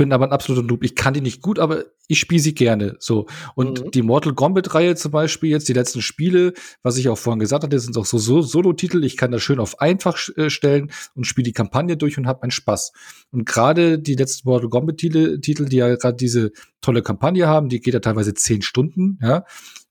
bin 0.00 0.14
aber 0.14 0.24
ein 0.24 0.32
absoluter 0.32 0.66
Noob. 0.66 0.82
Ich 0.82 0.94
kann 0.94 1.12
die 1.12 1.20
nicht 1.20 1.42
gut, 1.42 1.58
aber 1.58 1.84
ich 2.08 2.20
spiele 2.20 2.40
sie 2.40 2.54
gerne. 2.54 2.96
So. 3.00 3.26
Und 3.54 3.84
mhm. 3.84 3.90
die 3.90 4.00
Mortal 4.00 4.32
Kombat-Reihe 4.32 4.94
zum 4.94 5.12
Beispiel, 5.12 5.50
jetzt 5.50 5.68
die 5.68 5.74
letzten 5.74 6.00
Spiele, 6.00 6.54
was 6.82 6.96
ich 6.96 7.10
auch 7.10 7.18
vorhin 7.18 7.38
gesagt 7.38 7.64
hatte, 7.64 7.78
sind 7.78 7.98
auch 7.98 8.06
so, 8.06 8.16
so 8.16 8.40
Solo-Titel. 8.40 9.04
Ich 9.04 9.18
kann 9.18 9.30
das 9.30 9.42
schön 9.42 9.60
auf 9.60 9.78
einfach 9.78 10.18
äh, 10.38 10.48
stellen 10.48 10.90
und 11.14 11.26
spiele 11.26 11.44
die 11.44 11.52
Kampagne 11.52 11.98
durch 11.98 12.16
und 12.16 12.26
habe 12.26 12.38
meinen 12.40 12.50
Spaß. 12.50 12.92
Und 13.30 13.44
gerade 13.44 13.98
die 13.98 14.14
letzten 14.14 14.48
Mortal 14.48 14.70
Kombat-Titel, 14.70 15.38
die 15.38 15.76
ja 15.76 15.94
gerade 15.96 16.16
diese 16.16 16.52
tolle 16.80 17.02
Kampagne 17.02 17.46
haben, 17.46 17.68
die 17.68 17.82
geht 17.82 17.92
ja 17.92 18.00
teilweise 18.00 18.32
zehn 18.32 18.62
Stunden, 18.62 19.18
ja, 19.20 19.44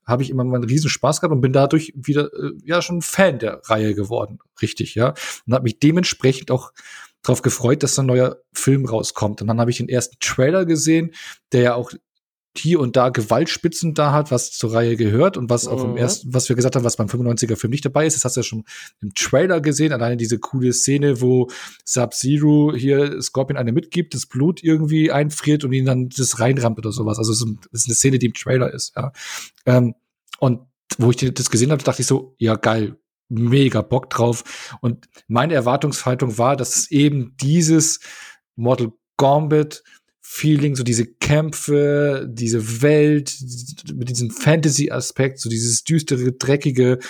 habe 0.06 0.24
ich 0.24 0.30
immer 0.30 0.42
mal 0.42 0.56
einen 0.56 0.68
riesen 0.68 0.90
Spaß 0.90 1.20
gehabt 1.20 1.32
und 1.32 1.40
bin 1.40 1.52
dadurch 1.52 1.92
wieder 1.94 2.32
äh, 2.34 2.50
ja 2.64 2.82
schon 2.82 3.00
Fan 3.00 3.38
der 3.38 3.60
Reihe 3.66 3.94
geworden, 3.94 4.40
richtig, 4.60 4.96
ja. 4.96 5.14
Und 5.46 5.54
habe 5.54 5.62
mich 5.62 5.78
dementsprechend 5.78 6.50
auch 6.50 6.72
drauf 7.22 7.42
gefreut, 7.42 7.82
dass 7.82 7.98
ein 7.98 8.06
neuer 8.06 8.38
Film 8.52 8.86
rauskommt. 8.86 9.42
Und 9.42 9.48
dann 9.48 9.60
habe 9.60 9.70
ich 9.70 9.78
den 9.78 9.88
ersten 9.88 10.16
Trailer 10.20 10.64
gesehen, 10.64 11.12
der 11.52 11.62
ja 11.62 11.74
auch 11.74 11.92
hier 12.56 12.80
und 12.80 12.96
da 12.96 13.10
Gewaltspitzen 13.10 13.94
da 13.94 14.12
hat, 14.12 14.30
was 14.30 14.50
zur 14.50 14.72
Reihe 14.72 14.96
gehört 14.96 15.36
und 15.36 15.50
was 15.50 15.68
auch 15.68 15.84
im 15.84 15.92
mhm. 15.92 15.96
ersten, 15.96 16.34
was 16.34 16.48
wir 16.48 16.56
gesagt 16.56 16.74
haben, 16.74 16.84
was 16.84 16.96
beim 16.96 17.06
95er 17.06 17.56
Film 17.56 17.70
nicht 17.70 17.84
dabei 17.84 18.06
ist. 18.06 18.16
Das 18.16 18.24
hast 18.24 18.36
du 18.36 18.40
ja 18.40 18.44
schon 18.44 18.64
im 19.00 19.14
Trailer 19.14 19.60
gesehen. 19.60 19.92
Alleine 19.92 20.16
diese 20.16 20.38
coole 20.38 20.72
Szene, 20.72 21.20
wo 21.20 21.48
Sub-Zero 21.84 22.74
hier 22.74 23.22
Scorpion 23.22 23.56
eine 23.56 23.72
mitgibt, 23.72 24.14
das 24.14 24.26
Blut 24.26 24.64
irgendwie 24.64 25.12
einfriert 25.12 25.64
und 25.64 25.72
ihn 25.72 25.86
dann 25.86 26.08
das 26.08 26.40
reinrammt 26.40 26.78
oder 26.78 26.90
sowas. 26.90 27.18
Also 27.18 27.32
es 27.32 27.44
ist 27.72 27.86
eine 27.86 27.94
Szene, 27.94 28.18
die 28.18 28.26
im 28.26 28.34
Trailer 28.34 28.72
ist, 28.72 28.96
ja. 28.96 29.12
Ähm, 29.66 29.94
und 30.40 30.60
wo 30.98 31.10
ich 31.10 31.16
das 31.18 31.50
gesehen 31.50 31.70
habe, 31.70 31.84
dachte 31.84 32.02
ich 32.02 32.08
so, 32.08 32.34
ja 32.38 32.56
geil, 32.56 32.96
mega 33.30 33.80
Bock 33.80 34.10
drauf. 34.10 34.76
Und 34.80 35.08
meine 35.28 35.54
Erwartungshaltung 35.54 36.36
war, 36.36 36.56
dass 36.56 36.76
es 36.76 36.90
eben 36.90 37.36
dieses 37.40 38.00
Mortal 38.56 38.92
Kombat 39.16 39.82
Feeling, 40.22 40.76
so 40.76 40.84
diese 40.84 41.06
Kämpfe, 41.06 42.26
diese 42.30 42.82
Welt 42.82 43.36
mit 43.92 44.08
diesem 44.08 44.30
Fantasy-Aspekt, 44.30 45.40
so 45.40 45.50
dieses 45.50 45.82
düstere, 45.82 46.32
dreckige, 46.32 47.00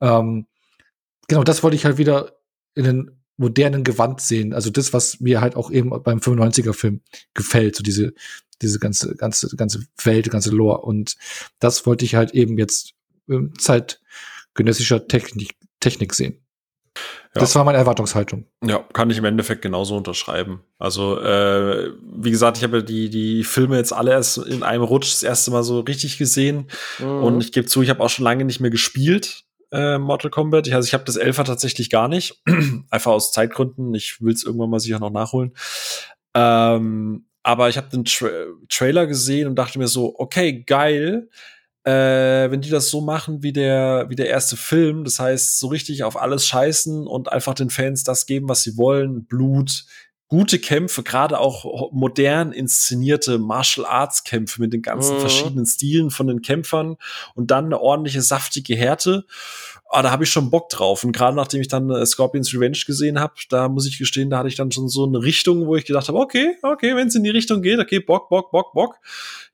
ähm, 0.00 0.46
genau, 1.28 1.44
das 1.44 1.62
wollte 1.62 1.76
ich 1.76 1.84
halt 1.84 1.98
wieder 1.98 2.38
in 2.74 2.84
den 2.84 3.10
modernen 3.36 3.84
Gewand 3.84 4.20
sehen. 4.20 4.52
Also 4.52 4.70
das, 4.70 4.92
was 4.92 5.20
mir 5.20 5.40
halt 5.40 5.56
auch 5.56 5.70
eben 5.70 5.90
beim 5.90 6.18
95er-Film 6.18 7.02
gefällt, 7.34 7.76
so 7.76 7.82
diese, 7.82 8.14
diese 8.62 8.78
ganze, 8.78 9.14
ganze, 9.14 9.54
ganze 9.56 9.84
Welt, 10.02 10.30
ganze 10.30 10.50
Lore. 10.50 10.80
Und 10.80 11.16
das 11.58 11.86
wollte 11.86 12.04
ich 12.04 12.14
halt 12.14 12.32
eben 12.32 12.58
jetzt 12.58 12.94
ähm, 13.28 13.52
zeitgenössischer 13.58 15.06
Technik, 15.06 15.54
Technik 15.80 16.14
sehen. 16.14 16.44
Ja. 17.34 17.42
Das 17.42 17.54
war 17.54 17.62
meine 17.62 17.78
Erwartungshaltung. 17.78 18.46
Ja, 18.64 18.78
kann 18.92 19.08
ich 19.08 19.18
im 19.18 19.24
Endeffekt 19.24 19.62
genauso 19.62 19.96
unterschreiben. 19.96 20.64
Also, 20.78 21.20
äh, 21.20 21.92
wie 22.02 22.30
gesagt, 22.30 22.56
ich 22.56 22.64
habe 22.64 22.78
ja 22.78 22.82
die, 22.82 23.08
die 23.08 23.44
Filme 23.44 23.76
jetzt 23.76 23.92
alle 23.92 24.10
erst 24.10 24.38
in 24.38 24.64
einem 24.64 24.82
Rutsch 24.82 25.12
das 25.12 25.22
erste 25.22 25.52
Mal 25.52 25.62
so 25.62 25.80
richtig 25.80 26.18
gesehen. 26.18 26.66
Mhm. 26.98 27.22
Und 27.22 27.40
ich 27.40 27.52
gebe 27.52 27.68
zu, 27.68 27.82
ich 27.82 27.90
habe 27.90 28.02
auch 28.02 28.10
schon 28.10 28.24
lange 28.24 28.44
nicht 28.44 28.58
mehr 28.58 28.70
gespielt, 28.70 29.44
äh, 29.70 29.98
Mortal 29.98 30.32
Kombat. 30.32 30.68
Also 30.72 30.86
ich 30.88 30.94
habe 30.94 31.04
das 31.04 31.14
Elfer 31.14 31.44
tatsächlich 31.44 31.88
gar 31.88 32.08
nicht. 32.08 32.42
Einfach 32.90 33.12
aus 33.12 33.30
Zeitgründen. 33.30 33.94
Ich 33.94 34.20
will 34.20 34.34
es 34.34 34.42
irgendwann 34.42 34.70
mal 34.70 34.80
sicher 34.80 34.98
noch 34.98 35.10
nachholen. 35.10 35.52
Ähm, 36.34 37.26
aber 37.44 37.68
ich 37.68 37.76
habe 37.76 37.88
den 37.90 38.04
Tra 38.04 38.28
Trailer 38.68 39.06
gesehen 39.06 39.46
und 39.46 39.54
dachte 39.54 39.78
mir 39.78 39.88
so, 39.88 40.14
okay, 40.18 40.64
geil 40.64 41.28
äh, 41.84 42.50
wenn 42.50 42.60
die 42.60 42.70
das 42.70 42.90
so 42.90 43.00
machen 43.00 43.42
wie 43.42 43.52
der, 43.52 44.06
wie 44.08 44.16
der 44.16 44.28
erste 44.28 44.56
Film, 44.56 45.04
das 45.04 45.18
heißt, 45.18 45.58
so 45.58 45.68
richtig 45.68 46.04
auf 46.04 46.20
alles 46.20 46.46
scheißen 46.46 47.06
und 47.06 47.32
einfach 47.32 47.54
den 47.54 47.70
Fans 47.70 48.04
das 48.04 48.26
geben, 48.26 48.48
was 48.48 48.62
sie 48.62 48.76
wollen, 48.76 49.24
Blut, 49.24 49.84
gute 50.30 50.58
Kämpfe, 50.58 51.02
gerade 51.02 51.38
auch 51.38 51.90
modern 51.92 52.52
inszenierte 52.52 53.38
Martial 53.38 53.84
Arts 53.84 54.24
Kämpfe 54.24 54.62
mit 54.62 54.72
den 54.72 54.80
ganzen 54.80 55.16
mhm. 55.16 55.20
verschiedenen 55.20 55.66
Stilen 55.66 56.10
von 56.10 56.28
den 56.28 56.40
Kämpfern 56.40 56.96
und 57.34 57.50
dann 57.50 57.66
eine 57.66 57.80
ordentliche 57.80 58.22
saftige 58.22 58.74
Härte 58.74 59.26
ah, 59.90 60.02
da 60.02 60.10
habe 60.10 60.24
ich 60.24 60.30
schon 60.30 60.50
Bock 60.50 60.68
drauf. 60.68 61.04
Und 61.04 61.12
gerade 61.12 61.36
nachdem 61.36 61.60
ich 61.60 61.68
dann 61.68 61.90
äh, 61.90 62.06
Scorpions 62.06 62.54
Revenge 62.54 62.78
gesehen 62.86 63.20
habe, 63.20 63.34
da 63.50 63.68
muss 63.68 63.86
ich 63.86 63.98
gestehen, 63.98 64.30
da 64.30 64.38
hatte 64.38 64.48
ich 64.48 64.54
dann 64.54 64.72
schon 64.72 64.88
so 64.88 65.04
eine 65.04 65.22
Richtung, 65.22 65.66
wo 65.66 65.76
ich 65.76 65.84
gedacht 65.84 66.08
habe, 66.08 66.18
okay, 66.18 66.56
okay, 66.62 66.96
wenn 66.96 67.08
es 67.08 67.14
in 67.14 67.24
die 67.24 67.30
Richtung 67.30 67.60
geht, 67.60 67.78
okay, 67.78 67.98
Bock, 67.98 68.28
Bock, 68.28 68.50
Bock, 68.50 68.72
Bock. 68.72 68.96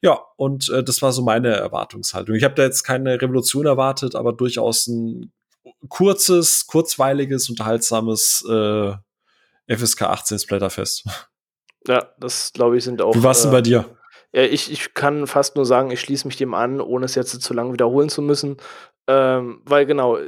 Ja, 0.03 0.21
und 0.37 0.69
äh, 0.69 0.85
das 0.85 1.03
war 1.03 1.13
so 1.13 1.23
meine 1.23 1.49
Erwartungshaltung. 1.49 2.37
Ich 2.37 2.45
habe 2.45 2.55
da 2.55 2.63
jetzt 2.63 2.85
keine 2.85 3.21
Revolution 3.21 3.67
erwartet, 3.67 4.15
aber 4.15 4.33
durchaus 4.33 4.87
ein 4.87 5.33
kurzes, 5.89 6.67
kurzweiliges, 6.67 7.49
unterhaltsames 7.49 8.45
äh, 8.49 8.93
FSK 9.69 10.03
18 10.03 10.39
Splatterfest. 10.39 11.05
Ja, 11.87 12.13
das 12.19 12.53
glaube 12.53 12.77
ich 12.77 12.85
sind 12.85 13.01
auch. 13.03 13.15
Wie 13.15 13.23
war's 13.23 13.43
denn 13.43 13.51
äh, 13.51 13.55
bei 13.55 13.63
dir? 13.63 13.97
Ja, 14.33 14.43
ich, 14.43 14.71
ich 14.71 14.95
kann 14.95 15.27
fast 15.27 15.57
nur 15.57 15.67
sagen, 15.67 15.91
ich 15.91 16.01
schließe 16.01 16.27
mich 16.27 16.37
dem 16.37 16.55
an, 16.55 16.81
ohne 16.81 17.07
es 17.07 17.15
jetzt 17.15 17.41
zu 17.41 17.55
lange 17.55 17.73
wiederholen 17.73 18.09
zu 18.09 18.23
müssen. 18.23 18.57
Ähm, 19.09 19.63
weil 19.65 19.87
genau, 19.87 20.19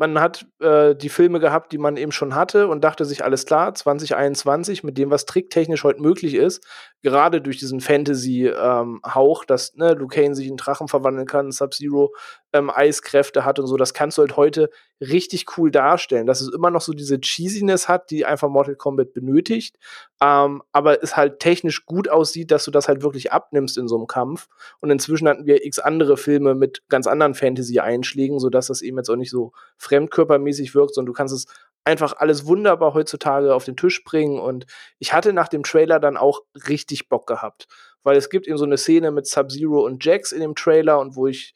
man 0.00 0.18
hat 0.18 0.46
äh, 0.60 0.94
die 0.94 1.10
Filme 1.10 1.40
gehabt, 1.40 1.72
die 1.72 1.78
man 1.78 1.98
eben 1.98 2.10
schon 2.10 2.34
hatte 2.34 2.68
und 2.68 2.82
dachte 2.82 3.04
sich, 3.04 3.22
alles 3.22 3.44
klar, 3.44 3.74
2021 3.74 4.82
mit 4.82 4.96
dem, 4.96 5.10
was 5.10 5.26
tricktechnisch 5.26 5.84
heute 5.84 6.00
möglich 6.00 6.34
ist, 6.34 6.66
gerade 7.02 7.42
durch 7.42 7.58
diesen 7.58 7.80
Fantasy-Hauch, 7.80 9.42
ähm, 9.42 9.46
dass 9.46 9.74
ne, 9.74 9.92
Luke 9.92 10.14
Kane 10.14 10.34
sich 10.34 10.46
in 10.46 10.56
Drachen 10.56 10.88
verwandeln 10.88 11.26
kann, 11.26 11.52
Sub-Zero 11.52 12.14
ähm, 12.52 12.70
Eiskräfte 12.70 13.44
hat 13.44 13.58
und 13.58 13.66
so, 13.66 13.76
das 13.76 13.94
kannst 13.94 14.18
du 14.18 14.22
halt 14.22 14.36
heute 14.36 14.70
richtig 15.00 15.56
cool 15.56 15.70
darstellen, 15.70 16.26
dass 16.26 16.40
es 16.40 16.52
immer 16.52 16.70
noch 16.70 16.80
so 16.80 16.92
diese 16.92 17.20
Cheesiness 17.20 17.88
hat, 17.88 18.10
die 18.10 18.26
einfach 18.26 18.48
Mortal 18.48 18.76
Kombat 18.76 19.12
benötigt, 19.12 19.76
ähm, 20.22 20.62
aber 20.72 21.02
es 21.02 21.16
halt 21.16 21.38
technisch 21.38 21.86
gut 21.86 22.08
aussieht, 22.08 22.50
dass 22.50 22.64
du 22.64 22.70
das 22.70 22.88
halt 22.88 23.02
wirklich 23.02 23.32
abnimmst 23.32 23.78
in 23.78 23.88
so 23.88 23.96
einem 23.96 24.06
Kampf. 24.06 24.48
Und 24.80 24.90
inzwischen 24.90 25.28
hatten 25.28 25.46
wir 25.46 25.64
x 25.64 25.78
andere 25.78 26.16
Filme 26.16 26.54
mit 26.54 26.82
ganz 26.88 27.06
anderen 27.06 27.34
Fantasy-Einschlägen, 27.34 28.38
sodass 28.38 28.66
das 28.66 28.82
eben 28.82 28.98
jetzt 28.98 29.08
auch 29.08 29.16
nicht 29.16 29.30
so 29.30 29.52
fremdkörpermäßig 29.78 30.74
wirkt, 30.74 30.94
sondern 30.94 31.06
du 31.06 31.12
kannst 31.12 31.34
es 31.34 31.46
einfach 31.84 32.14
alles 32.18 32.46
wunderbar 32.46 32.94
heutzutage 32.94 33.54
auf 33.54 33.64
den 33.64 33.76
Tisch 33.76 34.04
bringen. 34.04 34.38
Und 34.38 34.66
ich 34.98 35.12
hatte 35.12 35.32
nach 35.32 35.48
dem 35.48 35.62
Trailer 35.62 35.98
dann 35.98 36.16
auch 36.16 36.40
richtig 36.68 37.08
Bock 37.08 37.26
gehabt. 37.26 37.66
Weil 38.02 38.16
es 38.16 38.30
gibt 38.30 38.46
eben 38.46 38.58
so 38.58 38.64
eine 38.64 38.78
Szene 38.78 39.10
mit 39.10 39.26
Sub-Zero 39.26 39.84
und 39.84 40.04
Jax 40.04 40.32
in 40.32 40.40
dem 40.40 40.54
Trailer 40.54 41.00
und 41.00 41.16
wo 41.16 41.26
ich 41.26 41.54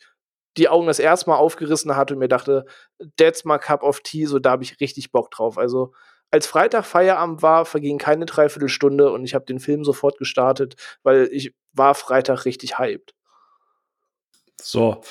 die 0.56 0.68
Augen 0.68 0.86
das 0.86 0.98
erste 0.98 1.30
Mal 1.30 1.36
aufgerissen 1.36 1.96
hatte 1.96 2.14
und 2.14 2.20
mir 2.20 2.28
dachte, 2.28 2.64
that's 3.16 3.44
my 3.44 3.58
cup 3.58 3.82
of 3.82 4.00
tea, 4.00 4.26
so 4.26 4.38
da 4.38 4.52
habe 4.52 4.62
ich 4.62 4.80
richtig 4.80 5.12
Bock 5.12 5.30
drauf. 5.30 5.58
Also 5.58 5.92
als 6.30 6.46
Freitag 6.46 6.84
Feierabend 6.84 7.42
war, 7.42 7.64
verging 7.64 7.98
keine 7.98 8.26
Dreiviertelstunde 8.26 9.10
und 9.12 9.24
ich 9.24 9.34
habe 9.34 9.44
den 9.44 9.60
Film 9.60 9.84
sofort 9.84 10.18
gestartet, 10.18 10.74
weil 11.02 11.28
ich 11.30 11.54
war 11.72 11.94
Freitag 11.94 12.44
richtig 12.44 12.78
hyped. 12.78 13.14
So, 14.60 15.02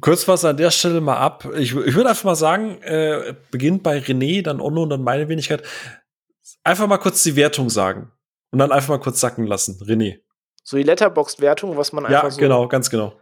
kurz 0.00 0.26
was 0.26 0.44
an 0.44 0.56
der 0.56 0.70
Stelle 0.70 1.00
mal 1.00 1.18
ab. 1.18 1.46
Ich, 1.56 1.76
ich 1.76 1.94
würde 1.94 2.08
einfach 2.08 2.24
mal 2.24 2.34
sagen, 2.34 2.80
äh, 2.82 3.34
beginnt 3.50 3.82
bei 3.82 3.98
René, 3.98 4.42
dann 4.42 4.60
Onno 4.60 4.84
und 4.84 4.90
dann 4.90 5.02
meine 5.02 5.28
Wenigkeit. 5.28 5.62
Einfach 6.64 6.86
mal 6.86 6.98
kurz 6.98 7.22
die 7.22 7.36
Wertung 7.36 7.68
sagen 7.68 8.10
und 8.50 8.58
dann 8.58 8.72
einfach 8.72 8.88
mal 8.88 9.00
kurz 9.00 9.20
sacken 9.20 9.46
lassen. 9.46 9.78
René. 9.84 10.20
So 10.64 10.76
die 10.76 10.82
Letterboxd-Wertung, 10.82 11.76
was 11.76 11.92
man 11.92 12.06
einfach 12.06 12.30
so. 12.30 12.40
Ja, 12.40 12.46
genau, 12.46 12.68
ganz 12.68 12.90
genau. 12.90 13.12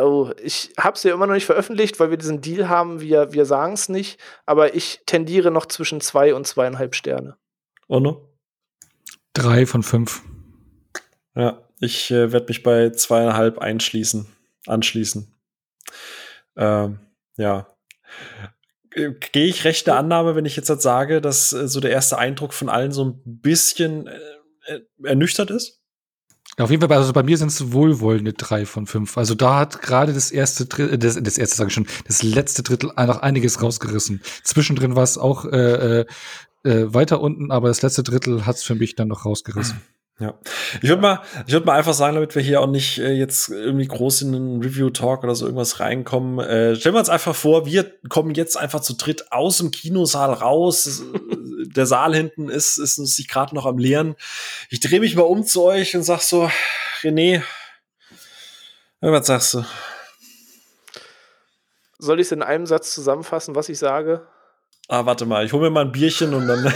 Oh, 0.00 0.30
ich 0.42 0.72
habe 0.78 0.96
es 0.96 1.02
ja 1.02 1.14
immer 1.14 1.26
noch 1.26 1.34
nicht 1.34 1.46
veröffentlicht, 1.46 1.98
weil 2.00 2.10
wir 2.10 2.16
diesen 2.16 2.40
Deal 2.40 2.68
haben. 2.68 3.00
Wir, 3.00 3.32
wir 3.32 3.46
sagen 3.46 3.74
es 3.74 3.88
nicht, 3.88 4.18
aber 4.44 4.74
ich 4.74 5.02
tendiere 5.06 5.50
noch 5.50 5.66
zwischen 5.66 6.00
zwei 6.00 6.34
und 6.34 6.46
zweieinhalb 6.46 6.94
Sterne. 6.94 7.36
Onno? 7.88 8.28
Drei 9.32 9.66
von 9.66 9.82
fünf. 9.82 10.22
Ja, 11.34 11.62
ich 11.80 12.10
äh, 12.10 12.32
werde 12.32 12.46
mich 12.48 12.62
bei 12.62 12.90
zweieinhalb 12.90 13.58
einschließen 13.58 14.26
anschließen. 14.66 15.32
Ähm, 16.56 16.98
ja. 17.36 17.76
Äh, 18.90 19.12
gehe 19.32 19.46
ich 19.46 19.64
recht 19.64 19.86
der 19.86 19.96
Annahme, 19.96 20.36
wenn 20.36 20.44
ich 20.44 20.56
jetzt 20.56 20.68
halt 20.68 20.82
sage, 20.82 21.20
dass 21.20 21.52
äh, 21.52 21.68
so 21.68 21.80
der 21.80 21.90
erste 21.90 22.18
Eindruck 22.18 22.52
von 22.52 22.68
allen 22.68 22.92
so 22.92 23.04
ein 23.04 23.22
bisschen 23.24 24.06
äh, 24.06 24.18
äh 24.66 24.80
ernüchtert 25.04 25.50
ist? 25.50 25.82
Auf 26.64 26.70
jeden 26.70 26.86
Fall, 26.86 26.96
also 26.96 27.12
bei 27.12 27.22
mir 27.22 27.36
sind 27.36 27.48
es 27.48 27.72
wohlwollende 27.72 28.32
drei 28.32 28.64
von 28.64 28.86
fünf. 28.86 29.18
Also 29.18 29.34
da 29.34 29.58
hat 29.58 29.82
gerade 29.82 30.14
das 30.14 30.30
erste 30.30 30.66
Drittel, 30.66 30.94
äh, 30.94 30.98
das, 30.98 31.20
das 31.22 31.38
erste 31.38 31.56
sage 31.56 31.68
ich 31.68 31.74
schon, 31.74 31.86
das 32.06 32.22
letzte 32.22 32.62
Drittel 32.62 32.90
noch 32.96 33.18
einiges 33.20 33.62
rausgerissen. 33.62 34.22
Zwischendrin 34.42 34.96
war 34.96 35.02
es 35.02 35.18
auch 35.18 35.44
äh, 35.44 36.00
äh, 36.00 36.06
äh, 36.64 36.94
weiter 36.94 37.20
unten, 37.20 37.50
aber 37.50 37.68
das 37.68 37.82
letzte 37.82 38.02
Drittel 38.02 38.46
hat 38.46 38.56
es 38.56 38.62
für 38.62 38.74
mich 38.74 38.94
dann 38.94 39.08
noch 39.08 39.24
rausgerissen. 39.24 39.82
Ja, 40.18 40.32
ich 40.80 40.88
würde 40.88 41.02
mal, 41.02 41.22
ich 41.46 41.52
würde 41.52 41.66
mal 41.66 41.76
einfach 41.76 41.92
sagen, 41.92 42.14
damit 42.14 42.34
wir 42.34 42.40
hier 42.40 42.62
auch 42.62 42.66
nicht 42.66 42.98
äh, 42.98 43.12
jetzt 43.12 43.50
irgendwie 43.50 43.86
groß 43.86 44.22
in 44.22 44.34
einen 44.34 44.62
Review-Talk 44.62 45.22
oder 45.22 45.34
so 45.34 45.44
irgendwas 45.44 45.78
reinkommen, 45.78 46.38
äh, 46.38 46.74
stellen 46.74 46.94
wir 46.94 47.00
uns 47.00 47.10
einfach 47.10 47.34
vor, 47.34 47.66
wir 47.66 47.92
kommen 48.08 48.34
jetzt 48.34 48.56
einfach 48.56 48.80
zu 48.80 48.94
dritt 48.94 49.30
aus 49.30 49.58
dem 49.58 49.70
Kinosaal 49.70 50.32
raus. 50.32 51.02
Der 51.76 51.84
Saal 51.84 52.14
hinten 52.14 52.48
ist, 52.48 52.78
ist 52.78 52.96
sich 52.96 53.28
gerade 53.28 53.54
noch 53.54 53.66
am 53.66 53.76
leeren. 53.76 54.14
Ich 54.70 54.80
drehe 54.80 55.00
mich 55.00 55.16
mal 55.16 55.22
um 55.22 55.44
zu 55.44 55.62
euch 55.64 55.94
und 55.94 56.02
sag 56.02 56.20
so, 56.20 56.50
René, 57.02 57.42
was 59.02 59.26
sagst 59.26 59.52
du? 59.52 59.64
Soll 61.98 62.20
ich 62.20 62.28
es 62.28 62.32
in 62.32 62.42
einem 62.42 62.64
Satz 62.64 62.94
zusammenfassen, 62.94 63.54
was 63.54 63.68
ich 63.68 63.78
sage? 63.78 64.26
Ah, 64.88 65.04
warte 65.04 65.26
mal, 65.26 65.44
ich 65.44 65.52
hole 65.52 65.64
mir 65.64 65.70
mal 65.70 65.84
ein 65.84 65.92
Bierchen 65.92 66.32
und 66.32 66.46
dann. 66.46 66.72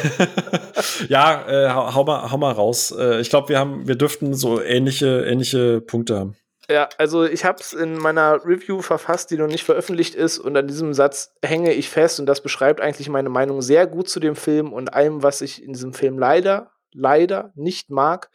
ja, 1.08 1.46
äh, 1.48 1.70
hau, 1.70 2.04
mal, 2.04 2.30
hau 2.30 2.38
mal 2.38 2.52
raus. 2.52 2.90
Äh, 2.90 3.20
ich 3.20 3.30
glaube, 3.30 3.48
wir 3.50 3.58
haben, 3.58 3.86
wir 3.86 3.94
dürften 3.94 4.34
so 4.34 4.61
ähnliche, 4.61 5.24
ähnliche 5.26 5.80
Punkte 5.80 6.18
haben. 6.18 6.36
Ja, 6.68 6.88
also 6.98 7.24
ich 7.24 7.44
habe 7.44 7.58
es 7.61 7.72
in 7.72 7.98
meiner 7.98 8.44
Review 8.44 8.80
verfasst, 8.80 9.30
die 9.30 9.36
noch 9.36 9.48
nicht 9.48 9.64
veröffentlicht 9.64 10.14
ist, 10.14 10.38
und 10.38 10.56
an 10.56 10.68
diesem 10.68 10.94
Satz 10.94 11.32
hänge 11.42 11.72
ich 11.72 11.88
fest, 11.88 12.20
und 12.20 12.26
das 12.26 12.42
beschreibt 12.42 12.80
eigentlich 12.80 13.08
meine 13.08 13.28
Meinung 13.28 13.61
sehr 13.61 13.86
gut 13.86 14.08
zu 14.08 14.20
dem 14.20 14.36
Film 14.36 14.72
und 14.72 14.94
allem, 14.94 15.22
was 15.22 15.40
ich 15.40 15.62
in 15.62 15.72
diesem 15.72 15.92
Film 15.94 16.18
leider, 16.18 16.70
leider 16.92 17.52
nicht 17.54 17.90
mag. 17.90 18.30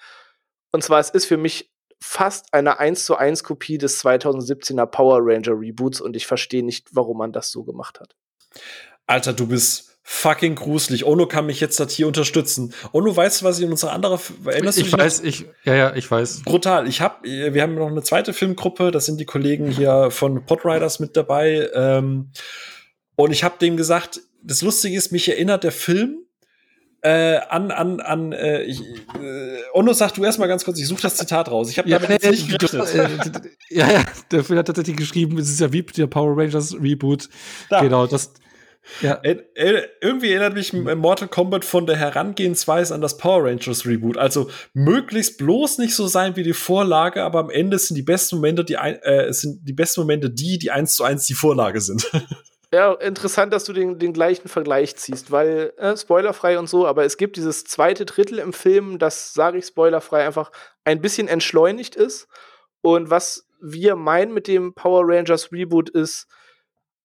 Und 0.73 0.83
zwar, 0.83 0.99
es 0.99 1.09
ist 1.09 1.25
für 1.25 1.37
mich 1.37 1.71
fast 2.01 2.53
eine 2.53 2.79
1 2.79 3.05
zu 3.05 3.15
1 3.15 3.43
Kopie 3.43 3.77
des 3.77 4.03
2017er 4.03 4.85
Power 4.85 5.19
Ranger 5.21 5.57
Reboots 5.57 6.01
und 6.01 6.15
ich 6.15 6.27
verstehe 6.27 6.63
nicht, 6.63 6.89
warum 6.91 7.17
man 7.17 7.31
das 7.31 7.51
so 7.51 7.63
gemacht 7.63 8.01
hat. 8.01 8.15
Alter, 9.07 9.33
du 9.33 9.47
bist 9.47 9.97
fucking 10.07 10.53
gruselig. 10.55 11.03
Ono 11.05 11.25
kann 11.27 11.47
mich 11.47 11.59
jetzt 11.59 11.79
das 11.79 11.91
hier 11.91 12.07
unterstützen. 12.07 12.73
Ono, 12.91 13.15
weißt 13.15 13.41
du, 13.41 13.45
was 13.45 13.57
ich 13.57 13.65
in 13.65 13.71
unserer 13.71 13.91
anderen 13.91 14.19
erinnerst 14.45 14.77
ich, 14.77 14.93
weiß, 14.93 15.21
ich 15.21 15.45
ja 15.63 15.73
ja, 15.73 15.95
ich 15.95 16.09
weiß. 16.09 16.43
Brutal. 16.43 16.87
Ich 16.87 17.01
habe 17.01 17.27
wir 17.27 17.61
haben 17.61 17.73
noch 17.73 17.87
eine 17.87 18.03
zweite 18.03 18.33
Filmgruppe, 18.33 18.91
das 18.91 19.07
sind 19.07 19.19
die 19.19 19.25
Kollegen 19.25 19.71
hier 19.71 20.11
von 20.11 20.45
Podriders 20.45 20.99
mit 20.99 21.17
dabei 21.17 21.69
ähm, 21.73 22.29
und 23.15 23.31
ich 23.31 23.43
habe 23.43 23.55
dem 23.59 23.77
gesagt, 23.77 24.21
das 24.43 24.61
lustige 24.61 24.95
ist, 24.95 25.11
mich 25.11 25.27
erinnert 25.27 25.63
der 25.63 25.71
Film 25.71 26.19
äh, 27.01 27.39
an, 27.49 27.69
an, 27.69 27.99
an, 27.99 28.31
äh, 28.31 28.63
ich, 28.63 28.81
äh, 28.81 29.61
Ono, 29.73 29.93
sag 29.93 30.13
du 30.13 30.23
erstmal 30.23 30.47
ganz 30.47 30.65
kurz, 30.65 30.79
ich 30.79 30.87
suche 30.87 31.03
das 31.03 31.17
Zitat 31.17 31.51
raus. 31.51 31.69
Ich 31.69 31.77
habe 31.77 31.87
ja, 31.87 31.99
damit 31.99 32.23
nicht 32.23 32.47
gerechnet. 32.49 32.95
Äh, 32.95 33.49
ja, 33.69 33.91
ja, 33.91 34.03
der 34.31 34.43
Film 34.43 34.57
hat 34.57 34.65
tatsächlich 34.65 34.97
geschrieben, 34.97 35.37
es 35.37 35.49
ist 35.49 35.59
ja 35.59 35.71
wie 35.71 35.83
der 35.83 36.07
Power 36.07 36.35
Rangers 36.35 36.75
Reboot. 36.81 37.29
Da. 37.69 37.81
Genau, 37.81 38.07
das, 38.07 38.33
ja. 39.01 39.21
irgendwie 39.23 40.31
erinnert 40.31 40.53
mich 40.53 40.73
Mortal 40.73 41.27
Kombat 41.27 41.65
von 41.65 41.85
der 41.85 41.97
Herangehensweise 41.97 42.93
an 42.93 43.01
das 43.01 43.17
Power 43.17 43.45
Rangers 43.45 43.85
Reboot. 43.85 44.17
Also 44.17 44.49
möglichst 44.73 45.37
bloß 45.37 45.77
nicht 45.77 45.95
so 45.95 46.07
sein 46.07 46.35
wie 46.35 46.43
die 46.43 46.53
Vorlage, 46.53 47.23
aber 47.23 47.39
am 47.39 47.49
Ende 47.49 47.79
sind 47.79 47.95
die 47.95 48.03
besten 48.03 48.37
Momente 48.37 48.63
die 48.63 48.75
äh, 48.75 49.31
sind 49.31 49.67
die 49.67 49.73
besten 49.73 50.01
Momente 50.01 50.29
die, 50.29 50.57
die 50.57 50.71
eins 50.71 50.95
zu 50.95 51.03
eins 51.03 51.25
die 51.25 51.33
Vorlage 51.33 51.81
sind. 51.81 52.09
Ja, 52.73 52.91
interessant, 52.91 53.53
dass 53.53 53.63
du 53.63 53.71
den, 53.71 53.99
den 53.99 54.11
gleichen 54.11 54.49
Vergleich 54.49 54.97
ziehst, 54.97 55.31
weil 55.31 55.71
äh, 55.77 55.95
spoilerfrei 55.95 56.59
und 56.59 56.67
so, 56.67 56.85
aber 56.85 57.05
es 57.05 57.15
gibt 57.15 57.37
dieses 57.37 57.63
zweite 57.63 58.05
Drittel 58.05 58.37
im 58.37 58.51
Film, 58.51 58.99
das 58.99 59.33
sage 59.33 59.59
ich 59.59 59.65
spoilerfrei 59.65 60.25
einfach 60.25 60.51
ein 60.83 60.99
bisschen 60.99 61.29
entschleunigt 61.29 61.95
ist. 61.95 62.27
Und 62.81 63.09
was 63.09 63.47
wir 63.61 63.95
meinen 63.95 64.33
mit 64.33 64.47
dem 64.47 64.73
Power 64.73 65.03
Rangers 65.05 65.53
Reboot 65.53 65.89
ist, 65.89 66.27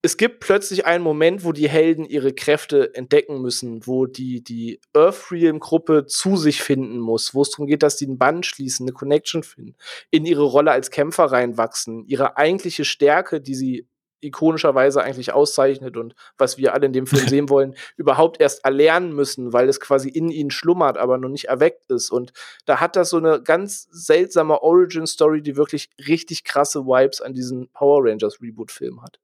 es 0.02 0.16
gibt 0.16 0.40
plötzlich 0.40 0.86
einen 0.86 1.04
Moment, 1.04 1.44
wo 1.44 1.52
die 1.52 1.68
Helden 1.68 2.06
ihre 2.06 2.32
Kräfte 2.32 2.94
entdecken 2.94 3.42
müssen, 3.42 3.86
wo 3.86 4.06
die, 4.06 4.42
die 4.42 4.80
Earthrealm-Gruppe 4.94 6.06
zu 6.06 6.36
sich 6.36 6.62
finden 6.62 6.98
muss, 6.98 7.34
wo 7.34 7.42
es 7.42 7.50
darum 7.50 7.66
geht, 7.66 7.82
dass 7.82 7.96
die 7.96 8.06
einen 8.06 8.18
Band 8.18 8.46
schließen, 8.46 8.86
eine 8.86 8.94
Connection 8.94 9.42
finden, 9.42 9.76
in 10.10 10.24
ihre 10.24 10.44
Rolle 10.44 10.70
als 10.70 10.90
Kämpfer 10.90 11.24
reinwachsen, 11.24 12.06
ihre 12.06 12.38
eigentliche 12.38 12.86
Stärke, 12.86 13.42
die 13.42 13.54
sie 13.54 13.86
ikonischerweise 14.22 15.02
eigentlich 15.02 15.32
auszeichnet 15.32 15.96
und 15.96 16.14
was 16.38 16.58
wir 16.58 16.74
alle 16.74 16.86
in 16.86 16.92
dem 16.92 17.06
Film 17.06 17.28
sehen 17.28 17.48
wollen, 17.50 17.74
überhaupt 17.96 18.40
erst 18.40 18.64
erlernen 18.64 19.12
müssen, 19.12 19.52
weil 19.52 19.68
es 19.68 19.80
quasi 19.80 20.08
in 20.08 20.30
ihnen 20.30 20.50
schlummert, 20.50 20.96
aber 20.96 21.18
noch 21.18 21.28
nicht 21.28 21.46
erweckt 21.46 21.90
ist. 21.90 22.10
Und 22.10 22.32
da 22.64 22.80
hat 22.80 22.96
das 22.96 23.10
so 23.10 23.18
eine 23.18 23.42
ganz 23.42 23.88
seltsame 23.90 24.62
Origin-Story, 24.62 25.42
die 25.42 25.56
wirklich 25.56 25.90
richtig 26.06 26.44
krasse 26.44 26.86
Vibes 26.86 27.20
an 27.20 27.34
diesen 27.34 27.68
Power 27.72 28.04
Rangers 28.04 28.40
Reboot-Film 28.40 29.02
hat. 29.02 29.20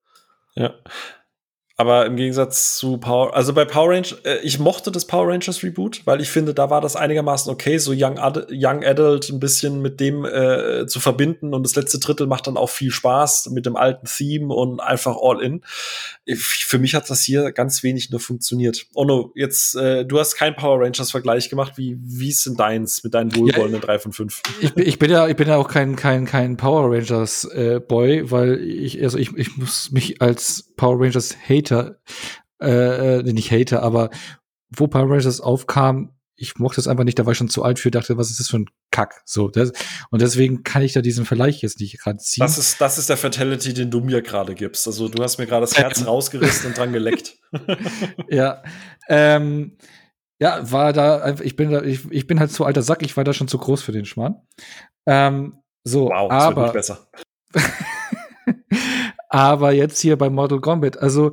Ja. 0.56 0.74
Aber 1.78 2.06
im 2.06 2.16
Gegensatz 2.16 2.78
zu 2.78 2.96
Power, 2.96 3.36
also 3.36 3.52
bei 3.52 3.66
Power 3.66 3.90
Rangers, 3.90 4.16
äh, 4.24 4.38
ich 4.42 4.58
mochte 4.58 4.90
das 4.90 5.06
Power 5.06 5.28
Rangers 5.28 5.62
Reboot, 5.62 6.00
weil 6.06 6.22
ich 6.22 6.30
finde, 6.30 6.54
da 6.54 6.70
war 6.70 6.80
das 6.80 6.96
einigermaßen 6.96 7.52
okay, 7.52 7.76
so 7.76 7.92
Young, 7.94 8.18
Ad 8.18 8.46
Young 8.50 8.82
Adult 8.82 9.28
ein 9.28 9.40
bisschen 9.40 9.82
mit 9.82 10.00
dem 10.00 10.24
äh, 10.24 10.86
zu 10.86 11.00
verbinden 11.00 11.52
und 11.52 11.64
das 11.64 11.76
letzte 11.76 11.98
Drittel 11.98 12.26
macht 12.26 12.46
dann 12.46 12.56
auch 12.56 12.70
viel 12.70 12.90
Spaß 12.90 13.50
mit 13.50 13.66
dem 13.66 13.76
alten 13.76 14.06
Theme 14.06 14.54
und 14.54 14.80
einfach 14.80 15.16
all 15.20 15.42
in. 15.42 15.60
Für 16.34 16.78
mich 16.78 16.94
hat 16.94 17.10
das 17.10 17.20
hier 17.20 17.52
ganz 17.52 17.82
wenig 17.82 18.10
nur 18.10 18.20
funktioniert. 18.20 18.86
Oh 18.94 19.04
no, 19.04 19.32
jetzt, 19.34 19.76
äh, 19.76 20.06
du 20.06 20.18
hast 20.18 20.34
keinen 20.34 20.56
Power 20.56 20.80
Rangers 20.80 21.10
Vergleich 21.10 21.50
gemacht. 21.50 21.74
Wie, 21.76 21.98
wie 22.00 22.30
ist 22.30 22.46
denn 22.46 22.56
deins 22.56 23.04
mit 23.04 23.12
deinen 23.12 23.36
wohlwollenden 23.36 23.80
ja, 23.82 23.86
3 23.86 23.98
von 23.98 24.12
5? 24.12 24.42
Ich, 24.60 24.74
ich 24.76 24.98
bin 24.98 25.10
ja, 25.10 25.28
ich 25.28 25.36
bin 25.36 25.48
ja 25.48 25.56
auch 25.56 25.68
kein, 25.68 25.96
kein, 25.96 26.24
kein 26.24 26.56
Power 26.56 26.90
Rangers 26.90 27.44
äh, 27.44 27.78
Boy, 27.78 28.30
weil 28.30 28.58
ich, 28.60 29.02
also 29.02 29.18
ich, 29.18 29.36
ich 29.36 29.56
muss 29.58 29.92
mich 29.92 30.22
als 30.22 30.72
Power 30.76 31.00
Rangers 31.00 31.36
Hater, 31.66 31.96
äh, 32.60 33.18
äh, 33.18 33.32
nicht 33.32 33.50
Hater, 33.50 33.82
aber 33.82 34.10
wo 34.70 34.86
Power 34.86 35.10
Rangers 35.10 35.40
aufkam, 35.40 36.12
ich 36.38 36.56
mochte 36.58 36.80
es 36.80 36.86
einfach 36.86 37.04
nicht, 37.04 37.18
da 37.18 37.24
war 37.24 37.32
ich 37.32 37.38
schon 37.38 37.48
zu 37.48 37.62
alt 37.62 37.78
für, 37.78 37.90
dachte, 37.90 38.18
was 38.18 38.30
ist 38.30 38.40
das 38.40 38.48
für 38.48 38.58
ein 38.58 38.66
Kack? 38.90 39.22
So, 39.24 39.48
das, 39.48 39.72
und 40.10 40.20
deswegen 40.20 40.64
kann 40.64 40.82
ich 40.82 40.92
da 40.92 41.00
diesen 41.00 41.24
Vergleich 41.24 41.62
jetzt 41.62 41.80
nicht 41.80 41.98
gerade 41.98 42.18
ziehen. 42.18 42.42
Das 42.42 42.58
ist, 42.58 42.80
das 42.80 42.98
ist 42.98 43.08
der 43.08 43.16
Fatality, 43.16 43.72
den 43.72 43.90
du 43.90 44.00
mir 44.00 44.20
gerade 44.20 44.54
gibst. 44.54 44.86
Also 44.86 45.08
du 45.08 45.22
hast 45.22 45.38
mir 45.38 45.46
gerade 45.46 45.62
das 45.62 45.78
Herz 45.78 46.06
rausgerissen 46.06 46.68
und 46.68 46.78
dran 46.78 46.92
geleckt. 46.92 47.38
ja, 48.28 48.62
ähm, 49.08 49.78
ja, 50.38 50.70
war 50.70 50.92
da, 50.92 51.36
ich 51.40 51.56
bin 51.56 51.70
da, 51.70 51.82
ich, 51.82 52.10
ich 52.10 52.26
bin 52.26 52.38
halt 52.38 52.52
zu 52.52 52.66
alter 52.66 52.82
Sack, 52.82 53.02
ich 53.02 53.16
war 53.16 53.24
da 53.24 53.32
schon 53.32 53.48
zu 53.48 53.56
groß 53.56 53.82
für 53.82 53.92
den 53.92 54.04
Schmarrn. 54.04 54.42
Ähm, 55.06 55.62
so, 55.84 56.10
wow, 56.10 56.28
das 56.28 56.44
aber, 56.44 56.72
besser. 56.72 57.08
Aber 59.36 59.70
jetzt 59.72 60.00
hier 60.00 60.16
bei 60.16 60.30
Mortal 60.30 60.60
Kombat, 60.60 60.96
also 60.96 61.32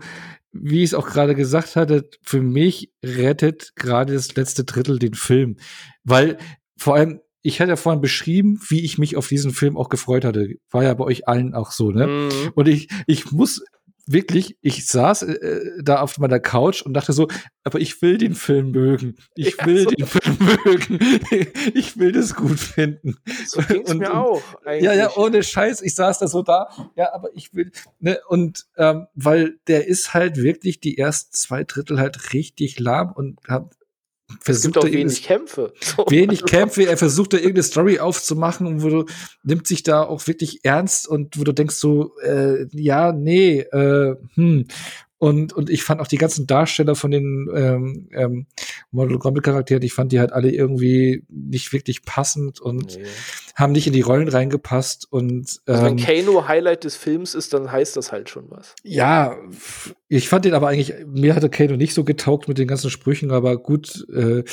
wie 0.52 0.80
ich 0.80 0.90
es 0.90 0.94
auch 0.94 1.08
gerade 1.08 1.36
gesagt 1.36 1.78
hatte, 1.78 2.10
für 2.22 2.42
mich 2.42 2.92
rettet 3.02 3.78
gerade 3.78 4.12
das 4.12 4.36
letzte 4.36 4.66
Drittel 4.66 5.00
den 5.00 5.14
Film. 5.14 5.56
Weil 6.04 6.38
vor 6.76 6.96
allem, 6.96 7.22
ich 7.44 7.62
hatte 7.62 7.70
ja 7.70 7.76
vorhin 7.78 8.02
beschrieben, 8.02 8.60
wie 8.68 8.84
ich 8.84 8.98
mich 8.98 9.16
auf 9.16 9.30
diesen 9.30 9.52
Film 9.52 9.78
auch 9.78 9.88
gefreut 9.88 10.26
hatte. 10.26 10.50
War 10.70 10.84
ja 10.84 10.94
bei 10.96 11.06
euch 11.06 11.30
allen 11.30 11.54
auch 11.54 11.72
so, 11.72 11.92
ne? 11.92 12.08
Mhm. 12.08 12.52
Und 12.56 12.68
ich, 12.68 12.90
ich 13.08 13.32
muss 13.32 13.64
wirklich, 14.06 14.58
ich 14.62 14.86
saß 14.86 15.24
äh, 15.24 15.62
da 15.82 16.02
auf 16.02 16.18
meiner 16.18 16.40
Couch 16.40 16.82
und 16.82 16.94
dachte 16.94 17.14
so, 17.14 17.28
aber 17.64 17.80
ich 17.80 18.02
will 18.02 18.18
den 18.18 18.36
Film 18.36 18.72
mögen. 18.72 19.16
Ich 19.36 19.58
ja, 19.58 19.66
will 19.66 19.84
so. 19.84 19.90
den 19.90 20.06
Film 20.06 20.38
mögen. 20.40 21.00
ich 21.74 21.98
will 21.98 22.12
das 22.12 22.36
gut 22.36 22.60
finden. 22.60 23.18
So 23.46 23.62
ging's 23.62 23.92
und, 23.92 24.00
mir 24.00 24.16
auch. 24.16 24.42
Eigentlich. 24.66 24.84
Ja, 24.84 24.94
ja, 24.94 25.16
ohne 25.16 25.44
Scheiß. 25.44 25.82
Ich 25.82 25.96
saß 25.96 26.20
da 26.20 26.28
so 26.28 26.42
da. 26.42 26.70
Ja, 26.96 27.14
aber 27.14 27.30
ich 27.34 27.54
will, 27.54 27.72
ne, 28.00 28.20
und 28.28 28.66
ähm, 28.78 29.08
weil 29.16 29.60
der 29.68 29.88
ist 29.88 30.14
halt 30.14 30.38
wirklich 30.38 30.80
die 30.80 30.98
ersten 30.98 31.34
zwei 31.34 31.64
Drittel 31.64 32.00
halt 32.00 32.34
richtig 32.34 32.80
lahm 32.80 33.12
und 33.14 33.40
hab 33.48 33.74
es 34.46 34.62
gibt 34.62 34.78
auch 34.78 34.86
wenig 34.86 35.24
Kämpfe. 35.24 35.74
Wenig 36.10 36.46
Kämpfe, 36.46 36.88
er 36.88 36.98
versucht 36.98 37.34
da 37.34 37.38
irgendeine 37.38 37.64
Story 37.64 38.00
aufzumachen 38.00 38.68
und 38.68 38.84
wo 38.84 38.90
du 38.90 39.06
nimmt 39.44 39.68
sich 39.68 39.84
da 39.84 40.04
auch 40.04 40.26
wirklich 40.28 40.62
ernst 40.64 41.08
und 41.08 41.40
wo 41.40 41.44
du 41.44 41.52
denkst 41.52 41.76
so, 41.76 42.18
äh, 42.22 42.66
ja, 42.72 43.12
nee, 43.12 43.60
äh, 43.60 44.16
hm. 44.36 44.66
Und, 45.24 45.54
und 45.54 45.70
ich 45.70 45.84
fand 45.84 46.02
auch 46.02 46.08
die 46.08 46.18
ganzen 46.18 46.48
Darsteller 46.48 46.96
von 46.96 47.10
den 47.10 47.48
ähm, 47.56 48.10
ähm, 48.12 48.46
Model 48.92 49.20
Combat 49.20 49.42
Charakteren, 49.42 49.82
ich 49.82 49.94
fand 49.94 50.12
die 50.12 50.20
halt 50.20 50.34
alle 50.34 50.52
irgendwie 50.52 51.24
nicht 51.30 51.72
wirklich 51.72 52.04
passend 52.04 52.60
und 52.60 52.98
nee. 52.98 53.06
haben 53.56 53.72
nicht 53.72 53.88
in 53.88 53.94
die 53.94 54.02
Rollen 54.02 54.28
reingepasst. 54.28 55.08
Und 55.10 55.62
ähm, 55.66 55.76
also 55.76 55.86
wenn 55.86 55.98
ähm, 55.98 56.04
Kano 56.04 56.46
Highlight 56.50 56.84
des 56.84 56.98
Films 56.98 57.36
ist, 57.36 57.54
dann 57.54 57.72
heißt 57.72 57.96
das 57.96 58.12
halt 58.12 58.30
schon 58.30 58.48
was. 58.50 58.76
Ja, 58.84 59.38
ich 60.10 60.28
fand 60.28 60.44
den 60.44 60.56
aber 60.56 60.68
eigentlich, 60.68 60.94
mir 61.08 61.36
hatte 61.36 61.50
Kano 61.50 61.78
nicht 61.78 61.94
so 61.94 62.04
getaugt 62.04 62.50
mit 62.50 62.58
den 62.58 62.68
ganzen 62.68 62.90
Sprüchen, 62.90 63.32
aber 63.32 63.56
gut, 63.56 64.06
äh, 64.14 64.44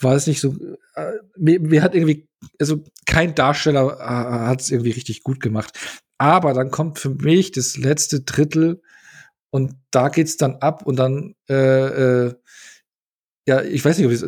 war 0.00 0.14
es 0.14 0.26
nicht 0.26 0.40
so. 0.40 0.56
Äh, 0.94 1.04
mir, 1.36 1.60
mir 1.60 1.82
hat 1.82 1.94
irgendwie, 1.94 2.26
also 2.58 2.82
kein 3.04 3.34
Darsteller 3.34 3.98
äh, 4.00 4.48
hat 4.48 4.62
es 4.62 4.70
irgendwie 4.70 4.92
richtig 4.92 5.22
gut 5.22 5.40
gemacht. 5.40 5.78
Aber 6.16 6.54
dann 6.54 6.70
kommt 6.70 6.98
für 6.98 7.10
mich 7.10 7.52
das 7.52 7.76
letzte 7.76 8.22
Drittel 8.22 8.80
und 9.54 9.76
da 9.92 10.08
geht's 10.08 10.36
dann 10.36 10.56
ab 10.56 10.84
und 10.84 10.96
dann, 10.96 11.36
äh, 11.48 12.24
äh, 12.24 12.34
ja, 13.46 13.62
ich 13.62 13.84
weiß 13.84 13.98
nicht, 13.98 14.06
ob 14.06 14.12
es, 14.12 14.24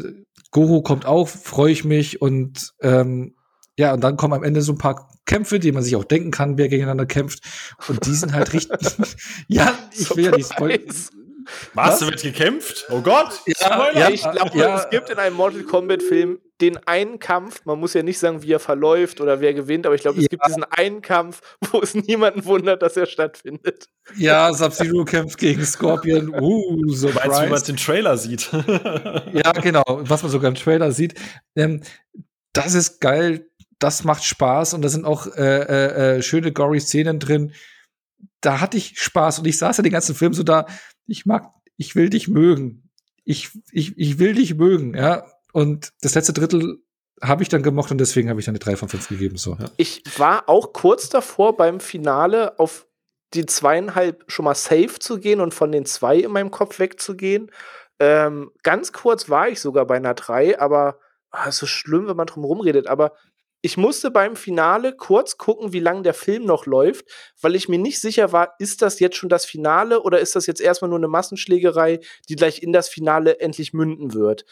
Goro 0.52 0.82
kommt 0.82 1.04
auch, 1.04 1.26
freue 1.26 1.72
ich 1.72 1.84
mich 1.84 2.22
und 2.22 2.74
ähm, 2.80 3.34
Ja, 3.76 3.94
und 3.94 4.04
dann 4.04 4.16
kommen 4.16 4.34
am 4.34 4.44
Ende 4.44 4.62
so 4.62 4.70
ein 4.70 4.78
paar 4.78 5.10
Kämpfe, 5.24 5.58
die 5.58 5.72
man 5.72 5.82
sich 5.82 5.96
auch 5.96 6.04
denken 6.04 6.30
kann, 6.30 6.58
wer 6.58 6.68
gegeneinander 6.68 7.06
kämpft. 7.06 7.40
Und 7.88 8.06
die 8.06 8.14
sind 8.14 8.34
halt 8.34 8.52
richtig. 8.52 8.78
ja, 9.48 9.76
ich 9.90 10.16
will 10.16 10.26
ja 10.26 10.36
nicht 10.36 10.52
spoilern. 10.52 10.94
Was? 11.74 11.98
Du 12.00 12.06
wird 12.06 12.22
gekämpft? 12.22 12.86
Oh 12.90 13.00
Gott! 13.00 13.40
Ja, 13.46 13.90
ja 13.92 14.08
ich 14.10 14.22
glaube, 14.22 14.58
ja. 14.58 14.78
es 14.78 14.90
gibt 14.90 15.10
in 15.10 15.18
einem 15.18 15.36
Mortal 15.36 15.62
Kombat-Film 15.62 16.40
den 16.60 16.78
einen 16.86 17.18
Kampf, 17.18 17.64
man 17.64 17.78
muss 17.78 17.92
ja 17.92 18.02
nicht 18.02 18.18
sagen, 18.18 18.42
wie 18.42 18.52
er 18.52 18.60
verläuft 18.60 19.20
oder 19.20 19.40
wer 19.40 19.52
gewinnt, 19.52 19.84
aber 19.84 19.94
ich 19.94 20.00
glaube, 20.00 20.18
es 20.18 20.24
ja. 20.24 20.28
gibt 20.28 20.46
diesen 20.46 20.64
einen 20.64 21.02
Kampf, 21.02 21.40
wo 21.70 21.80
es 21.80 21.94
niemanden 21.94 22.44
wundert, 22.44 22.82
dass 22.82 22.96
er 22.96 23.06
stattfindet. 23.06 23.88
Ja, 24.16 24.52
Sub-Zero 24.52 25.04
kämpft 25.04 25.38
gegen 25.38 25.64
Scorpion. 25.64 26.34
Uh, 26.46 26.92
so 26.92 27.08
Meinst 27.08 27.38
du, 27.38 27.44
wie 27.44 27.50
man 27.50 27.62
den 27.62 27.76
Trailer 27.76 28.16
sieht? 28.16 28.50
ja, 29.32 29.52
genau, 29.52 29.84
was 29.86 30.22
man 30.22 30.30
sogar 30.30 30.48
im 30.48 30.54
Trailer 30.54 30.92
sieht. 30.92 31.14
Ähm, 31.56 31.82
das 32.52 32.74
ist 32.74 33.00
geil, 33.00 33.48
das 33.78 34.04
macht 34.04 34.24
Spaß 34.24 34.74
und 34.74 34.82
da 34.82 34.88
sind 34.88 35.04
auch 35.04 35.26
äh, 35.26 35.40
äh, 35.42 36.16
äh, 36.16 36.22
schöne 36.22 36.52
gory 36.52 36.80
Szenen 36.80 37.18
drin. 37.18 37.52
Da 38.40 38.60
hatte 38.60 38.76
ich 38.76 38.98
Spaß 38.98 39.40
und 39.40 39.46
ich 39.46 39.58
saß 39.58 39.78
ja 39.78 39.82
den 39.82 39.92
ganzen 39.92 40.14
Film 40.14 40.34
so 40.34 40.42
da, 40.42 40.66
ich 41.06 41.26
mag, 41.26 41.52
ich 41.76 41.96
will 41.96 42.10
dich 42.10 42.28
mögen. 42.28 42.90
Ich, 43.24 43.50
ich, 43.72 43.98
ich 43.98 44.18
will 44.18 44.34
dich 44.34 44.54
mögen, 44.54 44.94
ja. 44.94 45.26
Und 45.52 45.92
das 46.00 46.14
letzte 46.14 46.32
Drittel 46.32 46.82
habe 47.22 47.42
ich 47.42 47.48
dann 47.48 47.62
gemocht 47.62 47.90
und 47.90 47.98
deswegen 47.98 48.28
habe 48.28 48.40
ich 48.40 48.46
dann 48.46 48.52
eine 48.52 48.60
3 48.60 48.76
von 48.76 48.88
5 48.88 49.08
gegeben. 49.08 49.36
So, 49.36 49.56
ja. 49.58 49.70
Ich 49.76 50.02
war 50.18 50.48
auch 50.48 50.72
kurz 50.72 51.08
davor, 51.08 51.56
beim 51.56 51.80
Finale 51.80 52.58
auf 52.58 52.86
die 53.34 53.46
zweieinhalb 53.46 54.24
schon 54.28 54.44
mal 54.44 54.54
safe 54.54 54.98
zu 54.98 55.18
gehen 55.18 55.40
und 55.40 55.54
von 55.54 55.72
den 55.72 55.86
zwei 55.86 56.18
in 56.18 56.30
meinem 56.30 56.50
Kopf 56.50 56.78
wegzugehen. 56.78 57.50
Ähm, 57.98 58.52
ganz 58.62 58.92
kurz 58.92 59.28
war 59.28 59.48
ich 59.48 59.60
sogar 59.60 59.86
bei 59.86 59.96
einer 59.96 60.14
3, 60.14 60.60
aber 60.60 60.98
ah, 61.30 61.48
ist 61.48 61.58
so 61.58 61.66
schlimm, 61.66 62.06
wenn 62.06 62.16
man 62.16 62.26
drum 62.26 62.44
rumredet. 62.44 62.86
Aber 62.86 63.12
ich 63.66 63.76
musste 63.76 64.12
beim 64.12 64.36
Finale 64.36 64.94
kurz 64.94 65.38
gucken, 65.38 65.72
wie 65.72 65.80
lange 65.80 66.02
der 66.02 66.14
Film 66.14 66.44
noch 66.44 66.66
läuft, 66.66 67.04
weil 67.40 67.56
ich 67.56 67.68
mir 67.68 67.80
nicht 67.80 68.00
sicher 68.00 68.30
war, 68.30 68.54
ist 68.60 68.80
das 68.80 69.00
jetzt 69.00 69.16
schon 69.16 69.28
das 69.28 69.44
Finale 69.44 70.02
oder 70.02 70.20
ist 70.20 70.36
das 70.36 70.46
jetzt 70.46 70.60
erstmal 70.60 70.88
nur 70.88 71.00
eine 71.00 71.08
Massenschlägerei, 71.08 71.98
die 72.28 72.36
gleich 72.36 72.62
in 72.62 72.72
das 72.72 72.88
Finale 72.88 73.40
endlich 73.40 73.72
münden 73.72 74.14
wird. 74.14 74.44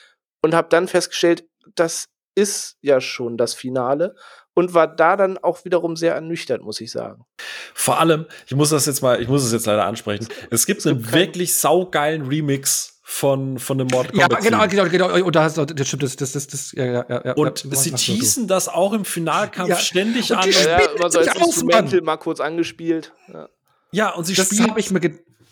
Und 0.42 0.52
habe 0.52 0.66
dann 0.68 0.88
festgestellt, 0.88 1.44
das 1.76 2.06
ist 2.34 2.76
ja 2.80 3.00
schon 3.00 3.36
das 3.36 3.54
Finale 3.54 4.16
und 4.54 4.74
war 4.74 4.88
da 4.88 5.16
dann 5.16 5.38
auch 5.38 5.64
wiederum 5.64 5.94
sehr 5.94 6.16
ernüchtert, 6.16 6.62
muss 6.62 6.80
ich 6.80 6.90
sagen. 6.90 7.24
Vor 7.72 8.00
allem, 8.00 8.26
ich 8.48 8.56
muss 8.56 8.70
das 8.70 8.84
jetzt 8.86 9.00
mal, 9.00 9.22
ich 9.22 9.28
muss 9.28 9.44
es 9.44 9.52
jetzt 9.52 9.66
leider 9.66 9.84
ansprechen. 9.84 10.26
Es 10.50 10.66
gibt, 10.66 10.80
es 10.80 10.86
gibt 10.86 10.86
einen 10.88 11.12
wirklich 11.12 11.54
saugeilen 11.54 12.26
Remix 12.26 12.93
von, 13.06 13.58
von 13.58 13.76
dem 13.76 13.88
Mortal 13.88 14.12
Kombat. 14.12 14.32
Ja, 14.32 14.38
genau, 14.66 14.66
genau, 14.66 15.08
genau. 15.08 15.26
Und 15.26 15.36
da 15.36 15.42
hast 15.42 15.58
du, 15.58 15.66
das 15.66 15.86
stimmt, 15.86 16.04
das, 16.04 16.16
das, 16.16 16.32
das, 16.32 16.46
das 16.46 16.72
ja, 16.72 16.86
ja, 16.86 17.04
ja. 17.08 17.32
Und 17.34 17.64
ja, 17.64 17.76
sie 17.76 17.92
teasen 17.92 18.48
das 18.48 18.66
auch 18.66 18.94
im 18.94 19.04
Finalkampf 19.04 19.68
ja. 19.68 19.76
ständig 19.76 20.32
und 20.32 20.38
an. 20.38 20.50
Ja, 20.50 20.60
ja, 20.60 20.78
immer 20.78 21.10
so 21.10 21.18
als 21.18 21.34
Instrumental 21.34 22.00
mal 22.00 22.16
kurz 22.16 22.40
angespielt. 22.40 23.12
Ja, 23.30 23.48
ja 23.92 24.10
und 24.14 24.24
sie 24.24 24.34
das 24.34 24.46
spielen. 24.46 24.68
Das 24.68 24.78
ich 24.78 24.90
mir 24.90 25.00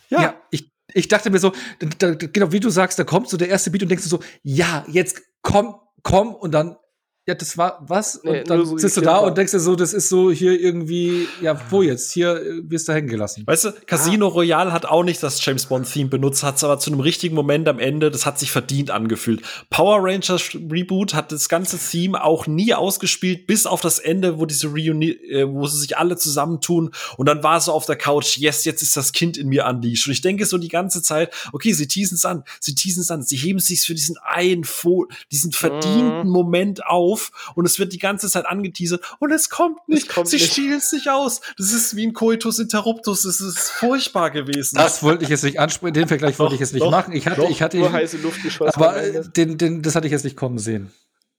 ja. 0.09 0.23
ja, 0.23 0.35
ich, 0.51 0.73
ich 0.95 1.09
dachte 1.09 1.29
mir 1.29 1.41
so, 1.41 1.53
da, 1.99 2.15
genau 2.15 2.53
wie 2.53 2.61
du 2.61 2.70
sagst, 2.70 2.99
da 2.99 3.05
kommt 3.05 3.29
so 3.29 3.37
der 3.37 3.51
erste 3.51 3.70
Beat 3.70 3.83
und 3.83 3.91
denkst 3.91 4.05
du 4.05 4.09
so, 4.09 4.20
ja, 4.43 4.87
jetzt 4.89 5.20
komm, 5.43 5.74
komm 6.03 6.35
und 6.35 6.53
dann 6.53 6.77
ja, 7.24 7.36
das 7.36 7.57
war 7.57 7.78
was? 7.86 8.20
Nee, 8.24 8.40
und 8.40 8.51
dann 8.51 8.66
so 8.66 8.77
sitzt 8.77 8.97
du 8.97 9.01
da 9.01 9.19
und 9.19 9.39
denkst 9.39 9.53
dir 9.53 9.61
so, 9.61 9.77
das 9.77 9.93
ist 9.93 10.09
so 10.09 10.32
hier 10.32 10.61
irgendwie, 10.61 11.28
ja, 11.40 11.57
wo 11.70 11.81
jetzt? 11.81 12.11
Hier 12.11 12.35
äh, 12.35 12.69
wirst 12.69 12.89
du 12.89 12.93
hängen 12.93 13.07
gelassen. 13.07 13.44
Weißt 13.47 13.65
du, 13.65 13.73
Casino 13.86 14.27
ah. 14.27 14.31
Royale 14.31 14.73
hat 14.73 14.86
auch 14.86 15.05
nicht 15.05 15.23
das 15.23 15.44
James 15.44 15.66
Bond 15.66 15.89
Theme 15.89 16.09
benutzt, 16.09 16.43
hat 16.43 16.57
es 16.57 16.65
aber 16.65 16.81
zu 16.81 16.90
einem 16.90 16.99
richtigen 16.99 17.36
Moment 17.36 17.69
am 17.69 17.78
Ende, 17.78 18.11
das 18.11 18.27
hat 18.27 18.40
sich 18.40 18.51
verdient 18.51 18.90
angefühlt. 18.90 19.43
Power 19.70 19.99
Rangers 20.03 20.53
Reboot 20.53 21.15
hat 21.15 21.31
das 21.31 21.49
ganze 21.49 21.78
Theme 21.78 22.24
auch 22.24 22.49
nie 22.49 22.74
ausgespielt, 22.74 23.47
bis 23.47 23.66
auf 23.66 23.81
das 23.81 24.01
Ende, 24.01 24.40
wo 24.40 24.47
diese 24.47 24.66
Reuni 24.66 25.11
äh, 25.11 25.49
wo 25.49 25.69
sie 25.69 25.78
sich 25.78 25.97
alle 25.97 26.16
zusammentun 26.16 26.90
und 27.19 27.28
dann 27.28 27.44
war 27.44 27.59
es 27.59 27.66
so 27.66 27.73
auf 27.73 27.86
der 27.86 27.94
Couch, 27.94 28.36
yes, 28.36 28.65
jetzt 28.65 28.82
ist 28.82 28.97
das 28.97 29.12
Kind 29.12 29.36
in 29.36 29.49
mir 29.49 29.66
unleashed. 29.66 30.09
Und 30.09 30.12
ich 30.12 30.23
denke 30.23 30.44
so 30.44 30.59
die 30.59 30.66
ganze 30.66 31.03
Zeit, 31.03 31.32
okay, 31.53 31.73
sie 31.73 31.86
teasen 31.86 32.16
es 32.16 32.24
an, 32.24 32.43
sie 32.59 32.74
teasen 32.74 33.03
es 33.03 33.12
an, 33.12 33.23
sie 33.23 33.36
heben 33.36 33.61
sich 33.61 33.82
für 33.82 33.94
diesen 33.94 34.16
einen, 34.24 34.66
diesen 35.31 35.53
verdienten 35.53 36.28
mm. 36.28 36.32
Moment 36.32 36.85
auf 36.85 37.11
auf 37.12 37.52
und 37.55 37.66
es 37.66 37.78
wird 37.78 37.93
die 37.93 37.98
ganze 37.98 38.28
Zeit 38.28 38.47
angeteasert 38.47 39.02
und 39.18 39.32
es 39.32 39.48
kommt 39.48 39.86
nicht. 39.89 40.09
Es 40.09 40.14
kommt 40.14 40.28
Sie 40.28 40.39
stiehlt 40.39 40.82
sich 40.82 41.10
aus. 41.10 41.40
Das 41.59 41.72
ist 41.72 41.97
wie 41.97 42.06
ein 42.06 42.12
Coitus 42.12 42.59
interruptus. 42.59 43.22
Das 43.22 43.40
ist 43.40 43.70
furchtbar 43.70 44.30
gewesen. 44.30 44.76
Das 44.76 45.02
wollte 45.02 45.24
ich 45.24 45.30
jetzt 45.30 45.44
nicht 45.44 45.60
ansprechen. 45.60 45.94
Den 45.94 46.09
Vergleich 46.09 46.39
wollte 46.39 46.55
ich 46.55 46.60
jetzt 46.60 46.72
nicht 46.72 46.82
doch, 46.82 46.90
machen. 46.90 47.12
Ich 47.12 47.26
hatte, 47.26 47.43
doch, 47.43 47.51
ich 47.51 47.62
hatte, 47.62 47.78
nur 47.78 47.93
heiße 47.93 48.18
Luft 48.18 48.43
geschossen. 48.43 48.74
Aber 48.74 49.01
den, 49.36 49.59
den, 49.59 49.82
das 49.82 49.94
hatte 49.94 50.06
ich 50.06 50.12
jetzt 50.12 50.24
nicht 50.24 50.36
kommen 50.36 50.59
sehen. 50.59 50.90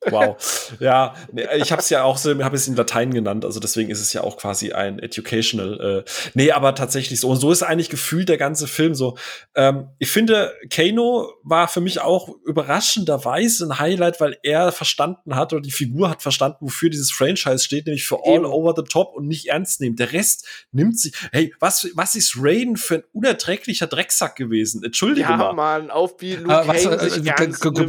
Wow. 0.10 0.38
Ja, 0.80 1.16
ich 1.56 1.72
habe 1.72 1.82
es 1.82 1.90
ja 1.90 2.04
auch 2.04 2.18
so, 2.18 2.44
habe 2.44 2.56
es 2.56 2.68
in 2.68 2.76
Latein 2.76 3.14
genannt, 3.14 3.46
also 3.46 3.60
deswegen 3.60 3.90
ist 3.90 4.00
es 4.00 4.14
ja 4.14 4.22
auch 4.22 4.38
quasi 4.38 4.72
ein 4.72 5.00
educational. 5.00 6.04
Äh, 6.06 6.10
nee, 6.34 6.52
aber 6.52 6.76
tatsächlich 6.76 7.20
so. 7.20 7.30
Und 7.30 7.38
so 7.38 7.52
ist 7.52 7.64
eigentlich 7.64 7.90
gefühlt 7.90 8.30
der 8.30 8.38
ganze 8.38 8.68
Film 8.68 8.96
so. 8.96 9.18
Ähm, 9.56 9.90
ich 10.00 10.12
finde, 10.12 10.54
Kano 10.70 11.32
war 11.44 11.68
für 11.68 11.82
mich 11.82 12.02
auch 12.02 12.30
überraschenderweise 12.46 13.66
ein 13.66 13.80
Highlight, 13.80 14.20
weil 14.20 14.38
er 14.44 14.72
verstanden 14.72 15.36
hat 15.36 15.54
oder 15.54 15.62
die 15.62 15.72
Figur 15.72 16.10
hat 16.10 16.22
verstanden, 16.22 16.58
wofür 16.62 16.90
dieses 16.90 17.12
Franchise 17.12 17.60
steht, 17.60 17.86
nämlich 17.86 18.06
für 18.06 18.20
all 18.26 18.46
over 18.46 18.74
the 18.76 18.84
top 18.84 19.16
und 19.16 19.28
nicht 19.28 19.48
ernst 19.48 19.82
nehmen. 19.82 19.96
Der 19.96 20.12
Rest 20.14 20.46
nimmt 20.72 21.00
sich. 21.00 21.14
Hey, 21.32 21.54
was, 21.60 21.88
was 21.96 22.16
ist 22.16 22.36
Raiden 22.38 22.78
für 22.78 22.96
ein 22.96 23.04
unerträglicher 23.14 23.88
Drecksack 23.88 24.36
gewesen? 24.36 24.84
Entschuldige 24.84 25.30
ja, 25.30 25.38
mal. 25.38 25.54
Mann, 25.54 25.92
auf 25.92 26.16
wie 26.20 26.36
Luke 26.36 26.54
ah, 26.54 26.68
was, 26.68 26.86
äh, 26.86 27.22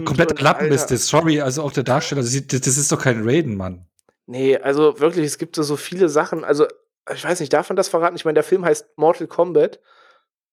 komplett 0.05 0.41
Lappen 0.41 0.69
ist 0.69 0.86
das. 0.86 1.07
Sorry, 1.07 1.41
also 1.41 1.62
auch 1.62 1.73
der 1.73 1.82
Darsteller 1.82 2.04
Darsteller, 2.05 2.23
das, 2.61 2.77
ist 2.77 2.93
doch 2.93 3.01
kein 3.01 3.27
Raiden, 3.29 3.57
Mann. 3.57 3.87
Nee, 4.27 4.57
also 4.57 5.01
wirklich, 5.01 5.27
es 5.27 5.39
gibt 5.39 5.57
so 5.57 5.77
viele 5.77 6.09
Sachen. 6.09 6.45
Also, 6.45 6.67
ich 7.13 7.25
weiß 7.25 7.41
nicht, 7.41 7.53
darf 7.53 7.69
man 7.69 7.77
das 7.77 7.89
verraten? 7.89 8.17
Ich 8.17 8.25
meine, 8.25 8.35
der 8.35 8.45
Film 8.45 8.65
heißt 8.65 8.97
Mortal 8.97 9.27
Kombat 9.27 9.81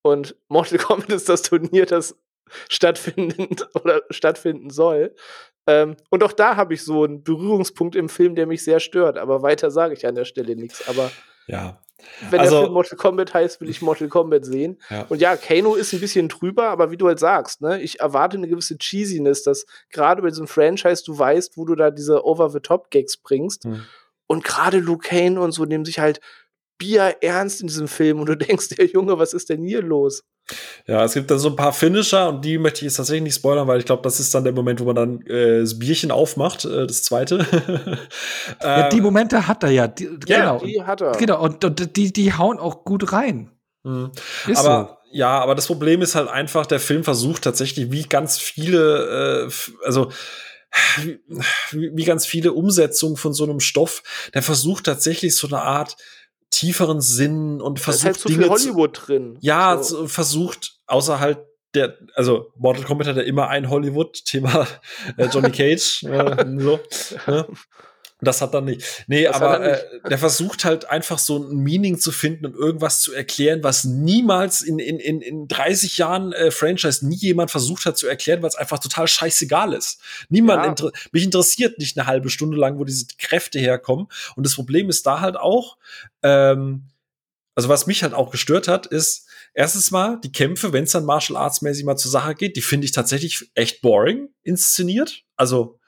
und 0.02 0.36
Mortal 0.48 0.78
Kombat 0.78 1.10
ist 1.10 1.30
das 1.30 1.42
Turnier, 1.42 1.86
das 1.86 2.16
stattfinden 2.70 3.56
oder 3.74 4.02
stattfinden 4.10 4.70
soll. 4.70 5.16
Ähm, 5.68 5.96
und 6.10 6.24
auch 6.24 6.34
da 6.34 6.56
habe 6.56 6.74
ich 6.74 6.84
so 6.84 7.04
einen 7.04 7.24
Berührungspunkt 7.24 7.96
im 7.96 8.10
Film, 8.10 8.36
der 8.36 8.48
mich 8.48 8.64
sehr 8.64 8.80
stört. 8.80 9.18
Aber 9.18 9.42
weiter 9.42 9.72
sage 9.72 9.94
ich 9.94 10.08
an 10.08 10.16
der 10.16 10.26
Stelle 10.26 10.56
nichts. 10.56 10.88
Aber 10.88 11.12
ja, 11.52 11.82
wenn 12.30 12.40
also, 12.40 12.56
der 12.56 12.62
Film 12.64 12.74
Mortal 12.74 12.98
Kombat 12.98 13.34
heißt, 13.34 13.62
will 13.62 13.70
ich 13.70 13.82
Mortal 13.82 14.08
Kombat 14.08 14.46
sehen. 14.46 14.80
Ja. 14.90 15.06
Und 15.10 15.22
ja, 15.22 15.36
Kano 15.36 15.76
ist 15.76 15.94
ein 15.94 16.00
bisschen 16.00 16.30
drüber, 16.30 16.70
aber 16.70 16.92
wie 16.92 16.98
du 16.98 17.08
halt 17.08 17.20
sagst, 17.20 17.62
ne, 17.62 17.82
ich 17.82 18.00
erwarte 18.00 18.38
eine 18.38 18.48
gewisse 18.48 18.78
Cheesiness, 18.78 19.44
dass 19.44 19.66
gerade 19.90 20.22
bei 20.22 20.30
diesem 20.30 20.48
Franchise 20.48 21.04
du 21.06 21.18
weißt, 21.18 21.58
wo 21.58 21.66
du 21.66 21.76
da 21.76 21.92
diese 21.92 22.26
Over-the-Top-Gags 22.26 23.18
bringst. 23.18 23.66
Hm. 23.66 23.86
Und 24.28 24.44
gerade 24.44 24.80
Luke 24.80 25.08
Kane 25.08 25.40
und 25.40 25.52
so 25.52 25.66
nehmen 25.66 25.86
sich 25.86 26.00
halt 26.00 26.22
Bier 26.82 27.18
ernst 27.22 27.62
in 27.62 27.68
diesem 27.68 27.88
Film 27.88 28.20
und 28.20 28.26
du 28.26 28.36
denkst 28.38 28.70
dir, 28.70 28.86
Junge, 28.86 29.20
was 29.20 29.34
ist 29.34 29.50
denn 29.50 29.64
hier 29.64 29.84
los? 29.84 30.24
Ja, 30.88 31.06
es 31.06 31.14
gibt 31.14 31.30
dann 31.30 31.38
so 31.38 31.50
ein 31.50 31.56
paar 31.56 31.72
Finisher 31.72 32.28
und 32.28 32.44
die 32.44 32.58
möchte 32.58 32.80
ich 32.80 32.84
jetzt 32.84 32.96
tatsächlich 32.96 33.24
nicht 33.24 33.36
spoilern, 33.36 33.68
weil 33.68 33.80
ich 33.80 33.86
glaube, 33.86 34.02
das 34.02 34.20
ist 34.20 34.34
dann 34.34 34.44
der 34.44 34.52
Moment, 34.52 34.80
wo 34.80 34.86
man 34.86 34.96
dann 34.96 35.22
äh, 35.28 35.60
das 35.60 35.78
Bierchen 35.78 36.10
aufmacht, 36.12 36.66
äh, 36.66 36.88
das 36.88 37.04
zweite. 37.04 37.46
ja, 38.64 38.90
die 38.90 39.00
Momente 39.00 39.48
hat 39.48 39.64
er 39.64 39.70
ja. 39.70 39.88
Die, 39.88 40.10
ja, 40.26 40.40
genau. 40.40 40.66
die 40.66 40.82
hat 40.84 41.02
er. 41.02 41.12
Genau, 41.12 41.42
und, 41.42 41.64
und 41.64 41.96
die, 41.96 42.12
die 42.12 42.34
hauen 42.34 42.58
auch 42.58 42.84
gut 42.84 43.14
rein. 43.14 43.52
Mhm. 43.84 44.12
aber 44.56 45.00
so. 45.12 45.18
ja, 45.18 45.40
aber 45.40 45.56
das 45.56 45.68
Problem 45.68 46.02
ist 46.02 46.16
halt 46.16 46.30
einfach, 46.30 46.66
der 46.66 46.80
Film 46.80 47.04
versucht 47.04 47.44
tatsächlich, 47.44 47.92
wie 47.92 48.04
ganz 48.04 48.38
viele, 48.38 49.48
äh, 49.48 49.52
also 49.86 50.12
wie, 50.98 51.92
wie 51.94 52.04
ganz 52.06 52.26
viele 52.26 52.54
Umsetzungen 52.54 53.18
von 53.18 53.34
so 53.34 53.44
einem 53.44 53.60
Stoff, 53.60 54.04
der 54.34 54.42
versucht 54.42 54.86
tatsächlich 54.86 55.36
so 55.36 55.48
eine 55.48 55.62
Art 55.62 55.98
tieferen 56.52 57.02
Sinn 57.02 57.60
und 57.62 57.80
versucht. 57.80 58.06
Da 58.06 58.10
ist 58.10 58.16
halt 58.16 58.20
so 58.20 58.30
Dinge 58.30 58.44
viel 58.44 58.50
Hollywood 58.52 58.96
zu, 58.96 59.06
drin. 59.06 59.38
Ja, 59.42 59.82
so. 59.82 60.08
versucht, 60.08 60.80
außer 60.86 61.20
halt 61.20 61.40
der, 61.74 61.98
also 62.16 62.52
Mortal 62.58 62.84
Kombat 62.84 63.08
hat 63.08 63.16
ja 63.16 63.24
immer 63.24 63.48
ein 63.48 63.70
Hollywood-Thema, 63.70 64.68
äh, 65.18 65.28
Johnny 65.28 65.52
Cage, 65.52 66.04
äh, 66.04 66.46
so. 66.60 66.80
Ne? 67.28 67.48
Das 68.22 68.42
hat 68.42 68.54
er 68.54 68.62
nicht. 68.62 69.04
Nee, 69.08 69.24
das 69.24 69.36
aber 69.36 69.60
nicht. 69.60 69.84
Äh, 70.06 70.10
der 70.10 70.18
versucht 70.20 70.64
halt 70.64 70.90
einfach 70.90 71.18
so 71.18 71.38
ein 71.38 71.58
Meaning 71.58 72.00
zu 72.00 72.12
finden 72.12 72.46
und 72.46 72.56
irgendwas 72.56 73.02
zu 73.02 73.14
erklären, 73.14 73.64
was 73.64 73.84
niemals 73.84 74.62
in, 74.62 74.78
in, 74.78 75.00
in, 75.00 75.22
in 75.22 75.48
30 75.48 75.98
Jahren 75.98 76.32
äh, 76.32 76.52
Franchise 76.52 77.06
nie 77.06 77.16
jemand 77.16 77.50
versucht 77.50 77.86
hat 77.86 77.98
zu 77.98 78.08
erklären, 78.08 78.42
weil 78.44 78.50
es 78.50 78.56
einfach 78.56 78.80
total 78.80 79.08
scheißegal 79.08 79.74
ist. 79.74 80.02
Niemand, 80.30 80.64
ja. 80.64 80.70
inter 80.70 80.92
mich 81.12 81.24
interessiert 81.24 81.80
nicht 81.80 81.98
eine 81.98 82.06
halbe 82.06 82.30
Stunde 82.30 82.58
lang, 82.58 82.78
wo 82.78 82.84
diese 82.84 83.08
Kräfte 83.18 83.60
herkommen. 83.60 84.08
Und 84.36 84.46
das 84.46 84.56
Problem 84.56 84.90
ist 84.90 85.06
da 85.08 85.20
halt 85.20 85.36
auch, 85.36 85.78
ähm, 86.22 86.84
also 87.56 87.70
was 87.70 87.88
mich 87.88 88.04
halt 88.04 88.14
auch 88.14 88.32
gestört 88.32 88.68
hat, 88.68 88.86
ist, 88.86 89.28
erstens 89.54 89.92
mal, 89.92 90.20
die 90.24 90.32
Kämpfe, 90.32 90.74
wenn 90.74 90.84
es 90.84 90.92
dann 90.92 91.06
Martial 91.06 91.38
Arts 91.38 91.62
mäßig 91.62 91.86
mal 91.86 91.98
zur 91.98 92.12
Sache 92.12 92.36
geht, 92.36 92.56
die 92.56 92.62
finde 92.62 92.86
ich 92.86 92.92
tatsächlich 92.92 93.52
echt 93.56 93.82
boring 93.82 94.30
inszeniert. 94.44 95.24
Also 95.36 95.80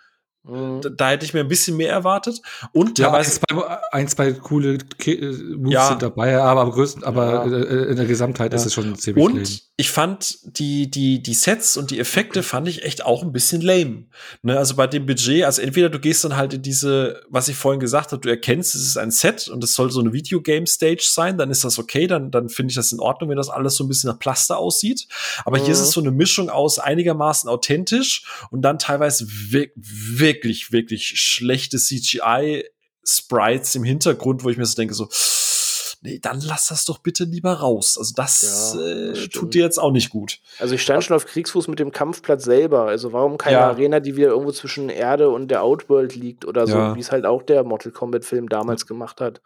Mhm. 0.45 0.81
Da, 0.81 0.89
da, 0.89 1.09
hätte 1.11 1.25
ich 1.25 1.33
mir 1.33 1.39
ein 1.39 1.47
bisschen 1.47 1.77
mehr 1.77 1.91
erwartet. 1.91 2.41
Und 2.73 2.99
ja, 2.99 3.13
ein, 3.13 3.23
zwei, 3.23 3.79
ein, 3.93 4.07
zwei 4.09 4.33
coole 4.33 4.77
äh, 5.05 5.31
Moves 5.55 5.73
ja. 5.73 5.87
sind 5.87 6.01
dabei, 6.01 6.37
aber 6.37 6.61
am 6.61 6.71
größten, 6.71 7.01
aber 7.05 7.47
ja. 7.47 7.57
Äh, 7.59 7.91
in 7.91 7.95
der 7.95 8.05
Gesamtheit 8.05 8.51
ja. 8.51 8.57
ist 8.57 8.65
es 8.65 8.73
schon 8.73 8.93
ziemlich 8.97 9.23
Und 9.23 9.35
lame. 9.35 9.47
ich 9.77 9.89
fand 9.89 10.59
die, 10.59 10.91
die, 10.91 11.23
die 11.23 11.33
Sets 11.33 11.77
und 11.77 11.91
die 11.91 11.99
Effekte 11.99 12.43
fand 12.43 12.67
ich 12.67 12.83
echt 12.83 13.05
auch 13.05 13.23
ein 13.23 13.31
bisschen 13.31 13.61
lame. 13.61 14.03
Ne, 14.41 14.57
also 14.57 14.75
bei 14.75 14.85
dem 14.85 15.05
Budget, 15.05 15.45
also 15.45 15.61
entweder 15.61 15.89
du 15.89 15.97
gehst 15.97 16.25
dann 16.25 16.35
halt 16.35 16.53
in 16.53 16.61
diese, 16.61 17.21
was 17.29 17.47
ich 17.47 17.55
vorhin 17.55 17.79
gesagt 17.79 18.11
habe, 18.11 18.19
du 18.19 18.27
erkennst, 18.27 18.75
es 18.75 18.81
ist 18.81 18.97
ein 18.97 19.11
Set 19.11 19.47
und 19.47 19.63
es 19.63 19.73
soll 19.73 19.91
so 19.91 20.01
eine 20.01 20.11
Videogame-Stage 20.11 21.05
sein, 21.09 21.37
dann 21.37 21.51
ist 21.51 21.63
das 21.63 21.79
okay, 21.79 22.05
dann, 22.05 22.31
dann 22.31 22.49
finde 22.49 22.71
ich 22.71 22.75
das 22.75 22.91
in 22.91 22.99
Ordnung, 22.99 23.29
wenn 23.29 23.37
das 23.37 23.47
alles 23.47 23.75
so 23.75 23.85
ein 23.85 23.87
bisschen 23.87 24.09
nach 24.09 24.19
Plaster 24.19 24.57
aussieht. 24.57 25.07
Aber 25.45 25.57
mhm. 25.57 25.63
hier 25.63 25.73
ist 25.73 25.79
es 25.79 25.91
so 25.91 26.01
eine 26.01 26.11
Mischung 26.11 26.49
aus 26.49 26.79
einigermaßen 26.79 27.49
authentisch 27.49 28.25
und 28.51 28.61
dann 28.61 28.77
teilweise 28.77 29.25
wirklich 29.29 30.32
wirklich, 30.33 30.71
wirklich 30.71 31.19
schlechte 31.19 31.77
CGI-Sprites 31.77 33.75
im 33.75 33.83
Hintergrund, 33.83 34.43
wo 34.43 34.49
ich 34.49 34.57
mir 34.57 34.65
so 34.65 34.75
denke, 34.75 34.93
so, 34.93 35.07
nee, 36.01 36.19
dann 36.19 36.41
lass 36.41 36.67
das 36.67 36.85
doch 36.85 36.99
bitte 36.99 37.23
lieber 37.23 37.53
raus. 37.53 37.97
Also 37.97 38.13
das, 38.15 38.75
ja, 38.77 38.81
äh, 38.81 39.27
tut 39.29 39.53
dir 39.53 39.63
jetzt 39.63 39.77
auch 39.79 39.91
nicht 39.91 40.09
gut. 40.09 40.39
Also 40.59 40.75
ich 40.75 40.81
stand 40.81 41.03
schon 41.03 41.15
auf 41.15 41.25
Kriegsfuß 41.25 41.67
mit 41.67 41.79
dem 41.79 41.91
Kampfplatz 41.91 42.43
selber. 42.43 42.85
Also 42.85 43.13
warum 43.13 43.37
keine 43.37 43.57
ja. 43.57 43.67
Arena, 43.67 43.99
die 43.99 44.15
wieder 44.15 44.29
irgendwo 44.29 44.51
zwischen 44.51 44.89
Erde 44.89 45.29
und 45.29 45.49
der 45.49 45.63
Outworld 45.63 46.15
liegt 46.15 46.45
oder 46.45 46.67
so, 46.67 46.75
ja. 46.75 46.95
wie 46.95 46.99
es 46.99 47.11
halt 47.11 47.25
auch 47.25 47.43
der 47.43 47.63
Mortal 47.63 47.91
Kombat 47.91 48.25
Film 48.25 48.49
damals 48.49 48.85
gemacht 48.85 49.21
hat. 49.21 49.41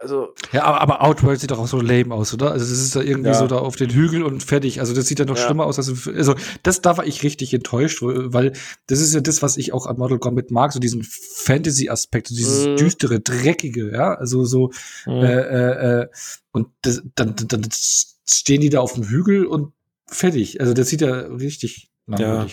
Also 0.00 0.34
ja, 0.50 0.64
aber, 0.64 0.80
aber 0.80 1.02
Outworld 1.02 1.40
sieht 1.40 1.50
doch 1.50 1.58
auch 1.58 1.66
so 1.66 1.78
lame 1.78 2.14
aus, 2.14 2.32
oder? 2.32 2.52
Also 2.52 2.64
es 2.64 2.80
ist 2.80 2.96
da 2.96 3.02
irgendwie 3.02 3.28
ja. 3.28 3.34
so 3.34 3.46
da 3.46 3.58
auf 3.58 3.76
den 3.76 3.90
Hügel 3.90 4.22
und 4.22 4.42
fertig. 4.42 4.80
Also 4.80 4.94
das 4.94 5.06
sieht 5.06 5.18
ja 5.18 5.26
noch 5.26 5.36
ja. 5.36 5.44
schlimmer 5.44 5.66
aus 5.66 5.76
als 5.76 6.08
also 6.08 6.34
das 6.62 6.80
da 6.80 6.96
war 6.96 7.06
ich 7.06 7.22
richtig 7.22 7.52
enttäuscht, 7.52 7.98
weil 8.00 8.54
das 8.86 9.00
ist 9.00 9.12
ja 9.12 9.20
das, 9.20 9.42
was 9.42 9.58
ich 9.58 9.74
auch 9.74 9.84
an 9.84 9.98
Mortal 9.98 10.18
Kombat 10.18 10.50
mag, 10.50 10.72
so 10.72 10.80
diesen 10.80 11.02
Fantasy-Aspekt, 11.04 12.28
so 12.28 12.34
dieses 12.34 12.66
mhm. 12.66 12.76
düstere, 12.76 13.20
dreckige, 13.20 13.92
ja, 13.92 14.14
also 14.14 14.46
so 14.46 14.70
mhm. 15.04 15.12
äh, 15.12 15.40
äh, 15.40 16.00
äh, 16.00 16.08
und 16.52 16.68
das, 16.80 17.02
dann, 17.14 17.34
dann 17.36 17.68
stehen 17.70 18.62
die 18.62 18.70
da 18.70 18.80
auf 18.80 18.94
dem 18.94 19.04
Hügel 19.04 19.44
und 19.44 19.74
fertig. 20.06 20.62
Also 20.62 20.72
das 20.72 20.88
sieht 20.88 21.02
ja 21.02 21.12
richtig 21.12 21.89
ja. 22.18 22.46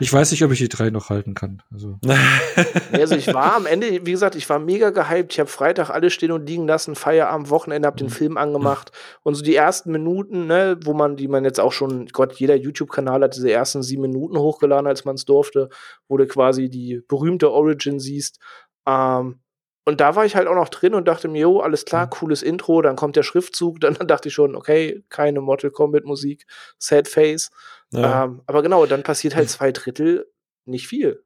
Ich 0.00 0.12
weiß 0.12 0.30
nicht, 0.30 0.42
ob 0.44 0.52
ich 0.52 0.58
die 0.58 0.68
drei 0.68 0.90
noch 0.90 1.10
halten 1.10 1.34
kann. 1.34 1.62
Also. 1.72 1.98
also 2.92 3.14
ich 3.14 3.32
war 3.32 3.54
am 3.54 3.66
Ende, 3.66 4.06
wie 4.06 4.12
gesagt, 4.12 4.34
ich 4.34 4.48
war 4.48 4.58
mega 4.58 4.90
gehypt. 4.90 5.32
Ich 5.32 5.40
habe 5.40 5.48
Freitag 5.48 5.90
alles 5.90 6.12
stehen 6.12 6.32
und 6.32 6.48
liegen 6.48 6.66
lassen, 6.66 6.94
Feierabend, 6.94 7.50
Wochenende, 7.50 7.86
habe 7.86 7.96
den 7.96 8.08
mhm. 8.08 8.12
Film 8.12 8.36
angemacht 8.36 8.92
und 9.22 9.34
so 9.34 9.42
die 9.42 9.54
ersten 9.54 9.92
Minuten, 9.92 10.46
ne, 10.46 10.78
wo 10.84 10.94
man, 10.94 11.16
die 11.16 11.28
man 11.28 11.44
jetzt 11.44 11.60
auch 11.60 11.72
schon, 11.72 12.06
Gott, 12.06 12.34
jeder 12.34 12.56
YouTube-Kanal 12.56 13.22
hat 13.22 13.36
diese 13.36 13.50
ersten 13.50 13.82
sieben 13.82 14.02
Minuten 14.02 14.38
hochgeladen, 14.38 14.86
als 14.86 15.04
man 15.04 15.14
es 15.14 15.24
durfte, 15.24 15.68
wo 16.08 16.16
du 16.16 16.26
quasi 16.26 16.68
die 16.68 17.02
berühmte 17.08 17.50
Origin 17.50 18.00
siehst. 18.00 18.38
Ähm, 18.86 19.40
und 19.88 20.02
da 20.02 20.14
war 20.14 20.26
ich 20.26 20.36
halt 20.36 20.48
auch 20.48 20.54
noch 20.54 20.68
drin 20.68 20.94
und 20.94 21.08
dachte 21.08 21.28
mir, 21.28 21.40
jo, 21.40 21.60
alles 21.60 21.86
klar, 21.86 22.04
mhm. 22.04 22.10
cooles 22.10 22.42
Intro, 22.42 22.82
dann 22.82 22.94
kommt 22.94 23.16
der 23.16 23.22
Schriftzug, 23.22 23.80
dann 23.80 23.94
dachte 23.94 24.28
ich 24.28 24.34
schon, 24.34 24.54
okay, 24.54 25.02
keine 25.08 25.40
Mortal 25.40 25.70
Kombat 25.70 26.04
Musik, 26.04 26.46
Sad 26.78 27.08
Face. 27.08 27.50
Ja. 27.90 28.24
Ähm, 28.24 28.42
aber 28.46 28.62
genau, 28.62 28.84
dann 28.84 29.02
passiert 29.02 29.34
halt 29.34 29.48
zwei 29.48 29.72
Drittel 29.72 30.26
nicht 30.66 30.86
viel. 30.86 31.24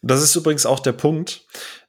Das 0.00 0.22
ist 0.22 0.34
übrigens 0.34 0.64
auch 0.64 0.80
der 0.80 0.92
Punkt, 0.92 1.44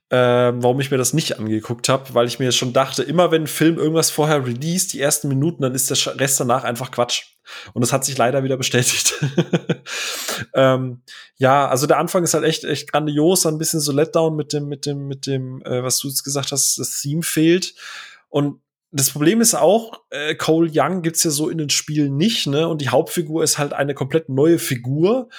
äh, 0.09 0.17
warum 0.17 0.81
ich 0.81 0.91
mir 0.91 0.97
das 0.97 1.13
nicht 1.13 1.39
angeguckt 1.39 1.87
habe, 1.87 2.13
weil 2.13 2.27
ich 2.27 2.37
mir 2.37 2.51
schon 2.51 2.73
dachte, 2.73 3.01
immer 3.01 3.31
wenn 3.31 3.43
ein 3.43 3.47
Film 3.47 3.77
irgendwas 3.77 4.11
vorher 4.11 4.45
released, 4.45 4.91
die 4.91 4.99
ersten 4.99 5.29
Minuten, 5.29 5.61
dann 5.61 5.73
ist 5.73 5.89
der 5.89 6.19
Rest 6.19 6.37
danach 6.37 6.65
einfach 6.65 6.91
Quatsch. 6.91 7.27
Und 7.73 7.81
das 7.81 7.93
hat 7.93 8.05
sich 8.05 8.17
leider 8.17 8.43
wieder 8.43 8.57
bestätigt. 8.57 9.15
ähm, 10.53 11.01
ja, 11.37 11.67
also 11.67 11.87
der 11.87 11.97
Anfang 11.97 12.23
ist 12.23 12.33
halt 12.33 12.45
echt, 12.45 12.63
echt 12.63 12.91
grandios, 12.91 13.45
ein 13.45 13.57
bisschen 13.57 13.79
so 13.79 13.91
Letdown 13.91 14.35
mit 14.35 14.53
dem, 14.53 14.67
mit 14.67 14.85
dem, 14.85 15.07
mit 15.07 15.27
dem, 15.27 15.61
äh, 15.63 15.83
was 15.83 15.99
du 15.99 16.07
jetzt 16.07 16.23
gesagt 16.23 16.51
hast, 16.51 16.77
das 16.77 17.01
Theme 17.01 17.23
fehlt. 17.23 17.75
Und 18.29 18.61
das 18.91 19.11
Problem 19.11 19.41
ist 19.41 19.55
auch, 19.55 20.01
äh, 20.09 20.35
Cole 20.35 20.71
Young 20.73 21.01
gibt's 21.01 21.23
ja 21.23 21.31
so 21.31 21.49
in 21.49 21.57
den 21.57 21.69
Spielen 21.69 22.17
nicht, 22.17 22.47
ne? 22.47 22.67
Und 22.67 22.81
die 22.81 22.89
Hauptfigur 22.89 23.43
ist 23.43 23.57
halt 23.57 23.73
eine 23.73 23.93
komplett 23.93 24.29
neue 24.29 24.59
Figur. 24.59 25.29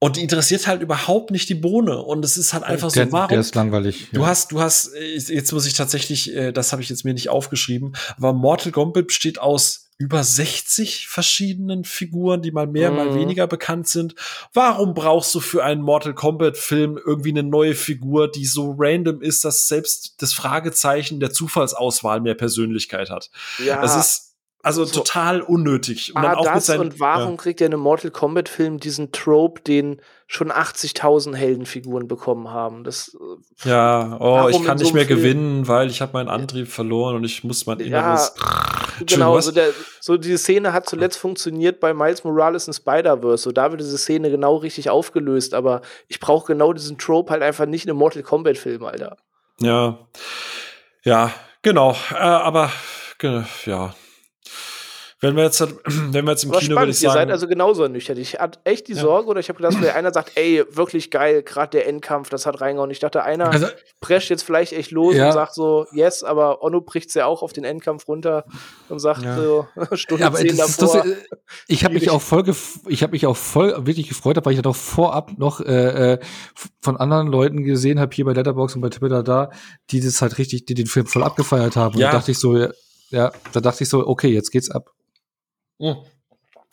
Und 0.00 0.16
die 0.16 0.22
interessiert 0.22 0.68
halt 0.68 0.80
überhaupt 0.80 1.32
nicht 1.32 1.48
die 1.48 1.56
Bohne. 1.56 2.00
Und 2.00 2.24
es 2.24 2.36
ist 2.36 2.52
halt 2.52 2.62
einfach 2.62 2.92
der, 2.92 3.06
so, 3.06 3.12
warum? 3.12 3.28
Der 3.30 3.40
ist 3.40 3.54
langweilig. 3.56 4.08
Du 4.12 4.20
ja. 4.20 4.28
hast, 4.28 4.52
du 4.52 4.60
hast, 4.60 4.94
äh, 4.94 5.16
jetzt 5.16 5.52
muss 5.52 5.66
ich 5.66 5.74
tatsächlich, 5.74 6.34
äh, 6.34 6.52
das 6.52 6.70
habe 6.70 6.82
ich 6.82 6.88
jetzt 6.88 7.04
mir 7.04 7.14
nicht 7.14 7.30
aufgeschrieben, 7.30 7.96
aber 8.16 8.32
Mortal 8.32 8.70
Kombat 8.70 9.08
besteht 9.08 9.40
aus 9.40 9.87
über 9.98 10.22
60 10.22 11.08
verschiedenen 11.08 11.84
Figuren, 11.84 12.40
die 12.40 12.52
mal 12.52 12.68
mehr, 12.68 12.90
mhm. 12.92 12.96
mal 12.96 13.14
weniger 13.14 13.48
bekannt 13.48 13.88
sind. 13.88 14.14
Warum 14.54 14.94
brauchst 14.94 15.34
du 15.34 15.40
für 15.40 15.64
einen 15.64 15.82
Mortal 15.82 16.14
Kombat 16.14 16.56
Film 16.56 16.98
irgendwie 17.04 17.30
eine 17.30 17.42
neue 17.42 17.74
Figur, 17.74 18.30
die 18.30 18.46
so 18.46 18.76
random 18.78 19.20
ist, 19.20 19.44
dass 19.44 19.66
selbst 19.66 20.22
das 20.22 20.32
Fragezeichen 20.32 21.18
der 21.18 21.32
Zufallsauswahl 21.32 22.20
mehr 22.20 22.36
Persönlichkeit 22.36 23.10
hat? 23.10 23.30
Ja. 23.58 23.82
Das 23.82 23.96
ist 23.96 24.28
also 24.62 24.84
so, 24.84 25.00
total 25.00 25.40
unnötig. 25.40 26.14
Und, 26.14 26.20
ah, 26.20 26.22
dann 26.22 26.34
auch 26.36 26.44
das 26.44 26.66
seinen, 26.66 26.80
und 26.80 27.00
warum 27.00 27.30
ja. 27.30 27.36
kriegt 27.36 27.60
der 27.60 27.66
eine 27.66 27.76
Mortal 27.76 28.10
Kombat 28.10 28.48
Film 28.48 28.78
diesen 28.78 29.12
Trope, 29.12 29.62
den 29.62 30.00
schon 30.26 30.52
80.000 30.52 31.34
Heldenfiguren 31.34 32.06
bekommen 32.06 32.50
haben? 32.50 32.84
Das, 32.84 33.16
äh, 33.64 33.68
ja, 33.68 34.16
oh, 34.20 34.48
ich 34.48 34.62
kann 34.64 34.78
nicht 34.78 34.88
so 34.88 34.94
mehr 34.94 35.06
Film? 35.06 35.18
gewinnen, 35.18 35.68
weil 35.68 35.90
ich 35.90 36.00
habe 36.00 36.12
meinen 36.12 36.28
Antrieb 36.28 36.68
verloren 36.68 37.16
und 37.16 37.24
ich 37.24 37.44
muss 37.44 37.66
mein 37.66 37.80
inneres. 37.80 38.32
Ja, 38.36 38.87
genau, 39.06 39.40
so, 39.40 39.52
der, 39.52 39.70
so 40.00 40.16
diese 40.16 40.38
Szene 40.38 40.72
hat 40.72 40.88
zuletzt 40.88 41.18
funktioniert 41.18 41.80
bei 41.80 41.94
Miles 41.94 42.24
Morales 42.24 42.66
in 42.66 42.72
Spider-Verse. 42.72 43.42
So, 43.44 43.52
da 43.52 43.70
wird 43.70 43.80
diese 43.80 43.98
Szene 43.98 44.30
genau 44.30 44.56
richtig 44.56 44.90
aufgelöst, 44.90 45.54
aber 45.54 45.82
ich 46.08 46.20
brauche 46.20 46.46
genau 46.52 46.72
diesen 46.72 46.98
Trope 46.98 47.30
halt 47.30 47.42
einfach 47.42 47.66
nicht 47.66 47.84
in 47.84 47.90
einem 47.90 47.98
Mortal 47.98 48.22
Kombat 48.22 48.58
Film, 48.58 48.84
Alter. 48.84 49.16
Ja. 49.60 49.98
Ja, 51.04 51.32
genau. 51.62 51.96
Äh, 52.10 52.14
aber 52.14 52.70
ja, 53.64 53.94
wenn 55.20 55.34
wir 55.34 55.44
jetzt, 55.44 55.60
wenn 55.84 56.24
wir 56.24 56.30
jetzt 56.30 56.44
im 56.44 56.52
Kino, 56.52 56.76
würde 56.76 56.90
ich 56.90 57.00
sagen. 57.00 57.10
Ihr 57.10 57.20
seid 57.20 57.30
also 57.30 57.48
genauso 57.48 57.82
ernüchtert. 57.82 58.18
Ich 58.18 58.38
hatte 58.38 58.60
echt 58.64 58.88
die 58.88 58.92
ja. 58.92 59.00
Sorge, 59.00 59.28
oder 59.28 59.40
ich 59.40 59.48
habe 59.48 59.56
gedacht, 59.56 59.84
einer 59.84 60.12
sagt, 60.12 60.32
ey, 60.36 60.64
wirklich 60.70 61.10
geil, 61.10 61.42
gerade 61.42 61.70
der 61.70 61.88
Endkampf, 61.88 62.28
das 62.28 62.46
hat 62.46 62.60
reingehauen. 62.60 62.90
Ich 62.90 63.00
dachte, 63.00 63.22
einer 63.24 63.50
also, 63.50 63.66
prescht 64.00 64.30
jetzt 64.30 64.42
vielleicht 64.42 64.72
echt 64.72 64.92
los 64.92 65.16
ja. 65.16 65.26
und 65.26 65.32
sagt 65.32 65.54
so, 65.54 65.86
yes, 65.92 66.22
aber 66.22 66.62
Ono 66.62 66.80
bricht 66.80 67.12
ja 67.14 67.26
auch 67.26 67.42
auf 67.42 67.52
den 67.52 67.64
Endkampf 67.64 68.06
runter 68.06 68.44
und 68.88 69.00
sagt 69.00 69.22
ja. 69.22 69.36
so, 69.36 69.66
Stunde 69.94 70.22
ja, 70.22 70.28
aber 70.28 70.38
10 70.38 70.56
das 70.56 70.76
davor. 70.76 71.02
Das, 71.02 71.16
ich 71.66 71.84
habe 71.84 71.94
mich 71.94 72.10
auch 72.10 72.22
voll, 72.22 72.44
ich 72.86 73.02
habe 73.02 73.12
mich 73.12 73.26
auch 73.26 73.36
voll 73.36 73.74
wirklich 73.86 74.08
gefreut, 74.08 74.38
weil 74.44 74.52
ich 74.52 74.58
ja 74.58 74.62
doch 74.62 74.76
vorab 74.76 75.32
noch 75.36 75.60
äh, 75.60 76.12
äh, 76.12 76.18
von 76.80 76.96
anderen 76.96 77.26
Leuten 77.26 77.64
gesehen 77.64 77.98
habe, 77.98 78.14
hier 78.14 78.24
bei 78.24 78.32
Letterboxd 78.32 78.76
und 78.76 78.82
bei 78.82 78.90
Twitter 78.90 79.22
da, 79.24 79.50
die 79.90 80.00
das 80.00 80.22
halt 80.22 80.38
richtig, 80.38 80.66
die 80.66 80.74
den 80.74 80.86
Film 80.86 81.06
voll 81.06 81.24
abgefeiert 81.24 81.74
haben. 81.74 81.94
Und 81.94 82.02
da 82.02 82.12
dachte 82.12 82.30
ich 82.30 82.38
so, 82.38 82.68
ja, 83.10 83.32
da 83.52 83.60
dachte 83.60 83.82
ich 83.82 83.88
so, 83.88 84.06
okay, 84.06 84.28
jetzt 84.28 84.50
geht's 84.50 84.70
ab. 84.70 84.92
Hm. 85.78 85.96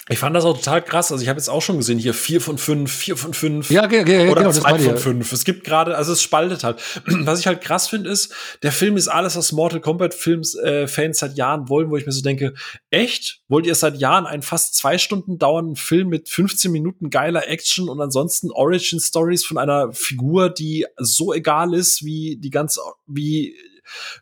Ich 0.07 0.19
fand 0.19 0.35
das 0.35 0.45
auch 0.45 0.55
total 0.55 0.83
krass. 0.83 1.11
Also 1.11 1.23
ich 1.23 1.29
habe 1.29 1.39
jetzt 1.39 1.49
auch 1.49 1.63
schon 1.63 1.77
gesehen, 1.77 1.97
hier 1.97 2.13
vier 2.13 2.39
von 2.39 2.59
fünf, 2.59 2.91
vier 2.93 3.17
von 3.17 3.33
fünf. 3.33 3.71
Ja, 3.71 3.89
ja, 3.91 4.05
ja, 4.05 4.29
oder 4.29 4.41
genau, 4.41 4.51
zwei 4.51 4.77
von 4.77 4.97
fünf. 4.99 5.31
Es 5.31 5.45
gibt 5.45 5.63
gerade, 5.63 5.97
also 5.97 6.13
es 6.13 6.21
spaltet 6.21 6.63
halt. 6.63 6.79
Was 7.07 7.39
ich 7.39 7.47
halt 7.47 7.61
krass 7.61 7.87
finde, 7.87 8.11
ist, 8.11 8.31
der 8.61 8.71
Film 8.71 8.97
ist 8.97 9.07
alles, 9.07 9.35
was 9.35 9.51
Mortal 9.51 9.81
Kombat 9.81 10.13
Films 10.13 10.53
äh, 10.55 10.87
Fans 10.87 11.17
seit 11.17 11.37
Jahren 11.37 11.69
wollen, 11.69 11.89
wo 11.89 11.97
ich 11.97 12.05
mir 12.05 12.11
so 12.11 12.21
denke, 12.21 12.53
echt? 12.91 13.41
Wollt 13.47 13.65
ihr 13.65 13.73
seit 13.73 13.97
Jahren 13.97 14.27
einen 14.27 14.43
fast 14.43 14.75
zwei 14.75 14.99
Stunden 14.99 15.39
dauernden 15.39 15.75
Film 15.75 16.09
mit 16.09 16.29
15 16.29 16.71
Minuten 16.71 17.09
geiler 17.09 17.47
Action 17.47 17.89
und 17.89 17.99
ansonsten 17.99 18.51
Origin 18.51 18.99
Stories 18.99 19.43
von 19.43 19.57
einer 19.57 19.91
Figur, 19.91 20.51
die 20.51 20.85
so 20.97 21.33
egal 21.33 21.73
ist 21.73 22.05
wie 22.05 22.37
die 22.37 22.51
ganze, 22.51 22.79
wie, 23.07 23.55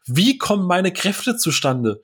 wie 0.06 0.38
kommen 0.38 0.66
meine 0.66 0.94
Kräfte 0.94 1.36
zustande? 1.36 2.02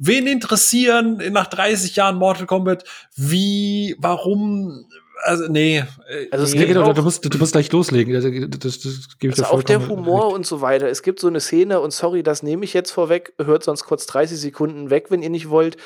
Wen 0.00 0.26
interessieren 0.26 1.22
nach 1.30 1.46
30 1.46 1.94
Jahren 1.94 2.16
Mortal 2.16 2.46
Kombat, 2.46 2.84
wie, 3.14 3.94
warum, 3.98 4.86
also 5.22 5.46
nee. 5.48 5.84
Äh, 6.08 6.28
also 6.30 6.44
es 6.44 6.54
nee, 6.54 6.60
geht 6.60 6.68
genau, 6.68 6.92
du 6.92 7.02
musst, 7.02 7.22
du 7.32 7.38
musst 7.38 7.52
gleich 7.52 7.70
loslegen. 7.70 8.14
Das, 8.14 8.58
das, 8.58 8.80
das 8.80 9.18
gebe 9.18 9.34
ich 9.34 9.38
also 9.38 9.52
auch 9.52 9.62
der 9.62 9.86
Humor 9.86 10.26
recht. 10.26 10.34
und 10.36 10.46
so 10.46 10.62
weiter. 10.62 10.88
Es 10.88 11.02
gibt 11.02 11.20
so 11.20 11.28
eine 11.28 11.40
Szene, 11.40 11.80
und 11.80 11.92
sorry, 11.92 12.22
das 12.22 12.42
nehme 12.42 12.64
ich 12.64 12.72
jetzt 12.72 12.90
vorweg, 12.90 13.34
hört 13.38 13.62
sonst 13.62 13.84
kurz 13.84 14.06
30 14.06 14.40
Sekunden 14.40 14.90
weg, 14.90 15.10
wenn 15.10 15.22
ihr 15.22 15.30
nicht 15.30 15.50
wollt. 15.50 15.76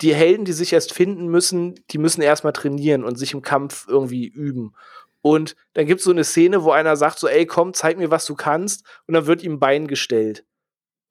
Die 0.00 0.14
Helden, 0.14 0.44
die 0.44 0.52
sich 0.52 0.72
erst 0.72 0.92
finden 0.92 1.28
müssen, 1.28 1.76
die 1.90 1.98
müssen 1.98 2.22
erstmal 2.22 2.52
trainieren 2.52 3.04
und 3.04 3.16
sich 3.16 3.34
im 3.34 3.42
Kampf 3.42 3.86
irgendwie 3.88 4.26
üben. 4.26 4.74
Und 5.22 5.54
dann 5.74 5.86
gibt 5.86 6.00
es 6.00 6.04
so 6.04 6.10
eine 6.10 6.24
Szene, 6.24 6.64
wo 6.64 6.72
einer 6.72 6.96
sagt 6.96 7.20
so, 7.20 7.28
ey, 7.28 7.46
komm, 7.46 7.74
zeig 7.74 7.98
mir, 7.98 8.10
was 8.10 8.24
du 8.24 8.34
kannst. 8.34 8.84
Und 9.06 9.14
dann 9.14 9.26
wird 9.26 9.42
ihm 9.42 9.54
ein 9.54 9.60
Bein 9.60 9.86
gestellt. 9.86 10.44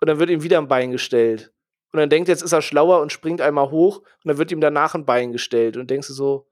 Und 0.01 0.09
dann 0.09 0.17
wird 0.17 0.31
ihm 0.31 0.41
wieder 0.41 0.57
ein 0.57 0.67
Bein 0.67 0.91
gestellt 0.91 1.53
und 1.91 1.99
dann 1.99 2.09
denkt, 2.09 2.29
jetzt 2.29 2.43
ist 2.43 2.51
er 2.51 2.61
schlauer 2.61 3.01
und 3.01 3.11
springt 3.11 3.41
einmal 3.41 3.71
hoch 3.71 3.97
und 3.97 4.25
dann 4.25 4.37
wird 4.37 4.51
ihm 4.51 4.61
danach 4.61 4.95
ein 4.95 5.05
Bein 5.05 5.31
gestellt 5.31 5.77
und 5.77 5.89
denkst 5.89 6.07
du 6.07 6.13
so, 6.13 6.49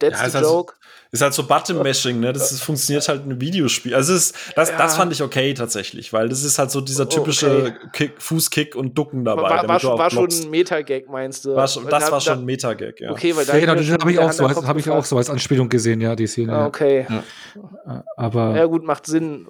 That's 0.00 0.20
ja, 0.20 0.28
the 0.28 0.38
joke. 0.38 0.72
Halt, 0.72 1.12
ist 1.12 1.22
halt 1.22 1.34
so 1.34 1.46
Button-Mashing, 1.46 2.18
ne? 2.18 2.32
Das 2.32 2.50
ist, 2.50 2.62
funktioniert 2.62 3.06
halt 3.06 3.24
in 3.24 3.30
einem 3.30 3.40
Videospiel. 3.40 3.94
Also 3.94 4.12
ist, 4.12 4.34
das, 4.56 4.70
ja. 4.70 4.76
das 4.76 4.96
fand 4.96 5.12
ich 5.12 5.22
okay 5.22 5.54
tatsächlich, 5.54 6.12
weil 6.12 6.28
das 6.28 6.42
ist 6.42 6.58
halt 6.58 6.72
so 6.72 6.80
dieser 6.80 7.08
typische 7.08 7.74
okay. 7.76 7.88
Kick, 7.92 8.14
Fußkick 8.22 8.74
und 8.74 8.98
Ducken 8.98 9.24
dabei. 9.24 9.42
War, 9.42 9.68
war, 9.68 9.80
schon, 9.80 9.98
war 9.98 10.10
schon, 10.10 10.28
ein 10.28 10.50
Metagag, 10.50 11.08
meinst 11.08 11.44
du? 11.44 11.54
War 11.54 11.68
schon, 11.68 11.86
das 11.86 12.10
war 12.10 12.20
schon 12.20 12.40
ein 12.40 12.44
Metagag, 12.44 13.00
ja. 13.00 13.12
Okay, 13.12 13.36
weil 13.36 13.44
da 13.44 13.54
ja, 13.54 13.60
genau, 13.60 13.74
das 13.76 13.88
habe 13.88 14.10
ich, 14.10 14.18
auch 14.18 14.32
so, 14.32 14.66
hab 14.66 14.76
ich 14.76 14.90
auch 14.90 15.04
so 15.04 15.16
als 15.16 15.30
Anspielung 15.30 15.68
gesehen, 15.68 16.00
ja, 16.00 16.16
die 16.16 16.26
Szene. 16.26 16.52
Ah, 16.52 16.66
okay. 16.66 17.06
Ja. 17.08 18.04
Aber. 18.16 18.56
Ja, 18.56 18.66
gut, 18.66 18.82
macht 18.82 19.06
Sinn 19.06 19.46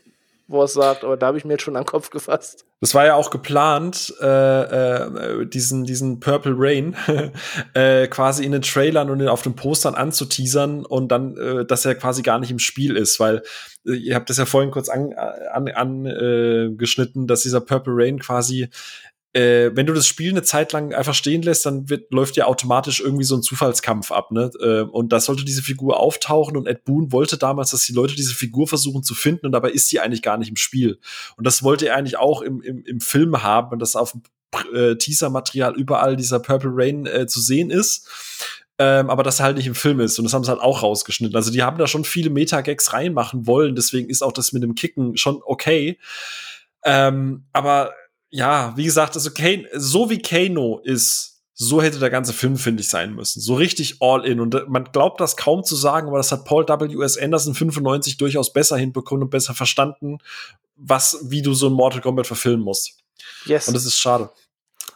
wo 0.46 0.62
es 0.62 0.74
sagt, 0.74 1.04
aber 1.04 1.16
da 1.16 1.28
habe 1.28 1.38
ich 1.38 1.44
mir 1.44 1.54
jetzt 1.54 1.62
schon 1.62 1.76
an 1.76 1.82
den 1.82 1.88
Kopf 1.88 2.10
gefasst. 2.10 2.66
Das 2.80 2.94
war 2.94 3.06
ja 3.06 3.14
auch 3.14 3.30
geplant, 3.30 4.14
äh, 4.20 4.26
äh, 4.26 5.46
diesen, 5.46 5.84
diesen 5.84 6.20
Purple 6.20 6.54
Rain 6.56 6.96
äh, 7.74 8.06
quasi 8.08 8.44
in 8.44 8.52
den 8.52 8.60
Trailern 8.60 9.08
und 9.08 9.26
auf 9.26 9.42
den 9.42 9.56
Postern 9.56 9.94
anzuteasern 9.94 10.84
und 10.84 11.08
dann, 11.08 11.36
äh, 11.38 11.64
dass 11.64 11.86
er 11.86 11.94
quasi 11.94 12.22
gar 12.22 12.38
nicht 12.38 12.50
im 12.50 12.58
Spiel 12.58 12.96
ist, 12.96 13.18
weil 13.20 13.42
äh, 13.86 13.92
ihr 13.92 14.14
habt 14.14 14.28
das 14.28 14.36
ja 14.36 14.44
vorhin 14.44 14.70
kurz 14.70 14.90
angeschnitten, 14.90 15.50
an, 15.50 15.68
an, 15.68 16.06
äh, 16.06 17.26
dass 17.26 17.42
dieser 17.42 17.60
Purple 17.62 17.94
Rain 17.96 18.18
quasi 18.18 18.68
äh, 19.34 19.72
wenn 19.74 19.86
du 19.86 19.92
das 19.92 20.06
Spiel 20.06 20.30
eine 20.30 20.44
Zeit 20.44 20.72
lang 20.72 20.94
einfach 20.94 21.14
stehen 21.14 21.42
lässt, 21.42 21.66
dann 21.66 21.90
wird, 21.90 22.12
läuft 22.12 22.36
ja 22.36 22.46
automatisch 22.46 23.00
irgendwie 23.00 23.24
so 23.24 23.34
ein 23.34 23.42
Zufallskampf 23.42 24.12
ab, 24.12 24.30
ne? 24.30 24.50
Äh, 24.60 24.82
und 24.82 25.12
da 25.12 25.18
sollte 25.18 25.44
diese 25.44 25.62
Figur 25.62 25.98
auftauchen 25.98 26.56
und 26.56 26.68
Ed 26.68 26.84
Boon 26.84 27.10
wollte 27.10 27.36
damals, 27.36 27.72
dass 27.72 27.84
die 27.84 27.92
Leute 27.92 28.14
diese 28.14 28.34
Figur 28.34 28.68
versuchen 28.68 29.02
zu 29.02 29.14
finden 29.14 29.46
und 29.46 29.52
dabei 29.52 29.70
ist 29.70 29.88
sie 29.88 29.98
eigentlich 29.98 30.22
gar 30.22 30.38
nicht 30.38 30.50
im 30.50 30.56
Spiel. 30.56 31.00
Und 31.36 31.46
das 31.46 31.64
wollte 31.64 31.88
er 31.88 31.96
eigentlich 31.96 32.16
auch 32.16 32.42
im, 32.42 32.62
im, 32.62 32.84
im 32.84 33.00
Film 33.00 33.42
haben 33.42 33.72
und 33.72 33.80
das 33.80 33.96
auf 33.96 34.16
äh, 34.72 34.94
Teaser-Material 34.94 35.74
überall 35.74 36.14
dieser 36.14 36.38
Purple 36.38 36.70
Rain 36.72 37.06
äh, 37.06 37.26
zu 37.26 37.40
sehen 37.40 37.70
ist. 37.70 38.08
Ähm, 38.78 39.10
aber 39.10 39.24
das 39.24 39.40
halt 39.40 39.56
nicht 39.56 39.66
im 39.66 39.74
Film 39.74 39.98
ist. 40.00 40.18
Und 40.18 40.24
das 40.24 40.32
haben 40.32 40.44
sie 40.44 40.50
halt 40.50 40.60
auch 40.60 40.82
rausgeschnitten. 40.82 41.36
Also 41.36 41.50
die 41.52 41.62
haben 41.62 41.78
da 41.78 41.86
schon 41.86 42.04
viele 42.04 42.30
Meta-Gags 42.30 42.92
reinmachen 42.92 43.46
wollen. 43.46 43.74
Deswegen 43.74 44.08
ist 44.08 44.22
auch 44.22 44.32
das 44.32 44.52
mit 44.52 44.62
dem 44.62 44.74
Kicken 44.74 45.16
schon 45.16 45.40
okay. 45.44 45.98
Ähm, 46.84 47.44
aber 47.52 47.94
ja, 48.34 48.72
wie 48.76 48.82
gesagt, 48.82 49.14
also 49.14 49.30
Kane, 49.30 49.68
so 49.74 50.10
wie 50.10 50.20
Kano 50.20 50.80
ist, 50.82 51.40
so 51.52 51.80
hätte 51.80 52.00
der 52.00 52.10
ganze 52.10 52.32
Film, 52.32 52.56
finde 52.56 52.80
ich, 52.80 52.88
sein 52.88 53.14
müssen. 53.14 53.40
So 53.40 53.54
richtig 53.54 54.02
all 54.02 54.26
in. 54.26 54.40
Und 54.40 54.68
man 54.68 54.86
glaubt 54.90 55.20
das 55.20 55.36
kaum 55.36 55.62
zu 55.62 55.76
sagen, 55.76 56.08
aber 56.08 56.16
das 56.16 56.32
hat 56.32 56.44
Paul 56.44 56.66
W.S. 56.66 57.16
Anderson 57.16 57.54
95 57.54 58.16
durchaus 58.16 58.52
besser 58.52 58.76
hinbekommen 58.76 59.22
und 59.22 59.30
besser 59.30 59.54
verstanden, 59.54 60.18
was, 60.74 61.18
wie 61.22 61.42
du 61.42 61.54
so 61.54 61.68
ein 61.68 61.74
Mortal 61.74 62.00
Kombat 62.00 62.26
verfilmen 62.26 62.64
musst. 62.64 62.98
Yes. 63.46 63.68
Und 63.68 63.74
das 63.74 63.84
ist 63.84 64.00
schade. 64.00 64.30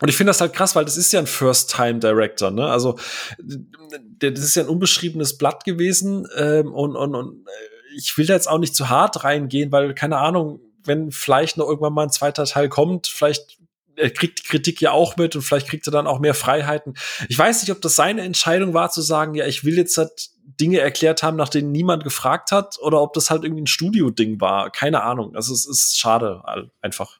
Und 0.00 0.08
ich 0.08 0.16
finde 0.16 0.30
das 0.30 0.40
halt 0.40 0.52
krass, 0.52 0.74
weil 0.74 0.84
das 0.84 0.96
ist 0.96 1.12
ja 1.12 1.20
ein 1.20 1.28
First-Time-Director, 1.28 2.50
ne? 2.50 2.66
Also, 2.66 2.98
das 3.38 4.40
ist 4.40 4.56
ja 4.56 4.64
ein 4.64 4.68
unbeschriebenes 4.68 5.38
Blatt 5.38 5.64
gewesen. 5.64 6.26
Ähm, 6.36 6.72
und, 6.72 6.96
und, 6.96 7.14
und 7.14 7.46
äh, 7.46 7.96
ich 7.96 8.18
will 8.18 8.26
da 8.26 8.34
jetzt 8.34 8.48
auch 8.48 8.58
nicht 8.58 8.74
zu 8.74 8.88
hart 8.88 9.22
reingehen, 9.22 9.70
weil, 9.70 9.94
keine 9.94 10.18
Ahnung, 10.18 10.60
wenn 10.84 11.10
vielleicht 11.10 11.56
noch 11.56 11.66
irgendwann 11.68 11.92
mal 11.92 12.04
ein 12.04 12.10
zweiter 12.10 12.44
Teil 12.44 12.68
kommt, 12.68 13.06
vielleicht 13.06 13.58
er 13.98 14.10
kriegt 14.10 14.38
die 14.38 14.48
Kritik 14.48 14.80
ja 14.80 14.92
auch 14.92 15.16
mit 15.16 15.34
und 15.34 15.42
vielleicht 15.42 15.68
kriegt 15.68 15.86
er 15.88 15.90
dann 15.90 16.06
auch 16.06 16.20
mehr 16.20 16.34
Freiheiten. 16.34 16.94
Ich 17.28 17.36
weiß 17.38 17.62
nicht, 17.62 17.72
ob 17.72 17.80
das 17.82 17.96
seine 17.96 18.22
Entscheidung 18.22 18.72
war 18.72 18.90
zu 18.90 19.02
sagen, 19.02 19.34
ja, 19.34 19.46
ich 19.46 19.64
will 19.64 19.76
jetzt 19.76 19.98
halt 19.98 20.30
Dinge 20.44 20.78
erklärt 20.78 21.22
haben, 21.22 21.36
nach 21.36 21.48
denen 21.48 21.72
niemand 21.72 22.04
gefragt 22.04 22.52
hat, 22.52 22.78
oder 22.80 23.02
ob 23.02 23.12
das 23.12 23.30
halt 23.30 23.44
irgendwie 23.44 23.62
ein 23.62 23.66
Studio-Ding 23.66 24.40
war. 24.40 24.70
Keine 24.70 25.02
Ahnung. 25.02 25.34
Also 25.34 25.52
es 25.52 25.66
ist 25.66 25.98
schade, 25.98 26.42
einfach. 26.80 27.18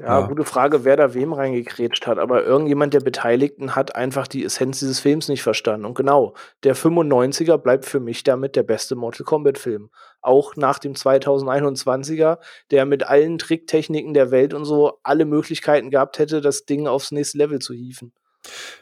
Ja, 0.00 0.20
ja, 0.20 0.26
gute 0.26 0.44
Frage, 0.44 0.84
wer 0.84 0.96
da 0.96 1.12
wem 1.12 1.32
reingekrätscht 1.32 2.06
hat. 2.06 2.18
Aber 2.18 2.44
irgendjemand 2.44 2.94
der 2.94 3.00
Beteiligten 3.00 3.74
hat 3.76 3.94
einfach 3.94 4.26
die 4.26 4.44
Essenz 4.44 4.78
dieses 4.78 5.00
Films 5.00 5.28
nicht 5.28 5.42
verstanden. 5.42 5.84
Und 5.84 5.94
genau, 5.94 6.34
der 6.62 6.74
95er 6.74 7.58
bleibt 7.58 7.84
für 7.84 8.00
mich 8.00 8.24
damit 8.24 8.56
der 8.56 8.62
beste 8.62 8.96
Mortal 8.96 9.24
Kombat-Film. 9.24 9.90
Auch 10.22 10.56
nach 10.56 10.78
dem 10.78 10.94
2021er, 10.94 12.38
der 12.70 12.86
mit 12.86 13.06
allen 13.06 13.38
Tricktechniken 13.38 14.14
der 14.14 14.30
Welt 14.30 14.54
und 14.54 14.64
so 14.64 14.98
alle 15.02 15.26
Möglichkeiten 15.26 15.90
gehabt 15.90 16.18
hätte, 16.18 16.40
das 16.40 16.64
Ding 16.64 16.86
aufs 16.86 17.12
nächste 17.12 17.38
Level 17.38 17.58
zu 17.58 17.74
hieven. 17.74 18.12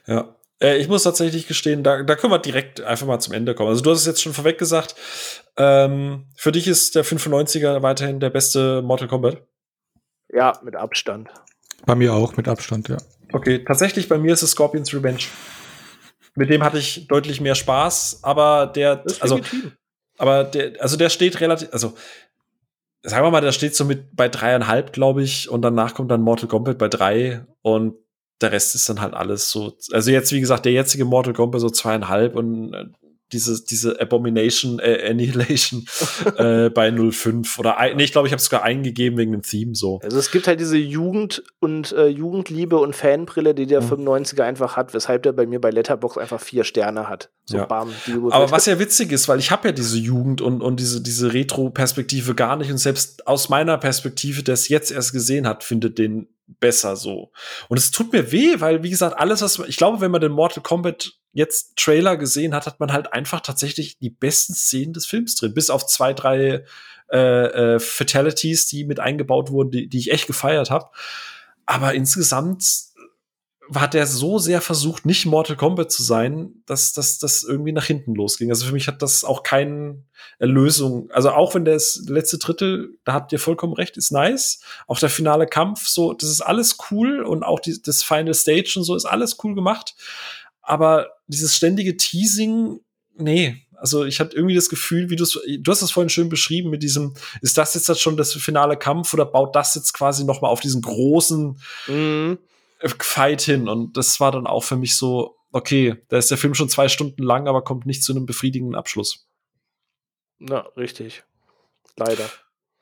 Ja, 0.07 0.37
äh, 0.61 0.79
ich 0.79 0.89
muss 0.89 1.03
tatsächlich 1.03 1.49
gestehen, 1.49 1.83
da, 1.83 2.03
da 2.03 2.15
können 2.15 2.33
wir 2.33 2.39
direkt 2.39 2.81
einfach 2.81 3.07
mal 3.07 3.19
zum 3.19 3.35
Ende 3.35 3.55
kommen. 3.55 3.71
Also 3.71 3.83
du 3.83 3.91
hast 3.91 4.01
es 4.01 4.07
jetzt 4.07 4.23
schon 4.23 4.35
vorweg 4.35 4.59
gesagt, 4.59 4.95
ähm, 5.57 6.27
für 6.37 6.53
dich 6.53 6.69
ist 6.69 6.95
der 6.95 7.05
95er 7.05 7.83
weiterhin 7.83 8.21
der 8.21 8.31
beste 8.31 8.83
Mortal 8.83 9.09
Kombat? 9.09 9.43
Ja, 10.33 10.59
mit 10.63 10.77
Abstand. 10.77 11.29
Bei 11.87 11.95
mir 11.95 12.15
auch, 12.15 12.37
mit 12.37 12.49
Abstand, 12.49 12.89
ja. 12.89 12.99
Okay, 13.33 13.65
tatsächlich 13.65 14.09
bei 14.09 14.19
mir 14.19 14.33
ist 14.35 14.43
es 14.43 14.53
Scorpions 14.53 14.93
Revenge. 14.95 15.25
Mit 16.35 16.51
dem 16.51 16.63
hatte 16.63 16.79
ich 16.79 17.07
deutlich 17.09 17.41
mehr 17.41 17.55
Spaß, 17.55 18.21
aber 18.23 18.67
der, 18.67 19.05
also, 19.21 19.41
aber 20.19 20.45
der, 20.45 20.81
also 20.81 20.97
der 20.97 21.11
steht 21.11 21.41
relativ, 21.41 21.69
also, 21.73 21.95
sagen 23.03 23.27
wir 23.27 23.31
mal, 23.31 23.41
der 23.41 23.53
steht 23.53 23.75
so 23.75 23.85
mit 23.85 24.15
bei 24.15 24.29
dreieinhalb, 24.29 24.93
glaube 24.93 25.23
ich, 25.23 25.49
und 25.49 25.63
danach 25.63 25.95
kommt 25.95 26.11
dann 26.11 26.23
Mortal 26.23 26.49
Kombat 26.49 26.79
bei 26.79 26.89
drei 26.89 27.45
und 27.63 27.97
der 28.41 28.53
Rest 28.53 28.75
ist 28.75 28.89
dann 28.89 29.01
halt 29.01 29.15
alles 29.15 29.51
so, 29.51 29.77
also 29.93 30.11
jetzt, 30.11 30.33
wie 30.33 30.41
gesagt, 30.41 30.65
der 30.65 30.73
jetzige 30.73 31.05
Mortal 31.05 31.33
Kombat 31.33 31.61
so 31.61 31.71
zweieinhalb 31.71 32.37
und 32.37 32.73
äh, 32.73 32.87
diese, 33.33 33.63
diese 33.63 34.01
Abomination, 34.01 34.79
äh, 34.79 35.09
Annihilation 35.11 35.87
äh, 36.37 36.71
bei 36.71 36.91
05 36.93 37.59
oder 37.59 37.77
nee, 37.95 38.05
ich 38.05 38.13
glaube, 38.13 38.29
ich 38.29 38.33
habe 38.33 38.39
es 38.39 38.45
sogar 38.45 38.63
eingegeben 38.63 39.19
wegen 39.19 39.33
dem 39.33 39.43
Theme 39.43 39.75
so. 39.75 40.01
Also 40.03 40.19
es 40.19 40.31
gibt 40.31 40.47
halt 40.47 40.61
diese 40.61 40.79
Jugend 40.79 41.43
und 41.61 41.93
äh, 41.93 42.07
Jugendliebe 42.07 42.79
und 42.79 42.97
Fanbrille, 42.97 43.55
die 43.55 43.67
der 43.67 43.83
mhm. 43.83 44.09
95er 44.09 44.43
einfach 44.43 44.77
hat, 44.77 44.95
weshalb 44.95 45.23
der 45.23 45.33
bei 45.33 45.47
mir 45.47 45.61
bei 45.61 45.71
Letterbox 45.71 46.19
einfach 46.19 46.41
vier 46.41 46.65
Sterne 46.65 47.09
hat. 47.09 47.31
So 47.45 47.59
ja. 47.59 47.67
bam, 47.67 47.91
Aber 48.31 48.51
was 48.51 48.67
ja 48.67 48.79
witzig 48.79 49.13
ist, 49.13 49.29
weil 49.29 49.39
ich 49.39 49.51
habe 49.51 49.69
ja 49.69 49.73
diese 49.73 49.99
Jugend 49.99 50.41
und, 50.41 50.61
und 50.61 50.79
diese, 50.81 51.01
diese 51.03 51.33
Retro-Perspektive 51.33 52.35
gar 52.35 52.57
nicht 52.57 52.71
und 52.71 52.79
selbst 52.79 53.27
aus 53.27 53.49
meiner 53.49 53.79
Perspektive, 53.79 54.43
der 54.43 54.55
es 54.55 54.69
jetzt 54.69 54.91
erst 54.91 55.13
gesehen 55.13 55.47
hat, 55.47 55.65
findet 55.65 55.99
den 55.99 56.29
besser 56.61 56.97
so. 56.97 57.31
Und 57.69 57.79
es 57.79 57.91
tut 57.91 58.13
mir 58.13 58.33
weh, 58.33 58.61
weil, 58.61 58.83
wie 58.83 58.91
gesagt, 58.91 59.19
alles, 59.19 59.43
was 59.43 59.59
ich 59.69 59.77
glaube, 59.77 60.01
wenn 60.01 60.11
man 60.11 60.21
den 60.21 60.33
Mortal 60.33 60.63
Kombat 60.63 61.13
jetzt 61.33 61.77
Trailer 61.77 62.17
gesehen 62.17 62.55
hat, 62.55 62.67
hat 62.67 62.81
man 62.81 62.93
halt 62.93 63.13
einfach 63.13 63.41
tatsächlich 63.41 63.99
die 63.99 64.11
besten 64.11 64.55
Szenen 64.55 64.93
des 64.93 65.07
Films 65.07 65.37
drin. 65.37 65.55
Bis 65.55 65.71
auf 65.71 65.87
zwei, 65.87 66.15
drei 66.15 66.65
äh, 67.13 67.75
äh, 67.75 67.79
Fatalities, 67.79 68.67
die 68.67 68.85
mit 68.85 69.01
eingebaut 69.01 69.51
wurden, 69.51 69.71
die, 69.71 69.89
die 69.89 69.99
ich 69.99 70.11
echt 70.11 70.27
gefeiert 70.27 70.71
habe. 70.71 70.91
Aber 71.67 71.95
insgesamt 71.95 72.65
hat 73.75 73.95
er 73.95 74.07
so 74.07 74.39
sehr 74.39 74.61
versucht, 74.61 75.05
nicht 75.05 75.27
Mortal 75.27 75.57
Kombat 75.57 75.91
zu 75.93 76.03
sein, 76.03 76.63
dass 76.67 76.93
das 76.93 77.43
irgendwie 77.43 77.73
nach 77.73 77.85
hinten 77.85 78.15
losging. 78.15 78.51
Also 78.51 78.67
für 78.67 78.73
mich 78.73 78.89
hat 78.89 79.03
das 79.03 79.25
auch 79.25 79.43
keine 79.43 80.03
Lösung. 80.39 81.11
Also 81.11 81.31
auch 81.31 81.55
wenn 81.55 81.65
das 81.65 82.03
letzte 82.07 82.39
Drittel, 82.39 82.99
da 83.05 83.13
habt 83.13 83.33
ihr 83.33 83.39
vollkommen 83.39 83.75
recht, 83.75 83.97
ist 83.97 84.11
nice. 84.11 84.61
Auch 84.87 84.99
der 84.99 85.11
finale 85.11 85.47
Kampf, 85.47 85.87
so, 85.87 86.13
das 86.13 86.31
ist 86.31 86.41
alles 86.41 86.79
cool 86.91 87.23
und 87.23 87.43
auch 87.43 87.61
die, 87.61 87.81
das 87.83 88.03
Final 88.03 88.35
Stage 88.35 88.75
und 88.77 88.85
so 88.85 88.95
ist 88.95 89.05
alles 89.05 89.37
cool 89.45 89.55
gemacht. 89.55 89.95
Aber 90.63 91.09
dieses 91.27 91.57
ständige 91.57 91.97
Teasing, 91.97 92.81
nee, 93.17 93.67
also 93.81 94.05
ich 94.05 94.21
hatte 94.21 94.37
irgendwie 94.37 94.55
das 94.55 94.69
Gefühl, 94.69 95.09
wie 95.11 95.17
du 95.17 95.25
du 95.25 95.71
hast 95.71 95.83
es 95.83 95.91
vorhin 95.91 96.11
schön 96.11 96.29
beschrieben 96.29 96.71
mit 96.71 96.83
diesem, 96.83 97.15
ist 97.43 97.59
das 97.59 97.75
jetzt 97.75 98.01
schon 98.01 98.17
das 98.17 98.33
finale 98.33 98.77
Kampf 98.77 99.15
oder 99.15 99.25
baut 99.25 99.55
das 99.55 99.75
jetzt 99.75 99.93
quasi 99.93 100.25
noch 100.25 100.41
mal 100.41 100.49
auf 100.49 100.61
diesen 100.61 100.83
großen 100.83 101.59
mhm. 101.87 102.39
Fight 102.81 103.43
hin. 103.43 103.69
Und 103.69 103.97
das 103.97 104.21
war 104.21 104.33
dann 104.33 104.47
auch 104.47 104.65
für 104.65 104.77
mich 104.77 104.97
so, 104.97 105.37
okay, 105.53 105.97
da 106.09 106.19
ist 106.19 106.31
der 106.31 106.39
Film 106.39 106.55
schon 106.55 106.69
zwei 106.69 106.89
Stunden 106.89 107.23
lang, 107.23 107.49
aber 107.49 107.63
kommt 107.63 107.87
nicht 107.87 108.03
zu 108.03 108.13
einem 108.13 108.27
befriedigenden 108.27 108.77
Abschluss. 108.77 109.29
Na, 110.39 110.61
richtig. 110.77 111.25
Leider. 111.97 112.29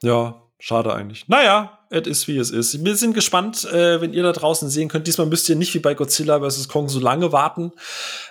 Ja, 0.03 0.43
schade 0.59 0.93
eigentlich. 0.93 1.27
Naja, 1.29 1.76
es 1.91 2.07
ist 2.07 2.29
wie 2.29 2.39
es 2.39 2.51
ist. 2.51 2.85
Wir 2.85 2.97
sind 2.97 3.15
gespannt, 3.15 3.65
äh, 3.65 4.01
wenn 4.01 4.13
ihr 4.13 4.23
da 4.23 4.33
draußen 4.33 4.69
sehen 4.69 4.89
könnt. 4.89 5.07
Diesmal 5.07 5.27
müsst 5.27 5.49
ihr 5.49 5.57
nicht 5.57 5.73
wie 5.75 5.79
bei 5.79 5.95
Godzilla 5.95 6.41
vs. 6.41 6.69
Kong 6.69 6.89
so 6.89 6.99
lange 6.99 7.33
warten 7.33 7.73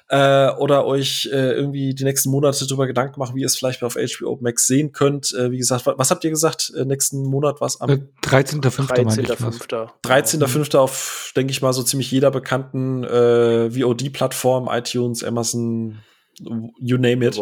äh, 0.10 0.49
oder 0.49 0.86
euch 0.86 1.30
äh, 1.32 1.53
irgendwie 1.53 1.95
die 1.95 2.03
nächsten 2.03 2.30
Monate 2.30 2.65
darüber 2.68 2.88
Gedanken 2.88 3.19
machen, 3.19 3.36
wie 3.36 3.41
ihr 3.41 3.45
es 3.45 3.56
vielleicht 3.56 3.84
auf 3.84 3.95
HBO 3.95 4.38
Max 4.41 4.68
sehen 4.68 4.91
könnt. 4.91 5.34
Äh, 5.34 5.52
wie 5.52 5.57
gesagt, 5.57 5.86
was 5.86 6.11
habt 6.11 6.23
ihr 6.23 6.30
gesagt? 6.30 6.73
Äh, 6.76 6.86
nächsten 6.86 7.23
Monat 7.23 7.61
was 7.61 7.80
am 7.80 7.90
13.5. 7.90 8.88
13.5. 8.88 9.90
13.5. 10.03 10.77
auf, 10.77 11.32
denke 11.36 11.52
ich 11.52 11.61
mal, 11.61 11.73
so 11.73 11.84
ziemlich 11.84 12.11
jeder 12.11 12.32
bekannten 12.32 13.03
äh, 13.03 13.72
VOD-Plattform, 13.72 14.69
iTunes, 14.69 15.23
Amazon, 15.23 15.99
you 16.80 16.98
name 16.98 17.26
it. 17.26 17.40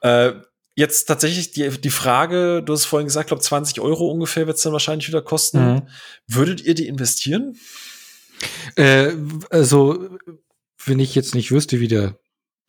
Äh, 0.00 0.32
Jetzt 0.78 1.06
tatsächlich 1.06 1.50
die, 1.50 1.68
die 1.70 1.90
Frage, 1.90 2.62
du 2.62 2.72
hast 2.72 2.84
vorhin 2.84 3.08
gesagt, 3.08 3.26
glaube 3.26 3.42
20 3.42 3.80
Euro 3.80 4.12
ungefähr 4.12 4.46
wird 4.46 4.58
es 4.58 4.62
dann 4.62 4.72
wahrscheinlich 4.72 5.08
wieder 5.08 5.22
kosten. 5.22 5.58
Mhm. 5.58 5.82
Würdet 6.28 6.60
ihr 6.60 6.74
die 6.74 6.86
investieren? 6.86 7.56
Äh, 8.76 9.14
also, 9.50 10.08
wenn 10.84 11.00
ich 11.00 11.16
jetzt 11.16 11.34
nicht 11.34 11.50
wüsste, 11.50 11.80
wie 11.80 11.88
der 11.88 12.20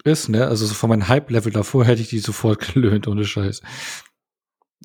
ist, 0.04 0.28
ne, 0.28 0.48
also 0.48 0.66
so 0.66 0.74
von 0.74 0.90
meinem 0.90 1.08
Hype-Level 1.08 1.52
davor 1.52 1.86
hätte 1.86 2.02
ich 2.02 2.10
die 2.10 2.18
sofort 2.18 2.74
gelöhnt, 2.74 3.08
ohne 3.08 3.26
Scheiß. 3.26 3.62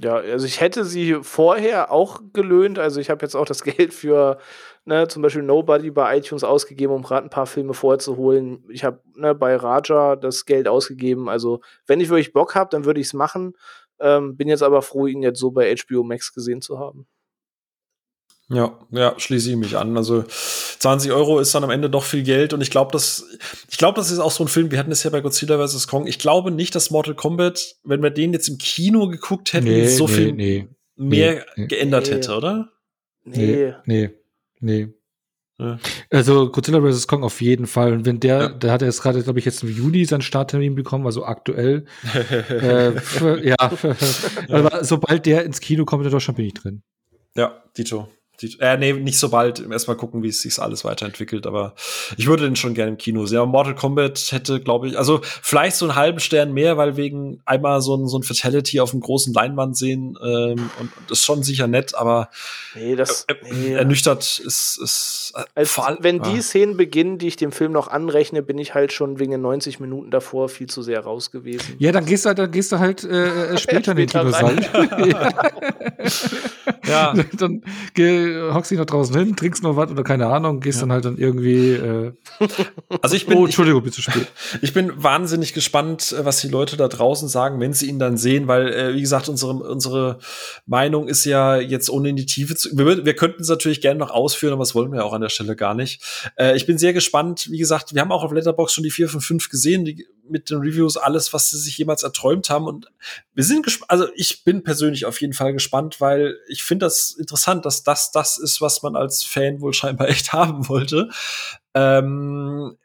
Ja, 0.03 0.17
also 0.17 0.45
ich 0.45 0.61
hätte 0.61 0.85
sie 0.85 1.17
vorher 1.23 1.91
auch 1.91 2.21
gelöhnt. 2.35 2.79
Also 2.79 3.01
ich 3.01 3.09
habe 3.09 3.25
jetzt 3.25 3.37
auch 3.37 3.47
das 3.47 3.63
Geld 3.65 3.95
für 3.95 4.39
ne, 4.85 5.09
zum 5.09 5.23
Beispiel 5.23 5.43
Nobody 5.43 5.91
bei 5.91 6.19
iTunes 6.19 6.45
ausgegeben, 6.45 6.93
um 6.93 7.03
gerade 7.03 7.27
ein 7.27 7.31
paar 7.31 7.47
Filme 7.47 7.75
vorzuholen. 7.75 8.65
Ich 8.69 8.85
habe 8.85 9.01
ne, 9.17 9.35
bei 9.35 9.57
Raja 9.57 10.17
das 10.17 10.45
Geld 10.45 10.69
ausgegeben. 10.69 11.29
Also 11.29 11.61
wenn 11.87 12.01
ich 12.01 12.09
wirklich 12.09 12.33
Bock 12.33 12.55
habe, 12.55 12.71
dann 12.71 12.85
würde 12.85 13.01
ich 13.01 13.09
es 13.09 13.15
machen. 13.15 13.55
Ähm, 14.01 14.37
bin 14.37 14.49
jetzt 14.49 14.63
aber 14.63 14.83
froh, 14.83 15.07
ihn 15.07 15.23
jetzt 15.23 15.39
so 15.39 15.51
bei 15.51 15.75
HBO 15.75 16.03
Max 16.03 16.33
gesehen 16.35 16.61
zu 16.61 16.79
haben. 16.79 17.07
Ja, 18.51 18.79
ja, 18.91 19.15
schließe 19.19 19.51
ich 19.51 19.57
mich 19.57 19.77
an. 19.77 19.97
Also 19.97 20.23
20 20.23 21.13
Euro 21.13 21.39
ist 21.41 21.55
dann 21.55 21.65
am 21.65 21.71
Ende 21.71 21.89
doch 21.89 22.05
viel 22.05 22.23
Geld 22.23 22.53
und 22.53 22.61
ich 22.61 22.71
glaube, 22.71 22.93
das, 22.93 23.25
ich 23.71 23.79
glaube, 23.79 23.97
das 23.97 24.11
ist 24.11 24.19
auch 24.19 24.31
so 24.31 24.45
ein 24.45 24.49
Film. 24.49 24.71
Wir 24.71 24.79
hatten 24.79 24.93
es 24.93 25.03
ja 25.03 25.11
bei 25.11 25.23
Godzilla 25.23 25.67
vs. 25.67 25.87
Kong. 25.87 26.07
Ich 26.07 26.19
glaube 26.19 26.51
nicht, 26.51 26.75
dass 26.75 26.91
Mortal 26.91 27.15
Kombat, 27.15 27.77
wenn 27.85 28.03
wir 28.03 28.11
den 28.11 28.35
jetzt 28.35 28.49
im 28.49 28.59
Kino 28.59 29.09
geguckt 29.09 29.55
hätten, 29.55 29.65
nee, 29.65 29.87
so 29.87 30.07
nee, 30.07 30.13
viel 30.13 30.33
nee, 30.33 30.69
mehr 30.97 31.47
geändert 31.57 32.11
hätte, 32.11 32.37
oder? 32.37 32.69
Nee, 33.25 33.75
nee, 33.87 34.11
nee. 34.65 34.89
Ja. 35.59 35.79
Also 36.11 36.51
Godzilla 36.51 36.81
vs. 36.81 37.07
Kong 37.07 37.23
auf 37.23 37.41
jeden 37.41 37.67
Fall. 37.67 37.93
Und 37.93 38.07
wenn 38.07 38.19
der, 38.19 38.39
ja. 38.39 38.49
der 38.49 38.73
hat 38.73 38.83
jetzt 38.83 39.03
gerade, 39.03 39.23
glaube 39.23 39.39
ich, 39.39 39.45
jetzt 39.45 39.63
im 39.63 39.69
Juni 39.69 40.05
seinen 40.05 40.23
Starttermin 40.23 40.75
bekommen, 40.75 41.07
also 41.07 41.25
aktuell. 41.25 41.85
äh, 42.51 42.93
ja, 43.49 43.57
aber 44.49 44.85
sobald 44.85 45.27
der 45.27 45.45
ins 45.45 45.61
Kino 45.61 45.85
kommt 45.85 46.05
in 46.05 46.11
Deutschland, 46.11 46.37
bin 46.37 46.47
ich 46.47 46.55
drin. 46.55 46.83
Ja, 47.37 47.63
Dito. 47.77 48.09
Die, 48.41 48.57
äh, 48.61 48.77
nee, 48.77 48.93
nicht 48.93 49.19
so 49.19 49.29
bald. 49.29 49.65
Erstmal 49.71 49.97
gucken, 49.97 50.23
wie 50.23 50.29
es 50.29 50.43
sich 50.43 50.59
alles 50.59 50.85
weiterentwickelt. 50.85 51.47
Aber 51.47 51.75
ich 52.17 52.27
würde 52.27 52.45
den 52.45 52.57
schon 52.57 52.75
gerne 52.75 52.93
im 52.93 52.99
Kino 52.99 53.27
sehen. 53.27 53.39
Aber 53.39 53.47
Mortal 53.47 53.75
Kombat 53.75 54.33
hätte, 54.33 54.61
glaube 54.61 54.89
ich, 54.89 54.99
also 54.99 55.21
vielleicht 55.23 55.77
so 55.77 55.85
einen 55.85 55.95
halben 55.95 56.21
Stern 56.21 56.53
mehr, 56.53 56.77
weil 56.77 56.97
wegen 56.97 57.41
einmal 57.45 57.81
so 57.81 57.97
ein, 57.97 58.09
so 58.09 58.19
ein 58.19 58.23
Fatality 58.23 58.81
auf 58.81 58.93
einem 58.93 59.01
großen 59.01 59.33
Leinwand 59.33 59.77
sehen 59.77 60.17
ähm, 60.23 60.71
und 60.81 60.91
das 61.09 61.21
ist 61.21 61.25
schon 61.25 61.43
sicher 61.43 61.67
nett, 61.67 61.95
aber 61.95 62.31
nee, 62.75 62.97
das, 62.97 63.25
äh, 63.25 63.35
nee. 63.53 63.73
ernüchtert 63.75 64.41
ist, 64.45 64.79
ist 64.83 65.33
äh, 65.35 65.43
also, 65.55 65.83
Wenn 66.01 66.23
die 66.23 66.39
ah. 66.39 66.43
Szenen 66.43 66.77
beginnen, 66.77 67.19
die 67.19 67.29
ich 67.29 67.37
dem 67.37 67.53
Film 67.53 67.73
noch 67.73 67.89
anrechne, 67.89 68.43
bin 68.43 68.59
ich 68.59 68.75
halt 68.75 68.93
schon 68.93 69.19
wegen 69.19 69.33
den 69.33 69.43
90 69.43 69.81
Minuten 69.81 70.11
davor 70.11 70.49
viel 70.49 70.69
zu 70.69 70.83
sehr 70.83 71.01
raus 71.01 71.31
gewesen. 71.31 71.75
Ja, 71.79 71.93
dann 71.93 72.07
gehst 72.07 72.25
du 72.25 72.29
halt, 72.29 72.39
dann 72.39 72.51
gehst 72.51 72.73
du 72.73 72.79
halt 72.79 73.05
äh, 73.05 73.53
äh 73.55 73.59
später 73.59 73.93
in 73.93 73.99
den 73.99 74.09
Kinosaal. 74.09 74.57
ja. 76.89 77.15
dann 77.39 77.63
geh, 77.95 78.34
hockst 78.53 78.71
dich 78.71 78.79
noch 78.79 78.87
draußen 78.87 79.17
hin, 79.17 79.37
trinkst 79.37 79.63
noch 79.63 79.77
was 79.77 79.91
oder 79.91 80.03
keine 80.03 80.27
Ahnung, 80.27 80.61
gehst 80.61 80.79
ja. 80.79 80.83
dann 80.83 80.93
halt 80.93 81.05
dann 81.05 81.17
irgendwie. 81.17 81.73
Äh 81.73 82.13
also 83.03 83.17
ich 83.17 83.27
bin. 83.27 83.39
Oh, 83.39 83.45
Entschuldigung, 83.45 83.83
bitte 83.83 84.03
spät. 84.03 84.27
Ich 84.63 84.73
bin 84.73 84.93
wahnsinnig 85.03 85.53
gespannt, 85.53 86.13
äh, 86.13 86.25
was 86.25 86.41
die 86.41 86.49
Leute 86.49 86.77
da 86.77 86.89
draußen 86.89 87.29
sagen, 87.29 87.61
wenn 87.61 87.73
sie 87.73 87.89
ihn 87.89 87.99
dann 87.99 88.17
sehen, 88.17 88.49
weil, 88.49 88.73
äh, 88.73 88.95
wie 88.95 89.01
gesagt, 89.01 89.29
unsere, 89.29 89.53
unsere 89.55 90.19
Meinung 90.67 91.09
ist 91.09 91.25
ja 91.25 91.57
jetzt 91.57 91.91
ohne 91.91 92.11
in 92.11 92.17
die 92.17 92.27
Tiefe 92.27 92.55
zu. 92.55 92.77
Wir, 92.77 93.05
wir 93.05 93.17
könnten 93.17 93.43
es 93.43 93.49
natürlich 93.49 93.81
gerne 93.81 93.99
noch 93.99 94.11
ausführen, 94.11 94.53
aber 94.53 94.63
das 94.63 94.75
wollen 94.75 94.91
wir 94.91 95.01
ja 95.01 95.05
auch 95.05 95.13
an 95.13 95.21
der 95.21 95.29
Stelle 95.29 95.57
gar 95.57 95.75
nicht. 95.75 96.03
Äh, 96.37 96.57
ich 96.57 96.67
bin 96.67 96.79
sehr 96.79 96.93
gespannt. 96.93 97.49
Wie 97.51 97.59
gesagt, 97.59 97.95
wir 97.95 98.01
haben 98.01 98.13
auch 98.13 98.25
auf 98.25 98.33
Letterbox 98.33 98.73
schon 98.73 98.85
die 98.85 98.91
4 98.91 99.09
von 99.09 99.21
5 99.21 99.49
gesehen, 99.49 99.85
die, 99.85 100.07
mit 100.29 100.51
den 100.51 100.59
Reviews 100.59 100.97
alles, 100.97 101.33
was 101.33 101.51
sie 101.51 101.59
sich 101.59 101.79
jemals 101.79 102.03
erträumt 102.03 102.51
haben. 102.51 102.67
Und 102.67 102.91
wir 103.35 103.45
sind 103.45 103.63
gespannt, 103.63 103.91
also 103.91 104.09
ich 104.15 104.45
bin 104.45 104.63
persönlich 104.63 105.07
auf 105.07 105.21
jeden 105.21 105.33
Fall 105.33 105.53
gespannt, 105.53 106.01
weil 106.01 106.37
ich 106.49 106.63
finde 106.63 106.87
das 106.87 107.13
interessant, 107.13 107.65
dass 107.65 107.83
das 107.83 108.13
das 108.13 108.39
ist, 108.39 108.61
was 108.61 108.83
man 108.83 108.97
als 108.97 109.23
Fan 109.25 109.61
wohl 109.61 109.75
scheinbar 109.75 110.09
echt 110.09 110.33
haben 110.33 110.69
wollte. 110.69 111.11
Ähm, 111.75 112.77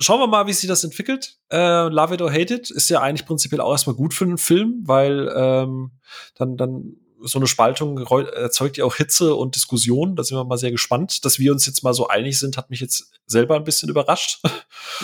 Schauen 0.00 0.18
wir 0.18 0.26
mal, 0.26 0.48
wie 0.48 0.52
sich 0.52 0.68
das 0.68 0.82
entwickelt. 0.82 1.38
Äh, 1.52 1.88
Love 1.88 2.14
It 2.14 2.22
or 2.22 2.32
Hate 2.32 2.52
It 2.54 2.70
ist 2.70 2.90
ja 2.90 3.00
eigentlich 3.00 3.26
prinzipiell 3.26 3.60
auch 3.60 3.70
erstmal 3.70 3.94
gut 3.94 4.12
für 4.12 4.24
einen 4.24 4.38
Film, 4.38 4.82
weil 4.84 5.32
ähm, 5.34 5.92
dann, 6.34 6.56
dann 6.56 6.96
so 7.26 7.38
eine 7.38 7.46
Spaltung 7.46 7.98
erzeugt 8.06 8.76
ja 8.76 8.84
auch 8.84 8.94
Hitze 8.94 9.34
und 9.34 9.56
Diskussion. 9.56 10.14
Da 10.14 10.22
sind 10.22 10.36
wir 10.36 10.44
mal 10.44 10.58
sehr 10.58 10.70
gespannt. 10.70 11.24
Dass 11.24 11.38
wir 11.38 11.52
uns 11.52 11.66
jetzt 11.66 11.82
mal 11.82 11.94
so 11.94 12.08
einig 12.08 12.38
sind, 12.38 12.56
hat 12.56 12.70
mich 12.70 12.80
jetzt 12.80 13.10
selber 13.26 13.56
ein 13.56 13.64
bisschen 13.64 13.88
überrascht. 13.88 14.40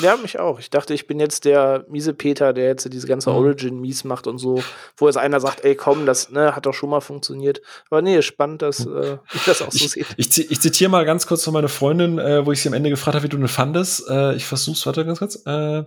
Ja, 0.03 0.17
mich 0.17 0.39
auch. 0.39 0.59
Ich 0.59 0.69
dachte, 0.69 0.93
ich 0.93 1.07
bin 1.07 1.19
jetzt 1.19 1.45
der 1.45 1.87
miese 1.89 2.13
Peter, 2.13 2.53
der 2.53 2.67
jetzt 2.67 2.93
diese 2.93 3.07
ganze 3.07 3.31
mhm. 3.31 3.37
Origin 3.37 3.81
mies 3.81 4.05
macht 4.05 4.27
und 4.27 4.39
so, 4.39 4.63
wo 4.97 5.07
jetzt 5.07 5.17
einer 5.17 5.41
sagt, 5.41 5.65
ey, 5.65 5.75
komm, 5.75 6.07
das 6.07 6.31
ne, 6.31 6.55
hat 6.55 6.67
doch 6.67 6.75
schon 6.75 6.91
mal 6.91 7.01
funktioniert. 7.01 7.63
Aber 7.89 8.03
nee, 8.03 8.21
spannend, 8.21 8.63
dass 8.63 8.85
äh, 8.85 9.17
ich 9.35 9.45
das 9.45 9.63
auch 9.63 9.73
so 9.73 9.87
sehe. 9.87 10.05
Ich, 10.17 10.39
ich, 10.39 10.51
ich 10.51 10.61
zitiere 10.61 10.91
mal 10.91 11.05
ganz 11.05 11.27
kurz 11.27 11.45
von 11.45 11.55
meiner 11.55 11.69
Freundin, 11.69 12.19
äh, 12.19 12.45
wo 12.45 12.53
ich 12.53 12.61
sie 12.61 12.69
am 12.69 12.75
Ende 12.75 12.91
gefragt 12.91 13.15
habe, 13.15 13.25
wie 13.25 13.29
du 13.31 13.39
ihn 13.39 13.49
fandest. 13.49 14.09
Äh, 14.09 14.35
ich 14.35 14.45
versuch's, 14.45 14.85
warte 14.85 15.05
ganz 15.05 15.19
kurz. 15.19 15.43
Äh, 15.47 15.85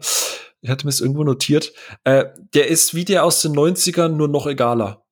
ich 0.62 0.70
hatte 0.70 0.86
mir 0.86 0.90
es 0.90 1.02
irgendwo 1.02 1.24
notiert. 1.24 1.74
Äh, 2.04 2.26
der 2.54 2.70
ist 2.70 2.96
wie 2.96 3.06
der 3.06 3.26
aus 3.26 3.42
den 3.42 3.54
90ern, 3.54 4.10
nur 4.10 4.28
noch 4.28 4.48
egaler. 4.48 5.03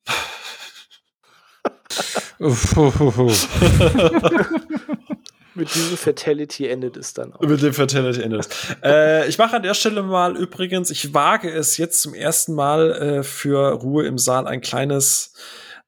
Mit 5.53 5.75
diesem 5.75 5.97
Fatality 5.97 6.67
endet 6.67 6.97
es 6.97 7.13
dann 7.13 7.33
auch. 7.33 7.41
Mit 7.41 7.61
dem 7.61 7.73
Fatality 7.73 8.21
endet 8.21 8.47
es. 8.47 8.75
äh, 8.83 9.27
ich 9.27 9.37
mache 9.37 9.57
an 9.57 9.63
der 9.63 9.73
Stelle 9.73 10.01
mal 10.01 10.37
übrigens, 10.37 10.89
ich 10.89 11.13
wage 11.13 11.51
es 11.51 11.77
jetzt 11.77 12.01
zum 12.01 12.13
ersten 12.13 12.55
Mal 12.55 12.91
äh, 12.91 13.23
für 13.23 13.73
Ruhe 13.73 14.07
im 14.07 14.17
Saal 14.17 14.47
ein 14.47 14.61
kleines, 14.61 15.33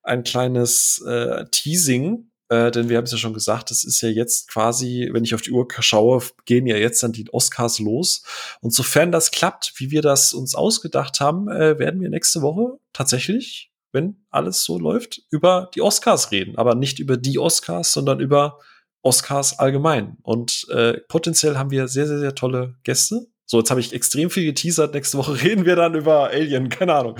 ein 0.03 0.23
kleines 0.23 1.01
äh, 1.07 1.45
Teasing. 1.49 2.30
Äh, 2.49 2.71
denn 2.71 2.89
wir 2.89 2.97
haben 2.97 3.05
es 3.05 3.13
ja 3.13 3.17
schon 3.17 3.34
gesagt, 3.34 3.71
es 3.71 3.85
ist 3.85 4.01
ja 4.01 4.09
jetzt 4.09 4.49
quasi, 4.49 5.09
wenn 5.11 5.23
ich 5.23 5.34
auf 5.34 5.41
die 5.41 5.51
Uhr 5.51 5.65
schaue, 5.80 6.21
gehen 6.45 6.67
ja 6.67 6.75
jetzt 6.75 7.01
dann 7.01 7.13
die 7.13 7.34
Oscars 7.34 7.80
los. 7.80 8.23
Und 8.59 8.73
sofern 8.73 9.11
das 9.11 9.31
klappt, 9.31 9.73
wie 9.77 9.89
wir 9.89 10.03
das 10.03 10.34
uns 10.34 10.53
ausgedacht 10.53 11.19
haben, 11.19 11.47
äh, 11.47 11.80
werden 11.80 12.01
wir 12.01 12.09
nächste 12.09 12.41
Woche 12.41 12.77
tatsächlich 12.91 13.73
wenn 13.94 14.26
alles 14.30 14.64
so 14.64 14.78
läuft, 14.78 15.22
über 15.30 15.70
die 15.74 15.82
Oscars 15.82 16.32
reden. 16.32 16.57
Aber 16.57 16.76
nicht 16.76 16.99
über 16.99 17.15
die 17.15 17.40
Oscars, 17.40 17.94
sondern 17.94 18.20
über 18.20 18.60
Oscars 19.02 19.60
allgemein. 19.60 20.18
Und 20.24 20.68
äh, 20.70 20.99
potenziell 21.07 21.57
haben 21.57 21.72
wir 21.72 21.88
sehr, 21.88 22.07
sehr, 22.07 22.20
sehr 22.20 22.36
tolle 22.36 22.76
Gäste. 22.84 23.28
So, 23.45 23.60
jetzt 23.60 23.70
habe 23.70 23.82
ich 23.82 23.94
extrem 23.94 24.30
viel 24.30 24.45
geteasert. 24.45 24.94
Nächste 24.94 25.18
Woche 25.18 25.34
reden 25.44 25.65
wir 25.65 25.76
dann 25.76 25.94
über 25.94 26.30
Alien, 26.30 26.70
keine 26.70 26.95
Ahnung. 26.95 27.18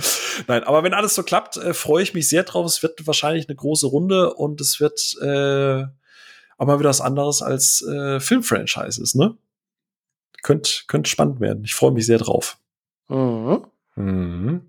Nein, 0.48 0.64
aber 0.64 0.82
wenn 0.82 0.94
alles 0.94 1.14
so 1.14 1.22
klappt, 1.22 1.56
äh, 1.56 1.74
freue 1.74 2.02
ich 2.02 2.14
mich 2.14 2.28
sehr 2.28 2.42
drauf. 2.42 2.66
Es 2.66 2.82
wird 2.82 3.06
wahrscheinlich 3.06 3.48
eine 3.48 3.56
große 3.56 3.86
Runde 3.86 4.34
und 4.34 4.60
es 4.60 4.80
wird 4.80 5.16
äh, 5.22 5.84
auch 6.56 6.66
mal 6.66 6.78
wieder 6.78 6.88
was 6.88 7.00
anderes 7.00 7.42
als 7.42 7.82
äh, 7.82 8.20
Filmfranchises, 8.20 9.14
ne? 9.14 9.36
Könnt, 10.42 10.84
könnte 10.88 11.08
spannend 11.08 11.40
werden. 11.40 11.64
Ich 11.64 11.74
freue 11.74 11.92
mich 11.92 12.04
sehr 12.04 12.18
drauf. 12.18 12.58
Mhm. 13.08 13.64
Mhm. 13.96 14.62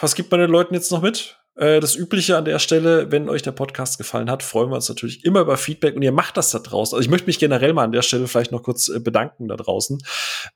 Was 0.00 0.14
gibt 0.14 0.30
man 0.30 0.40
den 0.40 0.50
Leuten 0.50 0.74
jetzt 0.74 0.92
noch 0.92 1.02
mit? 1.02 1.38
Äh, 1.56 1.80
das 1.80 1.96
Übliche 1.96 2.36
an 2.36 2.44
der 2.44 2.58
Stelle, 2.58 3.10
wenn 3.10 3.28
euch 3.28 3.42
der 3.42 3.52
Podcast 3.52 3.96
gefallen 3.96 4.30
hat, 4.30 4.42
freuen 4.42 4.70
wir 4.70 4.76
uns 4.76 4.88
natürlich 4.88 5.24
immer 5.24 5.40
über 5.40 5.56
Feedback 5.56 5.96
und 5.96 6.02
ihr 6.02 6.12
macht 6.12 6.36
das 6.36 6.50
da 6.50 6.58
draußen. 6.58 6.94
Also 6.94 7.02
ich 7.02 7.10
möchte 7.10 7.26
mich 7.26 7.38
generell 7.38 7.72
mal 7.72 7.84
an 7.84 7.92
der 7.92 8.02
Stelle 8.02 8.28
vielleicht 8.28 8.52
noch 8.52 8.62
kurz 8.62 8.88
äh, 8.88 9.00
bedanken 9.00 9.48
da 9.48 9.56
draußen. 9.56 9.98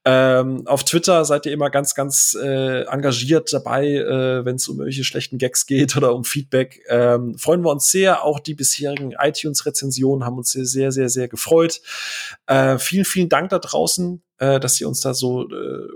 Ähm, 0.05 0.67
auf 0.67 0.85
Twitter 0.85 1.25
seid 1.25 1.47
ihr 1.47 1.53
immer 1.53 1.71
ganz, 1.71 1.95
ganz 1.95 2.37
äh, 2.41 2.83
engagiert 2.83 3.51
dabei, 3.53 3.87
äh, 3.87 4.45
wenn 4.45 4.57
es 4.57 4.69
um 4.69 4.77
irgendwelche 4.77 5.05
schlechten 5.05 5.39
Gags 5.39 5.65
geht 5.65 5.97
oder 5.97 6.15
um 6.15 6.25
Feedback. 6.25 6.83
Ähm, 6.89 7.37
freuen 7.39 7.63
wir 7.63 7.71
uns 7.71 7.91
sehr. 7.91 8.23
Auch 8.25 8.39
die 8.39 8.55
bisherigen 8.55 9.13
iTunes-Rezensionen 9.19 10.27
haben 10.27 10.37
uns 10.37 10.53
sehr, 10.53 10.67
sehr, 10.67 10.93
sehr, 10.93 11.09
sehr 11.09 11.29
gefreut. 11.29 11.81
Äh, 12.47 12.79
vielen, 12.79 13.07
vielen 13.07 13.31
Dank 13.31 13.49
da 13.49 13.59
draußen, 13.59 14.23
äh, 14.37 14.61
dass 14.61 14.79
ihr 14.79 14.87
uns 14.87 15.01
da 15.01 15.15
so 15.15 15.49
äh, 15.49 15.89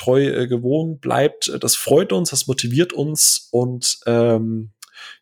treu 0.00 0.26
äh, 0.26 0.46
gewohnt 0.46 1.00
bleibt. 1.00 1.52
Das 1.60 1.76
freut 1.76 2.12
uns, 2.12 2.30
das 2.30 2.46
motiviert 2.46 2.92
uns 2.92 3.48
und 3.50 4.00
ähm, 4.06 4.70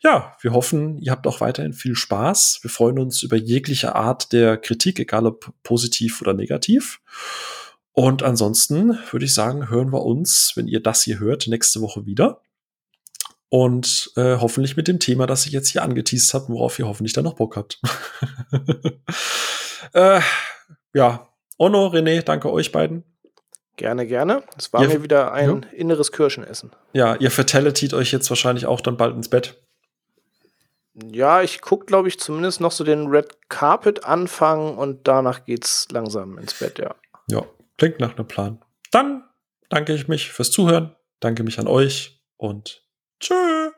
ja, 0.00 0.36
wir 0.40 0.52
hoffen, 0.52 0.98
ihr 0.98 1.12
habt 1.12 1.26
auch 1.26 1.40
weiterhin 1.40 1.72
viel 1.72 1.94
Spaß. 1.94 2.60
Wir 2.62 2.70
freuen 2.70 2.98
uns 2.98 3.22
über 3.22 3.36
jegliche 3.36 3.94
Art 3.94 4.32
der 4.32 4.56
Kritik, 4.56 4.98
egal 4.98 5.26
ob 5.26 5.52
positiv 5.62 6.20
oder 6.20 6.34
negativ. 6.34 7.00
Und 7.92 8.22
ansonsten 8.22 8.98
würde 9.10 9.24
ich 9.24 9.34
sagen, 9.34 9.70
hören 9.70 9.92
wir 9.92 10.04
uns, 10.04 10.52
wenn 10.54 10.68
ihr 10.68 10.80
das 10.80 11.02
hier 11.02 11.18
hört, 11.18 11.46
nächste 11.48 11.80
Woche 11.80 12.06
wieder. 12.06 12.42
Und 13.48 14.12
äh, 14.16 14.36
hoffentlich 14.36 14.76
mit 14.76 14.88
dem 14.88 15.00
Thema, 15.00 15.26
das 15.26 15.46
ich 15.46 15.52
jetzt 15.52 15.68
hier 15.68 15.82
angeteased 15.82 16.34
habe, 16.34 16.48
worauf 16.50 16.78
ihr 16.78 16.86
hoffentlich 16.86 17.14
dann 17.14 17.24
noch 17.24 17.34
Bock 17.34 17.56
habt. 17.56 17.80
äh, 19.94 20.20
ja, 20.92 21.28
Ono, 21.56 21.88
René, 21.88 22.22
danke 22.22 22.52
euch 22.52 22.70
beiden. 22.70 23.04
Gerne, 23.78 24.08
gerne. 24.08 24.42
Es 24.56 24.72
war 24.72 24.82
ihr, 24.82 24.88
mir 24.88 25.02
wieder 25.04 25.32
ein 25.32 25.62
ja. 25.62 25.68
inneres 25.70 26.10
Kirschenessen. 26.10 26.72
Ja, 26.92 27.14
ihr 27.14 27.30
fatalityt 27.30 27.94
euch 27.94 28.10
jetzt 28.10 28.28
wahrscheinlich 28.28 28.66
auch 28.66 28.80
dann 28.80 28.96
bald 28.96 29.14
ins 29.14 29.30
Bett. 29.30 29.62
Ja, 30.94 31.42
ich 31.42 31.60
gucke, 31.60 31.86
glaube 31.86 32.08
ich, 32.08 32.18
zumindest 32.18 32.60
noch 32.60 32.72
so 32.72 32.82
den 32.82 33.06
Red 33.06 33.48
Carpet 33.48 34.04
anfangen 34.04 34.76
und 34.76 35.06
danach 35.06 35.44
geht's 35.44 35.86
langsam 35.92 36.38
ins 36.38 36.54
Bett, 36.54 36.80
ja. 36.80 36.96
Ja, 37.30 37.46
klingt 37.76 38.00
nach 38.00 38.16
einem 38.16 38.26
Plan. 38.26 38.60
Dann 38.90 39.22
danke 39.68 39.94
ich 39.94 40.08
mich 40.08 40.32
fürs 40.32 40.50
Zuhören, 40.50 40.96
danke 41.20 41.44
mich 41.44 41.60
an 41.60 41.68
euch 41.68 42.20
und 42.36 42.84
tschüss. 43.20 43.77